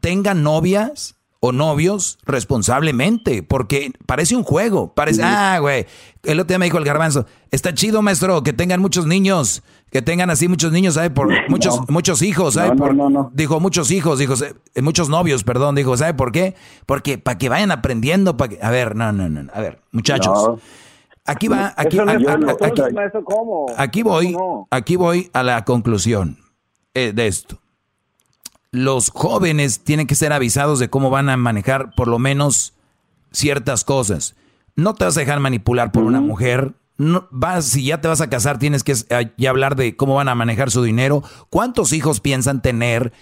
tengan 0.00 0.42
novias 0.42 1.16
o 1.44 1.50
novios 1.50 2.20
responsablemente, 2.24 3.42
porque 3.42 3.90
parece 4.06 4.36
un 4.36 4.44
juego, 4.44 4.94
parece, 4.94 5.24
ah, 5.24 5.58
güey, 5.58 5.86
el 6.22 6.38
otro 6.38 6.46
día 6.46 6.58
me 6.60 6.66
dijo 6.66 6.78
el 6.78 6.84
garbanzo, 6.84 7.26
está 7.50 7.74
chido, 7.74 8.00
maestro, 8.00 8.44
que 8.44 8.52
tengan 8.52 8.80
muchos 8.80 9.06
niños, 9.06 9.64
que 9.90 10.02
tengan 10.02 10.30
así 10.30 10.46
muchos 10.46 10.70
niños, 10.70 10.94
¿sabe? 10.94 11.10
Por 11.10 11.28
muchos, 11.50 11.80
muchos 11.90 12.22
hijos, 12.22 12.54
¿sabe? 12.54 12.76
por, 12.76 12.94
dijo 13.32 13.58
muchos 13.58 13.90
hijos, 13.90 14.20
dijo, 14.20 14.34
eh, 14.34 14.82
muchos 14.82 15.08
novios, 15.08 15.42
perdón, 15.42 15.74
dijo, 15.74 15.96
¿sabe 15.96 16.14
por 16.14 16.30
qué? 16.30 16.54
Porque 16.86 17.18
para 17.18 17.38
que 17.38 17.48
vayan 17.48 17.72
aprendiendo, 17.72 18.36
para 18.36 18.50
que, 18.50 18.62
a 18.62 18.70
ver, 18.70 18.94
no, 18.94 19.10
no, 19.10 19.28
no, 19.28 19.50
a 19.52 19.60
ver, 19.60 19.80
muchachos. 19.90 20.60
Aquí 21.24 21.48
va, 21.48 21.74
aquí, 21.76 21.98
aquí, 23.76 24.02
voy, 24.04 24.36
aquí 24.70 24.94
voy 24.94 25.28
a 25.32 25.42
la 25.42 25.64
conclusión 25.64 26.38
eh, 26.94 27.12
de 27.12 27.26
esto 27.26 27.61
los 28.72 29.10
jóvenes 29.10 29.84
tienen 29.84 30.06
que 30.06 30.14
ser 30.14 30.32
avisados 30.32 30.78
de 30.78 30.90
cómo 30.90 31.10
van 31.10 31.28
a 31.28 31.36
manejar 31.36 31.94
por 31.94 32.08
lo 32.08 32.18
menos 32.18 32.72
ciertas 33.30 33.84
cosas. 33.84 34.34
No 34.74 34.94
te 34.94 35.04
vas 35.04 35.16
a 35.16 35.20
dejar 35.20 35.40
manipular 35.40 35.92
por 35.92 36.02
una 36.02 36.20
mujer. 36.20 36.72
No, 36.96 37.28
vas, 37.30 37.66
si 37.66 37.84
ya 37.84 38.00
te 38.00 38.08
vas 38.08 38.22
a 38.22 38.30
casar, 38.30 38.58
tienes 38.58 38.82
que 38.82 38.94
ya 39.36 39.50
hablar 39.50 39.76
de 39.76 39.96
cómo 39.96 40.14
van 40.14 40.28
a 40.28 40.34
manejar 40.34 40.70
su 40.70 40.82
dinero, 40.82 41.22
cuántos 41.50 41.92
hijos 41.92 42.20
piensan 42.20 42.62
tener, 42.62 43.12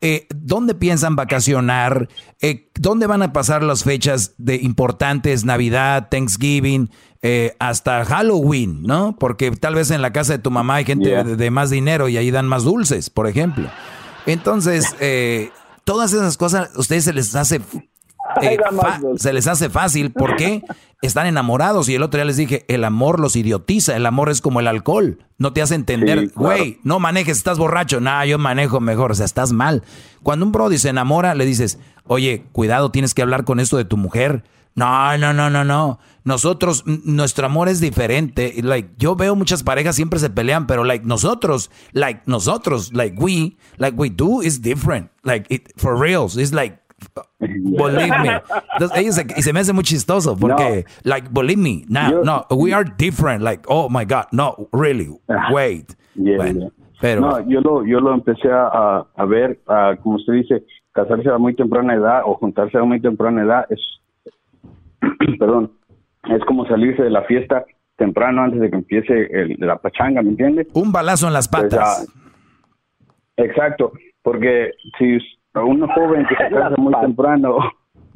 eh, 0.00 0.26
dónde 0.34 0.74
piensan 0.74 1.16
vacacionar, 1.16 2.08
eh, 2.40 2.70
dónde 2.74 3.06
van 3.06 3.22
a 3.22 3.32
pasar 3.32 3.62
las 3.62 3.84
fechas 3.84 4.34
de 4.38 4.56
importantes, 4.56 5.44
Navidad, 5.44 6.08
Thanksgiving, 6.10 6.90
eh, 7.22 7.54
hasta 7.58 8.04
Halloween, 8.04 8.82
¿no? 8.82 9.16
Porque 9.18 9.50
tal 9.50 9.74
vez 9.74 9.90
en 9.90 10.02
la 10.02 10.12
casa 10.12 10.34
de 10.34 10.38
tu 10.38 10.50
mamá 10.50 10.76
hay 10.76 10.84
gente 10.84 11.22
de, 11.24 11.50
más 11.50 11.70
dinero 11.70 12.08
y 12.08 12.16
ahí 12.16 12.30
dan 12.30 12.46
más 12.46 12.64
dulces, 12.64 13.10
por 13.10 13.26
ejemplo. 13.26 13.68
Entonces, 14.26 14.94
eh, 15.00 15.50
todas 15.84 16.12
esas 16.12 16.36
cosas 16.36 16.70
a 16.74 16.78
ustedes 16.78 17.04
se 17.04 17.12
les 17.12 17.34
hace 17.34 17.60
eh, 18.42 18.58
se 19.16 19.32
les 19.32 19.46
hace 19.46 19.70
fácil. 19.70 20.12
Porque 20.12 20.62
están 21.02 21.26
enamorados 21.26 21.88
y 21.88 21.94
el 21.94 22.02
otro 22.02 22.18
día 22.18 22.24
les 22.24 22.36
dije, 22.36 22.64
el 22.68 22.84
amor 22.84 23.20
los 23.20 23.36
idiotiza, 23.36 23.96
el 23.96 24.06
amor 24.06 24.30
es 24.30 24.40
como 24.40 24.60
el 24.60 24.68
alcohol, 24.68 25.18
no 25.38 25.52
te 25.52 25.62
hace 25.62 25.74
entender, 25.74 26.30
güey, 26.34 26.78
no 26.82 26.98
manejes, 26.98 27.38
estás 27.38 27.58
borracho, 27.58 28.00
nada, 28.00 28.26
yo 28.26 28.38
manejo 28.38 28.80
mejor, 28.80 29.12
o 29.12 29.14
sea, 29.14 29.24
estás 29.24 29.52
mal. 29.52 29.82
Cuando 30.22 30.44
un 30.44 30.52
brody 30.52 30.78
se 30.78 30.90
enamora, 30.90 31.34
le 31.34 31.46
dices, 31.46 31.78
oye, 32.06 32.44
cuidado, 32.52 32.90
tienes 32.90 33.14
que 33.14 33.22
hablar 33.22 33.44
con 33.44 33.60
esto 33.60 33.76
de 33.76 33.86
tu 33.86 33.96
mujer, 33.96 34.44
no, 34.74 35.18
no, 35.18 35.32
no, 35.32 35.50
no, 35.50 35.64
no. 35.64 35.98
Nosotros, 36.24 36.84
nuestro 36.86 37.46
amor 37.46 37.68
es 37.68 37.80
diferente. 37.80 38.54
Like, 38.62 38.90
yo 38.98 39.16
veo 39.16 39.34
muchas 39.34 39.62
parejas 39.62 39.96
siempre 39.96 40.18
se 40.18 40.30
pelean, 40.30 40.66
pero 40.66 40.84
like 40.84 41.04
nosotros, 41.04 41.70
like 41.92 42.22
nosotros, 42.26 42.92
like 42.92 43.16
we, 43.18 43.56
like 43.78 43.96
we 43.96 44.10
do 44.10 44.42
is 44.42 44.60
different. 44.60 45.10
Like 45.24 45.46
it, 45.52 45.72
for 45.76 45.98
reals, 45.98 46.36
it's 46.36 46.52
like 46.52 46.78
believe 47.38 48.12
me. 48.20 48.30
y 49.02 49.42
se 49.42 49.52
me 49.52 49.60
hace 49.60 49.72
muy 49.72 49.84
chistoso 49.84 50.36
porque, 50.36 50.84
like, 51.04 51.28
believe 51.30 51.58
me, 51.58 51.84
no, 51.88 52.22
no, 52.22 52.46
we 52.50 52.72
are 52.72 52.84
different. 52.84 53.42
Like, 53.42 53.64
oh 53.68 53.88
my 53.88 54.04
God, 54.04 54.26
no, 54.32 54.68
really, 54.72 55.08
wait. 55.50 55.96
Pero, 57.00 57.20
no, 57.22 57.40
yo 57.48 57.60
lo, 57.60 57.84
yo 57.86 57.98
lo 57.98 58.12
empecé 58.12 58.50
a, 58.52 59.06
a 59.16 59.24
ver, 59.24 59.58
como 60.02 60.16
usted 60.16 60.34
dice, 60.34 60.62
casarse 60.92 61.30
a 61.30 61.38
muy 61.38 61.54
temprana 61.54 61.94
edad 61.94 62.22
o 62.26 62.34
juntarse 62.34 62.76
a 62.76 62.84
muy 62.84 63.00
temprana 63.00 63.42
edad 63.42 63.64
es, 63.70 63.80
perdón, 65.38 65.72
es 66.28 66.44
como 66.44 66.66
salirse 66.66 67.02
de 67.02 67.10
la 67.10 67.22
fiesta 67.22 67.64
temprano 67.96 68.42
antes 68.42 68.60
de 68.60 68.70
que 68.70 68.76
empiece 68.76 69.28
el, 69.30 69.56
la 69.58 69.76
pachanga, 69.76 70.22
¿me 70.22 70.30
entiendes? 70.30 70.68
Un 70.74 70.90
balazo 70.92 71.26
en 71.26 71.34
las 71.34 71.48
Pues, 71.48 71.64
patas. 71.64 72.08
ah, 72.08 72.30
exacto, 73.36 73.92
porque 74.22 74.70
si 74.98 75.18
un 75.54 75.86
joven 75.88 76.26
que 76.26 76.36
se 76.36 76.50
casa 76.50 76.74
muy 76.78 76.94
temprano, 77.00 77.58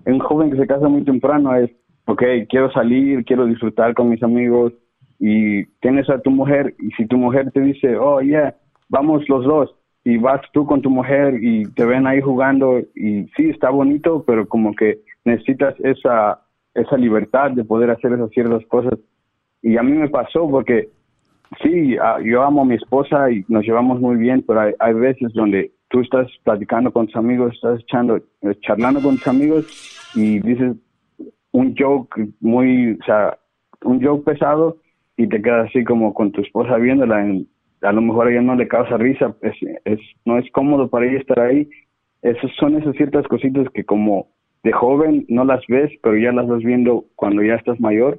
un 0.07 0.19
joven 0.21 0.51
que 0.51 0.57
se 0.59 0.67
casa 0.67 0.89
muy 0.89 1.03
temprano 1.05 1.55
es, 1.57 1.71
ok, 2.07 2.23
quiero 2.49 2.71
salir, 2.73 3.25
quiero 3.25 3.47
disfrutar 3.47 3.95
con 3.95 4.09
mis 4.11 4.23
amigos 4.23 4.73
y 5.19 5.65
tienes 5.81 6.09
a 6.11 6.21
tu 6.21 6.31
mujer 6.31 6.75
y 6.79 6.91
si 6.93 7.07
tu 7.07 7.17
mujer 7.17 7.51
te 7.53 7.61
dice, 7.61 7.97
oh, 7.97 8.21
yeah, 8.21 8.55
vamos 8.89 9.29
los 9.29 9.45
dos 9.45 9.75
y 10.05 10.19
vas 10.19 10.41
tú 10.53 10.67
con 10.67 10.83
tu 10.83 10.91
mujer 10.91 11.43
y 11.43 11.65
te 11.73 11.85
ven 11.87 12.07
ahí 12.07 12.21
jugando 12.21 12.79
y 12.95 13.25
sí, 13.37 13.51
está 13.51 13.71
bonito, 13.71 14.23
pero 14.27 14.47
como 14.47 14.75
que 14.75 15.01
necesitas 15.25 15.75
esa, 15.81 16.41
esa 16.75 16.97
libertad 16.97 17.53
de 17.53 17.65
poder 17.65 17.91
hacer 17.91 18.13
esas 18.13 18.31
ciertas 18.31 18.65
cosas. 18.67 18.99
Y 19.63 19.77
a 19.77 19.83
mí 19.83 19.93
me 19.93 20.09
pasó 20.09 20.49
porque 20.49 20.89
sí, 21.63 21.97
ah, 22.01 22.19
yo 22.23 22.43
amo 22.43 22.63
a 22.63 22.67
mi 22.67 22.75
esposa 22.75 23.31
y 23.31 23.45
nos 23.49 23.65
llevamos 23.65 24.01
muy 24.01 24.17
bien, 24.17 24.45
pero 24.47 24.61
hay, 24.61 24.75
hay 24.79 24.95
veces 24.95 25.33
donde 25.33 25.73
tú 25.89 26.01
estás 26.01 26.29
platicando 26.43 26.93
con 26.93 27.07
tus 27.07 27.17
amigos, 27.17 27.55
estás 27.55 27.81
echando, 27.81 28.17
eh, 28.17 28.55
charlando 28.61 29.01
con 29.01 29.17
tus 29.19 29.27
amigos 29.29 29.65
y 30.13 30.41
dices 30.41 30.77
un 31.53 31.75
joke 31.79 32.29
muy, 32.41 32.99
o 33.01 33.05
sea, 33.05 33.39
un 33.85 34.03
joke 34.05 34.25
pesado 34.25 34.79
y 35.17 35.29
te 35.29 35.41
quedas 35.41 35.69
así 35.69 35.85
como 35.85 36.13
con 36.13 36.33
tu 36.33 36.41
esposa 36.41 36.77
viéndola, 36.77 37.25
en- 37.25 37.47
a 37.83 37.93
lo 37.93 38.01
mejor 38.01 38.27
a 38.27 38.31
ella 38.31 38.41
no 38.43 38.57
le 38.57 38.67
causa 38.67 38.97
risa, 38.97 39.37
es, 39.43 39.55
es, 39.85 40.01
no 40.25 40.39
es 40.39 40.51
cómodo 40.53 40.89
para 40.89 41.07
ella 41.07 41.19
estar 41.21 41.39
ahí. 41.39 41.69
Esas 42.23 42.51
son 42.59 42.77
esas 42.77 42.97
ciertas 42.97 43.27
cositas 43.29 43.69
que 43.75 43.85
como 43.85 44.29
de 44.65 44.73
joven 44.73 45.25
no 45.29 45.45
las 45.45 45.61
ves, 45.69 45.93
pero 46.03 46.17
ya 46.17 46.33
las 46.33 46.49
vas 46.49 46.63
viendo 46.63 47.05
cuando 47.17 47.43
ya 47.43 47.55
estás 47.55 47.79
mayor. 47.81 48.19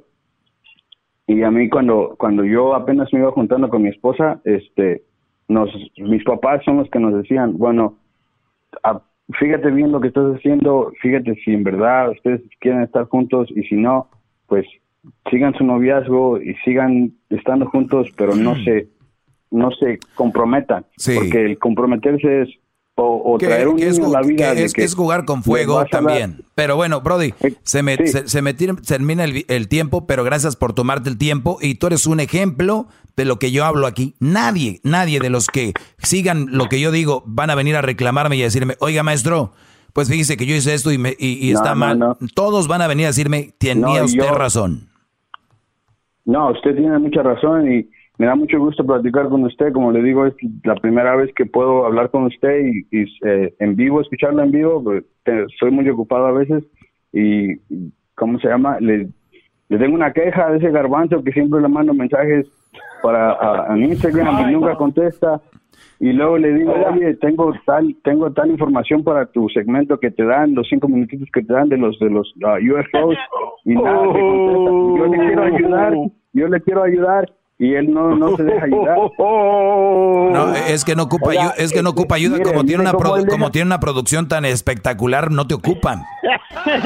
Y 1.26 1.42
a 1.42 1.50
mí 1.50 1.68
cuando 1.68 2.14
cuando 2.18 2.44
yo 2.44 2.74
apenas 2.74 3.12
me 3.12 3.18
iba 3.18 3.32
juntando 3.32 3.68
con 3.68 3.82
mi 3.82 3.88
esposa 3.88 4.40
este 4.44 5.02
nos 5.48 5.68
mis 5.98 6.22
papás 6.24 6.62
son 6.64 6.76
los 6.78 6.88
que 6.90 7.00
nos 7.00 7.14
decían 7.14 7.58
bueno 7.58 7.98
a- 8.84 9.02
fíjate 9.40 9.70
bien 9.72 9.90
lo 9.90 10.00
que 10.00 10.08
estás 10.08 10.36
haciendo 10.36 10.92
fíjate 11.02 11.34
si 11.44 11.52
en 11.52 11.64
verdad 11.64 12.10
ustedes 12.10 12.42
quieren 12.60 12.82
estar 12.82 13.06
juntos 13.08 13.48
y 13.54 13.62
si 13.64 13.74
no 13.74 14.08
pues 14.46 14.64
sigan 15.30 15.52
su 15.54 15.64
noviazgo 15.64 16.40
y 16.40 16.54
sigan 16.64 17.12
estando 17.30 17.66
juntos 17.66 18.08
pero 18.16 18.36
no 18.36 18.54
se 18.64 18.86
no 19.50 19.72
se 19.72 19.98
comprometan 20.14 20.84
porque 21.16 21.44
el 21.44 21.58
comprometerse 21.58 22.42
es 22.42 22.48
o, 22.98 23.36
traer 23.38 23.68
un 23.68 23.78
es, 23.78 23.98
a 23.98 24.08
la 24.08 24.22
vida 24.22 24.54
que 24.54 24.64
es- 24.64 24.72
que 24.72 24.82
es 24.84 24.94
jugar 24.94 25.24
con 25.26 25.38
le 25.38 25.42
fuego 25.44 25.84
también. 25.90 26.44
Pero 26.54 26.76
bueno, 26.76 27.02
Brody, 27.02 27.34
se 27.62 27.82
me, 27.82 27.96
se, 28.06 28.26
se 28.26 28.40
me 28.42 28.54
tira- 28.54 28.74
termina 28.76 29.24
el, 29.24 29.68
tiempo, 29.68 30.06
pero 30.06 30.24
gracias 30.24 30.56
por 30.56 30.72
tomarte 30.72 31.10
el 31.10 31.18
tiempo 31.18 31.58
y 31.60 31.74
tú 31.74 31.88
eres 31.88 32.06
un 32.06 32.20
ejemplo 32.20 32.88
de 33.16 33.24
lo 33.26 33.38
que 33.38 33.50
yo 33.52 33.64
hablo 33.66 33.86
aquí. 33.86 34.14
Nadie, 34.18 34.80
nadie 34.82 35.20
de 35.20 35.28
los 35.30 35.46
que 35.48 35.72
sigan 35.98 36.46
lo 36.50 36.66
que 36.70 36.80
yo 36.80 36.90
digo 36.90 37.22
van 37.26 37.50
a 37.50 37.54
venir 37.54 37.76
a 37.76 37.82
reclamarme 37.82 38.36
y 38.36 38.40
a 38.42 38.46
decirme, 38.46 38.76
oiga 38.80 39.02
maestro, 39.02 39.52
pues 39.92 40.08
fíjese 40.08 40.36
que 40.38 40.46
yo 40.46 40.54
hice 40.54 40.72
esto 40.74 40.90
y, 40.90 40.96
me, 40.98 41.14
y, 41.18 41.48
y 41.48 41.52
No, 41.52 41.58
está 41.58 41.70
no, 41.70 41.76
mal. 41.76 41.98
no. 41.98 42.16
Todos 42.34 42.66
van 42.68 42.80
a 42.82 42.86
venir 42.86 43.04
a 43.04 43.08
decirme, 43.08 43.52
tenía 43.58 44.04
usted 44.04 44.24
yo- 44.24 44.34
razón. 44.34 44.88
No, 46.24 46.50
usted 46.50 46.74
tiene 46.74 46.98
mucha 46.98 47.22
razón 47.22 47.70
y 47.72 47.88
me 48.18 48.26
da 48.26 48.34
mucho 48.34 48.58
gusto 48.58 48.84
platicar 48.84 49.28
con 49.28 49.44
usted. 49.44 49.72
Como 49.72 49.92
le 49.92 50.02
digo, 50.02 50.26
es 50.26 50.34
la 50.64 50.74
primera 50.76 51.14
vez 51.16 51.32
que 51.34 51.46
puedo 51.46 51.84
hablar 51.86 52.10
con 52.10 52.24
usted 52.24 52.60
y, 52.66 52.86
y, 52.90 53.04
eh, 53.24 53.54
en 53.58 53.76
vivo, 53.76 54.00
escucharlo 54.00 54.42
en 54.42 54.50
vivo. 54.52 54.82
pues, 54.82 55.04
te- 55.24 55.46
soy 55.58 55.70
muy 55.70 55.88
ocupado 55.88 56.26
a 56.26 56.32
veces 56.32 56.64
y, 57.12 57.56
¿cómo 58.14 58.38
se 58.38 58.48
llama? 58.48 58.78
Le, 58.80 59.08
le 59.68 59.78
tengo 59.78 59.94
una 59.94 60.12
queja 60.12 60.50
de 60.50 60.58
ese 60.58 60.70
garbanzo 60.70 61.22
que 61.22 61.32
siempre 61.32 61.60
le 61.60 61.68
mando 61.68 61.92
mensajes 61.94 62.46
para 63.02 63.32
a, 63.32 63.72
a 63.72 63.78
Instagram 63.78 64.48
y 64.48 64.52
nunca 64.52 64.74
contesta. 64.76 65.40
Y 65.98 66.12
luego 66.12 66.36
le 66.38 66.52
digo, 66.54 66.74
oye, 66.90 67.14
tengo 67.14 67.52
tal, 67.64 67.94
tengo 68.04 68.30
tal 68.32 68.50
información 68.50 69.02
para 69.02 69.26
tu 69.26 69.48
segmento 69.50 69.98
que 69.98 70.10
te 70.10 70.24
dan, 70.24 70.54
los 70.54 70.66
cinco 70.68 70.88
minutitos 70.88 71.28
que 71.32 71.42
te 71.42 71.52
dan 71.52 71.68
de 71.70 71.78
los 71.78 71.98
de 71.98 72.10
los 72.10 72.32
ah, 72.44 72.56
UFOs 72.60 73.16
y 73.64 73.74
nada, 73.74 74.02
te 74.12 74.20
contesta. 74.20 74.70
Yo 74.98 75.06
le 75.06 75.18
quiero 75.18 75.42
ayudar, 75.42 75.94
yo 76.34 76.48
le 76.48 76.60
quiero 76.60 76.82
ayudar 76.82 77.32
y 77.58 77.74
él 77.74 77.92
no, 77.92 78.14
no 78.16 78.36
se 78.36 78.44
deja 78.44 78.64
ayudar. 78.66 78.96
No, 80.28 80.54
es 80.54 80.84
que 80.84 80.94
no 80.96 81.04
ocupa 81.04 81.30
Oiga, 81.30 81.40
ayuda, 81.42 81.54
es 81.56 81.72
que 81.72 81.82
no 81.82 81.90
ocupa 81.90 82.16
ayuda 82.16 82.36
mire, 82.38 82.44
como 82.50 82.64
tiene 82.64 82.82
una 82.82 82.92
deja- 82.92 83.26
como 83.30 83.50
tiene 83.50 83.66
una 83.66 83.80
producción 83.80 84.28
tan 84.28 84.44
espectacular, 84.44 85.30
no 85.30 85.46
te 85.46 85.54
ocupan. 85.54 86.02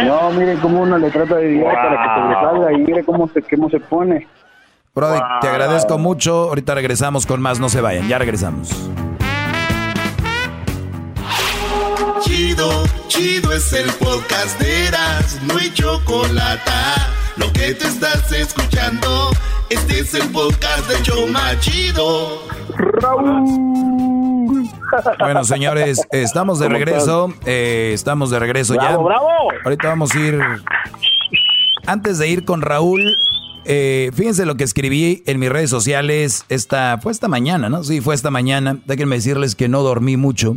No, 0.04 0.30
miren 0.32 0.58
cómo 0.58 0.82
uno 0.82 0.98
le 0.98 1.10
trata 1.10 1.36
de 1.36 1.48
ayudar 1.54 1.74
para 1.74 1.90
que 2.02 2.20
sobresalga 2.20 2.72
y 2.72 2.76
mire 2.82 3.02
cómo 3.04 3.28
se, 3.28 3.42
cómo 3.42 3.70
se 3.70 3.80
pone. 3.80 4.26
Brody, 4.94 5.18
te 5.40 5.48
agradezco 5.48 5.96
mucho. 5.98 6.48
Ahorita 6.48 6.74
regresamos 6.74 7.24
con 7.26 7.40
más, 7.40 7.58
no 7.60 7.68
se 7.70 7.80
vayan, 7.80 8.06
ya 8.06 8.18
regresamos. 8.18 8.90
Chido, 12.20 12.68
chido 13.08 13.52
es 13.52 13.72
el 13.72 13.90
podcast 13.92 14.60
de 14.60 14.88
Eras, 14.88 15.40
no 15.46 15.56
hay 15.58 15.70
chocolate. 15.72 16.70
Lo 17.40 17.52
que 17.52 17.74
te 17.74 17.86
estás 17.86 18.30
escuchando, 18.32 19.30
este 19.70 20.00
es 20.00 20.14
el 20.14 20.28
podcast 20.28 20.88
de 20.88 21.02
Choma 21.02 21.58
Chido. 21.60 22.42
Bueno, 25.18 25.44
señores, 25.44 26.06
estamos 26.12 26.58
de 26.58 26.66
¿Cómo 26.66 26.76
regreso. 26.78 27.32
eh, 27.46 27.92
estamos 27.94 28.30
de 28.30 28.38
regreso 28.38 28.74
ya. 28.74 28.88
Bravo, 28.88 29.04
bravo. 29.04 29.28
Ahorita 29.64 29.88
vamos 29.88 30.14
a 30.14 30.18
ir. 30.20 30.38
Antes 31.86 32.18
de 32.18 32.28
ir 32.28 32.44
con 32.44 32.60
Raúl, 32.60 33.16
eh, 33.64 34.10
fíjense 34.14 34.44
lo 34.44 34.56
que 34.56 34.64
escribí 34.64 35.22
en 35.26 35.38
mis 35.38 35.48
redes 35.48 35.70
sociales 35.70 36.44
esta, 36.48 36.98
fue 36.98 37.10
esta 37.10 37.28
mañana, 37.28 37.68
¿no? 37.68 37.82
Sí, 37.84 38.00
fue 38.00 38.14
esta 38.14 38.30
mañana. 38.30 38.78
Déjenme 38.84 39.16
decirles 39.16 39.54
que 39.54 39.68
no 39.68 39.82
dormí 39.82 40.16
mucho. 40.16 40.56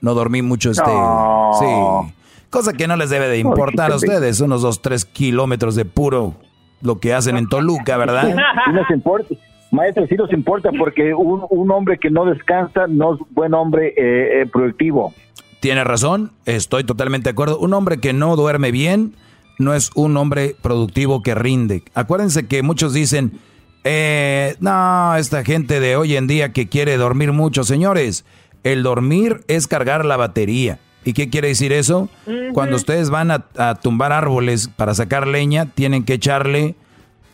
No 0.00 0.14
dormí 0.14 0.42
mucho 0.42 0.70
este. 0.70 0.90
No. 0.90 1.52
Sí. 1.58 2.12
Cosa 2.56 2.72
que 2.72 2.88
no 2.88 2.96
les 2.96 3.10
debe 3.10 3.28
de 3.28 3.38
importar 3.38 3.92
a 3.92 3.96
ustedes. 3.96 4.40
Unos 4.40 4.62
dos, 4.62 4.80
tres 4.80 5.04
kilómetros 5.04 5.74
de 5.74 5.84
puro 5.84 6.36
lo 6.80 7.00
que 7.00 7.12
hacen 7.12 7.36
en 7.36 7.50
Toluca, 7.50 7.98
¿verdad? 7.98 8.34
Sí 8.64 8.72
nos 8.72 8.90
importa. 8.90 9.34
Maestro, 9.70 10.06
sí 10.06 10.14
nos 10.14 10.32
importa 10.32 10.70
porque 10.78 11.12
un, 11.12 11.44
un 11.50 11.70
hombre 11.70 11.98
que 11.98 12.08
no 12.08 12.24
descansa 12.24 12.86
no 12.88 13.12
es 13.12 13.20
buen 13.32 13.52
hombre 13.52 13.88
eh, 13.88 14.40
eh, 14.40 14.46
productivo. 14.50 15.12
Tiene 15.60 15.84
razón, 15.84 16.32
estoy 16.46 16.84
totalmente 16.84 17.24
de 17.24 17.32
acuerdo. 17.32 17.58
Un 17.58 17.74
hombre 17.74 17.98
que 17.98 18.14
no 18.14 18.36
duerme 18.36 18.70
bien 18.70 19.16
no 19.58 19.74
es 19.74 19.90
un 19.94 20.16
hombre 20.16 20.56
productivo 20.62 21.22
que 21.22 21.34
rinde. 21.34 21.82
Acuérdense 21.92 22.46
que 22.46 22.62
muchos 22.62 22.94
dicen, 22.94 23.32
eh, 23.84 24.56
no, 24.60 25.14
esta 25.16 25.44
gente 25.44 25.78
de 25.78 25.96
hoy 25.96 26.16
en 26.16 26.26
día 26.26 26.54
que 26.54 26.70
quiere 26.70 26.96
dormir 26.96 27.32
mucho, 27.32 27.64
señores, 27.64 28.24
el 28.64 28.82
dormir 28.82 29.42
es 29.46 29.66
cargar 29.66 30.06
la 30.06 30.16
batería. 30.16 30.78
¿Y 31.06 31.12
qué 31.12 31.30
quiere 31.30 31.48
decir 31.48 31.72
eso? 31.72 32.08
Cuando 32.52 32.74
ustedes 32.74 33.10
van 33.10 33.30
a, 33.30 33.46
a 33.56 33.76
tumbar 33.76 34.12
árboles 34.12 34.66
para 34.66 34.92
sacar 34.92 35.28
leña, 35.28 35.66
tienen 35.66 36.04
que 36.04 36.14
echarle 36.14 36.74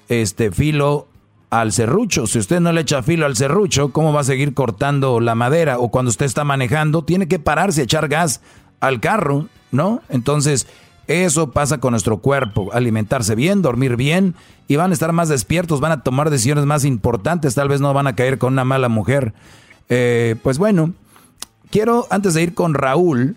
este 0.08 0.52
filo 0.52 1.08
al 1.48 1.72
serrucho. 1.72 2.26
Si 2.26 2.38
usted 2.38 2.60
no 2.60 2.70
le 2.70 2.82
echa 2.82 3.02
filo 3.02 3.24
al 3.24 3.34
serrucho, 3.34 3.90
¿cómo 3.90 4.12
va 4.12 4.20
a 4.20 4.24
seguir 4.24 4.52
cortando 4.52 5.20
la 5.20 5.34
madera? 5.34 5.78
O 5.78 5.90
cuando 5.90 6.10
usted 6.10 6.26
está 6.26 6.44
manejando, 6.44 7.02
tiene 7.02 7.28
que 7.28 7.38
pararse, 7.38 7.80
a 7.80 7.84
echar 7.84 8.08
gas 8.08 8.42
al 8.80 9.00
carro, 9.00 9.48
¿no? 9.70 10.02
Entonces, 10.10 10.66
eso 11.06 11.50
pasa 11.50 11.78
con 11.78 11.92
nuestro 11.92 12.18
cuerpo. 12.18 12.70
Alimentarse 12.74 13.34
bien, 13.34 13.62
dormir 13.62 13.96
bien, 13.96 14.34
y 14.68 14.76
van 14.76 14.90
a 14.90 14.94
estar 14.94 15.12
más 15.12 15.30
despiertos, 15.30 15.80
van 15.80 15.92
a 15.92 16.02
tomar 16.02 16.28
decisiones 16.28 16.66
más 16.66 16.84
importantes, 16.84 17.54
tal 17.54 17.68
vez 17.68 17.80
no 17.80 17.94
van 17.94 18.06
a 18.06 18.16
caer 18.16 18.36
con 18.36 18.52
una 18.52 18.64
mala 18.64 18.90
mujer. 18.90 19.32
Eh, 19.88 20.36
pues 20.42 20.58
bueno, 20.58 20.92
quiero, 21.70 22.06
antes 22.10 22.34
de 22.34 22.42
ir 22.42 22.54
con 22.54 22.74
Raúl, 22.74 23.36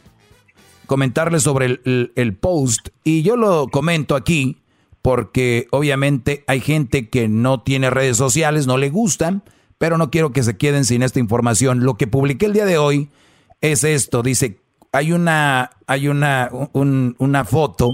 comentarles 0.86 1.44
sobre 1.44 1.80
el, 1.84 2.38
post, 2.40 2.90
y 3.04 3.22
yo 3.24 3.36
lo 3.36 3.68
comento 3.68 4.16
aquí 4.16 4.62
porque 5.02 5.68
obviamente 5.72 6.44
hay 6.48 6.62
gente 6.62 7.10
que 7.10 7.28
no 7.28 7.62
tiene 7.62 7.90
redes 7.92 8.18
sociales, 8.18 8.66
no 8.66 8.78
le 8.78 8.90
gustan, 8.90 9.44
pero 9.78 9.98
no 9.98 10.10
quiero 10.10 10.32
que 10.32 10.42
se 10.44 10.58
queden 10.58 10.84
sin 10.86 11.04
esta 11.04 11.20
información. 11.20 11.84
Lo 11.84 11.96
que 11.96 12.08
publiqué 12.08 12.48
el 12.48 12.54
día 12.54 12.66
de 12.66 12.78
hoy 12.80 13.10
es 13.62 13.84
esto, 13.84 14.24
dice, 14.24 14.62
hay 14.92 15.12
una, 15.12 15.72
hay 15.88 16.08
una, 16.08 16.50
un- 16.74 17.16
una 17.20 17.46
foto 17.46 17.92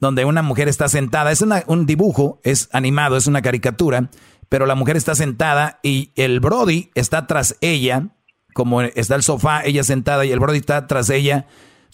donde 0.00 0.24
una 0.24 0.42
mujer 0.42 0.66
está 0.68 0.88
sentada, 0.88 1.30
es 1.30 1.40
una- 1.42 1.62
un 1.66 1.86
dibujo, 1.86 2.40
es 2.42 2.68
animado, 2.72 3.16
es 3.16 3.26
una 3.26 3.42
caricatura, 3.42 4.10
pero 4.48 4.66
la 4.66 4.74
mujer 4.74 4.96
está 4.96 5.14
sentada 5.14 5.78
y 5.82 6.10
el 6.16 6.40
Brody 6.40 6.90
está 6.94 7.26
tras 7.28 7.56
ella, 7.60 8.08
como 8.54 8.80
está 8.82 9.14
el 9.14 9.22
sofá, 9.22 9.62
ella 9.64 9.84
sentada 9.84 10.24
y 10.24 10.32
el 10.32 10.40
Brody 10.40 10.58
está 10.58 10.86
tras 10.88 11.10
ella, 11.10 11.46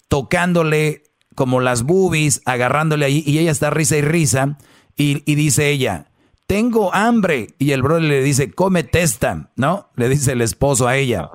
tocándole 0.07 1.03
como 1.35 1.59
las 1.59 1.83
boobies, 1.83 2.41
agarrándole 2.45 3.05
ahí, 3.05 3.23
y 3.25 3.37
ella 3.39 3.51
está 3.51 3.69
risa 3.69 3.97
y 3.97 4.01
risa, 4.01 4.57
y, 4.95 5.21
y 5.31 5.35
dice 5.35 5.69
ella, 5.69 6.09
tengo 6.47 6.93
hambre, 6.95 7.53
y 7.59 7.71
el 7.71 7.83
Brody 7.83 8.07
le 8.07 8.23
dice, 8.23 8.51
come 8.51 8.83
testa, 8.83 9.51
¿no? 9.55 9.89
Le 9.95 10.09
dice 10.09 10.31
el 10.31 10.41
esposo 10.41 10.87
a 10.87 10.95
ella. 10.95 11.29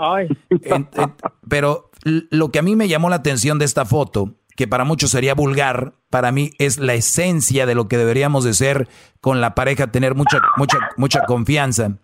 En- 0.50 0.88
en- 0.94 1.14
pero 1.48 1.90
lo 2.04 2.50
que 2.50 2.58
a 2.58 2.62
mí 2.62 2.74
me 2.74 2.88
llamó 2.88 3.10
la 3.10 3.16
atención 3.16 3.58
de 3.58 3.64
esta 3.64 3.84
foto, 3.84 4.34
que 4.56 4.66
para 4.66 4.84
muchos 4.84 5.10
sería 5.10 5.34
vulgar, 5.34 5.94
para 6.10 6.32
mí 6.32 6.50
es 6.58 6.78
la 6.78 6.94
esencia 6.94 7.64
de 7.64 7.74
lo 7.74 7.88
que 7.88 7.96
deberíamos 7.98 8.42
de 8.44 8.54
ser 8.54 8.88
con 9.20 9.40
la 9.40 9.54
pareja, 9.54 9.92
tener 9.92 10.14
mucha, 10.14 10.40
mucha, 10.56 10.78
mucha 10.96 11.24
confianza. 11.26 11.98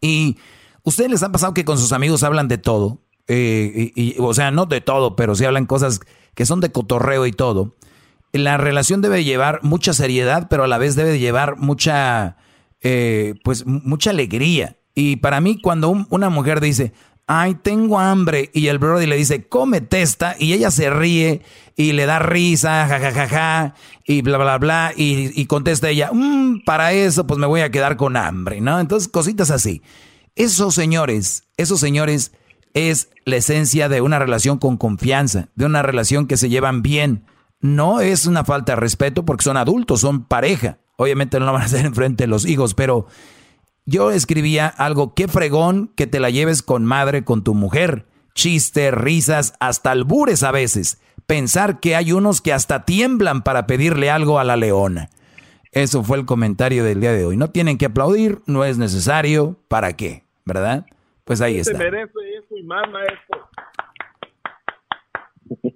Y 0.00 0.38
ustedes 0.82 1.10
les 1.10 1.22
ha 1.22 1.30
pasado 1.32 1.54
que 1.54 1.64
con 1.64 1.78
sus 1.78 1.92
amigos 1.92 2.22
hablan 2.24 2.48
de 2.48 2.58
todo, 2.58 2.98
eh, 3.28 4.14
o 4.18 4.34
sea, 4.34 4.50
no 4.50 4.66
de 4.66 4.80
todo, 4.80 5.16
pero 5.16 5.34
sí 5.34 5.44
hablan 5.44 5.66
cosas 5.66 6.00
que 6.34 6.46
son 6.46 6.60
de 6.60 6.70
cotorreo 6.70 7.26
y 7.26 7.32
todo. 7.32 7.74
La 8.32 8.56
relación 8.56 9.00
debe 9.00 9.24
llevar 9.24 9.60
mucha 9.62 9.92
seriedad, 9.92 10.48
pero 10.48 10.64
a 10.64 10.68
la 10.68 10.78
vez 10.78 10.94
debe 10.94 11.18
llevar 11.18 11.56
mucha, 11.56 12.36
eh, 12.82 13.34
pues, 13.42 13.66
mucha 13.66 14.10
alegría. 14.10 14.76
Y 14.94 15.16
para 15.16 15.40
mí, 15.40 15.60
cuando 15.60 16.06
una 16.10 16.28
mujer 16.28 16.60
dice, 16.60 16.92
ay, 17.26 17.54
tengo 17.54 17.98
hambre, 17.98 18.50
y 18.52 18.68
el 18.68 18.78
brody 18.78 19.06
le 19.06 19.16
dice, 19.16 19.48
come 19.48 19.80
testa, 19.80 20.36
y 20.38 20.52
ella 20.52 20.70
se 20.70 20.90
ríe 20.90 21.42
y 21.76 21.92
le 21.92 22.06
da 22.06 22.18
risa, 22.18 22.86
jajajaja, 22.86 23.12
ja, 23.12 23.28
ja, 23.28 23.68
ja, 23.68 23.74
y 24.04 24.22
bla, 24.22 24.38
bla, 24.38 24.58
bla, 24.58 24.92
y, 24.96 25.38
y 25.38 25.46
contesta 25.46 25.88
ella, 25.88 26.10
mm, 26.12 26.64
para 26.64 26.92
eso, 26.92 27.26
pues 27.26 27.38
me 27.38 27.46
voy 27.46 27.62
a 27.62 27.70
quedar 27.70 27.96
con 27.96 28.16
hambre, 28.16 28.60
¿no? 28.60 28.78
Entonces, 28.78 29.08
cositas 29.08 29.50
así. 29.50 29.82
Esos 30.34 30.74
señores, 30.74 31.44
esos 31.56 31.80
señores 31.80 32.32
es 32.76 33.08
la 33.24 33.36
esencia 33.36 33.88
de 33.88 34.02
una 34.02 34.18
relación 34.18 34.58
con 34.58 34.76
confianza, 34.76 35.48
de 35.54 35.64
una 35.64 35.80
relación 35.80 36.26
que 36.26 36.36
se 36.36 36.50
llevan 36.50 36.82
bien. 36.82 37.24
No 37.58 38.02
es 38.02 38.26
una 38.26 38.44
falta 38.44 38.72
de 38.72 38.76
respeto 38.76 39.24
porque 39.24 39.44
son 39.44 39.56
adultos, 39.56 40.02
son 40.02 40.24
pareja. 40.24 40.76
Obviamente 40.98 41.40
no 41.40 41.46
lo 41.46 41.54
van 41.54 41.62
a 41.62 41.64
hacer 41.64 41.86
enfrente 41.86 42.24
de 42.24 42.28
los 42.28 42.44
hijos, 42.44 42.74
pero 42.74 43.06
yo 43.86 44.10
escribía 44.10 44.66
algo, 44.66 45.14
qué 45.14 45.26
fregón 45.26 45.90
que 45.96 46.06
te 46.06 46.20
la 46.20 46.28
lleves 46.28 46.62
con 46.62 46.84
madre, 46.84 47.24
con 47.24 47.42
tu 47.42 47.54
mujer. 47.54 48.04
Chistes, 48.34 48.92
risas, 48.92 49.54
hasta 49.58 49.92
albures 49.92 50.42
a 50.42 50.50
veces. 50.50 50.98
Pensar 51.26 51.80
que 51.80 51.96
hay 51.96 52.12
unos 52.12 52.42
que 52.42 52.52
hasta 52.52 52.84
tiemblan 52.84 53.40
para 53.40 53.66
pedirle 53.66 54.10
algo 54.10 54.38
a 54.38 54.44
la 54.44 54.56
leona. 54.56 55.08
Eso 55.72 56.04
fue 56.04 56.18
el 56.18 56.26
comentario 56.26 56.84
del 56.84 57.00
día 57.00 57.12
de 57.12 57.24
hoy. 57.24 57.38
No 57.38 57.48
tienen 57.48 57.78
que 57.78 57.86
aplaudir, 57.86 58.42
no 58.44 58.66
es 58.66 58.76
necesario. 58.76 59.58
¿Para 59.68 59.94
qué? 59.94 60.24
¿Verdad? 60.44 60.84
Pues 61.26 61.40
ahí 61.40 61.58
está. 61.58 61.76
merece 61.76 62.12
eso 62.38 62.56
y 62.56 62.62
más, 62.62 62.88
maestro. 62.88 63.48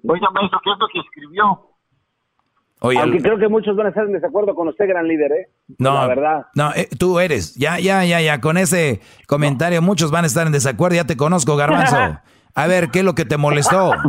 Oiga, 0.07 0.29
maestro, 0.31 0.59
¿qué 0.63 0.71
es 0.71 0.79
lo 0.79 0.87
que 0.87 0.99
escribió? 0.99 1.67
Aunque 2.79 3.21
creo 3.21 3.37
que 3.37 3.49
muchos 3.49 3.75
van 3.75 3.87
a 3.87 3.89
estar 3.89 4.05
en 4.05 4.13
desacuerdo 4.13 4.55
con 4.55 4.69
usted, 4.69 4.87
gran 4.87 5.05
líder, 5.07 5.31
¿eh? 5.33 5.49
No, 5.77 5.93
la 5.93 6.07
verdad. 6.07 6.45
No, 6.55 6.71
eh, 6.73 6.87
tú 6.97 7.19
eres. 7.19 7.53
Ya, 7.55 7.79
ya, 7.79 8.05
ya, 8.05 8.21
ya. 8.21 8.39
Con 8.39 8.57
ese 8.57 9.01
comentario 9.27 9.81
muchos 9.81 10.09
van 10.09 10.23
a 10.23 10.27
estar 10.27 10.47
en 10.47 10.53
desacuerdo. 10.53 10.95
Ya 10.95 11.03
te 11.05 11.17
conozco, 11.17 11.57
Garbanzo. 11.57 11.97
A 12.55 12.67
ver, 12.67 12.89
¿qué 12.89 12.99
es 12.99 13.05
lo 13.05 13.13
que 13.13 13.25
te 13.25 13.37
molestó? 13.37 13.91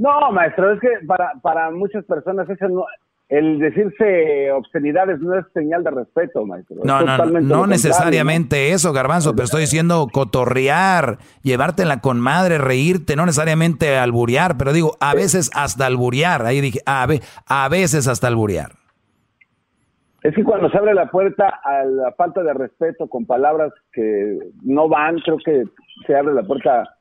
No, 0.00 0.30
maestro, 0.30 0.72
es 0.72 0.80
que 0.80 0.90
para, 1.08 1.32
para 1.42 1.72
muchas 1.72 2.04
personas 2.04 2.48
ese 2.48 2.68
no, 2.68 2.84
el 3.28 3.58
decirse 3.58 4.50
obscenidades 4.52 5.20
no 5.20 5.38
es 5.38 5.44
señal 5.52 5.84
de 5.84 5.90
respeto, 5.90 6.46
maestro. 6.46 6.78
No, 6.82 7.02
no, 7.02 7.26
no 7.40 7.66
necesariamente 7.66 8.72
eso, 8.72 8.92
garbanzo, 8.94 9.32
pero 9.34 9.44
estoy 9.44 9.62
diciendo 9.62 10.08
cotorrear, 10.10 11.18
llevártela 11.42 12.00
con 12.00 12.20
madre, 12.20 12.56
reírte, 12.56 13.16
no 13.16 13.26
necesariamente 13.26 13.98
alburear, 13.98 14.56
pero 14.56 14.72
digo, 14.72 14.96
a 15.00 15.14
veces 15.14 15.50
hasta 15.54 15.84
alburear. 15.84 16.46
Ahí 16.46 16.62
dije, 16.62 16.80
a, 16.86 17.06
a 17.46 17.68
veces 17.68 18.08
hasta 18.08 18.28
alburear. 18.28 18.72
Es 20.22 20.34
que 20.34 20.42
cuando 20.42 20.70
se 20.70 20.78
abre 20.78 20.94
la 20.94 21.10
puerta 21.10 21.60
a 21.62 21.84
la 21.84 22.12
falta 22.12 22.42
de 22.42 22.52
respeto 22.54 23.08
con 23.08 23.26
palabras 23.26 23.72
que 23.92 24.38
no 24.64 24.88
van, 24.88 25.18
creo 25.18 25.36
que 25.44 25.64
se 26.06 26.16
abre 26.16 26.34
la 26.34 26.42
puerta 26.42 26.97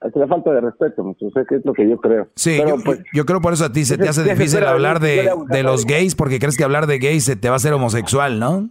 es 0.00 0.16
la 0.16 0.26
falta 0.26 0.52
de 0.52 0.60
respeto, 0.60 1.14
es 1.20 1.64
lo 1.64 1.72
que 1.72 1.88
yo 1.88 1.96
creo. 1.98 2.28
Sí, 2.34 2.60
pues, 2.84 3.02
yo, 3.12 3.24
creo 3.26 3.40
por 3.40 3.52
eso 3.52 3.64
a 3.64 3.72
ti 3.72 3.84
se 3.84 3.98
te 3.98 4.08
hace 4.08 4.22
difícil 4.22 4.64
hablar 4.64 5.00
de, 5.00 5.30
de 5.48 5.62
los 5.62 5.84
gays, 5.86 6.14
porque 6.14 6.38
crees 6.38 6.56
que 6.56 6.64
hablar 6.64 6.86
de 6.86 6.98
gays 6.98 7.24
se 7.24 7.36
te 7.36 7.48
va 7.48 7.54
a 7.54 7.56
hacer 7.56 7.72
homosexual, 7.72 8.38
¿no? 8.38 8.70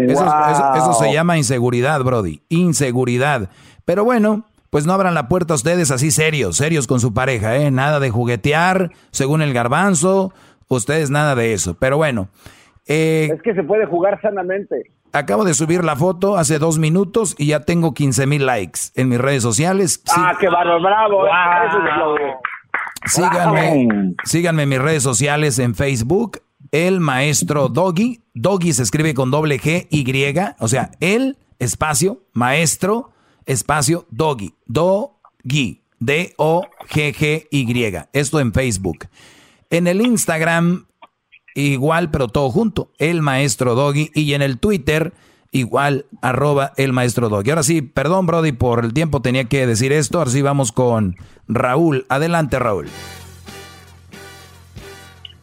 eso, 0.00 0.92
se 0.92 1.12
llama 1.12 1.36
inseguridad, 1.36 2.02
Brody. 2.02 2.42
Inseguridad. 2.48 3.50
Pero 3.84 4.04
bueno, 4.04 4.44
pues 4.70 4.86
no 4.86 4.92
abran 4.92 5.14
la 5.14 5.28
puerta 5.28 5.54
a 5.54 5.56
ustedes 5.56 5.90
así 5.90 6.10
serios, 6.10 6.56
serios 6.56 6.86
con 6.86 7.00
su 7.00 7.14
pareja, 7.14 7.56
¿eh? 7.56 7.70
Nada 7.70 8.00
de 8.00 8.10
juguetear, 8.10 8.90
según 9.10 9.42
el 9.42 9.52
garbanzo. 9.52 10.32
Ustedes 10.68 11.10
nada 11.10 11.34
de 11.34 11.52
eso. 11.52 11.76
Pero 11.78 11.96
bueno. 11.96 12.28
Eh, 12.88 13.30
es 13.32 13.42
que 13.42 13.54
se 13.54 13.62
puede 13.62 13.86
jugar 13.86 14.20
sanamente. 14.20 14.92
Acabo 15.16 15.44
de 15.44 15.54
subir 15.54 15.82
la 15.82 15.96
foto 15.96 16.36
hace 16.36 16.58
dos 16.58 16.78
minutos 16.78 17.34
y 17.38 17.46
ya 17.46 17.60
tengo 17.60 17.94
15 17.94 18.26
mil 18.26 18.44
likes 18.44 18.80
en 18.94 19.08
mis 19.08 19.18
redes 19.18 19.42
sociales. 19.42 20.02
Ah, 20.14 20.34
qué 20.38 20.48
barro, 20.48 20.78
bravo. 20.80 21.22
Síganme, 23.06 24.14
síganme 24.24 24.64
en 24.64 24.68
mis 24.68 24.78
redes 24.78 25.02
sociales 25.02 25.58
en 25.58 25.74
Facebook, 25.74 26.42
el 26.70 27.00
maestro 27.00 27.68
Doggy. 27.68 28.20
Doggy 28.34 28.74
se 28.74 28.82
escribe 28.82 29.14
con 29.14 29.30
doble 29.30 29.58
G 29.58 29.86
Y, 29.90 30.04
o 30.58 30.68
sea, 30.68 30.90
el 31.00 31.38
espacio 31.58 32.20
maestro 32.34 33.12
espacio 33.46 34.04
Doggy. 34.10 34.54
Doggy. 34.66 35.82
D-O-G-G-Y. 35.98 37.48
Esto 38.12 38.38
en 38.40 38.52
Facebook. 38.52 39.08
En 39.70 39.86
el 39.86 40.02
Instagram 40.02 40.84
igual, 41.56 42.10
pero 42.10 42.28
todo 42.28 42.50
junto, 42.50 42.90
el 42.98 43.22
maestro 43.22 43.74
Doggy. 43.74 44.10
Y 44.14 44.34
en 44.34 44.42
el 44.42 44.58
Twitter, 44.58 45.12
igual, 45.50 46.06
arroba 46.22 46.72
el 46.76 46.92
maestro 46.92 47.28
Doggy. 47.28 47.50
Ahora 47.50 47.62
sí, 47.62 47.82
perdón, 47.82 48.26
Brody, 48.26 48.52
por 48.52 48.84
el 48.84 48.92
tiempo 48.92 49.22
tenía 49.22 49.44
que 49.44 49.66
decir 49.66 49.92
esto. 49.92 50.18
Ahora 50.18 50.30
sí 50.30 50.42
vamos 50.42 50.72
con 50.72 51.16
Raúl. 51.48 52.06
Adelante, 52.08 52.58
Raúl. 52.58 52.86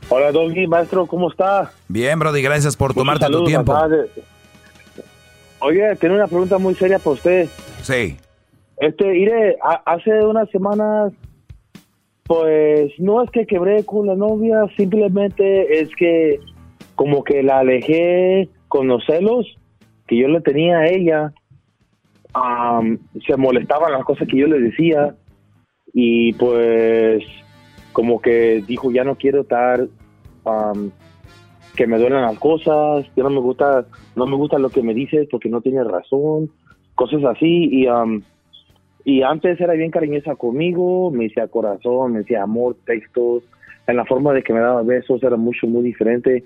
Hola, 0.09 0.31
Doggy, 0.31 0.67
maestro, 0.67 1.07
¿cómo 1.07 1.31
está? 1.31 1.71
Bien, 1.87 2.19
Brody, 2.19 2.41
gracias 2.41 2.77
por 2.77 2.93
tomarte 2.93 3.25
tu 3.27 3.43
tiempo. 3.45 3.75
Oye, 5.59 5.95
tengo 5.95 6.15
una 6.15 6.27
pregunta 6.27 6.57
muy 6.57 6.75
seria 6.75 6.99
para 6.99 7.11
usted. 7.11 7.49
Sí. 7.81 8.17
Este, 8.77 9.17
iré, 9.17 9.57
hace 9.85 10.11
unas 10.25 10.49
semanas 10.49 11.13
pues 12.25 12.91
no 12.99 13.21
es 13.23 13.29
que 13.31 13.45
quebré 13.45 13.83
con 13.85 14.07
la 14.07 14.15
novia, 14.15 14.65
simplemente 14.77 15.81
es 15.81 15.89
que 15.95 16.39
como 16.95 17.23
que 17.23 17.43
la 17.43 17.59
alejé 17.59 18.49
con 18.67 18.87
los 18.87 19.05
celos 19.05 19.57
que 20.07 20.17
yo 20.17 20.27
le 20.27 20.41
tenía 20.41 20.79
a 20.79 20.87
ella. 20.87 21.33
se 23.27 23.37
molestaban 23.37 23.91
las 23.91 24.03
cosas 24.05 24.27
que 24.27 24.37
yo 24.37 24.47
le 24.47 24.59
decía 24.59 25.15
y 25.93 26.33
pues 26.33 27.23
como 27.91 28.19
que 28.19 28.63
dijo 28.65 28.91
ya 28.91 29.03
no 29.03 29.15
quiero 29.15 29.41
estar 29.41 29.87
que 31.75 31.87
me 31.87 31.97
duelen 31.97 32.21
las 32.21 32.37
cosas, 32.39 33.05
ya 33.15 33.23
no 33.23 33.29
me 33.29 33.39
gusta 33.39 33.85
no 34.15 34.25
me 34.25 34.35
gusta 34.35 34.57
lo 34.59 34.69
que 34.69 34.81
me 34.81 34.93
dices 34.93 35.27
porque 35.29 35.49
no 35.49 35.61
tienes 35.61 35.85
razón, 35.87 36.51
cosas 36.95 37.23
así 37.25 37.69
y 37.71 37.87
y 39.05 39.21
antes 39.21 39.59
era 39.59 39.73
bien 39.73 39.91
cariñosa 39.91 40.35
conmigo, 40.35 41.11
me 41.11 41.25
decía 41.25 41.47
corazón, 41.47 42.13
me 42.13 42.19
decía 42.19 42.43
amor, 42.43 42.77
textos, 42.85 43.43
en 43.87 43.97
la 43.97 44.05
forma 44.05 44.33
de 44.33 44.43
que 44.43 44.53
me 44.53 44.61
daba 44.61 44.81
besos 44.81 45.21
era 45.23 45.35
mucho, 45.35 45.67
muy 45.67 45.83
diferente. 45.83 46.43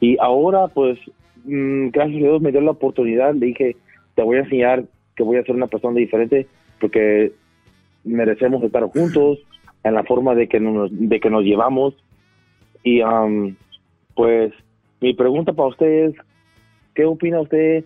Y 0.00 0.16
ahora, 0.20 0.68
pues, 0.68 0.98
mm, 1.44 1.88
gracias 1.88 2.16
a 2.16 2.26
Dios 2.26 2.42
me 2.42 2.52
dio 2.52 2.60
la 2.60 2.70
oportunidad, 2.72 3.34
le 3.34 3.46
dije, 3.46 3.76
te 4.14 4.22
voy 4.22 4.36
a 4.36 4.40
enseñar 4.40 4.84
que 5.16 5.22
voy 5.22 5.38
a 5.38 5.42
ser 5.42 5.56
una 5.56 5.66
persona 5.66 5.98
diferente, 5.98 6.46
porque 6.80 7.32
merecemos 8.04 8.62
estar 8.62 8.84
juntos, 8.84 9.38
en 9.82 9.94
la 9.94 10.04
forma 10.04 10.34
de 10.34 10.48
que 10.48 10.60
nos, 10.60 10.90
de 10.92 11.20
que 11.20 11.30
nos 11.30 11.44
llevamos. 11.44 11.94
Y, 12.82 13.00
pues, 14.14 14.52
mi 15.00 15.14
pregunta 15.14 15.52
para 15.52 15.68
usted 15.68 16.06
es, 16.06 16.14
¿qué 16.94 17.04
opina 17.04 17.40
usted 17.40 17.84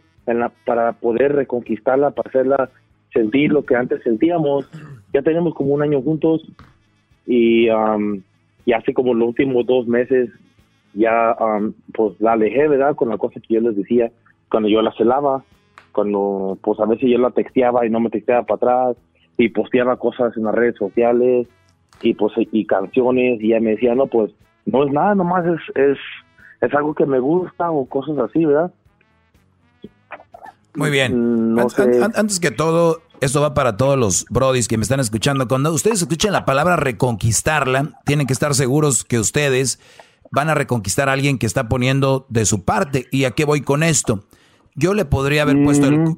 para 0.64 0.92
poder 0.92 1.34
reconquistarla, 1.34 2.12
para 2.12 2.28
hacerla 2.28 2.70
sentir 3.12 3.52
lo 3.52 3.64
que 3.64 3.76
antes 3.76 4.02
sentíamos. 4.02 4.68
Ya 5.12 5.22
tenemos 5.22 5.54
como 5.54 5.74
un 5.74 5.82
año 5.82 6.00
juntos 6.02 6.42
y, 7.26 7.68
um, 7.70 8.22
hace 8.74 8.94
como 8.94 9.14
los 9.14 9.28
últimos 9.28 9.66
dos 9.66 9.88
meses 9.88 10.30
ya 10.94 11.36
um, 11.40 11.72
pues 11.92 12.20
la 12.20 12.32
alejé, 12.32 12.68
¿verdad? 12.68 12.94
Con 12.94 13.08
la 13.08 13.18
cosa 13.18 13.40
que 13.40 13.54
yo 13.54 13.60
les 13.60 13.76
decía, 13.76 14.10
cuando 14.48 14.68
yo 14.68 14.82
la 14.82 14.92
celaba, 14.92 15.44
cuando 15.92 16.58
pues 16.62 16.78
a 16.80 16.86
veces 16.86 17.10
yo 17.10 17.18
la 17.18 17.30
texteaba 17.30 17.86
y 17.86 17.90
no 17.90 18.00
me 18.00 18.10
texteaba 18.10 18.44
para 18.44 18.56
atrás 18.56 18.96
y 19.36 19.48
posteaba 19.48 19.96
cosas 19.96 20.36
en 20.36 20.44
las 20.44 20.54
redes 20.54 20.76
sociales 20.76 21.48
y 22.02 22.14
pues 22.14 22.32
y 22.36 22.64
canciones 22.66 23.40
y 23.40 23.46
ella 23.46 23.60
me 23.60 23.70
decía, 23.70 23.94
no, 23.94 24.06
pues 24.06 24.32
no 24.66 24.84
es 24.84 24.92
nada, 24.92 25.14
nomás 25.14 25.46
es, 25.46 25.76
es, 25.76 25.98
es 26.60 26.74
algo 26.74 26.94
que 26.94 27.06
me 27.06 27.18
gusta 27.18 27.70
o 27.70 27.86
cosas 27.86 28.18
así, 28.18 28.44
¿verdad? 28.44 28.72
Muy 30.74 30.90
bien. 30.90 31.54
Mm, 31.54 31.58
antes 32.14 32.40
que 32.40 32.50
todo, 32.50 33.02
esto 33.20 33.40
va 33.40 33.54
para 33.54 33.76
todos 33.76 33.98
los 33.98 34.24
brodis 34.30 34.68
que 34.68 34.76
me 34.76 34.82
están 34.82 35.00
escuchando. 35.00 35.48
Cuando 35.48 35.72
ustedes 35.72 36.02
escuchen 36.02 36.32
la 36.32 36.44
palabra 36.44 36.76
reconquistarla, 36.76 38.00
tienen 38.04 38.26
que 38.26 38.32
estar 38.32 38.54
seguros 38.54 39.04
que 39.04 39.18
ustedes 39.18 39.80
van 40.30 40.48
a 40.48 40.54
reconquistar 40.54 41.08
a 41.08 41.12
alguien 41.12 41.38
que 41.38 41.46
está 41.46 41.68
poniendo 41.68 42.26
de 42.28 42.46
su 42.46 42.64
parte. 42.64 43.06
¿Y 43.10 43.24
a 43.24 43.32
qué 43.32 43.44
voy 43.44 43.62
con 43.62 43.82
esto? 43.82 44.24
Yo 44.76 44.94
le 44.94 45.04
podría 45.04 45.42
haber 45.42 45.62
puesto 45.64 45.88
el, 45.88 46.16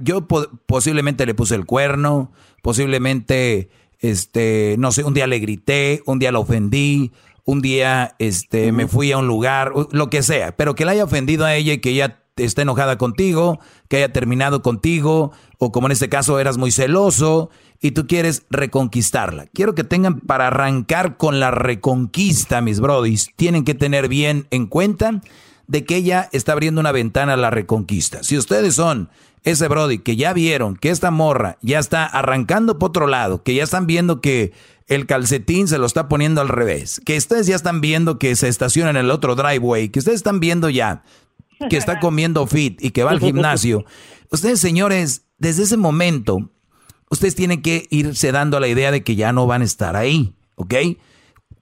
yo 0.00 0.26
posiblemente 0.26 1.26
le 1.26 1.34
puse 1.34 1.56
el 1.56 1.66
cuerno, 1.66 2.32
posiblemente, 2.62 3.68
este, 3.98 4.76
no 4.78 4.92
sé, 4.92 5.02
un 5.02 5.12
día 5.12 5.26
le 5.26 5.40
grité, 5.40 6.02
un 6.06 6.20
día 6.20 6.30
la 6.30 6.38
ofendí, 6.38 7.10
un 7.44 7.60
día, 7.60 8.14
este, 8.20 8.70
me 8.70 8.86
fui 8.86 9.10
a 9.10 9.18
un 9.18 9.26
lugar, 9.26 9.72
lo 9.90 10.08
que 10.08 10.22
sea, 10.22 10.56
pero 10.56 10.76
que 10.76 10.84
la 10.84 10.92
haya 10.92 11.04
ofendido 11.04 11.44
a 11.44 11.54
ella 11.56 11.72
y 11.72 11.78
que 11.78 11.90
ella 11.90 12.22
esté 12.44 12.62
enojada 12.62 12.98
contigo, 12.98 13.60
que 13.88 13.98
haya 13.98 14.12
terminado 14.12 14.62
contigo, 14.62 15.32
o 15.58 15.72
como 15.72 15.86
en 15.88 15.92
este 15.92 16.08
caso 16.08 16.38
eras 16.38 16.56
muy 16.56 16.70
celoso 16.70 17.50
y 17.80 17.92
tú 17.92 18.06
quieres 18.06 18.44
reconquistarla. 18.50 19.46
Quiero 19.46 19.74
que 19.74 19.84
tengan 19.84 20.20
para 20.20 20.48
arrancar 20.48 21.16
con 21.16 21.40
la 21.40 21.50
reconquista, 21.50 22.60
mis 22.60 22.80
brodis, 22.80 23.30
tienen 23.36 23.64
que 23.64 23.74
tener 23.74 24.08
bien 24.08 24.46
en 24.50 24.66
cuenta 24.66 25.20
de 25.66 25.84
que 25.84 25.96
ella 25.96 26.28
está 26.32 26.52
abriendo 26.52 26.80
una 26.80 26.92
ventana 26.92 27.34
a 27.34 27.36
la 27.36 27.50
reconquista. 27.50 28.22
Si 28.22 28.36
ustedes 28.36 28.74
son 28.74 29.08
ese 29.44 29.68
Brody 29.68 29.98
que 29.98 30.16
ya 30.16 30.32
vieron 30.32 30.76
que 30.76 30.90
esta 30.90 31.10
morra 31.10 31.58
ya 31.62 31.78
está 31.78 32.04
arrancando 32.06 32.78
por 32.78 32.90
otro 32.90 33.06
lado, 33.06 33.42
que 33.42 33.54
ya 33.54 33.62
están 33.62 33.86
viendo 33.86 34.20
que 34.20 34.52
el 34.88 35.06
calcetín 35.06 35.68
se 35.68 35.78
lo 35.78 35.86
está 35.86 36.08
poniendo 36.08 36.40
al 36.40 36.48
revés, 36.48 37.00
que 37.04 37.16
ustedes 37.16 37.46
ya 37.46 37.56
están 37.56 37.80
viendo 37.80 38.18
que 38.18 38.34
se 38.36 38.48
estaciona 38.48 38.90
en 38.90 38.96
el 38.96 39.10
otro 39.10 39.36
driveway, 39.36 39.88
que 39.88 40.00
ustedes 40.00 40.16
están 40.16 40.40
viendo 40.40 40.68
ya 40.68 41.04
que 41.68 41.76
está 41.76 42.00
comiendo 42.00 42.46
fit 42.46 42.82
y 42.82 42.90
que 42.90 43.04
va 43.04 43.10
al 43.10 43.20
gimnasio. 43.20 43.84
Ustedes, 44.30 44.60
señores, 44.60 45.26
desde 45.38 45.64
ese 45.64 45.76
momento, 45.76 46.50
ustedes 47.10 47.34
tienen 47.34 47.62
que 47.62 47.86
irse 47.90 48.32
dando 48.32 48.60
la 48.60 48.68
idea 48.68 48.90
de 48.90 49.02
que 49.02 49.16
ya 49.16 49.32
no 49.32 49.46
van 49.46 49.62
a 49.62 49.64
estar 49.64 49.96
ahí, 49.96 50.34
¿ok? 50.56 50.74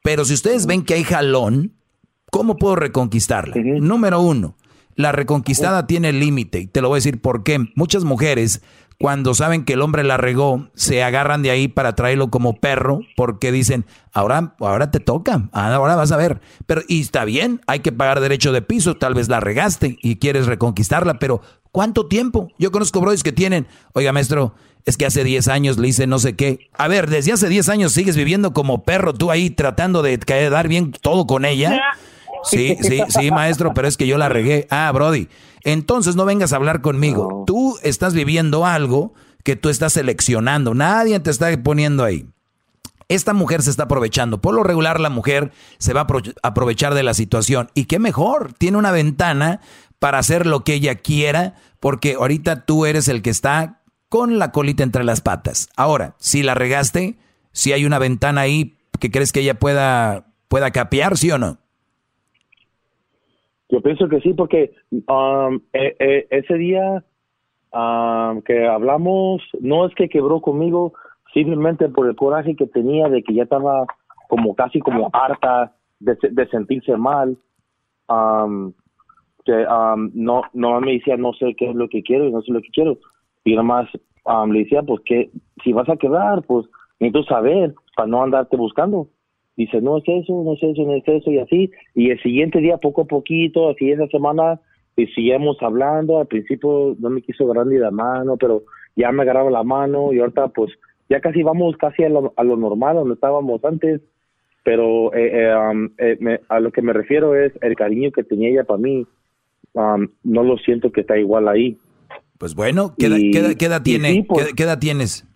Pero 0.03 0.25
si 0.25 0.35
ustedes 0.35 0.67
ven 0.67 0.83
que 0.83 0.95
hay 0.95 1.05
jalón, 1.05 1.75
¿cómo 2.31 2.57
puedo 2.57 2.77
reconquistarla? 2.77 3.55
Número 3.57 4.21
uno, 4.21 4.57
la 4.95 5.13
reconquistada 5.13 5.87
tiene 5.87 6.13
límite 6.13 6.61
y 6.61 6.67
te 6.67 6.81
lo 6.81 6.89
voy 6.89 6.97
a 6.97 6.99
decir 6.99 7.21
por 7.21 7.43
qué. 7.43 7.59
Muchas 7.75 8.05
mujeres 8.05 8.63
cuando 8.99 9.33
saben 9.33 9.65
que 9.65 9.75
el 9.75 9.81
hombre 9.83 10.03
la 10.03 10.17
regó, 10.17 10.69
se 10.75 11.05
agarran 11.05 11.43
de 11.43 11.53
ahí 11.53 11.69
para 11.69 11.95
traerlo 11.95 12.31
como 12.31 12.55
perro, 12.55 13.01
porque 13.17 13.53
dicen, 13.53 13.87
ahora, 14.13 14.57
ahora 14.59 14.91
te 14.91 14.99
toca, 14.99 15.49
ahora 15.53 15.95
vas 15.95 16.11
a 16.11 16.17
ver. 16.17 16.41
Pero, 16.67 16.83
y 16.89 17.01
está 17.01 17.25
bien, 17.25 17.61
hay 17.69 17.79
que 17.79 17.93
pagar 17.93 18.19
derecho 18.21 18.51
de 18.51 18.61
piso, 18.61 18.97
tal 18.97 19.15
vez 19.15 19.29
la 19.29 19.39
regaste 19.39 19.99
y 20.03 20.17
quieres 20.17 20.47
reconquistarla, 20.47 21.21
pero 21.21 21.41
¿cuánto 21.71 22.07
tiempo? 22.07 22.49
Yo 22.59 22.73
conozco 22.73 23.01
brodis 23.01 23.23
que 23.23 23.31
tienen, 23.31 23.69
oiga 23.93 24.13
maestro, 24.13 24.55
es 24.85 24.97
que 24.97 25.07
hace 25.07 25.23
10 25.23 25.47
años 25.47 25.79
le 25.79 25.87
hice 25.87 26.09
no 26.09 26.19
sé 26.19 26.35
qué. 26.35 26.69
A 26.73 26.89
ver, 26.89 27.09
desde 27.09 27.33
hace 27.33 27.49
10 27.49 27.69
años 27.69 27.93
sigues 27.93 28.17
viviendo 28.17 28.53
como 28.53 28.83
perro, 28.83 29.15
tú 29.15 29.31
ahí 29.31 29.51
tratando 29.51 30.03
de 30.03 30.19
quedar 30.19 30.67
bien 30.67 30.91
todo 30.91 31.25
con 31.27 31.45
ella. 31.45 31.81
Sí, 32.43 32.77
sí, 32.81 33.03
sí, 33.09 33.31
maestro, 33.31 33.75
pero 33.75 33.87
es 33.87 33.97
que 33.97 34.07
yo 34.07 34.19
la 34.19 34.29
regué. 34.29 34.67
Ah, 34.71 34.91
Brody, 34.93 35.29
entonces 35.65 36.17
no 36.17 36.25
vengas 36.25 36.53
a 36.53 36.57
hablar 36.57 36.81
conmigo. 36.81 37.45
Tú 37.47 37.79
estás 37.83 38.15
viviendo 38.15 38.67
algo 38.67 39.15
que 39.45 39.57
tú 39.57 39.69
estás 39.69 39.95
seleccionando. 39.95 40.75
Nadie 40.75 41.19
te 41.21 41.31
está 41.31 41.49
poniendo 41.63 42.05
ahí. 42.05 42.27
Esta 43.09 43.33
mujer 43.33 43.63
se 43.63 43.71
está 43.71 43.85
aprovechando. 43.85 44.41
Por 44.41 44.55
lo 44.55 44.63
regular, 44.63 45.01
la 45.01 45.09
mujer 45.09 45.53
se 45.79 45.95
va 45.95 46.03
a 46.03 46.49
aprovechar 46.49 46.95
de 46.95 47.03
la 47.03 47.15
situación. 47.15 47.71
Y 47.75 47.87
qué 47.87 47.99
mejor, 47.99 48.53
tiene 48.53 48.77
una 48.77 48.91
ventana 48.91 49.61
para 49.99 50.19
hacer 50.19 50.47
lo 50.47 50.63
que 50.63 50.75
ella 50.75 50.97
quiera, 50.97 51.55
porque 51.81 52.15
ahorita 52.15 52.67
tú 52.67 52.85
eres 52.85 53.09
el 53.09 53.23
que 53.23 53.31
está 53.31 53.81
con 54.09 54.39
la 54.39 54.53
colita 54.53 54.83
entre 54.83 55.05
las 55.05 55.21
patas. 55.21 55.69
Ahora, 55.77 56.17
si 56.19 56.43
la 56.43 56.55
regaste, 56.55 57.19
si 57.53 57.73
hay 57.73 57.85
una 57.85 57.99
ventana 57.99 58.43
ahí 58.43 58.79
que 59.01 59.11
crees 59.11 59.33
que 59.33 59.41
ella 59.41 59.59
pueda, 59.59 60.27
pueda 60.49 60.71
capear, 60.71 61.17
¿sí 61.17 61.31
o 61.31 61.39
no? 61.39 61.59
Yo 63.71 63.83
pienso 63.83 64.09
que 64.09 64.21
sí, 64.21 64.33
porque 64.33 64.73
um, 64.91 65.61
e, 65.73 65.97
e, 65.99 66.27
ese 66.31 66.55
día 66.55 67.05
um, 67.73 68.41
que 68.43 68.67
hablamos, 68.67 69.43
no 69.61 69.87
es 69.87 69.95
que 69.95 70.09
quebró 70.09 70.41
conmigo, 70.41 70.95
simplemente 71.35 71.89
por 71.89 72.09
el 72.09 72.17
coraje 72.17 72.57
que 72.57 72.67
tenía 72.67 73.09
de 73.09 73.23
que 73.23 73.35
ya 73.35 73.43
estaba 73.43 73.85
como 74.29 74.55
casi 74.55 74.81
como 74.81 75.11
harta 75.13 75.75
de, 76.01 76.49
sentirse 76.51 76.97
mal. 76.97 77.37
Um, 78.09 78.73
que 79.45 79.65
no, 80.13 80.43
no 80.53 80.81
me 80.81 80.93
decía, 80.93 81.17
no 81.17 81.33
sé 81.33 81.55
qué 81.57 81.71
es 81.71 81.75
lo 81.75 81.89
que 81.89 82.03
quiero 82.03 82.27
y 82.27 82.33
no 82.33 82.43
sé 82.43 82.53
lo 82.53 82.61
que 82.61 82.69
quiero. 82.69 82.99
Y 83.45 83.53
nada 83.53 83.63
más 83.63 83.89
le 84.49 84.59
decía, 84.61 84.83
pues 84.83 85.01
que 85.05 85.31
si 85.65 85.73
vas 85.73 85.89
a 85.89 85.97
quedar, 85.97 86.43
pues 86.43 86.67
necesito 87.01 87.25
saber 87.25 87.75
para 87.97 88.09
no 88.09 88.23
andarte 88.23 88.57
buscando 88.57 89.09
dice, 89.59 89.83
no 89.83 89.99
es 89.99 90.05
eso, 90.07 90.43
no 90.45 90.55
es 90.55 90.63
eso, 90.63 90.83
no 90.85 90.95
es 90.95 91.07
eso, 91.07 91.31
y 91.31 91.39
así. 91.39 91.71
Y 91.95 92.11
el 92.11 92.23
siguiente 92.23 92.61
día, 92.61 92.79
poco 92.79 93.03
a 93.03 93.07
poquito, 93.07 93.69
así 93.69 93.91
esa 93.91 94.07
semana, 94.07 94.61
y 94.97 95.07
seguimos 95.09 95.57
hablando. 95.61 96.19
Al 96.21 96.29
principio 96.29 96.97
no 96.99 97.11
me 97.11 97.23
quiso 97.23 97.45
agarrar 97.45 97.67
ni 97.67 97.77
la 97.77 97.91
mano, 97.91 98.37
pero 98.37 98.63
ya 98.97 99.11
me 99.13 99.23
agarraba 99.23 99.51
la 99.51 99.65
mano 99.65 100.13
y 100.13 100.21
ahorita 100.21 100.49
pues 100.49 100.73
ya 101.09 101.21
casi 101.21 101.43
vamos 101.43 101.77
casi 101.77 102.05
a 102.05 102.09
lo, 102.09 102.33
a 102.37 102.45
lo 102.45 102.57
normal 102.57 102.97
donde 102.97 103.15
estábamos 103.15 103.65
antes. 103.65 104.01
Pero 104.65 105.15
eh, 105.15 105.45
eh, 105.45 105.55
um, 105.57 105.91
eh, 105.99 106.41
a 106.49 106.61
lo 106.61 106.71
que 106.73 106.83
me 106.83 106.93
refiero 106.93 107.35
es 107.35 107.53
el 107.63 107.75
cariño 107.75 108.13
que 108.13 108.25
tenía 108.25 108.51
ella 108.51 108.65
para 108.65 108.79
mí. 108.79 109.07
Um, 109.73 110.09
no 110.23 110.43
lo 110.43 110.57
siento 110.59 110.93
que 110.93 111.03
está 111.03 111.19
igual 111.19 111.49
ahí. 111.49 111.77
Pues 112.39 112.55
bueno, 112.55 112.95
¿qué, 112.97 113.07
edad, 113.07 113.83
tiene, 113.83 114.25
pues 114.29 114.53
¿qué, 114.55 114.63
edad 114.63 114.79
tienes? 114.79 115.27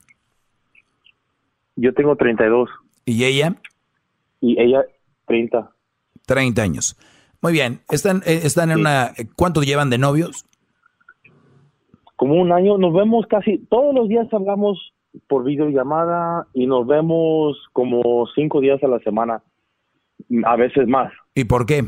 Yo 1.75 1.93
tengo 1.95 2.15
32. 2.15 2.69
¿Y 3.05 3.25
ella? 3.25 3.57
Y 4.43 4.61
ella 4.61 4.85
30. 5.27 5.71
30 6.27 6.63
años. 6.63 6.99
Muy 7.41 7.53
bien. 7.53 7.81
¿Están, 7.91 8.19
eh, 8.27 8.41
están 8.45 8.71
en 8.71 8.81
una... 8.81 9.13
¿Cuánto 9.37 9.63
llevan 9.63 9.89
de 9.89 9.99
novios? 9.99 10.45
Como 12.17 12.35
un 12.35 12.53
año. 12.53 12.77
Nos 12.77 12.93
vemos 12.93 13.25
casi... 13.29 13.59
Todos 13.71 13.95
los 13.95 14.09
días 14.09 14.27
hablamos 14.33 14.93
por 15.29 15.45
videollamada 15.45 16.47
y 16.53 16.67
nos 16.67 16.87
vemos 16.87 17.57
como 17.73 18.27
cinco 18.35 18.61
días 18.61 18.83
a 18.83 18.89
la 18.89 18.99
semana. 18.99 19.43
A 20.45 20.57
veces 20.57 20.87
más. 20.87 21.13
¿Y 21.35 21.45
por 21.45 21.65
qué? 21.65 21.85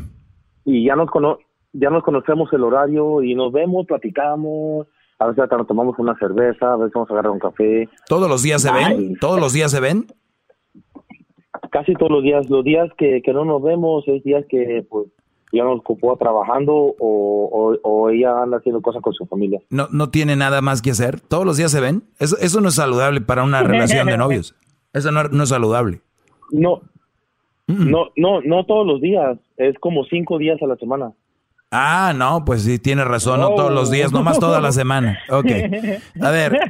Y 0.63 0.85
ya 0.85 0.95
nos, 0.95 1.09
cono 1.09 1.37
ya 1.73 1.89
nos 1.89 2.03
conocemos 2.03 2.51
el 2.53 2.63
horario 2.63 3.21
y 3.21 3.35
nos 3.35 3.51
vemos, 3.51 3.85
platicamos. 3.85 4.87
A 5.19 5.27
veces 5.27 5.43
hasta 5.43 5.57
nos 5.57 5.67
tomamos 5.67 5.97
una 5.99 6.17
cerveza, 6.17 6.73
a 6.73 6.77
veces 6.77 6.93
vamos 6.93 7.09
a 7.09 7.13
agarrar 7.13 7.31
un 7.31 7.39
café. 7.39 7.87
¿Todos 8.07 8.29
los 8.29 8.43
días 8.43 8.61
se 8.61 8.71
ven? 8.71 9.15
¿Todos 9.19 9.39
los 9.39 9.53
días 9.53 9.71
se 9.71 9.79
ven? 9.79 10.07
Casi 11.75 11.93
todos 11.93 12.09
los 12.09 12.23
días. 12.23 12.49
Los 12.49 12.63
días 12.63 12.89
que, 12.97 13.21
que 13.21 13.33
no 13.33 13.43
nos 13.43 13.61
vemos 13.61 14.07
es 14.07 14.23
días 14.23 14.45
que 14.49 14.85
pues 14.89 15.07
ya 15.51 15.65
nos 15.65 15.79
ocupó 15.79 16.15
trabajando 16.15 16.73
o, 16.73 17.77
o, 17.83 18.09
ella 18.09 18.43
anda 18.43 18.57
haciendo 18.57 18.81
cosas 18.81 19.01
con 19.01 19.13
su 19.13 19.25
familia. 19.25 19.59
No, 19.69 19.89
no 19.91 20.09
tiene 20.09 20.37
nada 20.37 20.61
más 20.61 20.81
que 20.81 20.91
hacer. 20.91 21.19
Todos 21.19 21.45
los 21.45 21.57
días 21.57 21.71
se 21.71 21.81
ven. 21.81 22.03
Eso, 22.17 22.37
eso 22.39 22.61
no 22.61 22.69
es 22.69 22.75
saludable 22.75 23.19
para 23.19 23.43
una 23.43 23.61
relación 23.71 24.07
de 24.07 24.17
novios. 24.17 24.55
Eso 24.93 25.11
no, 25.11 25.25
no 25.25 25.43
es 25.43 25.49
saludable. 25.49 25.99
No, 26.51 26.81
no, 27.67 28.05
no, 28.15 28.39
no 28.41 28.65
todos 28.65 28.87
los 28.87 29.01
días. 29.01 29.37
Es 29.57 29.77
como 29.79 30.05
cinco 30.05 30.37
días 30.37 30.61
a 30.61 30.67
la 30.67 30.77
semana. 30.77 31.11
Ah, 31.71 32.13
no, 32.15 32.45
pues 32.45 32.61
sí, 32.63 32.79
tiene 32.79 33.03
razón, 33.03 33.41
no 33.41 33.53
todos 33.53 33.73
los 33.73 33.91
días, 33.91 34.13
nomás 34.13 34.39
toda 34.39 34.61
la 34.61 34.71
semana. 34.71 35.19
Ok. 35.29 35.51
A 36.21 36.31
ver. 36.31 36.57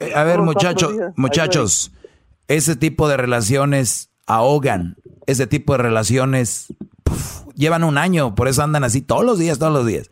Eh, 0.00 0.12
a 0.14 0.24
ver, 0.24 0.40
muchachos, 0.40 0.92
muchachos, 1.16 1.92
ese 2.48 2.76
tipo 2.76 3.08
de 3.08 3.16
relaciones 3.16 4.10
ahogan. 4.26 4.96
Ese 5.26 5.46
tipo 5.46 5.74
de 5.74 5.78
relaciones 5.78 6.74
llevan 7.54 7.84
un 7.84 7.98
año, 7.98 8.34
por 8.34 8.48
eso 8.48 8.62
andan 8.62 8.84
así 8.84 9.02
todos 9.02 9.24
los 9.24 9.38
días, 9.38 9.58
todos 9.58 9.72
los 9.72 9.86
días. 9.86 10.10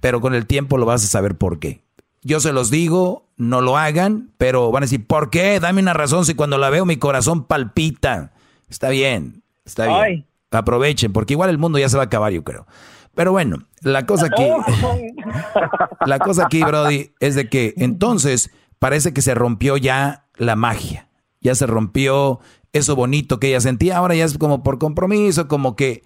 Pero 0.00 0.20
con 0.20 0.34
el 0.34 0.46
tiempo 0.46 0.78
lo 0.78 0.86
vas 0.86 1.02
a 1.02 1.08
saber 1.08 1.36
por 1.36 1.58
qué. 1.58 1.82
Yo 2.22 2.38
se 2.38 2.52
los 2.52 2.70
digo, 2.70 3.26
no 3.36 3.60
lo 3.60 3.78
hagan, 3.78 4.30
pero 4.36 4.70
van 4.70 4.82
a 4.82 4.86
decir, 4.86 5.06
¿por 5.06 5.30
qué? 5.30 5.58
Dame 5.58 5.80
una 5.80 5.94
razón 5.94 6.24
si 6.24 6.34
cuando 6.34 6.58
la 6.58 6.70
veo 6.70 6.84
mi 6.84 6.98
corazón 6.98 7.44
palpita. 7.44 8.32
Está 8.68 8.90
bien, 8.90 9.42
está 9.64 9.86
bien. 9.86 10.26
Aprovechen, 10.50 11.12
porque 11.12 11.32
igual 11.32 11.50
el 11.50 11.58
mundo 11.58 11.78
ya 11.78 11.88
se 11.88 11.96
va 11.96 12.04
a 12.04 12.06
acabar, 12.06 12.32
yo 12.32 12.44
creo. 12.44 12.66
Pero 13.14 13.32
bueno, 13.32 13.58
la 13.80 14.06
cosa 14.06 14.26
aquí, 14.26 14.44
la 16.06 16.18
cosa 16.18 16.44
aquí, 16.44 16.62
Brody, 16.62 17.12
es 17.20 17.34
de 17.34 17.48
que 17.48 17.74
entonces 17.78 18.50
parece 18.78 19.12
que 19.12 19.22
se 19.22 19.34
rompió 19.34 19.76
ya 19.76 20.26
la 20.36 20.56
magia 20.56 21.08
ya 21.42 21.54
se 21.54 21.66
rompió 21.66 22.40
eso 22.72 22.96
bonito 22.96 23.38
que 23.38 23.48
ella 23.48 23.60
sentía, 23.60 23.98
ahora 23.98 24.14
ya 24.14 24.24
es 24.24 24.38
como 24.38 24.62
por 24.62 24.78
compromiso, 24.78 25.48
como 25.48 25.76
que 25.76 26.02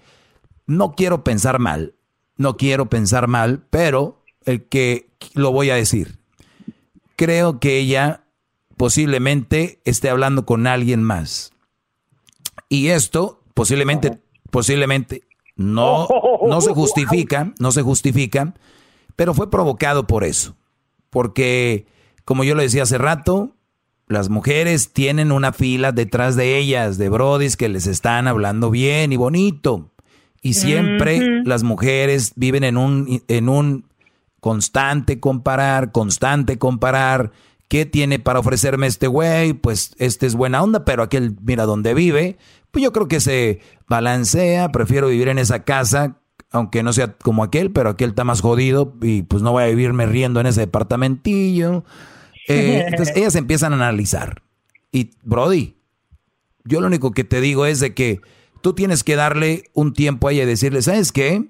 no 0.66 0.92
quiero 0.92 1.22
pensar 1.22 1.58
mal, 1.58 1.94
no 2.36 2.56
quiero 2.56 2.86
pensar 2.86 3.28
mal, 3.28 3.64
pero 3.70 4.22
el 4.44 4.64
que 4.64 5.10
lo 5.34 5.52
voy 5.52 5.70
a 5.70 5.76
decir. 5.76 6.18
Creo 7.14 7.60
que 7.60 7.78
ella 7.78 8.24
posiblemente 8.76 9.80
esté 9.84 10.10
hablando 10.10 10.44
con 10.44 10.66
alguien 10.66 11.02
más. 11.02 11.52
Y 12.68 12.88
esto 12.88 13.42
posiblemente, 13.54 14.20
posiblemente 14.50 15.22
no, 15.54 16.08
no 16.46 16.60
se 16.60 16.72
justifica, 16.74 17.54
no 17.58 17.72
se 17.72 17.82
justifica, 17.82 18.54
pero 19.14 19.34
fue 19.34 19.50
provocado 19.50 20.06
por 20.06 20.24
eso. 20.24 20.56
Porque, 21.10 21.86
como 22.24 22.44
yo 22.44 22.54
le 22.54 22.64
decía 22.64 22.82
hace 22.82 22.98
rato, 22.98 23.55
las 24.08 24.28
mujeres 24.28 24.92
tienen 24.92 25.32
una 25.32 25.52
fila 25.52 25.92
detrás 25.92 26.36
de 26.36 26.58
ellas, 26.58 26.98
de 26.98 27.08
brodis 27.08 27.56
que 27.56 27.68
les 27.68 27.86
están 27.86 28.28
hablando 28.28 28.70
bien 28.70 29.12
y 29.12 29.16
bonito. 29.16 29.92
Y 30.42 30.54
siempre 30.54 31.42
las 31.44 31.64
mujeres 31.64 32.32
viven 32.36 32.62
en 32.62 32.76
un, 32.76 33.22
en 33.26 33.48
un, 33.48 33.86
Constante 34.46 35.18
comparar, 35.18 35.90
constante 35.90 36.56
comparar. 36.56 37.32
¿Qué 37.66 37.84
tiene 37.84 38.20
para 38.20 38.38
ofrecerme 38.38 38.86
este 38.86 39.08
güey? 39.08 39.54
Pues 39.54 39.96
este 39.98 40.24
es 40.26 40.36
buena 40.36 40.62
onda, 40.62 40.84
pero 40.84 41.02
aquel 41.02 41.36
mira 41.42 41.64
dónde 41.64 41.94
vive. 41.94 42.38
Pues 42.70 42.84
yo 42.84 42.92
creo 42.92 43.08
que 43.08 43.18
se 43.18 43.60
balancea, 43.88 44.70
prefiero 44.70 45.08
vivir 45.08 45.26
en 45.26 45.38
esa 45.38 45.64
casa, 45.64 46.18
aunque 46.52 46.84
no 46.84 46.92
sea 46.92 47.16
como 47.16 47.42
aquel, 47.42 47.72
pero 47.72 47.90
aquel 47.90 48.10
está 48.10 48.22
más 48.22 48.40
jodido 48.40 48.94
y 49.02 49.22
pues 49.22 49.42
no 49.42 49.50
voy 49.50 49.64
a 49.64 49.66
vivirme 49.66 50.06
riendo 50.06 50.38
en 50.38 50.46
ese 50.46 50.60
departamentillo. 50.60 51.82
Eh, 52.48 52.84
entonces 52.88 53.16
ellas 53.16 53.34
empiezan 53.34 53.72
a 53.72 53.76
analizar. 53.76 54.42
Y 54.92 55.10
Brody, 55.22 55.76
yo 56.64 56.80
lo 56.80 56.86
único 56.86 57.12
que 57.12 57.24
te 57.24 57.40
digo 57.40 57.66
es 57.66 57.80
de 57.80 57.94
que 57.94 58.20
tú 58.62 58.74
tienes 58.74 59.04
que 59.04 59.16
darle 59.16 59.64
un 59.72 59.92
tiempo 59.92 60.28
a 60.28 60.32
ella 60.32 60.42
y 60.44 60.46
decirle, 60.46 60.82
¿sabes 60.82 61.12
qué? 61.12 61.44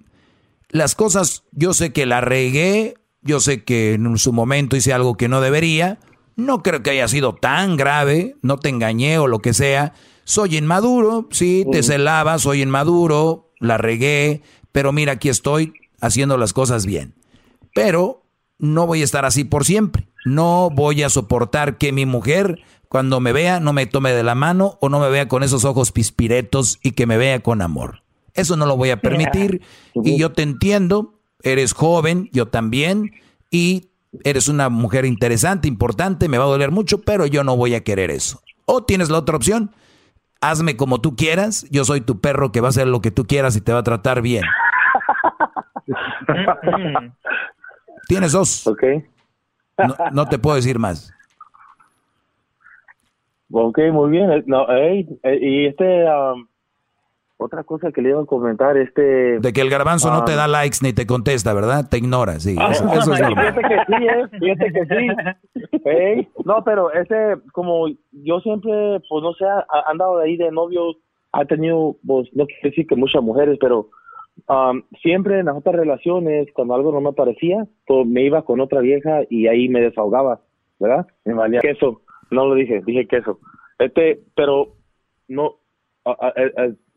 Las 0.68 0.94
cosas, 0.94 1.44
yo 1.52 1.72
sé 1.74 1.92
que 1.92 2.06
la 2.06 2.20
regué, 2.20 2.94
yo 3.22 3.40
sé 3.40 3.64
que 3.64 3.94
en 3.94 4.18
su 4.18 4.32
momento 4.32 4.76
hice 4.76 4.92
algo 4.92 5.16
que 5.16 5.28
no 5.28 5.40
debería, 5.40 5.98
no 6.36 6.62
creo 6.62 6.82
que 6.82 6.90
haya 6.90 7.08
sido 7.08 7.34
tan 7.34 7.76
grave, 7.76 8.36
no 8.42 8.58
te 8.58 8.68
engañé 8.68 9.18
o 9.18 9.26
lo 9.26 9.38
que 9.38 9.54
sea. 9.54 9.94
Soy 10.24 10.56
inmaduro, 10.56 11.28
sí, 11.30 11.64
te 11.70 11.82
celaba, 11.82 12.38
soy 12.38 12.62
inmaduro, 12.62 13.52
la 13.58 13.78
regué, 13.78 14.42
pero 14.72 14.92
mira, 14.92 15.12
aquí 15.12 15.28
estoy 15.28 15.72
haciendo 16.00 16.36
las 16.36 16.52
cosas 16.52 16.84
bien. 16.84 17.14
Pero 17.74 18.24
no 18.58 18.86
voy 18.86 19.00
a 19.00 19.04
estar 19.04 19.24
así 19.24 19.44
por 19.44 19.64
siempre. 19.64 20.08
No 20.26 20.70
voy 20.70 21.04
a 21.04 21.08
soportar 21.08 21.78
que 21.78 21.92
mi 21.92 22.04
mujer 22.04 22.58
cuando 22.88 23.20
me 23.20 23.32
vea 23.32 23.60
no 23.60 23.72
me 23.72 23.86
tome 23.86 24.10
de 24.10 24.24
la 24.24 24.34
mano 24.34 24.76
o 24.80 24.88
no 24.88 24.98
me 24.98 25.08
vea 25.08 25.28
con 25.28 25.44
esos 25.44 25.64
ojos 25.64 25.92
pispiretos 25.92 26.80
y 26.82 26.90
que 26.92 27.06
me 27.06 27.16
vea 27.16 27.38
con 27.38 27.62
amor. 27.62 28.02
Eso 28.34 28.56
no 28.56 28.66
lo 28.66 28.76
voy 28.76 28.90
a 28.90 28.96
permitir 29.00 29.62
y 29.94 30.18
yo 30.18 30.32
te 30.32 30.42
entiendo, 30.42 31.14
eres 31.44 31.74
joven, 31.74 32.28
yo 32.32 32.46
también, 32.46 33.12
y 33.52 33.90
eres 34.24 34.48
una 34.48 34.68
mujer 34.68 35.04
interesante, 35.04 35.68
importante, 35.68 36.28
me 36.28 36.38
va 36.38 36.44
a 36.44 36.48
doler 36.48 36.72
mucho, 36.72 37.02
pero 37.02 37.26
yo 37.26 37.44
no 37.44 37.56
voy 37.56 37.76
a 37.76 37.84
querer 37.84 38.10
eso. 38.10 38.42
O 38.64 38.82
tienes 38.82 39.10
la 39.10 39.18
otra 39.18 39.36
opción, 39.36 39.70
hazme 40.40 40.76
como 40.76 41.00
tú 41.00 41.14
quieras, 41.14 41.66
yo 41.70 41.84
soy 41.84 42.00
tu 42.00 42.20
perro 42.20 42.50
que 42.50 42.60
va 42.60 42.66
a 42.66 42.70
hacer 42.70 42.88
lo 42.88 43.00
que 43.00 43.12
tú 43.12 43.28
quieras 43.28 43.54
y 43.54 43.60
te 43.60 43.72
va 43.72 43.78
a 43.78 43.84
tratar 43.84 44.22
bien. 44.22 44.42
tienes 48.08 48.32
dos. 48.32 48.66
Ok. 48.66 48.82
No, 50.12 50.26
te 50.26 50.38
puedo 50.38 50.56
decir 50.56 50.78
más. 50.78 51.12
Ok, 53.50 53.78
muy 53.92 54.10
bien. 54.10 54.44
No, 54.46 54.66
hey, 54.68 55.06
y 55.22 55.66
este... 55.66 56.04
Um, 56.04 56.46
otra 57.38 57.64
cosa 57.64 57.92
que 57.92 58.00
le 58.00 58.10
iba 58.10 58.22
a 58.22 58.26
comentar, 58.26 58.78
este... 58.78 59.38
De 59.40 59.52
que 59.52 59.60
el 59.60 59.68
garbanzo 59.68 60.10
no 60.10 60.24
te 60.24 60.32
ah, 60.32 60.36
da 60.36 60.48
likes 60.48 60.78
ni 60.80 60.94
te 60.94 61.06
contesta, 61.06 61.52
¿verdad? 61.52 61.86
Te 61.88 61.98
ignora, 61.98 62.40
sí. 62.40 62.56
Ah, 62.58 62.70
eso, 62.70 62.86
es 62.90 63.20
Fíjate 63.20 63.60
que 63.60 63.78
sí, 63.86 64.06
¿eh? 64.06 64.28
Fíjate 64.40 64.72
que 64.72 64.86
sí. 64.86 66.28
no, 66.44 66.64
pero 66.64 66.90
ese, 66.92 67.36
como 67.52 67.88
yo 68.12 68.40
siempre, 68.40 69.00
pues 69.08 69.22
no 69.22 69.34
sé, 69.34 69.44
ha 69.44 69.90
andado 69.90 70.18
de 70.18 70.24
ahí 70.24 70.36
de 70.38 70.50
novio, 70.50 70.94
ha 71.32 71.44
tenido, 71.44 71.96
pues 72.06 72.26
no 72.32 72.46
quiero 72.46 72.70
decir 72.70 72.86
que 72.86 72.96
muchas 72.96 73.22
mujeres, 73.22 73.58
pero 73.60 73.90
um, 74.48 74.82
siempre 75.02 75.40
en 75.40 75.46
las 75.46 75.56
otras 75.56 75.76
relaciones, 75.76 76.48
cuando 76.54 76.74
algo 76.74 76.92
no 76.92 77.00
me 77.00 77.12
parecía, 77.12 77.66
pues 77.86 78.06
me 78.06 78.22
iba 78.22 78.42
con 78.42 78.60
otra 78.60 78.80
vieja 78.80 79.22
y 79.28 79.46
ahí 79.46 79.68
me 79.68 79.80
desahogaba, 79.80 80.40
¿verdad? 80.78 81.06
Me 81.24 81.34
valía 81.34 81.60
queso, 81.60 82.02
no 82.30 82.46
lo 82.46 82.54
dije, 82.54 82.82
dije 82.86 83.06
queso. 83.06 83.38
Este, 83.78 84.20
pero 84.34 84.74
no 85.28 85.56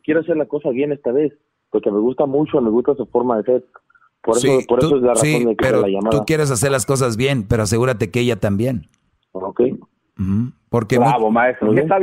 quiero 0.04 0.22
hacer 0.22 0.38
la 0.38 0.46
cosa 0.46 0.70
bien 0.70 0.92
esta 0.92 1.12
vez, 1.12 1.34
porque 1.72 1.92
me 1.92 2.00
gusta 2.00 2.26
mucho, 2.26 2.62
me 2.62 2.70
gusta 2.70 2.96
su 2.96 3.06
forma 3.08 3.38
de 3.38 3.44
ser. 3.44 3.66
Por 4.22 4.38
eso, 4.38 4.60
por 4.68 4.80
eso 4.80 4.98
es 4.98 5.02
la 5.02 5.14
razón 5.14 5.46
de 5.46 5.56
que 5.56 5.64
pero 5.64 5.82
la 5.82 5.88
llamada. 5.88 6.18
Tú 6.18 6.26
quieres 6.26 6.52
hacer 6.52 6.72
las 6.72 6.86
cosas 6.86 7.16
bien, 7.16 7.48
pero 7.48 7.64
asegúrate 7.64 8.12
que 8.12 8.20
ella 8.20 8.36
también. 8.36 8.88
Ok. 9.32 9.62
Porque 10.70 11.00
Bravo, 11.00 11.32
maestro. 11.32 11.68
Lo 11.72 11.76
que 11.76 11.82
acaba 11.82 12.00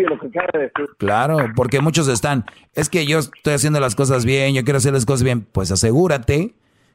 de 0.54 0.58
decir. 0.58 0.86
Claro, 0.98 1.38
porque 1.54 1.80
muchos 1.80 2.08
están, 2.08 2.44
es 2.74 2.88
que 2.88 3.06
yo 3.06 3.18
estoy 3.18 3.54
haciendo 3.54 3.78
las 3.78 3.94
cosas 3.94 4.24
bien, 4.24 4.54
yo 4.54 4.64
quiero 4.64 4.78
hacer 4.78 4.92
las 4.92 5.06
cosas 5.06 5.22
bien. 5.22 5.46
Pues 5.52 5.70
asegúrate 5.70 6.54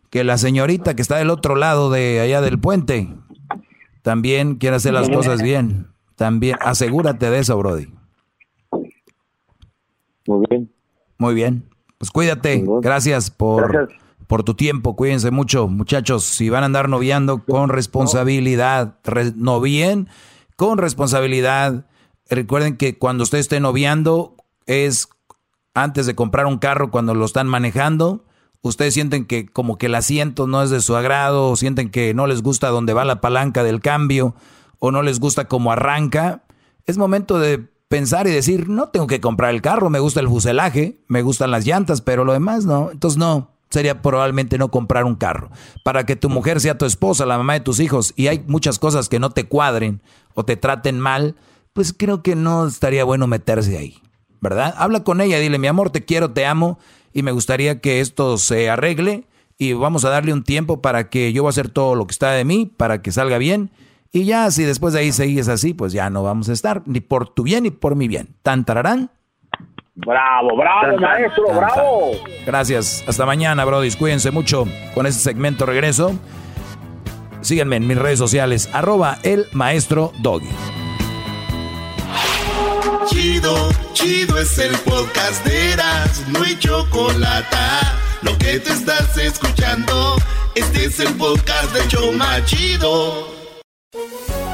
que 0.09 0.23
la 0.23 0.37
señorita 0.37 0.95
que 0.95 1.01
está 1.01 1.17
del 1.17 1.29
otro 1.29 1.55
lado 1.55 1.89
de 1.89 2.19
allá 2.19 2.41
del 2.41 2.59
puente 2.59 3.07
también 4.01 4.55
quiere 4.55 4.75
hacer 4.75 4.93
las 4.93 5.09
cosas 5.09 5.41
bien. 5.41 5.87
También, 6.15 6.57
asegúrate 6.59 7.29
de 7.29 7.39
eso, 7.39 7.57
Brody. 7.57 7.87
Muy 10.27 10.45
bien. 10.49 10.71
Muy 11.17 11.33
bien. 11.33 11.63
Pues 11.97 12.11
cuídate. 12.11 12.63
Gracias 12.81 13.29
por, 13.29 13.89
por 14.27 14.43
tu 14.43 14.55
tiempo. 14.55 14.95
Cuídense 14.95 15.29
mucho, 15.31 15.67
muchachos. 15.67 16.25
Si 16.25 16.49
van 16.49 16.63
a 16.63 16.65
andar 16.65 16.89
noviando 16.89 17.45
con 17.45 17.69
responsabilidad, 17.69 18.97
novien 19.35 20.07
con 20.55 20.77
responsabilidad. 20.77 21.87
Recuerden 22.29 22.77
que 22.77 22.97
cuando 22.97 23.23
usted 23.23 23.39
esté 23.39 23.59
noviando 23.59 24.35
es 24.65 25.09
antes 25.73 26.05
de 26.05 26.15
comprar 26.15 26.45
un 26.45 26.57
carro, 26.57 26.91
cuando 26.91 27.13
lo 27.13 27.25
están 27.25 27.47
manejando. 27.47 28.25
Ustedes 28.61 28.93
sienten 28.93 29.25
que 29.25 29.47
como 29.47 29.77
que 29.77 29.87
el 29.87 29.95
asiento 29.95 30.45
no 30.45 30.61
es 30.61 30.69
de 30.69 30.81
su 30.81 30.95
agrado, 30.95 31.49
o 31.49 31.55
sienten 31.55 31.89
que 31.89 32.13
no 32.13 32.27
les 32.27 32.43
gusta 32.43 32.69
dónde 32.69 32.93
va 32.93 33.05
la 33.05 33.21
palanca 33.21 33.63
del 33.63 33.81
cambio, 33.81 34.35
o 34.79 34.91
no 34.91 35.01
les 35.01 35.19
gusta 35.19 35.47
cómo 35.47 35.71
arranca. 35.71 36.43
Es 36.85 36.97
momento 36.97 37.39
de 37.39 37.57
pensar 37.87 38.27
y 38.27 38.31
decir, 38.31 38.69
no 38.69 38.89
tengo 38.89 39.07
que 39.07 39.19
comprar 39.19 39.53
el 39.53 39.61
carro, 39.61 39.89
me 39.89 39.99
gusta 39.99 40.19
el 40.19 40.27
fuselaje, 40.27 41.03
me 41.07 41.21
gustan 41.21 41.51
las 41.51 41.65
llantas, 41.65 42.01
pero 42.01 42.23
lo 42.23 42.33
demás 42.33 42.65
no. 42.65 42.91
Entonces 42.91 43.17
no, 43.17 43.51
sería 43.69 44.01
probablemente 44.01 44.57
no 44.57 44.69
comprar 44.69 45.05
un 45.05 45.15
carro. 45.15 45.49
Para 45.83 46.05
que 46.05 46.15
tu 46.15 46.29
mujer 46.29 46.61
sea 46.61 46.77
tu 46.77 46.85
esposa, 46.85 47.25
la 47.25 47.37
mamá 47.37 47.53
de 47.53 47.61
tus 47.61 47.79
hijos, 47.79 48.13
y 48.15 48.27
hay 48.27 48.43
muchas 48.47 48.77
cosas 48.77 49.09
que 49.09 49.19
no 49.19 49.31
te 49.31 49.45
cuadren 49.47 50.01
o 50.33 50.45
te 50.45 50.57
traten 50.57 50.99
mal, 50.99 51.35
pues 51.73 51.93
creo 51.93 52.21
que 52.21 52.35
no 52.35 52.67
estaría 52.67 53.03
bueno 53.03 53.27
meterse 53.27 53.77
ahí, 53.77 54.01
¿verdad? 54.39 54.73
Habla 54.77 55.03
con 55.03 55.21
ella, 55.21 55.39
dile, 55.39 55.57
mi 55.57 55.67
amor, 55.67 55.89
te 55.89 56.03
quiero, 56.03 56.31
te 56.31 56.45
amo, 56.45 56.79
y 57.13 57.23
me 57.23 57.31
gustaría 57.31 57.79
que 57.79 57.99
esto 57.99 58.37
se 58.37 58.69
arregle, 58.69 59.25
y 59.57 59.73
vamos 59.73 60.05
a 60.05 60.09
darle 60.09 60.33
un 60.33 60.43
tiempo 60.43 60.81
para 60.81 61.09
que 61.09 61.33
yo 61.33 61.43
voy 61.43 61.49
a 61.49 61.51
hacer 61.51 61.69
todo 61.69 61.95
lo 61.95 62.07
que 62.07 62.11
está 62.11 62.31
de 62.31 62.45
mí, 62.45 62.71
para 62.77 63.01
que 63.01 63.11
salga 63.11 63.37
bien, 63.37 63.71
y 64.13 64.25
ya, 64.25 64.51
si 64.51 64.63
después 64.65 64.93
de 64.93 64.99
ahí 64.99 65.11
sigues 65.13 65.47
así, 65.47 65.73
pues 65.73 65.93
ya 65.93 66.09
no 66.09 66.21
vamos 66.21 66.49
a 66.49 66.53
estar, 66.53 66.83
ni 66.85 66.99
por 66.99 67.29
tu 67.29 67.43
bien 67.43 67.63
ni 67.63 67.71
por 67.71 67.95
mi 67.95 68.09
bien. 68.09 68.35
Tan 68.43 68.65
tararán. 68.65 69.09
Bravo, 69.95 70.57
bravo, 70.57 70.97
maestro, 70.97 71.45
bravo. 71.47 72.11
Gracias. 72.45 73.03
Hasta 73.07 73.25
mañana, 73.25 73.63
Brody. 73.63 73.91
Cuídense 73.91 74.31
mucho 74.31 74.65
con 74.93 75.05
este 75.05 75.21
segmento 75.21 75.65
regreso. 75.65 76.17
Síganme 77.41 77.77
en 77.77 77.87
mis 77.87 77.97
redes 77.97 78.19
sociales, 78.19 78.69
arroba 78.73 79.19
el 79.23 79.47
maestro 79.51 80.13
Doggy. 80.19 80.49
Chido, 83.07 83.69
chido 83.93 84.37
es 84.37 84.57
el 84.57 84.75
podcast 84.77 85.45
de 85.45 85.73
Eras, 85.73 86.23
no 86.29 86.43
hay 86.43 86.57
chocolate. 86.57 87.57
Lo 88.21 88.37
que 88.37 88.59
te 88.59 88.71
estás 88.71 89.17
escuchando, 89.17 90.15
este 90.55 90.85
es 90.85 90.99
el 90.99 91.13
podcast 91.15 91.73
de 91.73 91.87
Choma 91.87 92.43
Chido. 92.45 93.27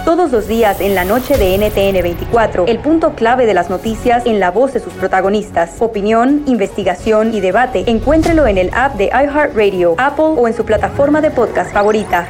Todos 0.06 0.32
los 0.32 0.48
días 0.48 0.80
en 0.80 0.96
la 0.96 1.04
noche 1.04 1.38
de 1.38 1.58
NTN 1.58 2.02
24, 2.02 2.66
el 2.68 2.80
punto 2.80 3.14
clave 3.14 3.46
de 3.46 3.54
las 3.54 3.70
noticias 3.70 4.26
en 4.26 4.40
la 4.40 4.52
voz 4.52 4.72
de 4.74 4.80
sus 4.80 4.94
protagonistas. 4.94 5.76
Opinión, 5.82 6.44
investigación 6.48 7.34
y 7.34 7.42
debate. 7.42 7.84
Encuéntrelo 7.88 8.48
en 8.48 8.58
el 8.58 8.70
app 8.74 8.96
de 8.96 9.08
iHeartRadio, 9.08 9.96
Apple 9.98 10.36
o 10.38 10.48
en 10.48 10.56
su 10.56 10.64
plataforma 10.64 11.20
de 11.20 11.30
podcast 11.30 11.74
favorita. 11.74 12.30